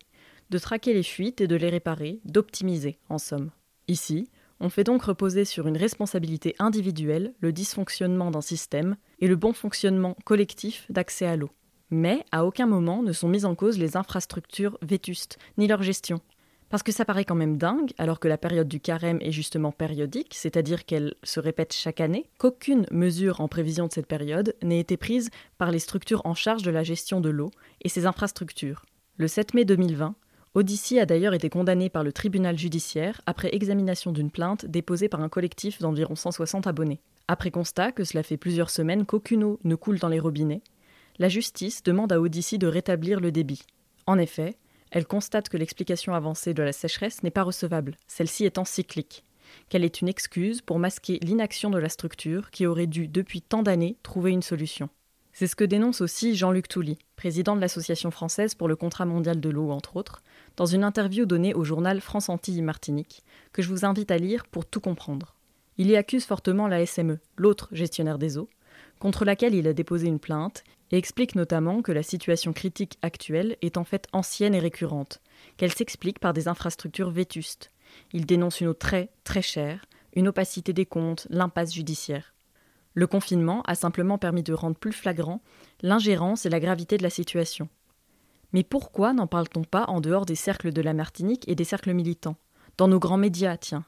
de 0.49 0.57
traquer 0.57 0.93
les 0.93 1.03
fuites 1.03 1.41
et 1.41 1.47
de 1.47 1.55
les 1.55 1.69
réparer, 1.69 2.21
d'optimiser, 2.25 2.97
en 3.09 3.19
somme. 3.19 3.51
Ici, 3.87 4.27
on 4.59 4.69
fait 4.69 4.83
donc 4.83 5.03
reposer 5.03 5.45
sur 5.45 5.67
une 5.67 5.77
responsabilité 5.77 6.55
individuelle 6.57 7.33
le 7.39 7.51
dysfonctionnement 7.51 8.31
d'un 8.31 8.41
système 8.41 8.95
et 9.19 9.27
le 9.27 9.35
bon 9.35 9.53
fonctionnement 9.53 10.15
collectif 10.23 10.85
d'accès 10.89 11.25
à 11.27 11.35
l'eau. 11.35 11.51
Mais 11.91 12.25
à 12.31 12.45
aucun 12.45 12.65
moment 12.65 13.03
ne 13.03 13.11
sont 13.11 13.27
mises 13.27 13.45
en 13.45 13.53
cause 13.53 13.77
les 13.77 13.95
infrastructures 13.95 14.77
vétustes, 14.81 15.37
ni 15.57 15.67
leur 15.67 15.83
gestion. 15.83 16.19
Parce 16.69 16.83
que 16.83 16.91
ça 16.91 17.05
paraît 17.05 17.25
quand 17.25 17.35
même 17.35 17.57
dingue, 17.57 17.91
alors 17.97 18.19
que 18.19 18.27
la 18.27 18.37
période 18.37 18.67
du 18.67 18.79
carême 18.79 19.19
est 19.21 19.31
justement 19.31 19.71
périodique, 19.71 20.33
c'est-à-dire 20.33 20.85
qu'elle 20.85 21.13
se 21.23 21.39
répète 21.39 21.73
chaque 21.73 22.01
année, 22.01 22.25
qu'aucune 22.39 22.85
mesure 22.91 23.39
en 23.39 23.47
prévision 23.47 23.87
de 23.87 23.93
cette 23.93 24.07
période 24.07 24.55
n'ait 24.63 24.79
été 24.79 24.97
prise 24.97 25.29
par 25.57 25.71
les 25.71 25.79
structures 25.79 26.21
en 26.25 26.33
charge 26.33 26.63
de 26.63 26.71
la 26.71 26.83
gestion 26.83 27.21
de 27.21 27.29
l'eau 27.29 27.51
et 27.81 27.89
ses 27.89 28.05
infrastructures. 28.05 28.83
Le 29.17 29.27
7 29.27 29.53
mai 29.53 29.63
2020, 29.63 30.15
Odyssey 30.55 30.99
a 30.99 31.05
d'ailleurs 31.05 31.33
été 31.33 31.49
condamné 31.49 31.89
par 31.89 32.03
le 32.03 32.13
tribunal 32.13 32.57
judiciaire 32.57 33.21
après 33.25 33.53
examination 33.53 34.11
d'une 34.11 34.31
plainte 34.31 34.65
déposée 34.65 35.09
par 35.09 35.21
un 35.21 35.29
collectif 35.29 35.79
d'environ 35.79 36.15
160 36.15 36.65
abonnés. 36.65 37.01
Après 37.27 37.51
constat 37.51 37.91
que 37.91 38.03
cela 38.03 38.23
fait 38.23 38.37
plusieurs 38.37 38.69
semaines 38.69 39.05
qu'aucune 39.05 39.43
eau 39.43 39.59
ne 39.63 39.75
coule 39.75 39.99
dans 39.99 40.07
les 40.07 40.19
robinets, 40.19 40.61
la 41.19 41.29
justice 41.29 41.83
demande 41.83 42.11
à 42.11 42.21
Odyssey 42.21 42.57
de 42.57 42.67
rétablir 42.67 43.19
le 43.19 43.31
débit. 43.31 43.63
En 44.07 44.17
effet, 44.17 44.57
elle 44.91 45.07
constate 45.07 45.49
que 45.49 45.57
l'explication 45.57 46.13
avancée 46.13 46.53
de 46.53 46.63
la 46.63 46.73
sécheresse 46.73 47.23
n'est 47.23 47.31
pas 47.31 47.43
recevable, 47.43 47.97
celle-ci 48.07 48.45
étant 48.45 48.65
cyclique, 48.65 49.23
qu'elle 49.69 49.83
est 49.83 50.01
une 50.01 50.07
excuse 50.07 50.61
pour 50.61 50.79
masquer 50.79 51.19
l'inaction 51.21 51.69
de 51.69 51.77
la 51.77 51.89
structure 51.89 52.51
qui 52.51 52.65
aurait 52.65 52.87
dû 52.87 53.07
depuis 53.07 53.41
tant 53.41 53.63
d'années 53.63 53.97
trouver 54.03 54.31
une 54.31 54.41
solution. 54.41 54.89
C'est 55.33 55.47
ce 55.47 55.55
que 55.57 55.65
dénonce 55.65 55.99
aussi 55.99 56.33
Jean-Luc 56.33 56.69
Touly, 56.69 56.97
président 57.17 57.57
de 57.57 57.61
l'Association 57.61 58.09
française 58.09 58.55
pour 58.55 58.69
le 58.69 58.77
contrat 58.77 59.05
mondial 59.05 59.41
de 59.41 59.49
l'eau, 59.49 59.69
entre 59.69 59.97
autres, 59.97 60.23
dans 60.55 60.65
une 60.65 60.85
interview 60.85 61.25
donnée 61.25 61.53
au 61.53 61.65
journal 61.65 61.99
France 61.99 62.29
Antilles 62.29 62.61
Martinique, 62.61 63.21
que 63.51 63.61
je 63.61 63.67
vous 63.67 63.83
invite 63.83 64.11
à 64.11 64.17
lire 64.17 64.45
pour 64.45 64.65
tout 64.65 64.79
comprendre. 64.79 65.35
Il 65.77 65.87
y 65.87 65.97
accuse 65.97 66.23
fortement 66.23 66.69
la 66.69 66.85
SME, 66.85 67.19
l'autre 67.35 67.67
gestionnaire 67.73 68.17
des 68.17 68.37
eaux, 68.37 68.47
contre 68.99 69.25
laquelle 69.25 69.55
il 69.55 69.67
a 69.67 69.73
déposé 69.73 70.07
une 70.07 70.19
plainte 70.19 70.63
et 70.95 70.97
explique 70.97 71.35
notamment 71.35 71.81
que 71.81 71.91
la 71.91 72.03
situation 72.03 72.53
critique 72.53 72.97
actuelle 73.01 73.57
est 73.61 73.75
en 73.75 73.83
fait 73.83 74.07
ancienne 74.13 74.55
et 74.55 74.59
récurrente, 74.59 75.19
qu'elle 75.57 75.73
s'explique 75.73 76.19
par 76.19 76.31
des 76.31 76.47
infrastructures 76.47 77.11
vétustes. 77.11 77.69
Il 78.13 78.25
dénonce 78.25 78.61
une 78.61 78.67
eau 78.67 78.73
très, 78.73 79.09
très 79.25 79.41
chère, 79.41 79.83
une 80.15 80.29
opacité 80.29 80.71
des 80.71 80.85
comptes, 80.85 81.27
l'impasse 81.29 81.73
judiciaire. 81.73 82.33
Le 82.93 83.07
confinement 83.07 83.61
a 83.63 83.75
simplement 83.75 84.17
permis 84.17 84.41
de 84.41 84.53
rendre 84.53 84.77
plus 84.77 84.93
flagrant 84.93 85.41
l'ingérence 85.81 86.45
et 86.45 86.49
la 86.49 86.61
gravité 86.61 86.97
de 86.97 87.03
la 87.03 87.09
situation. 87.09 87.67
Mais 88.53 88.63
pourquoi 88.63 89.11
n'en 89.11 89.27
parle-t-on 89.27 89.65
pas 89.65 89.83
en 89.89 89.99
dehors 89.99 90.25
des 90.25 90.35
cercles 90.35 90.71
de 90.71 90.81
la 90.81 90.93
Martinique 90.93 91.43
et 91.49 91.55
des 91.55 91.65
cercles 91.65 91.93
militants? 91.93 92.37
Dans 92.77 92.87
nos 92.87 92.99
grands 92.99 93.17
médias, 93.17 93.57
tiens. 93.57 93.83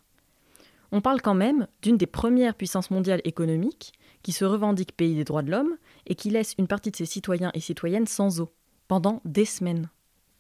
On 0.92 1.00
parle 1.00 1.22
quand 1.22 1.36
même 1.36 1.68
d'une 1.82 1.96
des 1.96 2.06
premières 2.06 2.56
puissances 2.56 2.92
mondiales 2.92 3.22
économiques 3.24 3.94
qui 4.28 4.34
se 4.34 4.44
revendique 4.44 4.92
pays 4.92 5.16
des 5.16 5.24
droits 5.24 5.42
de 5.42 5.52
l'homme 5.52 5.78
et 6.06 6.14
qui 6.14 6.30
laisse 6.30 6.54
une 6.60 6.68
partie 6.68 6.92
de 6.92 6.98
ses 6.98 7.06
citoyens 7.06 7.50
et 7.54 7.62
citoyennes 7.62 8.08
sans 8.08 8.42
eau, 8.42 8.52
pendant 8.90 9.22
des 9.24 9.46
semaines. 9.46 9.90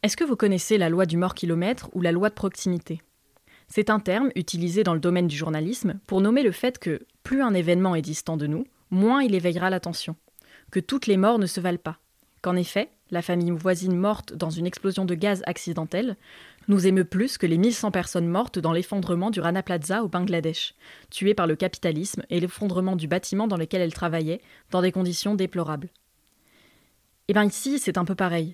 Est-ce 0.03 0.17
que 0.17 0.25
vous 0.25 0.35
connaissez 0.35 0.77
la 0.77 0.89
loi 0.89 1.05
du 1.05 1.15
mort-kilomètre 1.15 1.89
ou 1.93 2.01
la 2.01 2.11
loi 2.11 2.27
de 2.27 2.33
proximité? 2.33 3.01
C'est 3.69 3.89
un 3.89 4.01
terme 4.01 4.29
utilisé 4.35 4.83
dans 4.83 4.93
le 4.93 4.99
domaine 4.99 5.27
du 5.27 5.37
journalisme 5.37 6.01
pour 6.05 6.19
nommer 6.19 6.43
le 6.43 6.51
fait 6.51 6.79
que 6.79 7.05
plus 7.23 7.41
un 7.41 7.53
événement 7.53 7.95
est 7.95 8.01
distant 8.01 8.35
de 8.35 8.45
nous, 8.45 8.65
moins 8.91 9.23
il 9.23 9.33
éveillera 9.33 9.69
l'attention, 9.69 10.17
que 10.69 10.81
toutes 10.81 11.07
les 11.07 11.15
morts 11.15 11.39
ne 11.39 11.45
se 11.45 11.61
valent 11.61 11.77
pas, 11.77 11.97
qu'en 12.41 12.57
effet, 12.57 12.89
la 13.09 13.21
famille 13.21 13.51
voisine 13.51 13.95
morte 13.95 14.33
dans 14.33 14.49
une 14.49 14.67
explosion 14.67 15.05
de 15.05 15.15
gaz 15.15 15.43
accidentelle 15.45 16.17
nous 16.67 16.87
émeut 16.87 17.05
plus 17.05 17.37
que 17.37 17.45
les 17.45 17.57
1100 17.57 17.91
personnes 17.91 18.27
mortes 18.27 18.59
dans 18.59 18.73
l'effondrement 18.73 19.29
du 19.29 19.39
Rana 19.39 19.63
Plaza 19.63 20.03
au 20.03 20.07
Bangladesh, 20.07 20.75
tuées 21.09 21.33
par 21.33 21.47
le 21.47 21.55
capitalisme 21.55 22.23
et 22.29 22.39
l'effondrement 22.39 22.95
du 22.95 23.07
bâtiment 23.07 23.47
dans 23.47 23.57
lequel 23.57 23.81
elles 23.81 23.93
travaillaient, 23.93 24.41
dans 24.71 24.81
des 24.81 24.91
conditions 24.91 25.35
déplorables. 25.35 25.89
Eh 27.29 27.33
bien 27.33 27.45
ici, 27.45 27.79
c'est 27.79 27.97
un 27.97 28.05
peu 28.05 28.15
pareil. 28.15 28.53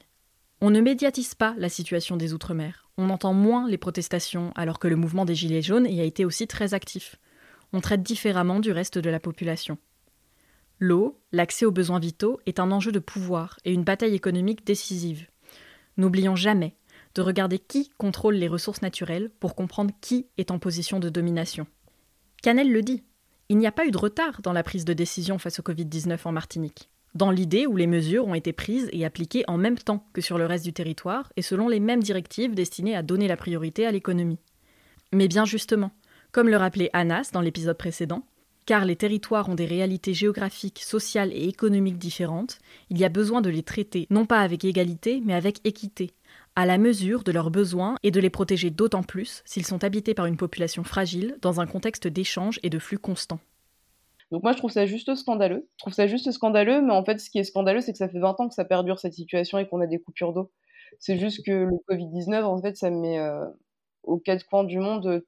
On 0.62 0.70
ne 0.70 0.82
médiatise 0.82 1.36
pas 1.36 1.56
la 1.58 1.70
situation 1.70 2.16
des 2.16 2.34
Outre-mer. 2.34 2.88
On 2.98 3.10
entend 3.10 3.34
moins 3.34 3.68
les 3.68 3.78
protestations, 3.78 4.52
alors 4.56 4.80
que 4.80 4.88
le 4.88 4.96
mouvement 4.96 5.26
des 5.26 5.36
Gilets 5.36 5.62
jaunes 5.62 5.88
y 5.88 6.00
a 6.00 6.06
été 6.06 6.26
aussi 6.26 6.48
très 6.48 6.74
actif. 6.74 7.18
On 7.74 7.82
traite 7.82 8.04
différemment 8.04 8.60
du 8.60 8.72
reste 8.72 9.00
de 9.00 9.10
la 9.10 9.20
population. 9.20 9.78
L'eau, 10.80 11.20
l'accès 11.32 11.66
aux 11.66 11.72
besoins 11.72 12.00
vitaux, 12.00 12.40
est 12.46 12.60
un 12.60 12.72
enjeu 12.72 12.92
de 12.92 13.00
pouvoir 13.00 13.60
et 13.66 13.74
une 13.74 13.84
bataille 13.84 14.16
économique 14.16 14.66
décisive. 14.66 15.28
N'oublions 15.98 16.36
jamais 16.36 16.76
de 17.16 17.22
regarder 17.22 17.60
qui 17.60 17.90
contrôle 17.98 18.36
les 18.36 18.48
ressources 18.48 18.82
naturelles 18.82 19.30
pour 19.40 19.56
comprendre 19.56 19.92
qui 20.02 20.28
est 20.38 20.52
en 20.52 20.60
position 20.60 21.00
de 21.00 21.10
domination. 21.10 21.68
Canel 22.42 22.72
le 22.72 22.82
dit, 22.82 23.04
il 23.50 23.58
n'y 23.58 23.68
a 23.68 23.72
pas 23.72 23.86
eu 23.86 23.92
de 23.92 23.98
retard 23.98 24.42
dans 24.42 24.54
la 24.54 24.64
prise 24.64 24.86
de 24.86 24.94
décision 24.94 25.38
face 25.38 25.60
au 25.60 25.64
Covid-19 25.64 26.18
en 26.26 26.32
Martinique, 26.32 26.90
dans 27.14 27.32
l'idée 27.32 27.68
où 27.68 27.78
les 27.78 27.88
mesures 27.88 28.28
ont 28.28 28.34
été 28.34 28.54
prises 28.54 28.90
et 28.92 29.06
appliquées 29.06 29.44
en 29.48 29.58
même 29.58 29.78
temps 29.78 30.06
que 30.14 30.22
sur 30.22 30.38
le 30.38 30.46
reste 30.46 30.66
du 30.66 30.74
territoire 30.74 31.32
et 31.36 31.42
selon 31.42 31.68
les 31.68 31.80
mêmes 31.80 32.04
directives 32.04 32.56
destinées 32.56 32.96
à 32.96 33.04
donner 33.04 33.28
la 33.28 33.38
priorité 33.38 33.86
à 33.86 33.92
l'économie. 33.92 34.40
Mais 35.12 35.28
bien 35.28 35.46
justement, 35.46 35.92
comme 36.32 36.50
le 36.50 36.58
rappelait 36.58 36.90
Anas 36.94 37.30
dans 37.32 37.42
l'épisode 37.42 37.78
précédent, 37.78 38.26
car 38.66 38.86
les 38.86 38.96
territoires 38.96 39.50
ont 39.50 39.56
des 39.56 39.66
réalités 39.66 40.14
géographiques, 40.14 40.80
sociales 40.80 41.32
et 41.34 41.48
économiques 41.48 41.98
différentes, 41.98 42.60
il 42.90 42.98
y 42.98 43.06
a 43.06 43.10
besoin 43.10 43.42
de 43.42 43.50
les 43.50 43.64
traiter 43.64 44.08
non 44.10 44.26
pas 44.26 44.40
avec 44.40 44.64
égalité, 44.64 45.22
mais 45.24 45.34
avec 45.34 45.60
équité, 45.66 46.12
à 46.56 46.66
la 46.66 46.78
mesure 46.78 47.24
de 47.24 47.32
leurs 47.32 47.52
besoins 47.52 47.96
et 48.04 48.12
de 48.12 48.20
les 48.20 48.30
protéger 48.30 48.70
d'autant 48.70 49.04
plus 49.04 49.42
s'ils 49.46 49.66
sont 49.66 49.84
habités 49.84 50.14
par 50.14 50.26
une 50.26 50.38
population 50.38 50.84
fragile 50.84 51.38
dans 51.42 51.60
un 51.62 51.66
contexte 51.66 52.08
d'échange 52.08 52.60
et 52.64 52.70
de 52.70 52.80
flux 52.80 53.00
constants. 53.00 53.40
Donc 54.32 54.44
moi 54.44 54.52
je 54.52 54.58
trouve 54.58 54.72
ça 54.72 54.86
juste 54.86 55.14
scandaleux. 55.16 55.68
Je 55.78 55.84
trouve 55.84 55.94
ça 55.94 56.08
juste 56.08 56.32
scandaleux, 56.32 56.82
mais 56.82 56.94
en 56.94 57.04
fait 57.04 57.20
ce 57.20 57.30
qui 57.30 57.40
est 57.40 57.44
scandaleux 57.44 57.82
c'est 57.82 57.92
que 57.92 57.98
ça 57.98 58.10
fait 58.10 58.20
20 58.20 58.40
ans 58.40 58.48
que 58.48 58.56
ça 58.56 58.66
perdure 58.66 59.00
cette 59.00 59.14
situation 59.14 59.58
et 59.60 59.68
qu'on 59.68 59.82
a 59.82 59.88
des 59.88 60.00
coupures 60.00 60.34
d'eau. 60.34 60.52
C'est 61.00 61.18
juste 61.18 61.46
que 61.46 61.52
le 61.52 61.78
Covid-19 61.90 62.44
en 62.44 62.62
fait 62.62 62.78
ça 62.78 62.90
met 62.90 63.20
euh, 63.20 63.46
aux 64.04 64.18
quatre 64.18 64.46
coins 64.46 64.64
du 64.64 64.80
monde 64.80 65.08
euh, 65.08 65.28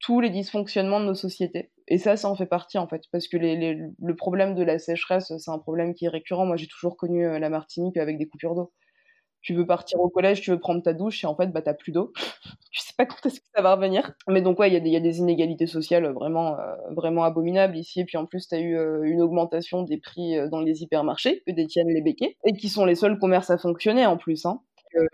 tous 0.00 0.20
les 0.20 0.30
dysfonctionnements 0.30 1.00
de 1.00 1.06
nos 1.06 1.14
sociétés. 1.14 1.70
Et 1.86 1.98
ça, 1.98 2.16
ça 2.16 2.28
en 2.30 2.34
fait 2.34 2.46
partie 2.46 2.78
en 2.78 2.88
fait, 2.88 3.02
parce 3.12 3.28
que 3.28 3.36
le 3.36 4.16
problème 4.16 4.54
de 4.54 4.62
la 4.62 4.78
sécheresse, 4.78 5.32
c'est 5.36 5.50
un 5.50 5.58
problème 5.58 5.92
qui 5.92 6.06
est 6.06 6.08
récurrent. 6.08 6.46
Moi, 6.46 6.56
j'ai 6.56 6.68
toujours 6.68 6.96
connu 6.96 7.26
euh, 7.26 7.38
la 7.38 7.50
Martinique 7.50 7.96
avec 7.98 8.16
des 8.16 8.26
coupures 8.26 8.54
d'eau 8.54 8.72
tu 9.42 9.54
veux 9.54 9.66
partir 9.66 10.00
au 10.00 10.08
collège, 10.08 10.42
tu 10.42 10.50
veux 10.50 10.58
prendre 10.58 10.82
ta 10.82 10.92
douche 10.92 11.24
et 11.24 11.26
en 11.26 11.34
fait, 11.34 11.48
bah, 11.48 11.62
t'as 11.62 11.74
plus 11.74 11.92
d'eau. 11.92 12.12
tu 12.70 12.80
sais 12.80 12.92
pas 12.96 13.06
quand 13.06 13.24
est-ce 13.24 13.40
que 13.40 13.46
ça 13.54 13.62
va 13.62 13.74
revenir. 13.74 14.12
Mais 14.28 14.42
donc, 14.42 14.58
ouais, 14.58 14.70
il 14.70 14.86
y, 14.86 14.96
a 14.96 15.00
des 15.00 15.18
inégalités 15.18 15.66
sociales 15.66 16.06
vraiment, 16.12 16.58
euh, 16.58 16.74
vraiment 16.90 17.24
abominables 17.24 17.76
ici. 17.76 18.00
Et 18.00 18.04
puis 18.04 18.16
en 18.16 18.26
plus, 18.26 18.48
t'as 18.48 18.60
eu 18.60 18.76
euh, 18.76 19.02
une 19.04 19.22
augmentation 19.22 19.82
des 19.82 19.98
prix 19.98 20.36
euh, 20.36 20.48
dans 20.48 20.60
les 20.60 20.82
hypermarchés 20.82 21.42
que 21.46 21.52
détiennent 21.52 21.88
les 21.88 22.02
béquets 22.02 22.36
et 22.44 22.52
qui 22.52 22.68
sont 22.68 22.84
les 22.84 22.94
seuls 22.94 23.18
commerces 23.18 23.50
à 23.50 23.58
fonctionner 23.58 24.06
en 24.06 24.16
plus. 24.16 24.44
Hein. 24.46 24.60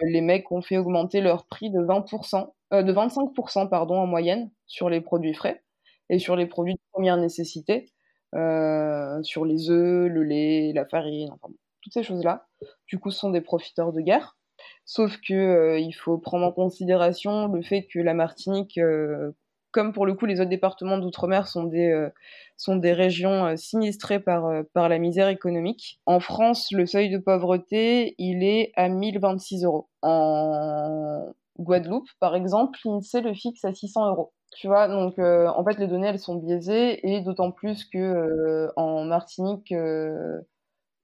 les 0.01 0.21
mecs 0.21 0.51
ont 0.51 0.63
fait 0.63 0.79
augmenter 0.79 1.21
leur 1.21 1.47
prix 1.47 1.71
de 1.71 1.81
20%, 1.81 2.49
de 2.73 2.93
25% 2.93 3.69
pardon, 3.69 3.97
en 3.97 4.07
moyenne 4.07 4.51
sur 4.67 4.91
les 4.91 5.01
produits 5.01 5.35
frais 5.35 5.63
et 6.09 6.19
sur 6.19 6.35
les 6.35 6.47
produits 6.47 6.75
de 6.75 6.81
première 6.93 7.17
nécessité, 7.17 7.91
sur 8.33 9.45
les 9.45 9.71
œufs, 9.71 10.11
le 10.11 10.23
lait, 10.23 10.73
la 10.75 10.87
farine, 10.87 11.31
enfin 11.33 11.53
toutes 11.87 11.93
ces 11.93 12.03
choses-là. 12.03 12.47
Du 12.89 12.99
coup, 12.99 13.13
ce 13.13 13.21
sont 13.21 13.31
des 13.31 13.41
profiteurs 13.41 13.93
de 13.93 14.01
guerre. 14.01 14.37
Sauf 14.85 15.19
que 15.19 15.35
euh, 15.35 15.79
il 15.79 15.93
faut 15.93 16.19
prendre 16.19 16.45
en 16.45 16.53
considération 16.53 17.47
le 17.47 17.63
fait 17.63 17.87
que 17.87 18.01
la 18.01 18.13
Martinique, 18.13 18.79
euh, 18.79 19.33
comme 19.71 19.93
pour 19.93 20.05
le 20.05 20.15
coup 20.15 20.27
les 20.27 20.41
autres 20.41 20.51
départements 20.51 20.99
d'outre-mer, 20.99 21.47
sont 21.47 21.65
des 21.65 21.91
euh, 21.91 22.09
sont 22.57 22.77
des 22.77 22.93
régions 22.93 23.57
sinistrées 23.57 24.19
par 24.19 24.65
par 24.73 24.89
la 24.89 24.99
misère 24.99 25.29
économique. 25.29 26.01
En 26.07 26.19
France, 26.19 26.73
le 26.73 26.87
seuil 26.87 27.11
de 27.11 27.19
pauvreté, 27.19 28.15
il 28.19 28.43
est 28.43 28.73
à 28.75 28.89
1026 28.89 29.65
euros. 29.65 29.89
En 30.03 31.33
Guadeloupe, 31.59 32.09
par 32.19 32.35
exemple, 32.35 32.79
l'INSEE 32.85 33.21
le 33.21 33.35
fixe 33.35 33.65
à 33.65 33.75
600 33.75 34.09
euros. 34.09 34.33
Tu 34.57 34.67
vois, 34.69 34.89
donc 34.89 35.19
en 35.19 35.65
fait 35.65 35.79
les 35.79 35.87
données 35.87 36.09
elles 36.09 36.19
sont 36.19 36.37
biaisées 36.37 37.07
et 37.07 37.21
d'autant 37.21 37.51
plus 37.53 37.85
que 37.85 38.71
en 38.77 39.05
Martinique 39.05 39.73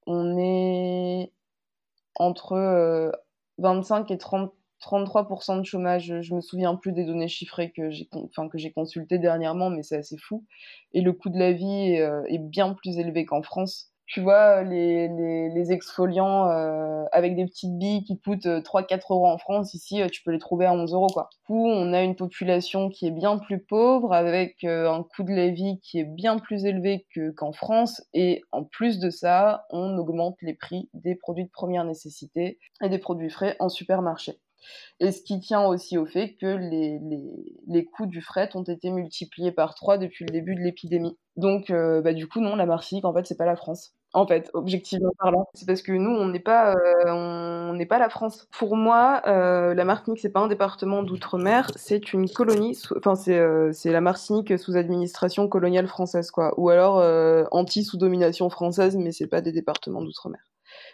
on 0.07 0.39
est 0.39 1.33
entre 2.17 3.13
25 3.59 4.11
euh, 4.11 4.15
et 4.15 4.19
30, 4.19 4.53
33% 4.83 5.61
de 5.61 5.65
chômage. 5.65 6.21
Je 6.21 6.35
me 6.35 6.41
souviens 6.41 6.75
plus 6.75 6.93
des 6.93 7.05
données 7.05 7.29
chiffrées 7.29 7.73
que 7.73 7.91
j'ai 7.91 8.73
consultées 8.73 9.19
dernièrement, 9.19 9.71
mais 9.71 9.83
c'est 9.83 9.97
assez 9.97 10.17
fou. 10.19 10.45
Et 10.93 11.01
le 11.01 11.13
coût 11.13 11.31
de 11.31 11.39
la 11.39 11.53
vie 11.53 11.93
est 11.93 12.03
euh, 12.03 12.23
bien 12.41 12.75
plus 12.75 12.99
élevé 12.99 13.25
qu'en 13.25 13.43
France 13.43 13.92
tu 14.07 14.21
vois, 14.21 14.63
les, 14.63 15.09
les, 15.09 15.49
les 15.49 15.73
exfoliants 15.73 16.49
euh, 16.51 17.05
avec 17.13 17.35
des 17.37 17.47
petites 17.47 17.79
billes 17.79 18.05
qui 18.05 18.19
coûtent 18.19 18.47
3-4 18.47 18.95
euh, 18.95 18.99
euros 19.11 19.27
en 19.27 19.39
France, 19.39 19.75
ici, 19.75 20.03
euh, 20.03 20.09
tu 20.09 20.23
peux 20.23 20.33
les 20.33 20.39
trouver 20.39 20.67
à 20.67 20.73
11 20.73 20.93
euros, 20.93 21.07
quoi. 21.07 21.31
Du 21.49 21.55
on 21.55 21.93
a 21.93 22.03
une 22.03 22.17
population 22.17 22.89
qui 22.89 23.07
est 23.07 23.11
bien 23.11 23.39
plus 23.39 23.63
pauvre, 23.63 24.13
avec 24.13 24.65
un 24.65 25.03
coût 25.03 25.23
de 25.23 25.33
la 25.33 25.49
vie 25.49 25.79
qui 25.81 25.99
est 25.99 26.05
bien 26.05 26.39
plus 26.39 26.65
élevé 26.65 27.07
qu'en 27.37 27.53
France, 27.53 28.03
et 28.15 28.43
en 28.53 28.65
plus 28.65 28.99
de 28.99 29.11
ça, 29.11 29.67
on 29.71 29.97
augmente 29.99 30.37
les 30.43 30.55
prix 30.55 30.89
des 30.95 31.15
produits 31.15 31.45
de 31.45 31.51
première 31.51 31.85
nécessité 31.85 32.59
et 32.83 32.89
des 32.89 32.99
produits 32.99 33.31
frais 33.31 33.57
en 33.61 33.69
supermarché. 33.69 34.39
Et 35.01 35.13
ce 35.13 35.23
qui 35.23 35.41
tient 35.41 35.65
aussi 35.65 35.99
au 35.99 36.07
fait 36.07 36.35
que 36.41 36.47
les, 36.47 36.99
les, 37.01 37.59
les 37.67 37.85
coûts 37.85 38.07
du 38.07 38.21
fret 38.21 38.51
ont 38.55 38.63
été 38.63 38.91
multipliés 38.91 39.53
par 39.53 39.75
3 39.75 39.99
depuis 39.99 40.25
le 40.25 40.33
début 40.33 40.55
de 40.55 40.61
l'épidémie. 40.61 41.17
Donc, 41.37 41.71
bah, 41.71 42.13
du 42.13 42.29
coup, 42.29 42.41
non, 42.41 42.57
la 42.57 42.67
Martinique, 42.67 43.05
en 43.05 43.15
fait, 43.15 43.27
c'est 43.27 43.39
pas 43.39 43.47
la 43.47 43.57
France 43.57 43.95
en 44.15 44.27
fait, 44.27 44.51
objectivement 44.55 45.13
parlant. 45.19 45.49
C'est 45.55 45.67
parce 45.67 45.83
que 45.83 45.93
nous, 45.93 46.11
on 46.11 46.27
n'est 46.29 46.41
pas, 46.41 46.75
euh, 46.75 47.85
pas 47.87 47.99
la 47.99 48.09
France. 48.09 48.47
Pour 48.53 48.77
moi, 48.77 49.23
euh, 49.27 49.75
la 49.75 49.85
Martinique, 49.85 50.21
c'est 50.21 50.31
pas 50.31 50.41
un 50.41 50.49
département 50.49 51.03
d'outre-mer, 51.03 51.71
c'est 51.77 52.13
une 52.13 52.29
colonie. 52.29 52.79
Enfin, 52.97 53.15
c'est 53.15 53.39
euh, 53.39 53.73
c'est 53.73 53.91
la 53.91 54.01
Martinique 54.01 54.59
sous 54.59 54.77
administration 54.77 55.49
coloniale 55.49 55.89
française, 55.89 56.31
quoi. 56.31 56.55
Ou 56.59 56.69
alors 56.71 57.03
anti 57.51 57.85
sous 57.85 57.97
domination 57.97 58.49
française, 58.51 58.97
mais 58.97 59.13
c'est 59.13 59.27
pas 59.27 59.41
des 59.41 59.53
départements 59.53 60.03
d'outre-mer. 60.03 60.41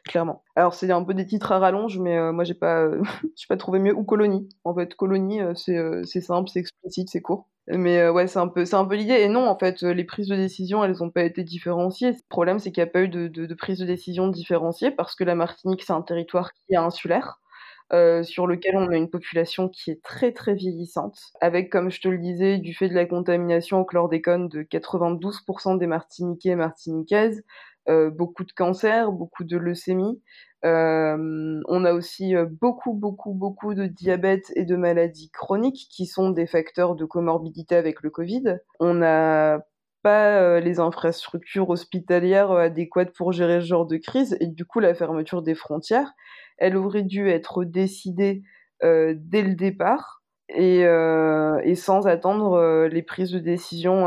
Clairement. 0.04 0.42
Alors 0.56 0.74
c'est 0.74 0.90
un 0.90 1.04
peu 1.04 1.14
des 1.14 1.26
titres 1.26 1.52
à 1.52 1.58
rallonge, 1.58 1.98
mais 1.98 2.32
moi 2.32 2.44
j'ai 2.44 2.54
pas, 2.54 2.88
j'ai 3.36 3.46
pas 3.48 3.56
trouvé 3.56 3.78
mieux. 3.78 3.94
Ou 3.94 4.04
colonie. 4.04 4.48
En 4.64 4.74
fait, 4.74 4.94
colonie, 4.94 5.40
c'est 5.54 5.78
c'est 6.04 6.20
simple, 6.20 6.48
c'est 6.48 6.60
explicite, 6.60 7.08
c'est 7.10 7.22
court. 7.22 7.48
Mais 7.70 7.98
euh, 7.98 8.12
ouais, 8.12 8.26
c'est 8.26 8.38
un 8.38 8.48
peu, 8.48 8.64
c'est 8.64 8.76
un 8.76 8.84
peu 8.86 8.94
l'idée. 8.94 9.14
Et 9.14 9.28
non, 9.28 9.46
en 9.46 9.58
fait, 9.58 9.82
les 9.82 10.04
prises 10.04 10.28
de 10.28 10.36
décision, 10.36 10.82
elles 10.84 10.96
n'ont 11.00 11.10
pas 11.10 11.22
été 11.22 11.44
différenciées. 11.44 12.12
Le 12.12 12.16
problème, 12.30 12.58
c'est 12.58 12.72
qu'il 12.72 12.82
n'y 12.82 12.88
a 12.88 12.92
pas 12.92 13.02
eu 13.02 13.08
de, 13.08 13.28
de, 13.28 13.44
de, 13.46 13.54
prise 13.54 13.78
de 13.78 13.84
décision 13.86 14.28
différenciée 14.28 14.90
parce 14.90 15.14
que 15.14 15.24
la 15.24 15.34
Martinique, 15.34 15.82
c'est 15.84 15.92
un 15.92 16.02
territoire 16.02 16.52
qui 16.54 16.74
est 16.74 16.76
insulaire. 16.76 17.40
Euh, 17.94 18.22
sur 18.22 18.46
lequel 18.46 18.76
on 18.76 18.90
a 18.90 18.96
une 18.96 19.08
population 19.08 19.70
qui 19.70 19.90
est 19.90 20.02
très 20.02 20.32
très 20.32 20.52
vieillissante, 20.54 21.18
avec, 21.40 21.70
comme 21.70 21.90
je 21.90 22.02
te 22.02 22.08
le 22.08 22.18
disais, 22.18 22.58
du 22.58 22.74
fait 22.74 22.90
de 22.90 22.94
la 22.94 23.06
contamination 23.06 23.80
au 23.80 23.84
chlordécone 23.86 24.48
de 24.50 24.62
92% 24.62 25.78
des 25.78 25.86
Martiniquais 25.86 26.50
et 26.50 26.54
Martiniquaises, 26.54 27.38
euh, 27.38 27.42
beaucoup 27.88 28.44
de 28.44 28.52
cancers, 28.52 29.12
beaucoup 29.12 29.44
de 29.44 29.56
leucémie, 29.56 30.20
euh, 30.64 31.60
on 31.68 31.84
a 31.84 31.92
aussi 31.92 32.34
euh, 32.34 32.46
beaucoup, 32.46 32.92
beaucoup, 32.92 33.32
beaucoup 33.32 33.74
de 33.74 33.86
diabète 33.86 34.52
et 34.56 34.64
de 34.64 34.76
maladies 34.76 35.30
chroniques 35.30 35.88
qui 35.90 36.06
sont 36.06 36.30
des 36.30 36.46
facteurs 36.46 36.96
de 36.96 37.04
comorbidité 37.04 37.76
avec 37.76 38.02
le 38.02 38.10
Covid. 38.10 38.58
On 38.80 38.94
n'a 38.94 39.60
pas 40.02 40.40
euh, 40.40 40.60
les 40.60 40.80
infrastructures 40.80 41.70
hospitalières 41.70 42.50
adéquates 42.52 43.12
pour 43.16 43.32
gérer 43.32 43.60
ce 43.60 43.66
genre 43.66 43.86
de 43.86 43.98
crise. 43.98 44.36
Et 44.40 44.48
du 44.48 44.64
coup 44.64 44.80
la 44.80 44.94
fermeture 44.94 45.42
des 45.42 45.54
frontières, 45.54 46.12
elle 46.56 46.76
aurait 46.76 47.04
dû 47.04 47.28
être 47.28 47.64
décidée 47.64 48.42
dès 48.80 49.42
le 49.42 49.56
départ 49.56 50.17
et, 50.48 50.80
et 50.80 51.74
sans 51.74 52.06
attendre 52.06 52.86
les 52.86 53.02
prises 53.02 53.30
de 53.30 53.38
décision 53.38 54.04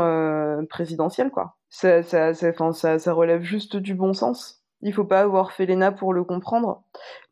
présidentielles 0.68 1.30
quoi. 1.30 1.56
Ça, 1.74 2.02
ça, 2.02 2.34
ça, 2.34 2.52
ça, 2.72 2.98
ça 2.98 3.12
relève 3.14 3.42
juste 3.42 3.76
du 3.76 3.94
bon 3.94 4.12
sens. 4.12 4.62
Il 4.82 4.92
faut 4.92 5.04
pas 5.04 5.20
avoir 5.20 5.52
fait 5.52 5.64
l'ENA 5.64 5.92
pour 5.92 6.12
le 6.12 6.24
comprendre. 6.24 6.82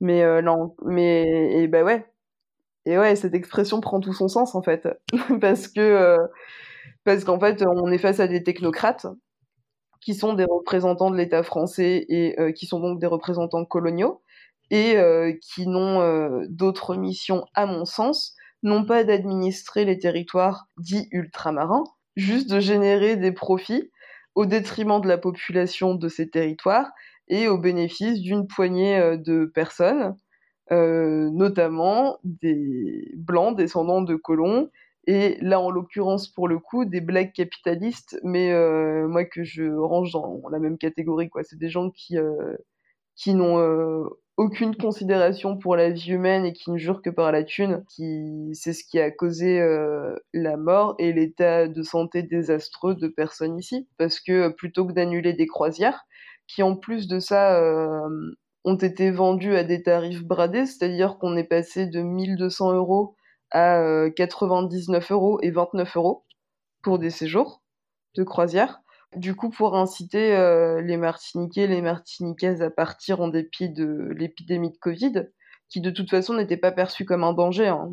Mais 0.01 0.23
euh, 0.23 0.41
non, 0.41 0.75
mais 0.83 1.53
et 1.63 1.69
bah 1.69 1.83
ouais. 1.83 2.07
Et 2.87 2.99
ouais, 2.99 3.17
cette 3.17 3.35
expression 3.35 3.81
prend 3.81 4.01
tout 4.01 4.15
son 4.15 4.29
sens 4.29 4.55
en 4.55 4.63
fait, 4.63 4.89
parce 5.41 5.69
que 5.69 5.81
euh, 5.81 6.17
parce 7.05 7.25
qu'en 7.25 7.41
fait, 7.41 7.63
on 7.67 7.91
est 7.93 7.99
face 7.99 8.21
à 8.21 8.29
des 8.29 8.43
technocrates 8.43 9.07
qui 10.01 10.15
sont 10.15 10.35
des 10.35 10.45
représentants 10.45 11.11
de 11.11 11.17
l'État 11.17 11.43
français 11.43 12.07
et 12.09 12.41
euh, 12.41 12.53
qui 12.53 12.67
sont 12.67 12.81
donc 12.81 13.01
des 13.01 13.07
représentants 13.07 13.65
coloniaux 13.67 14.23
et 14.71 14.97
qui 15.43 15.67
n'ont 15.67 16.45
d'autres 16.49 16.95
missions, 16.95 17.45
à 17.55 17.67
mon 17.67 17.85
sens, 17.85 18.37
non 18.63 18.85
pas 18.85 19.05
d'administrer 19.05 19.85
les 19.85 19.99
territoires 19.99 20.67
dits 20.79 21.09
ultramarins, 21.13 21.85
juste 22.17 22.51
de 22.51 22.61
générer 22.61 23.17
des 23.17 23.33
profits 23.33 23.91
au 24.35 24.47
détriment 24.47 25.01
de 25.01 25.09
la 25.09 25.19
population 25.19 25.95
de 25.95 26.09
ces 26.09 26.29
territoires 26.31 26.91
et 27.29 27.49
au 27.49 27.59
bénéfice 27.59 28.21
d'une 28.21 28.47
poignée 28.47 28.99
euh, 28.99 29.17
de 29.17 29.45
personnes, 29.47 30.17
euh, 30.73 31.31
notamment 31.31 32.19
des 32.25 33.13
blancs 33.17 33.57
descendants 33.57 34.03
de 34.03 34.17
colons, 34.17 34.71
et 35.07 35.39
là 35.41 35.61
en 35.61 35.71
l'occurrence 35.71 36.29
pour 36.29 36.47
le 36.47 36.59
coup 36.59 36.85
des 36.85 37.01
blacks 37.01 37.33
capitalistes, 37.33 38.21
mais 38.23 38.53
euh, 38.53 39.09
moi 39.09 39.25
que 39.25 39.43
je 39.43 39.65
range 39.65 40.13
dans 40.13 40.43
la 40.51 40.59
même 40.59 40.79
catégorie, 40.79 41.31
quoi. 41.31 41.43
C'est 41.43 41.59
des 41.59 41.71
gens 41.71 41.91
qui, 41.91 42.17
qui 43.17 43.35
n'ont 43.35 44.09
aucune 44.41 44.75
considération 44.75 45.59
pour 45.59 45.77
la 45.77 45.91
vie 45.91 46.13
humaine 46.13 46.47
et 46.47 46.55
qui 46.55 46.71
ne 46.71 46.79
jurent 46.79 47.03
que 47.03 47.11
par 47.11 47.31
la 47.31 47.45
thune, 47.45 47.85
qui 47.91 48.49
c'est 48.55 48.73
ce 48.73 48.85
qui 48.85 48.99
a 48.99 49.11
causé 49.11 49.61
la 50.33 50.57
mort 50.57 50.95
et 50.99 51.13
l'état 51.13 51.69
de 51.69 51.83
santé 51.83 52.23
désastreux 52.23 52.95
de 52.95 53.07
personnes 53.07 53.59
ici. 53.59 53.87
Parce 53.99 54.19
que 54.19 54.49
plutôt 54.49 54.87
que 54.87 54.93
d'annuler 54.93 55.35
des 55.35 55.47
croisières, 55.47 56.07
qui 56.47 56.63
en 56.63 56.75
plus 56.75 57.07
de 57.07 57.19
ça 57.21 57.63
euh, 57.63 58.09
ont 58.65 58.77
été 58.77 59.11
vendus 59.11 59.57
à 59.57 59.65
des 59.65 59.83
tarifs 59.83 60.25
bradés, 60.25 60.65
c'est-à-dire 60.65 61.19
qu'on 61.19 61.37
est 61.37 61.45
passé 61.45 61.87
de 61.87 62.01
1200 62.01 62.73
euros 62.73 63.17
à 63.51 64.09
99 64.17 65.11
euh, 65.11 65.15
euros 65.15 65.39
et 65.43 65.51
29 65.51 65.97
euros 65.97 66.25
pour 66.83 66.99
des 66.99 67.11
séjours 67.11 67.63
de 68.17 68.25
croisière. 68.25 68.81
Du 69.17 69.35
coup, 69.35 69.51
pour 69.51 69.77
inciter 69.77 70.37
euh, 70.37 70.81
les 70.81 70.97
Martiniquais, 70.97 71.67
les 71.67 71.83
Martiniquaises 71.83 72.63
à 72.63 72.71
partir 72.71 73.21
en 73.21 73.29
dépit 73.29 73.69
de 73.69 74.13
l'épidémie 74.17 74.71
de 74.71 74.77
Covid, 74.77 75.27
qui 75.69 75.81
de 75.81 75.91
toute 75.91 76.11
façon 76.11 76.35
n'était 76.35 76.57
pas 76.57 76.71
perçue 76.71 77.05
comme 77.05 77.25
un 77.25 77.33
danger, 77.33 77.67
hein, 77.67 77.91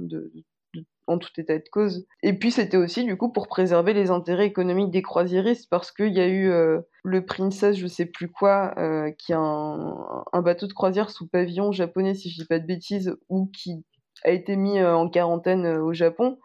en 1.07 1.17
tout 1.17 1.29
état 1.37 1.57
de 1.57 1.69
cause. 1.71 2.05
Et 2.21 2.37
puis 2.37 2.51
c'était 2.51 2.77
aussi 2.77 3.03
du 3.03 3.17
coup 3.17 3.31
pour 3.31 3.47
préserver 3.47 3.93
les 3.93 4.11
intérêts 4.11 4.45
économiques 4.45 4.91
des 4.91 5.01
croisiéristes 5.01 5.67
parce 5.71 5.91
qu'il 5.91 6.13
y 6.13 6.19
a 6.19 6.27
eu 6.27 6.51
euh, 6.51 6.81
le 7.03 7.25
Princess, 7.25 7.77
je 7.77 7.87
sais 7.87 8.05
plus 8.05 8.29
quoi, 8.29 8.75
euh, 8.77 9.11
qui 9.17 9.31
est 9.31 9.35
un, 9.35 10.41
bateau 10.43 10.67
de 10.67 10.73
croisière 10.73 11.09
sous 11.09 11.27
pavillon 11.27 11.71
japonais 11.71 12.13
si 12.13 12.29
je 12.29 12.35
dis 12.35 12.45
pas 12.45 12.59
de 12.59 12.67
bêtises, 12.67 13.17
ou 13.27 13.47
qui 13.47 13.83
a 14.23 14.29
été 14.29 14.55
mis 14.55 14.83
en 14.83 15.09
quarantaine 15.09 15.65
au 15.65 15.93
Japon. 15.93 16.37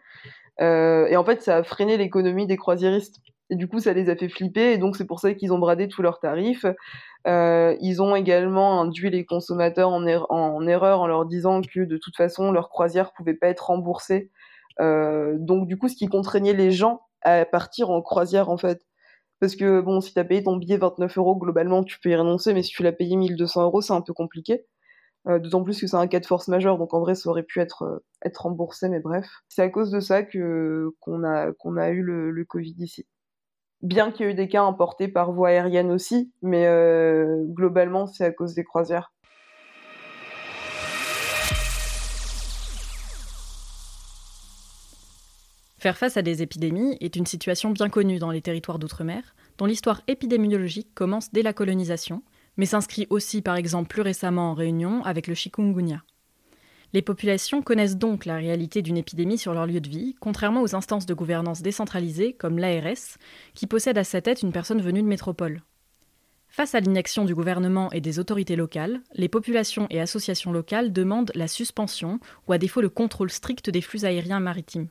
et 0.61 1.17
en 1.17 1.25
fait 1.25 1.43
ça 1.43 1.59
a 1.59 1.63
freiné 1.63 1.99
l'économie 1.99 2.47
des 2.47 2.57
croisiéristes. 2.57 3.21
Et 3.53 3.57
du 3.57 3.69
coup, 3.69 3.79
ça 3.79 3.93
les 3.93 4.11
a 4.11 4.17
fait 4.17 4.29
flipper, 4.29 4.73
et 4.73 4.79
donc 4.79 4.97
c'est 4.97 5.07
pour 5.07 5.21
ça 5.21 5.35
qu'ils 5.35 5.53
ont 5.53 5.59
bradé 5.59 5.87
tous 5.87 6.03
leurs 6.03 6.19
tarifs. 6.19 6.67
ils 7.27 8.03
ont 8.03 8.17
également 8.17 8.81
induit 8.81 9.11
les 9.11 9.25
consommateurs 9.25 9.91
en, 9.91 10.07
er-, 10.07 10.27
en, 10.31 10.67
erreur 10.67 11.01
en 11.01 11.07
leur 11.07 11.27
disant 11.27 11.61
que 11.61 11.81
de 11.81 11.97
toute 11.99 12.17
façon, 12.17 12.51
leur 12.51 12.69
croisière 12.71 13.13
pouvait 13.13 13.35
pas 13.35 13.49
être 13.49 13.67
remboursée 13.67 14.31
euh, 14.81 15.37
donc 15.39 15.67
du 15.69 15.79
coup, 15.79 15.89
ce 15.89 15.97
qui 15.97 16.09
contraignait 16.09 16.53
les 16.55 16.71
gens 16.71 17.03
à 17.23 17.45
partir 17.45 17.91
en 17.91 18.03
croisière 18.03 18.49
en 18.51 18.57
fait. 18.57 18.83
Parce 19.41 19.57
que 19.57 19.81
bon, 19.81 20.01
si 20.01 20.15
t'as 20.15 20.25
payé 20.25 20.43
ton 20.45 20.57
billet 20.57 20.77
29 20.79 21.19
euros, 21.19 21.37
globalement, 21.37 21.85
tu 21.85 21.99
peux 22.01 22.11
y 22.11 22.17
renoncer, 22.17 22.55
mais 22.55 22.63
si 22.63 22.71
tu 22.73 22.83
l'as 22.83 22.93
payé 22.93 23.17
1200 23.17 23.63
euros, 23.65 23.81
c'est 23.81 23.93
un 23.93 24.01
peu 24.03 24.15
compliqué. 24.15 24.67
Euh, 25.29 25.39
D'autant 25.41 25.65
plus 25.65 25.81
que 25.81 25.87
c'est 25.87 25.97
un 25.97 26.09
cas 26.09 26.21
de 26.21 26.27
force 26.27 26.49
majeure, 26.49 26.79
donc 26.79 26.95
en 26.95 27.01
vrai, 27.01 27.15
ça 27.15 27.31
aurait 27.31 27.43
pu 27.45 27.61
être, 27.61 27.83
euh, 27.85 28.31
remboursé, 28.37 28.89
mais 28.89 29.01
bref. 29.01 29.27
C'est 29.49 29.63
à 29.63 29.69
cause 29.71 29.91
de 29.91 30.01
ça 30.01 30.23
qu'on 30.25 31.25
a, 31.25 31.53
qu'on 31.53 31.77
a 31.77 31.91
eu 31.91 32.03
le 32.03 32.45
Covid 32.45 32.75
ici. 32.79 33.07
Bien 33.83 34.13
qu'il 34.13 34.27
y 34.27 34.29
ait 34.29 34.33
eu 34.33 34.35
des 34.35 34.49
cas 34.49 34.63
importés 34.63 35.09
par 35.09 35.33
voie 35.33 35.49
aérienne 35.49 35.91
aussi, 35.91 36.33
mais 36.41 36.67
euh, 36.67 37.45
globalement, 37.49 38.07
c'est 38.07 38.25
à 38.25 38.31
cause 38.31 38.55
des 38.55 38.63
croisières. 38.63 39.13
Faire 45.79 45.99
face 45.99 46.17
à 46.17 46.23
des 46.23 46.43
épidémies 46.43 46.97
est 47.01 47.17
une 47.17 47.27
situation 47.27 47.71
bien 47.71 47.89
connue 47.89 48.21
dans 48.21 48.31
les 48.31 48.41
territoires 48.41 48.79
d'outre-mer, 48.79 49.35
dont 49.59 49.67
l'histoire 49.67 50.01
épidémiologique 50.07 50.95
commence 50.95 51.33
dès 51.33 51.43
la 51.43 51.53
colonisation, 51.53 52.23
mais 52.57 52.67
s'inscrit 52.67 53.09
aussi 53.11 53.43
par 53.43 53.57
exemple 53.57 53.89
plus 53.89 54.03
récemment 54.03 54.53
en 54.53 54.55
Réunion 54.55 55.03
avec 55.05 55.27
le 55.27 55.35
chikungunya. 55.35 56.05
Les 56.95 57.03
populations 57.03 57.63
connaissent 57.63 57.97
donc 57.97 58.27
la 58.27 58.37
réalité 58.37 58.83
d'une 58.83 58.99
épidémie 58.99 59.39
sur 59.39 59.55
leur 59.55 59.67
lieu 59.67 59.81
de 59.81 59.89
vie, 59.89 60.15
contrairement 60.21 60.61
aux 60.61 60.75
instances 60.75 61.07
de 61.07 61.15
gouvernance 61.15 61.63
décentralisées 61.63 62.35
comme 62.35 62.59
l'ARS, 62.59 63.17
qui 63.55 63.67
possède 63.67 63.97
à 63.97 64.05
sa 64.05 64.21
tête 64.21 64.43
une 64.43 64.53
personne 64.53 64.83
venue 64.83 65.03
de 65.03 65.07
métropole. 65.07 65.63
Face 66.49 66.75
à 66.75 66.81
l'inaction 66.81 67.25
du 67.25 67.35
gouvernement 67.35 67.91
et 67.93 68.03
des 68.03 68.19
autorités 68.19 68.57
locales, 68.57 69.01
les 69.15 69.31
populations 69.31 69.87
et 69.89 70.01
associations 70.01 70.53
locales 70.53 70.93
demandent 70.93 71.33
la 71.35 71.49
suspension 71.49 72.21
ou 72.47 72.53
à 72.53 72.59
défaut 72.59 72.83
le 72.83 72.91
contrôle 72.91 73.31
strict 73.31 73.71
des 73.71 73.81
flux 73.81 74.05
aériens 74.05 74.41
maritimes. 74.41 74.89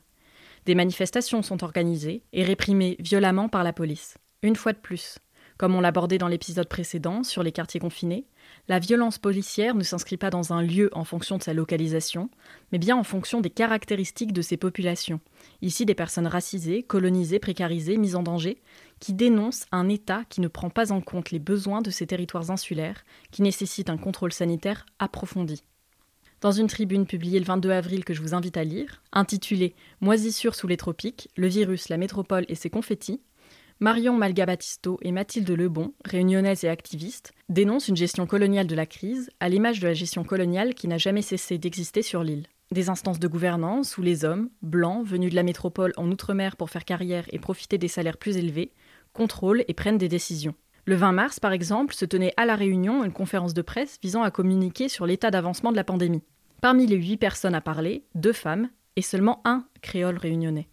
Des 0.66 0.74
manifestations 0.74 1.42
sont 1.42 1.62
organisées 1.62 2.24
et 2.32 2.42
réprimées 2.42 2.96
violemment 2.98 3.48
par 3.48 3.62
la 3.62 3.72
police. 3.72 4.18
Une 4.42 4.56
fois 4.56 4.72
de 4.72 4.78
plus, 4.78 5.20
comme 5.56 5.76
on 5.76 5.80
l'abordait 5.80 6.18
dans 6.18 6.26
l'épisode 6.26 6.68
précédent 6.68 7.22
sur 7.22 7.44
les 7.44 7.52
quartiers 7.52 7.78
confinés, 7.78 8.26
la 8.68 8.78
violence 8.78 9.18
policière 9.18 9.74
ne 9.74 9.82
s'inscrit 9.82 10.16
pas 10.16 10.30
dans 10.30 10.52
un 10.52 10.62
lieu 10.62 10.88
en 10.92 11.04
fonction 11.04 11.36
de 11.36 11.42
sa 11.42 11.52
localisation, 11.52 12.30
mais 12.70 12.78
bien 12.78 12.96
en 12.96 13.02
fonction 13.02 13.40
des 13.40 13.50
caractéristiques 13.50 14.32
de 14.32 14.42
ces 14.42 14.56
populations. 14.56 15.20
Ici, 15.62 15.84
des 15.84 15.94
personnes 15.94 16.28
racisées, 16.28 16.82
colonisées, 16.82 17.40
précarisées, 17.40 17.96
mises 17.96 18.14
en 18.14 18.22
danger, 18.22 18.62
qui 19.00 19.14
dénoncent 19.14 19.66
un 19.72 19.88
État 19.88 20.22
qui 20.28 20.40
ne 20.40 20.48
prend 20.48 20.70
pas 20.70 20.92
en 20.92 21.00
compte 21.00 21.32
les 21.32 21.40
besoins 21.40 21.82
de 21.82 21.90
ces 21.90 22.06
territoires 22.06 22.50
insulaires, 22.50 23.04
qui 23.32 23.42
nécessitent 23.42 23.90
un 23.90 23.98
contrôle 23.98 24.32
sanitaire 24.32 24.86
approfondi 24.98 25.64
dans 26.42 26.50
une 26.50 26.66
tribune 26.66 27.06
publiée 27.06 27.38
le 27.38 27.44
22 27.44 27.70
avril 27.70 28.04
que 28.04 28.12
je 28.12 28.20
vous 28.20 28.34
invite 28.34 28.56
à 28.56 28.64
lire, 28.64 29.00
intitulée 29.12 29.74
Moisissure 30.00 30.56
sous 30.56 30.66
les 30.66 30.76
tropiques, 30.76 31.30
le 31.36 31.46
virus, 31.46 31.88
la 31.88 31.96
métropole 31.96 32.44
et 32.48 32.56
ses 32.56 32.68
confettis, 32.68 33.20
Marion 33.82 34.16
Malgabatisto 34.16 35.00
et 35.02 35.10
Mathilde 35.10 35.50
Lebon, 35.50 35.92
réunionnaises 36.04 36.62
et 36.62 36.68
activistes, 36.68 37.32
dénoncent 37.48 37.88
une 37.88 37.96
gestion 37.96 38.28
coloniale 38.28 38.68
de 38.68 38.76
la 38.76 38.86
crise, 38.86 39.28
à 39.40 39.48
l'image 39.48 39.80
de 39.80 39.88
la 39.88 39.92
gestion 39.92 40.22
coloniale 40.22 40.74
qui 40.74 40.86
n'a 40.86 40.98
jamais 40.98 41.20
cessé 41.20 41.58
d'exister 41.58 42.02
sur 42.02 42.22
l'île. 42.22 42.46
Des 42.70 42.90
instances 42.90 43.18
de 43.18 43.26
gouvernance 43.26 43.98
où 43.98 44.02
les 44.02 44.24
hommes, 44.24 44.50
blancs, 44.62 45.04
venus 45.04 45.30
de 45.30 45.34
la 45.34 45.42
métropole 45.42 45.92
en 45.96 46.08
outre-mer 46.12 46.56
pour 46.56 46.70
faire 46.70 46.84
carrière 46.84 47.24
et 47.32 47.40
profiter 47.40 47.76
des 47.76 47.88
salaires 47.88 48.18
plus 48.18 48.36
élevés, 48.36 48.70
contrôlent 49.14 49.64
et 49.66 49.74
prennent 49.74 49.98
des 49.98 50.08
décisions. 50.08 50.54
Le 50.84 50.94
20 50.94 51.10
mars, 51.10 51.40
par 51.40 51.50
exemple, 51.50 51.92
se 51.92 52.04
tenait 52.04 52.34
à 52.36 52.46
La 52.46 52.54
Réunion 52.54 53.02
une 53.02 53.12
conférence 53.12 53.52
de 53.52 53.62
presse 53.62 53.98
visant 54.00 54.22
à 54.22 54.30
communiquer 54.30 54.88
sur 54.88 55.06
l'état 55.06 55.32
d'avancement 55.32 55.72
de 55.72 55.76
la 55.76 55.82
pandémie. 55.82 56.22
Parmi 56.60 56.86
les 56.86 56.94
huit 56.94 57.16
personnes 57.16 57.56
à 57.56 57.60
parler, 57.60 58.04
deux 58.14 58.32
femmes 58.32 58.70
et 58.94 59.02
seulement 59.02 59.40
un 59.44 59.66
créole 59.80 60.18
réunionnais. 60.18 60.68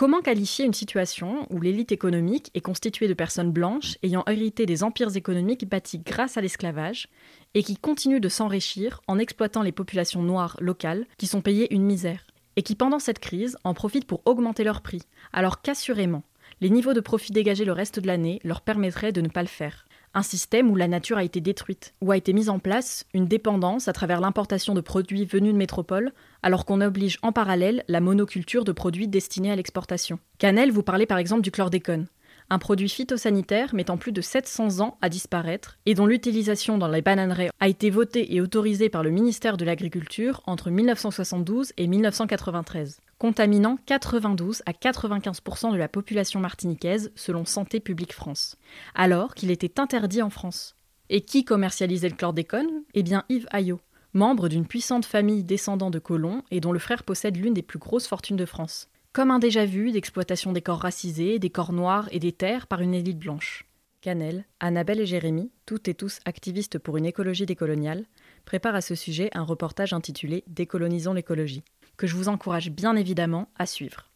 Comment 0.00 0.22
qualifier 0.22 0.64
une 0.64 0.72
situation 0.72 1.46
où 1.50 1.60
l'élite 1.60 1.92
économique 1.92 2.50
est 2.54 2.62
constituée 2.62 3.06
de 3.06 3.12
personnes 3.12 3.52
blanches 3.52 3.98
ayant 4.02 4.24
hérité 4.26 4.64
des 4.64 4.82
empires 4.82 5.14
économiques 5.14 5.68
bâtis 5.68 5.98
grâce 5.98 6.38
à 6.38 6.40
l'esclavage 6.40 7.08
et 7.52 7.62
qui 7.62 7.76
continuent 7.76 8.22
de 8.22 8.30
s'enrichir 8.30 9.02
en 9.08 9.18
exploitant 9.18 9.60
les 9.60 9.72
populations 9.72 10.22
noires 10.22 10.56
locales 10.58 11.04
qui 11.18 11.26
sont 11.26 11.42
payées 11.42 11.74
une 11.74 11.84
misère 11.84 12.26
et 12.56 12.62
qui 12.62 12.76
pendant 12.76 12.98
cette 12.98 13.18
crise 13.18 13.58
en 13.62 13.74
profitent 13.74 14.06
pour 14.06 14.22
augmenter 14.24 14.64
leurs 14.64 14.80
prix, 14.80 15.02
alors 15.34 15.60
qu'assurément, 15.60 16.22
les 16.62 16.70
niveaux 16.70 16.94
de 16.94 17.00
profit 17.00 17.32
dégagés 17.32 17.66
le 17.66 17.72
reste 17.72 18.00
de 18.00 18.06
l'année 18.06 18.40
leur 18.42 18.62
permettraient 18.62 19.12
de 19.12 19.20
ne 19.20 19.28
pas 19.28 19.42
le 19.42 19.48
faire 19.48 19.84
un 20.14 20.22
système 20.22 20.70
où 20.70 20.76
la 20.76 20.88
nature 20.88 21.18
a 21.18 21.24
été 21.24 21.40
détruite, 21.40 21.94
où 22.00 22.10
a 22.10 22.16
été 22.16 22.32
mise 22.32 22.48
en 22.48 22.58
place 22.58 23.06
une 23.14 23.26
dépendance 23.26 23.88
à 23.88 23.92
travers 23.92 24.20
l'importation 24.20 24.74
de 24.74 24.80
produits 24.80 25.24
venus 25.24 25.52
de 25.52 25.58
métropole, 25.58 26.12
alors 26.42 26.64
qu'on 26.64 26.80
oblige 26.80 27.18
en 27.22 27.32
parallèle 27.32 27.84
la 27.88 28.00
monoculture 28.00 28.64
de 28.64 28.72
produits 28.72 29.08
destinés 29.08 29.52
à 29.52 29.56
l'exportation. 29.56 30.18
Canel 30.38 30.72
vous 30.72 30.82
parlait 30.82 31.06
par 31.06 31.18
exemple 31.18 31.42
du 31.42 31.50
chlordécone, 31.50 32.06
un 32.50 32.58
produit 32.58 32.88
phytosanitaire 32.88 33.74
mettant 33.74 33.96
plus 33.96 34.12
de 34.12 34.20
700 34.20 34.80
ans 34.80 34.98
à 35.00 35.08
disparaître 35.08 35.78
et 35.86 35.94
dont 35.94 36.06
l'utilisation 36.06 36.76
dans 36.76 36.88
les 36.88 37.00
bananeraies 37.00 37.50
a 37.60 37.68
été 37.68 37.90
votée 37.90 38.34
et 38.34 38.40
autorisée 38.40 38.88
par 38.88 39.02
le 39.02 39.10
ministère 39.10 39.56
de 39.56 39.64
l'Agriculture 39.64 40.42
entre 40.46 40.70
1972 40.70 41.72
et 41.76 41.86
1993 41.86 43.00
contaminant 43.20 43.76
92 43.84 44.62
à 44.64 44.72
95% 44.72 45.72
de 45.72 45.76
la 45.76 45.88
population 45.88 46.40
martiniquaise 46.40 47.12
selon 47.14 47.44
Santé 47.44 47.78
publique 47.78 48.14
France, 48.14 48.56
alors 48.94 49.34
qu'il 49.34 49.50
était 49.50 49.78
interdit 49.78 50.22
en 50.22 50.30
France. 50.30 50.74
Et 51.10 51.20
qui 51.20 51.44
commercialisait 51.44 52.08
le 52.08 52.16
chlordécone? 52.16 52.82
Eh 52.94 53.02
bien 53.02 53.24
Yves 53.28 53.46
Ayot, 53.50 53.80
membre 54.14 54.48
d'une 54.48 54.66
puissante 54.66 55.04
famille 55.04 55.44
descendant 55.44 55.90
de 55.90 55.98
colons 55.98 56.42
et 56.50 56.60
dont 56.60 56.72
le 56.72 56.78
frère 56.78 57.02
possède 57.02 57.36
l'une 57.36 57.52
des 57.52 57.62
plus 57.62 57.78
grosses 57.78 58.06
fortunes 58.06 58.36
de 58.36 58.46
France. 58.46 58.88
Comme 59.12 59.32
un 59.32 59.40
déjà-vu 59.40 59.90
d'exploitation 59.90 60.52
des 60.52 60.62
corps 60.62 60.78
racisés, 60.78 61.40
des 61.40 61.50
corps 61.50 61.72
noirs 61.72 62.08
et 62.12 62.20
des 62.20 62.30
terres 62.30 62.68
par 62.68 62.80
une 62.80 62.94
élite 62.94 63.18
blanche. 63.18 63.66
Canel, 64.02 64.44
Annabelle 64.60 65.00
et 65.00 65.06
Jérémy, 65.06 65.50
toutes 65.66 65.88
et 65.88 65.94
tous 65.94 66.20
activistes 66.26 66.78
pour 66.78 66.96
une 66.96 67.06
écologie 67.06 67.44
décoloniale, 67.44 68.06
préparent 68.44 68.76
à 68.76 68.80
ce 68.80 68.94
sujet 68.94 69.28
un 69.34 69.42
reportage 69.42 69.92
intitulé 69.92 70.44
Décolonisons 70.46 71.12
l'écologie 71.12 71.64
que 71.96 72.06
je 72.06 72.14
vous 72.14 72.28
encourage 72.28 72.70
bien 72.70 72.94
évidemment 72.94 73.50
à 73.56 73.66
suivre. 73.66 74.06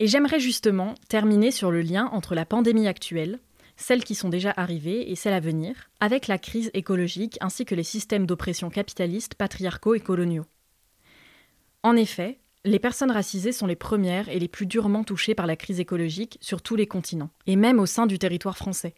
Et 0.00 0.08
j'aimerais 0.08 0.40
justement 0.40 0.96
terminer 1.08 1.52
sur 1.52 1.70
le 1.70 1.80
lien 1.80 2.10
entre 2.12 2.34
la 2.34 2.44
pandémie 2.44 2.88
actuelle, 2.88 3.38
celles 3.76 4.04
qui 4.04 4.16
sont 4.16 4.28
déjà 4.28 4.52
arrivées 4.56 5.10
et 5.10 5.14
celles 5.14 5.32
à 5.32 5.40
venir, 5.40 5.88
avec 6.00 6.26
la 6.26 6.36
crise 6.36 6.70
écologique 6.74 7.38
ainsi 7.40 7.64
que 7.64 7.76
les 7.76 7.84
systèmes 7.84 8.26
d'oppression 8.26 8.70
capitalistes, 8.70 9.36
patriarcaux 9.36 9.94
et 9.94 10.00
coloniaux. 10.00 10.44
En 11.84 11.96
effet, 11.96 12.38
les 12.64 12.78
personnes 12.78 13.10
racisées 13.10 13.52
sont 13.52 13.66
les 13.66 13.76
premières 13.76 14.28
et 14.28 14.38
les 14.38 14.48
plus 14.48 14.66
durement 14.66 15.02
touchées 15.02 15.34
par 15.34 15.46
la 15.46 15.56
crise 15.56 15.80
écologique 15.80 16.38
sur 16.40 16.62
tous 16.62 16.76
les 16.76 16.86
continents, 16.86 17.30
et 17.46 17.56
même 17.56 17.80
au 17.80 17.86
sein 17.86 18.06
du 18.06 18.18
territoire 18.18 18.56
français. 18.56 18.94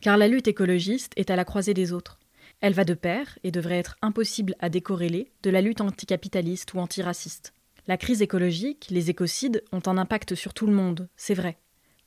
Car 0.00 0.16
la 0.16 0.28
lutte 0.28 0.46
écologiste 0.46 1.12
est 1.16 1.30
à 1.30 1.36
la 1.36 1.44
croisée 1.44 1.74
des 1.74 1.92
autres. 1.92 2.20
Elle 2.60 2.72
va 2.72 2.84
de 2.84 2.94
pair, 2.94 3.38
et 3.42 3.50
devrait 3.50 3.78
être 3.78 3.96
impossible 4.00 4.54
à 4.60 4.68
décorréler, 4.68 5.32
de 5.42 5.50
la 5.50 5.60
lutte 5.60 5.80
anticapitaliste 5.80 6.72
ou 6.74 6.78
antiraciste. 6.78 7.52
La 7.88 7.96
crise 7.96 8.22
écologique, 8.22 8.86
les 8.90 9.10
écocides 9.10 9.64
ont 9.72 9.82
un 9.86 9.98
impact 9.98 10.36
sur 10.36 10.54
tout 10.54 10.66
le 10.66 10.72
monde, 10.72 11.08
c'est 11.16 11.34
vrai, 11.34 11.58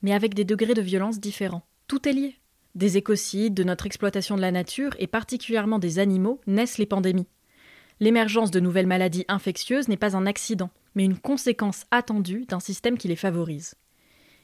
mais 0.01 0.13
avec 0.13 0.33
des 0.33 0.45
degrés 0.45 0.73
de 0.73 0.81
violence 0.81 1.19
différents. 1.19 1.65
Tout 1.87 2.07
est 2.07 2.13
lié. 2.13 2.35
Des 2.75 2.95
écocides, 2.97 3.53
de 3.53 3.63
notre 3.63 3.85
exploitation 3.85 4.35
de 4.35 4.41
la 4.41 4.51
nature 4.51 4.95
et 4.99 5.07
particulièrement 5.07 5.79
des 5.79 5.99
animaux 5.99 6.39
naissent 6.47 6.77
les 6.77 6.85
pandémies. 6.85 7.27
L'émergence 7.99 8.51
de 8.51 8.59
nouvelles 8.59 8.87
maladies 8.87 9.25
infectieuses 9.27 9.89
n'est 9.89 9.97
pas 9.97 10.15
un 10.15 10.25
accident, 10.25 10.71
mais 10.95 11.05
une 11.05 11.17
conséquence 11.17 11.85
attendue 11.91 12.45
d'un 12.47 12.59
système 12.59 12.97
qui 12.97 13.07
les 13.07 13.15
favorise. 13.15 13.75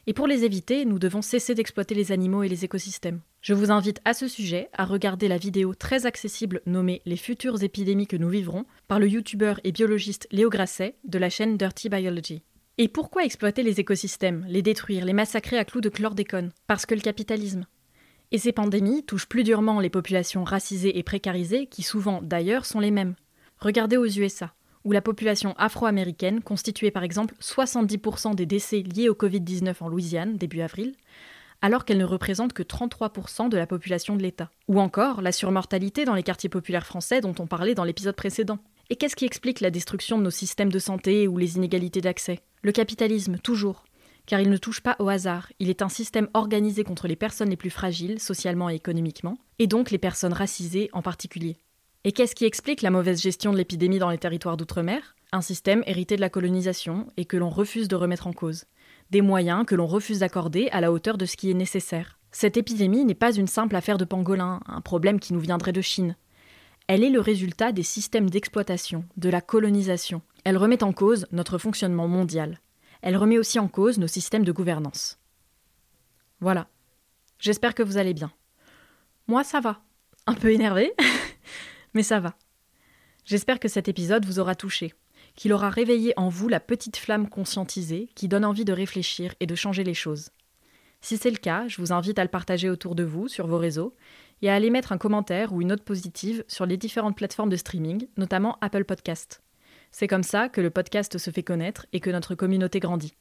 Et 0.08 0.14
pour 0.14 0.28
les 0.28 0.44
éviter, 0.44 0.86
nous 0.86 0.98
devons 0.98 1.22
cesser 1.22 1.54
d'exploiter 1.54 1.94
les 1.94 2.12
animaux 2.12 2.42
et 2.42 2.50
les 2.50 2.66
écosystèmes. 2.66 3.22
Je 3.42 3.54
vous 3.54 3.70
invite 3.70 4.02
à 4.06 4.14
ce 4.14 4.28
sujet 4.28 4.70
à 4.74 4.86
regarder 4.86 5.28
la 5.28 5.38
vidéo 5.38 5.76
très 5.76 6.06
accessible 6.06 6.62
nommée 6.66 7.02
Les 7.06 7.16
futures 7.16 7.62
épidémies 7.64 8.08
que 8.08 8.18
nous 8.18 8.30
vivrons 8.30 8.66
par 8.88 9.00
le 9.00 9.08
youtubeur 9.08 9.60
et 9.64 9.72
biologiste 9.72 10.28
Léo 10.32 10.50
Grasset 10.50 10.96
de 11.04 11.20
la 11.20 11.30
chaîne 11.30 11.58
Dirty 11.58 11.90
Biology. 11.90 12.42
Et 12.80 12.88
pourquoi 12.88 13.24
exploiter 13.24 13.62
les 13.62 13.80
écosystèmes, 13.80 14.46
les 14.48 14.62
détruire, 14.62 15.06
les 15.06 15.14
massacrer 15.14 15.58
à 15.58 15.66
clous 15.66 15.82
de 15.82 15.90
chlordécone? 15.90 16.54
Parce 16.66 16.86
que 16.86 16.96
le 16.96 17.02
capitalisme. 17.02 17.66
Et 18.32 18.38
ces 18.38 18.52
pandémies 18.52 19.04
touchent 19.04 19.28
plus 19.28 19.44
durement 19.44 19.80
les 19.80 19.90
populations 19.90 20.44
racisées 20.44 20.98
et 20.98 21.04
précarisées 21.04 21.68
qui 21.68 21.84
souvent 21.84 22.22
d'ailleurs 22.22 22.66
sont 22.66 22.80
les 22.80 22.92
mêmes. 22.92 23.16
Regardez 23.60 23.98
aux 23.98 24.06
USA 24.06 24.54
où 24.86 24.92
la 24.92 25.02
population 25.02 25.54
afro-américaine 25.58 26.42
constituait 26.42 26.92
par 26.92 27.04
exemple 27.04 27.36
70% 27.42 28.36
des 28.36 28.46
décès 28.46 28.82
liés 28.82 29.10
au 29.10 29.14
Covid-19 29.14 29.76
en 29.82 29.90
Louisiane 29.90 30.38
début 30.38 30.62
avril, 30.62 30.94
alors 31.62 31.86
qu'elle 31.86 31.98
ne 31.98 32.06
représente 32.06 32.54
que 32.54 32.64
33% 32.64 33.50
de 33.50 33.58
la 33.58 33.68
population 33.68 34.16
de 34.16 34.22
l'État. 34.22 34.50
Ou 34.68 34.80
encore 34.80 35.22
la 35.22 35.32
surmortalité 35.32 36.06
dans 36.06 36.16
les 36.16 36.24
quartiers 36.24 36.50
populaires 36.50 36.86
français 36.86 37.22
dont 37.22 37.36
on 37.40 37.48
parlait 37.48 37.76
dans 37.76 37.84
l'épisode 37.84 38.16
précédent. 38.16 38.60
Et 38.90 38.96
qu'est-ce 38.96 39.16
qui 39.16 39.26
explique 39.26 39.60
la 39.60 39.72
destruction 39.72 40.18
de 40.18 40.24
nos 40.24 40.32
systèmes 40.32 40.72
de 40.72 40.80
santé 40.80 41.28
ou 41.28 41.38
les 41.38 41.58
inégalités 41.58 42.02
d'accès? 42.02 42.40
Le 42.62 42.72
capitalisme, 42.72 43.38
toujours. 43.38 43.84
Car 44.26 44.40
il 44.40 44.50
ne 44.50 44.58
touche 44.58 44.82
pas 44.82 44.96
au 45.00 45.10
hasard, 45.10 45.52
il 45.60 45.70
est 45.70 45.82
un 45.82 45.90
système 45.90 46.30
organisé 46.34 46.84
contre 46.84 47.08
les 47.08 47.16
personnes 47.16 47.50
les 47.50 47.58
plus 47.58 47.70
fragiles, 47.70 48.20
socialement 48.20 48.70
et 48.70 48.76
économiquement, 48.76 49.38
et 49.58 49.68
donc 49.68 49.92
les 49.92 49.98
personnes 49.98 50.34
racisées 50.34 50.90
en 50.94 51.02
particulier. 51.02 51.58
Et 52.06 52.14
qu'est-ce 52.14 52.34
qui 52.34 52.46
explique 52.46 52.82
la 52.82 52.92
mauvaise 52.92 53.22
gestion 53.22 53.52
de 53.52 53.58
l'épidémie 53.58 54.00
dans 54.00 54.10
les 54.10 54.18
territoires 54.18 54.56
d'outre-mer? 54.56 55.16
Un 55.34 55.42
système 55.42 55.84
hérité 55.86 56.16
de 56.16 56.22
la 56.22 56.30
colonisation 56.30 57.08
et 57.18 57.26
que 57.26 57.36
l'on 57.36 57.50
refuse 57.50 57.90
de 57.90 57.98
remettre 57.98 58.28
en 58.28 58.32
cause. 58.32 58.64
Des 59.10 59.22
moyens 59.22 59.66
que 59.66 59.76
l'on 59.76 59.86
refuse 59.86 60.20
d'accorder 60.20 60.70
à 60.72 60.80
la 60.80 60.94
hauteur 60.94 61.18
de 61.18 61.26
ce 61.26 61.36
qui 61.36 61.52
est 61.52 61.56
nécessaire. 61.56 62.18
Cette 62.32 62.56
épidémie 62.56 63.04
n'est 63.04 63.16
pas 63.16 63.34
une 63.34 63.48
simple 63.48 63.76
affaire 63.76 63.98
de 63.98 64.06
pangolin, 64.06 64.62
un 64.66 64.80
problème 64.80 65.20
qui 65.20 65.34
nous 65.34 65.42
viendrait 65.42 65.74
de 65.74 65.82
Chine. 65.82 66.16
Elle 66.88 67.04
est 67.04 67.10
le 67.10 67.20
résultat 67.20 67.74
des 67.74 67.84
systèmes 67.84 68.30
d'exploitation, 68.30 69.04
de 69.18 69.30
la 69.30 69.42
colonisation. 69.42 70.22
Elle 70.46 70.58
remet 70.58 70.84
en 70.84 70.94
cause 70.94 71.28
notre 71.34 71.58
fonctionnement 71.58 72.08
mondial. 72.08 72.62
Elle 73.02 73.18
remet 73.18 73.38
aussi 73.38 73.60
en 73.60 73.68
cause 73.68 73.98
nos 73.98 74.08
systèmes 74.08 74.46
de 74.46 74.54
gouvernance. 74.54 75.20
Voilà. 76.40 76.70
J'espère 77.40 77.76
que 77.76 77.84
vous 77.84 77.98
allez 77.98 78.14
bien. 78.14 78.32
Moi, 79.28 79.44
ça 79.44 79.60
va. 79.60 79.82
Un 80.28 80.34
peu 80.34 80.54
énervé, 80.54 80.94
mais 81.94 82.04
ça 82.04 82.20
va. 82.20 82.36
J'espère 83.26 83.60
que 83.60 83.68
cet 83.68 83.88
épisode 83.88 84.26
vous 84.26 84.40
aura 84.40 84.56
touché, 84.56 84.94
qu'il 85.36 85.54
aura 85.54 85.70
réveillé 85.70 86.14
en 86.18 86.30
vous 86.30 86.48
la 86.48 86.60
petite 86.60 86.98
flamme 86.98 87.30
conscientisée 87.30 88.10
qui 88.16 88.28
donne 88.28 88.46
envie 88.46 88.66
de 88.66 88.74
réfléchir 88.74 89.36
et 89.40 89.46
de 89.46 89.56
changer 89.56 89.84
les 89.84 89.94
choses. 89.94 90.30
Si 91.02 91.18
c'est 91.18 91.32
le 91.32 91.38
cas, 91.38 91.68
je 91.68 91.78
vous 91.78 91.94
invite 91.94 92.20
à 92.20 92.24
le 92.24 92.30
partager 92.30 92.70
autour 92.70 92.96
de 92.96 93.04
vous, 93.04 93.28
sur 93.28 93.48
vos 93.48 93.58
réseaux, 93.58 93.96
et 94.42 94.50
à 94.50 94.56
aller 94.56 94.70
mettre 94.70 94.92
un 94.92 94.98
commentaire 94.98 95.54
ou 95.54 95.62
une 95.62 95.70
note 95.70 95.84
positive 95.84 96.44
sur 96.48 96.66
les 96.66 96.78
différentes 96.78 97.16
plateformes 97.16 97.50
de 97.50 97.56
streaming, 97.56 98.08
notamment 98.18 98.58
Apple 98.62 98.86
Podcast. 98.86 99.42
C'est 99.92 100.08
comme 100.08 100.24
ça 100.24 100.50
que 100.50 100.62
le 100.62 100.70
podcast 100.70 101.18
se 101.18 101.32
fait 101.32 101.44
connaître 101.44 101.86
et 101.94 102.00
que 102.00 102.10
notre 102.10 102.36
communauté 102.36 102.80
grandit. 102.80 103.16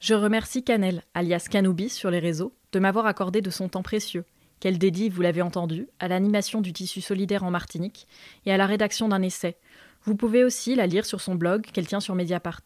Je 0.00 0.14
remercie 0.14 0.64
Canel, 0.64 1.02
alias 1.14 1.48
Canoubis 1.50 1.90
sur 1.90 2.10
les 2.10 2.18
réseaux, 2.18 2.54
de 2.72 2.78
m'avoir 2.78 3.06
accordé 3.06 3.40
de 3.40 3.50
son 3.50 3.68
temps 3.68 3.82
précieux 3.82 4.24
qu'elle 4.60 4.78
dédie, 4.78 5.08
vous 5.08 5.22
l'avez 5.22 5.42
entendu, 5.42 5.88
à 5.98 6.08
l'animation 6.08 6.60
du 6.60 6.72
tissu 6.72 7.00
solidaire 7.00 7.44
en 7.44 7.50
Martinique 7.50 8.06
et 8.46 8.52
à 8.52 8.56
la 8.56 8.66
rédaction 8.66 9.08
d'un 9.08 9.22
essai. 9.22 9.56
Vous 10.04 10.14
pouvez 10.14 10.44
aussi 10.44 10.74
la 10.74 10.86
lire 10.86 11.06
sur 11.06 11.20
son 11.20 11.34
blog 11.34 11.62
qu'elle 11.62 11.86
tient 11.86 12.00
sur 12.00 12.14
Mediapart. 12.14 12.62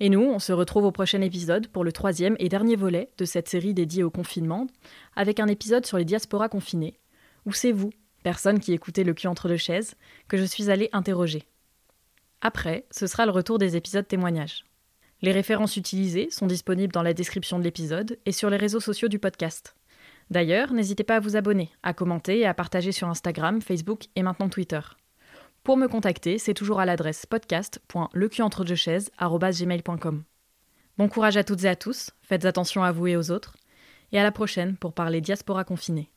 Et 0.00 0.10
nous, 0.10 0.22
on 0.22 0.38
se 0.38 0.52
retrouve 0.52 0.84
au 0.84 0.92
prochain 0.92 1.20
épisode 1.22 1.68
pour 1.68 1.82
le 1.82 1.92
troisième 1.92 2.36
et 2.38 2.48
dernier 2.48 2.76
volet 2.76 3.10
de 3.18 3.24
cette 3.24 3.48
série 3.48 3.74
dédiée 3.74 4.04
au 4.04 4.10
confinement, 4.10 4.66
avec 5.16 5.40
un 5.40 5.48
épisode 5.48 5.86
sur 5.86 5.98
les 5.98 6.04
diasporas 6.04 6.48
confinées, 6.48 6.98
où 7.46 7.52
c'est 7.52 7.72
vous, 7.72 7.90
personne 8.22 8.60
qui 8.60 8.72
écoutez 8.72 9.02
le 9.02 9.14
cul 9.14 9.26
entre 9.26 9.48
deux 9.48 9.56
chaises, 9.56 9.94
que 10.28 10.36
je 10.36 10.44
suis 10.44 10.70
allée 10.70 10.88
interroger. 10.92 11.44
Après, 12.40 12.86
ce 12.92 13.08
sera 13.08 13.26
le 13.26 13.32
retour 13.32 13.58
des 13.58 13.76
épisodes 13.76 14.06
témoignages. 14.06 14.64
Les 15.20 15.32
références 15.32 15.76
utilisées 15.76 16.28
sont 16.30 16.46
disponibles 16.46 16.92
dans 16.92 17.02
la 17.02 17.14
description 17.14 17.58
de 17.58 17.64
l'épisode 17.64 18.18
et 18.24 18.32
sur 18.32 18.50
les 18.50 18.56
réseaux 18.56 18.80
sociaux 18.80 19.08
du 19.08 19.18
podcast. 19.18 19.74
D'ailleurs, 20.30 20.72
n'hésitez 20.72 21.04
pas 21.04 21.16
à 21.16 21.20
vous 21.20 21.36
abonner, 21.36 21.70
à 21.82 21.92
commenter 21.94 22.40
et 22.40 22.46
à 22.46 22.54
partager 22.54 22.92
sur 22.92 23.08
Instagram, 23.08 23.62
Facebook 23.62 24.04
et 24.14 24.22
maintenant 24.22 24.48
Twitter. 24.48 24.80
Pour 25.64 25.76
me 25.76 25.88
contacter, 25.88 26.38
c'est 26.38 26.54
toujours 26.54 26.78
à 26.80 26.86
l'adresse 26.86 27.26
podcast.lecuentredechaises.gmail.com. 27.26 30.22
Bon 30.96 31.08
courage 31.08 31.36
à 31.36 31.44
toutes 31.44 31.64
et 31.64 31.68
à 31.68 31.76
tous, 31.76 32.10
faites 32.22 32.44
attention 32.44 32.82
à 32.82 32.90
vous 32.92 33.06
et 33.06 33.16
aux 33.16 33.30
autres, 33.30 33.56
et 34.12 34.18
à 34.18 34.22
la 34.22 34.32
prochaine 34.32 34.76
pour 34.76 34.94
parler 34.94 35.20
diaspora 35.20 35.64
confinée. 35.64 36.10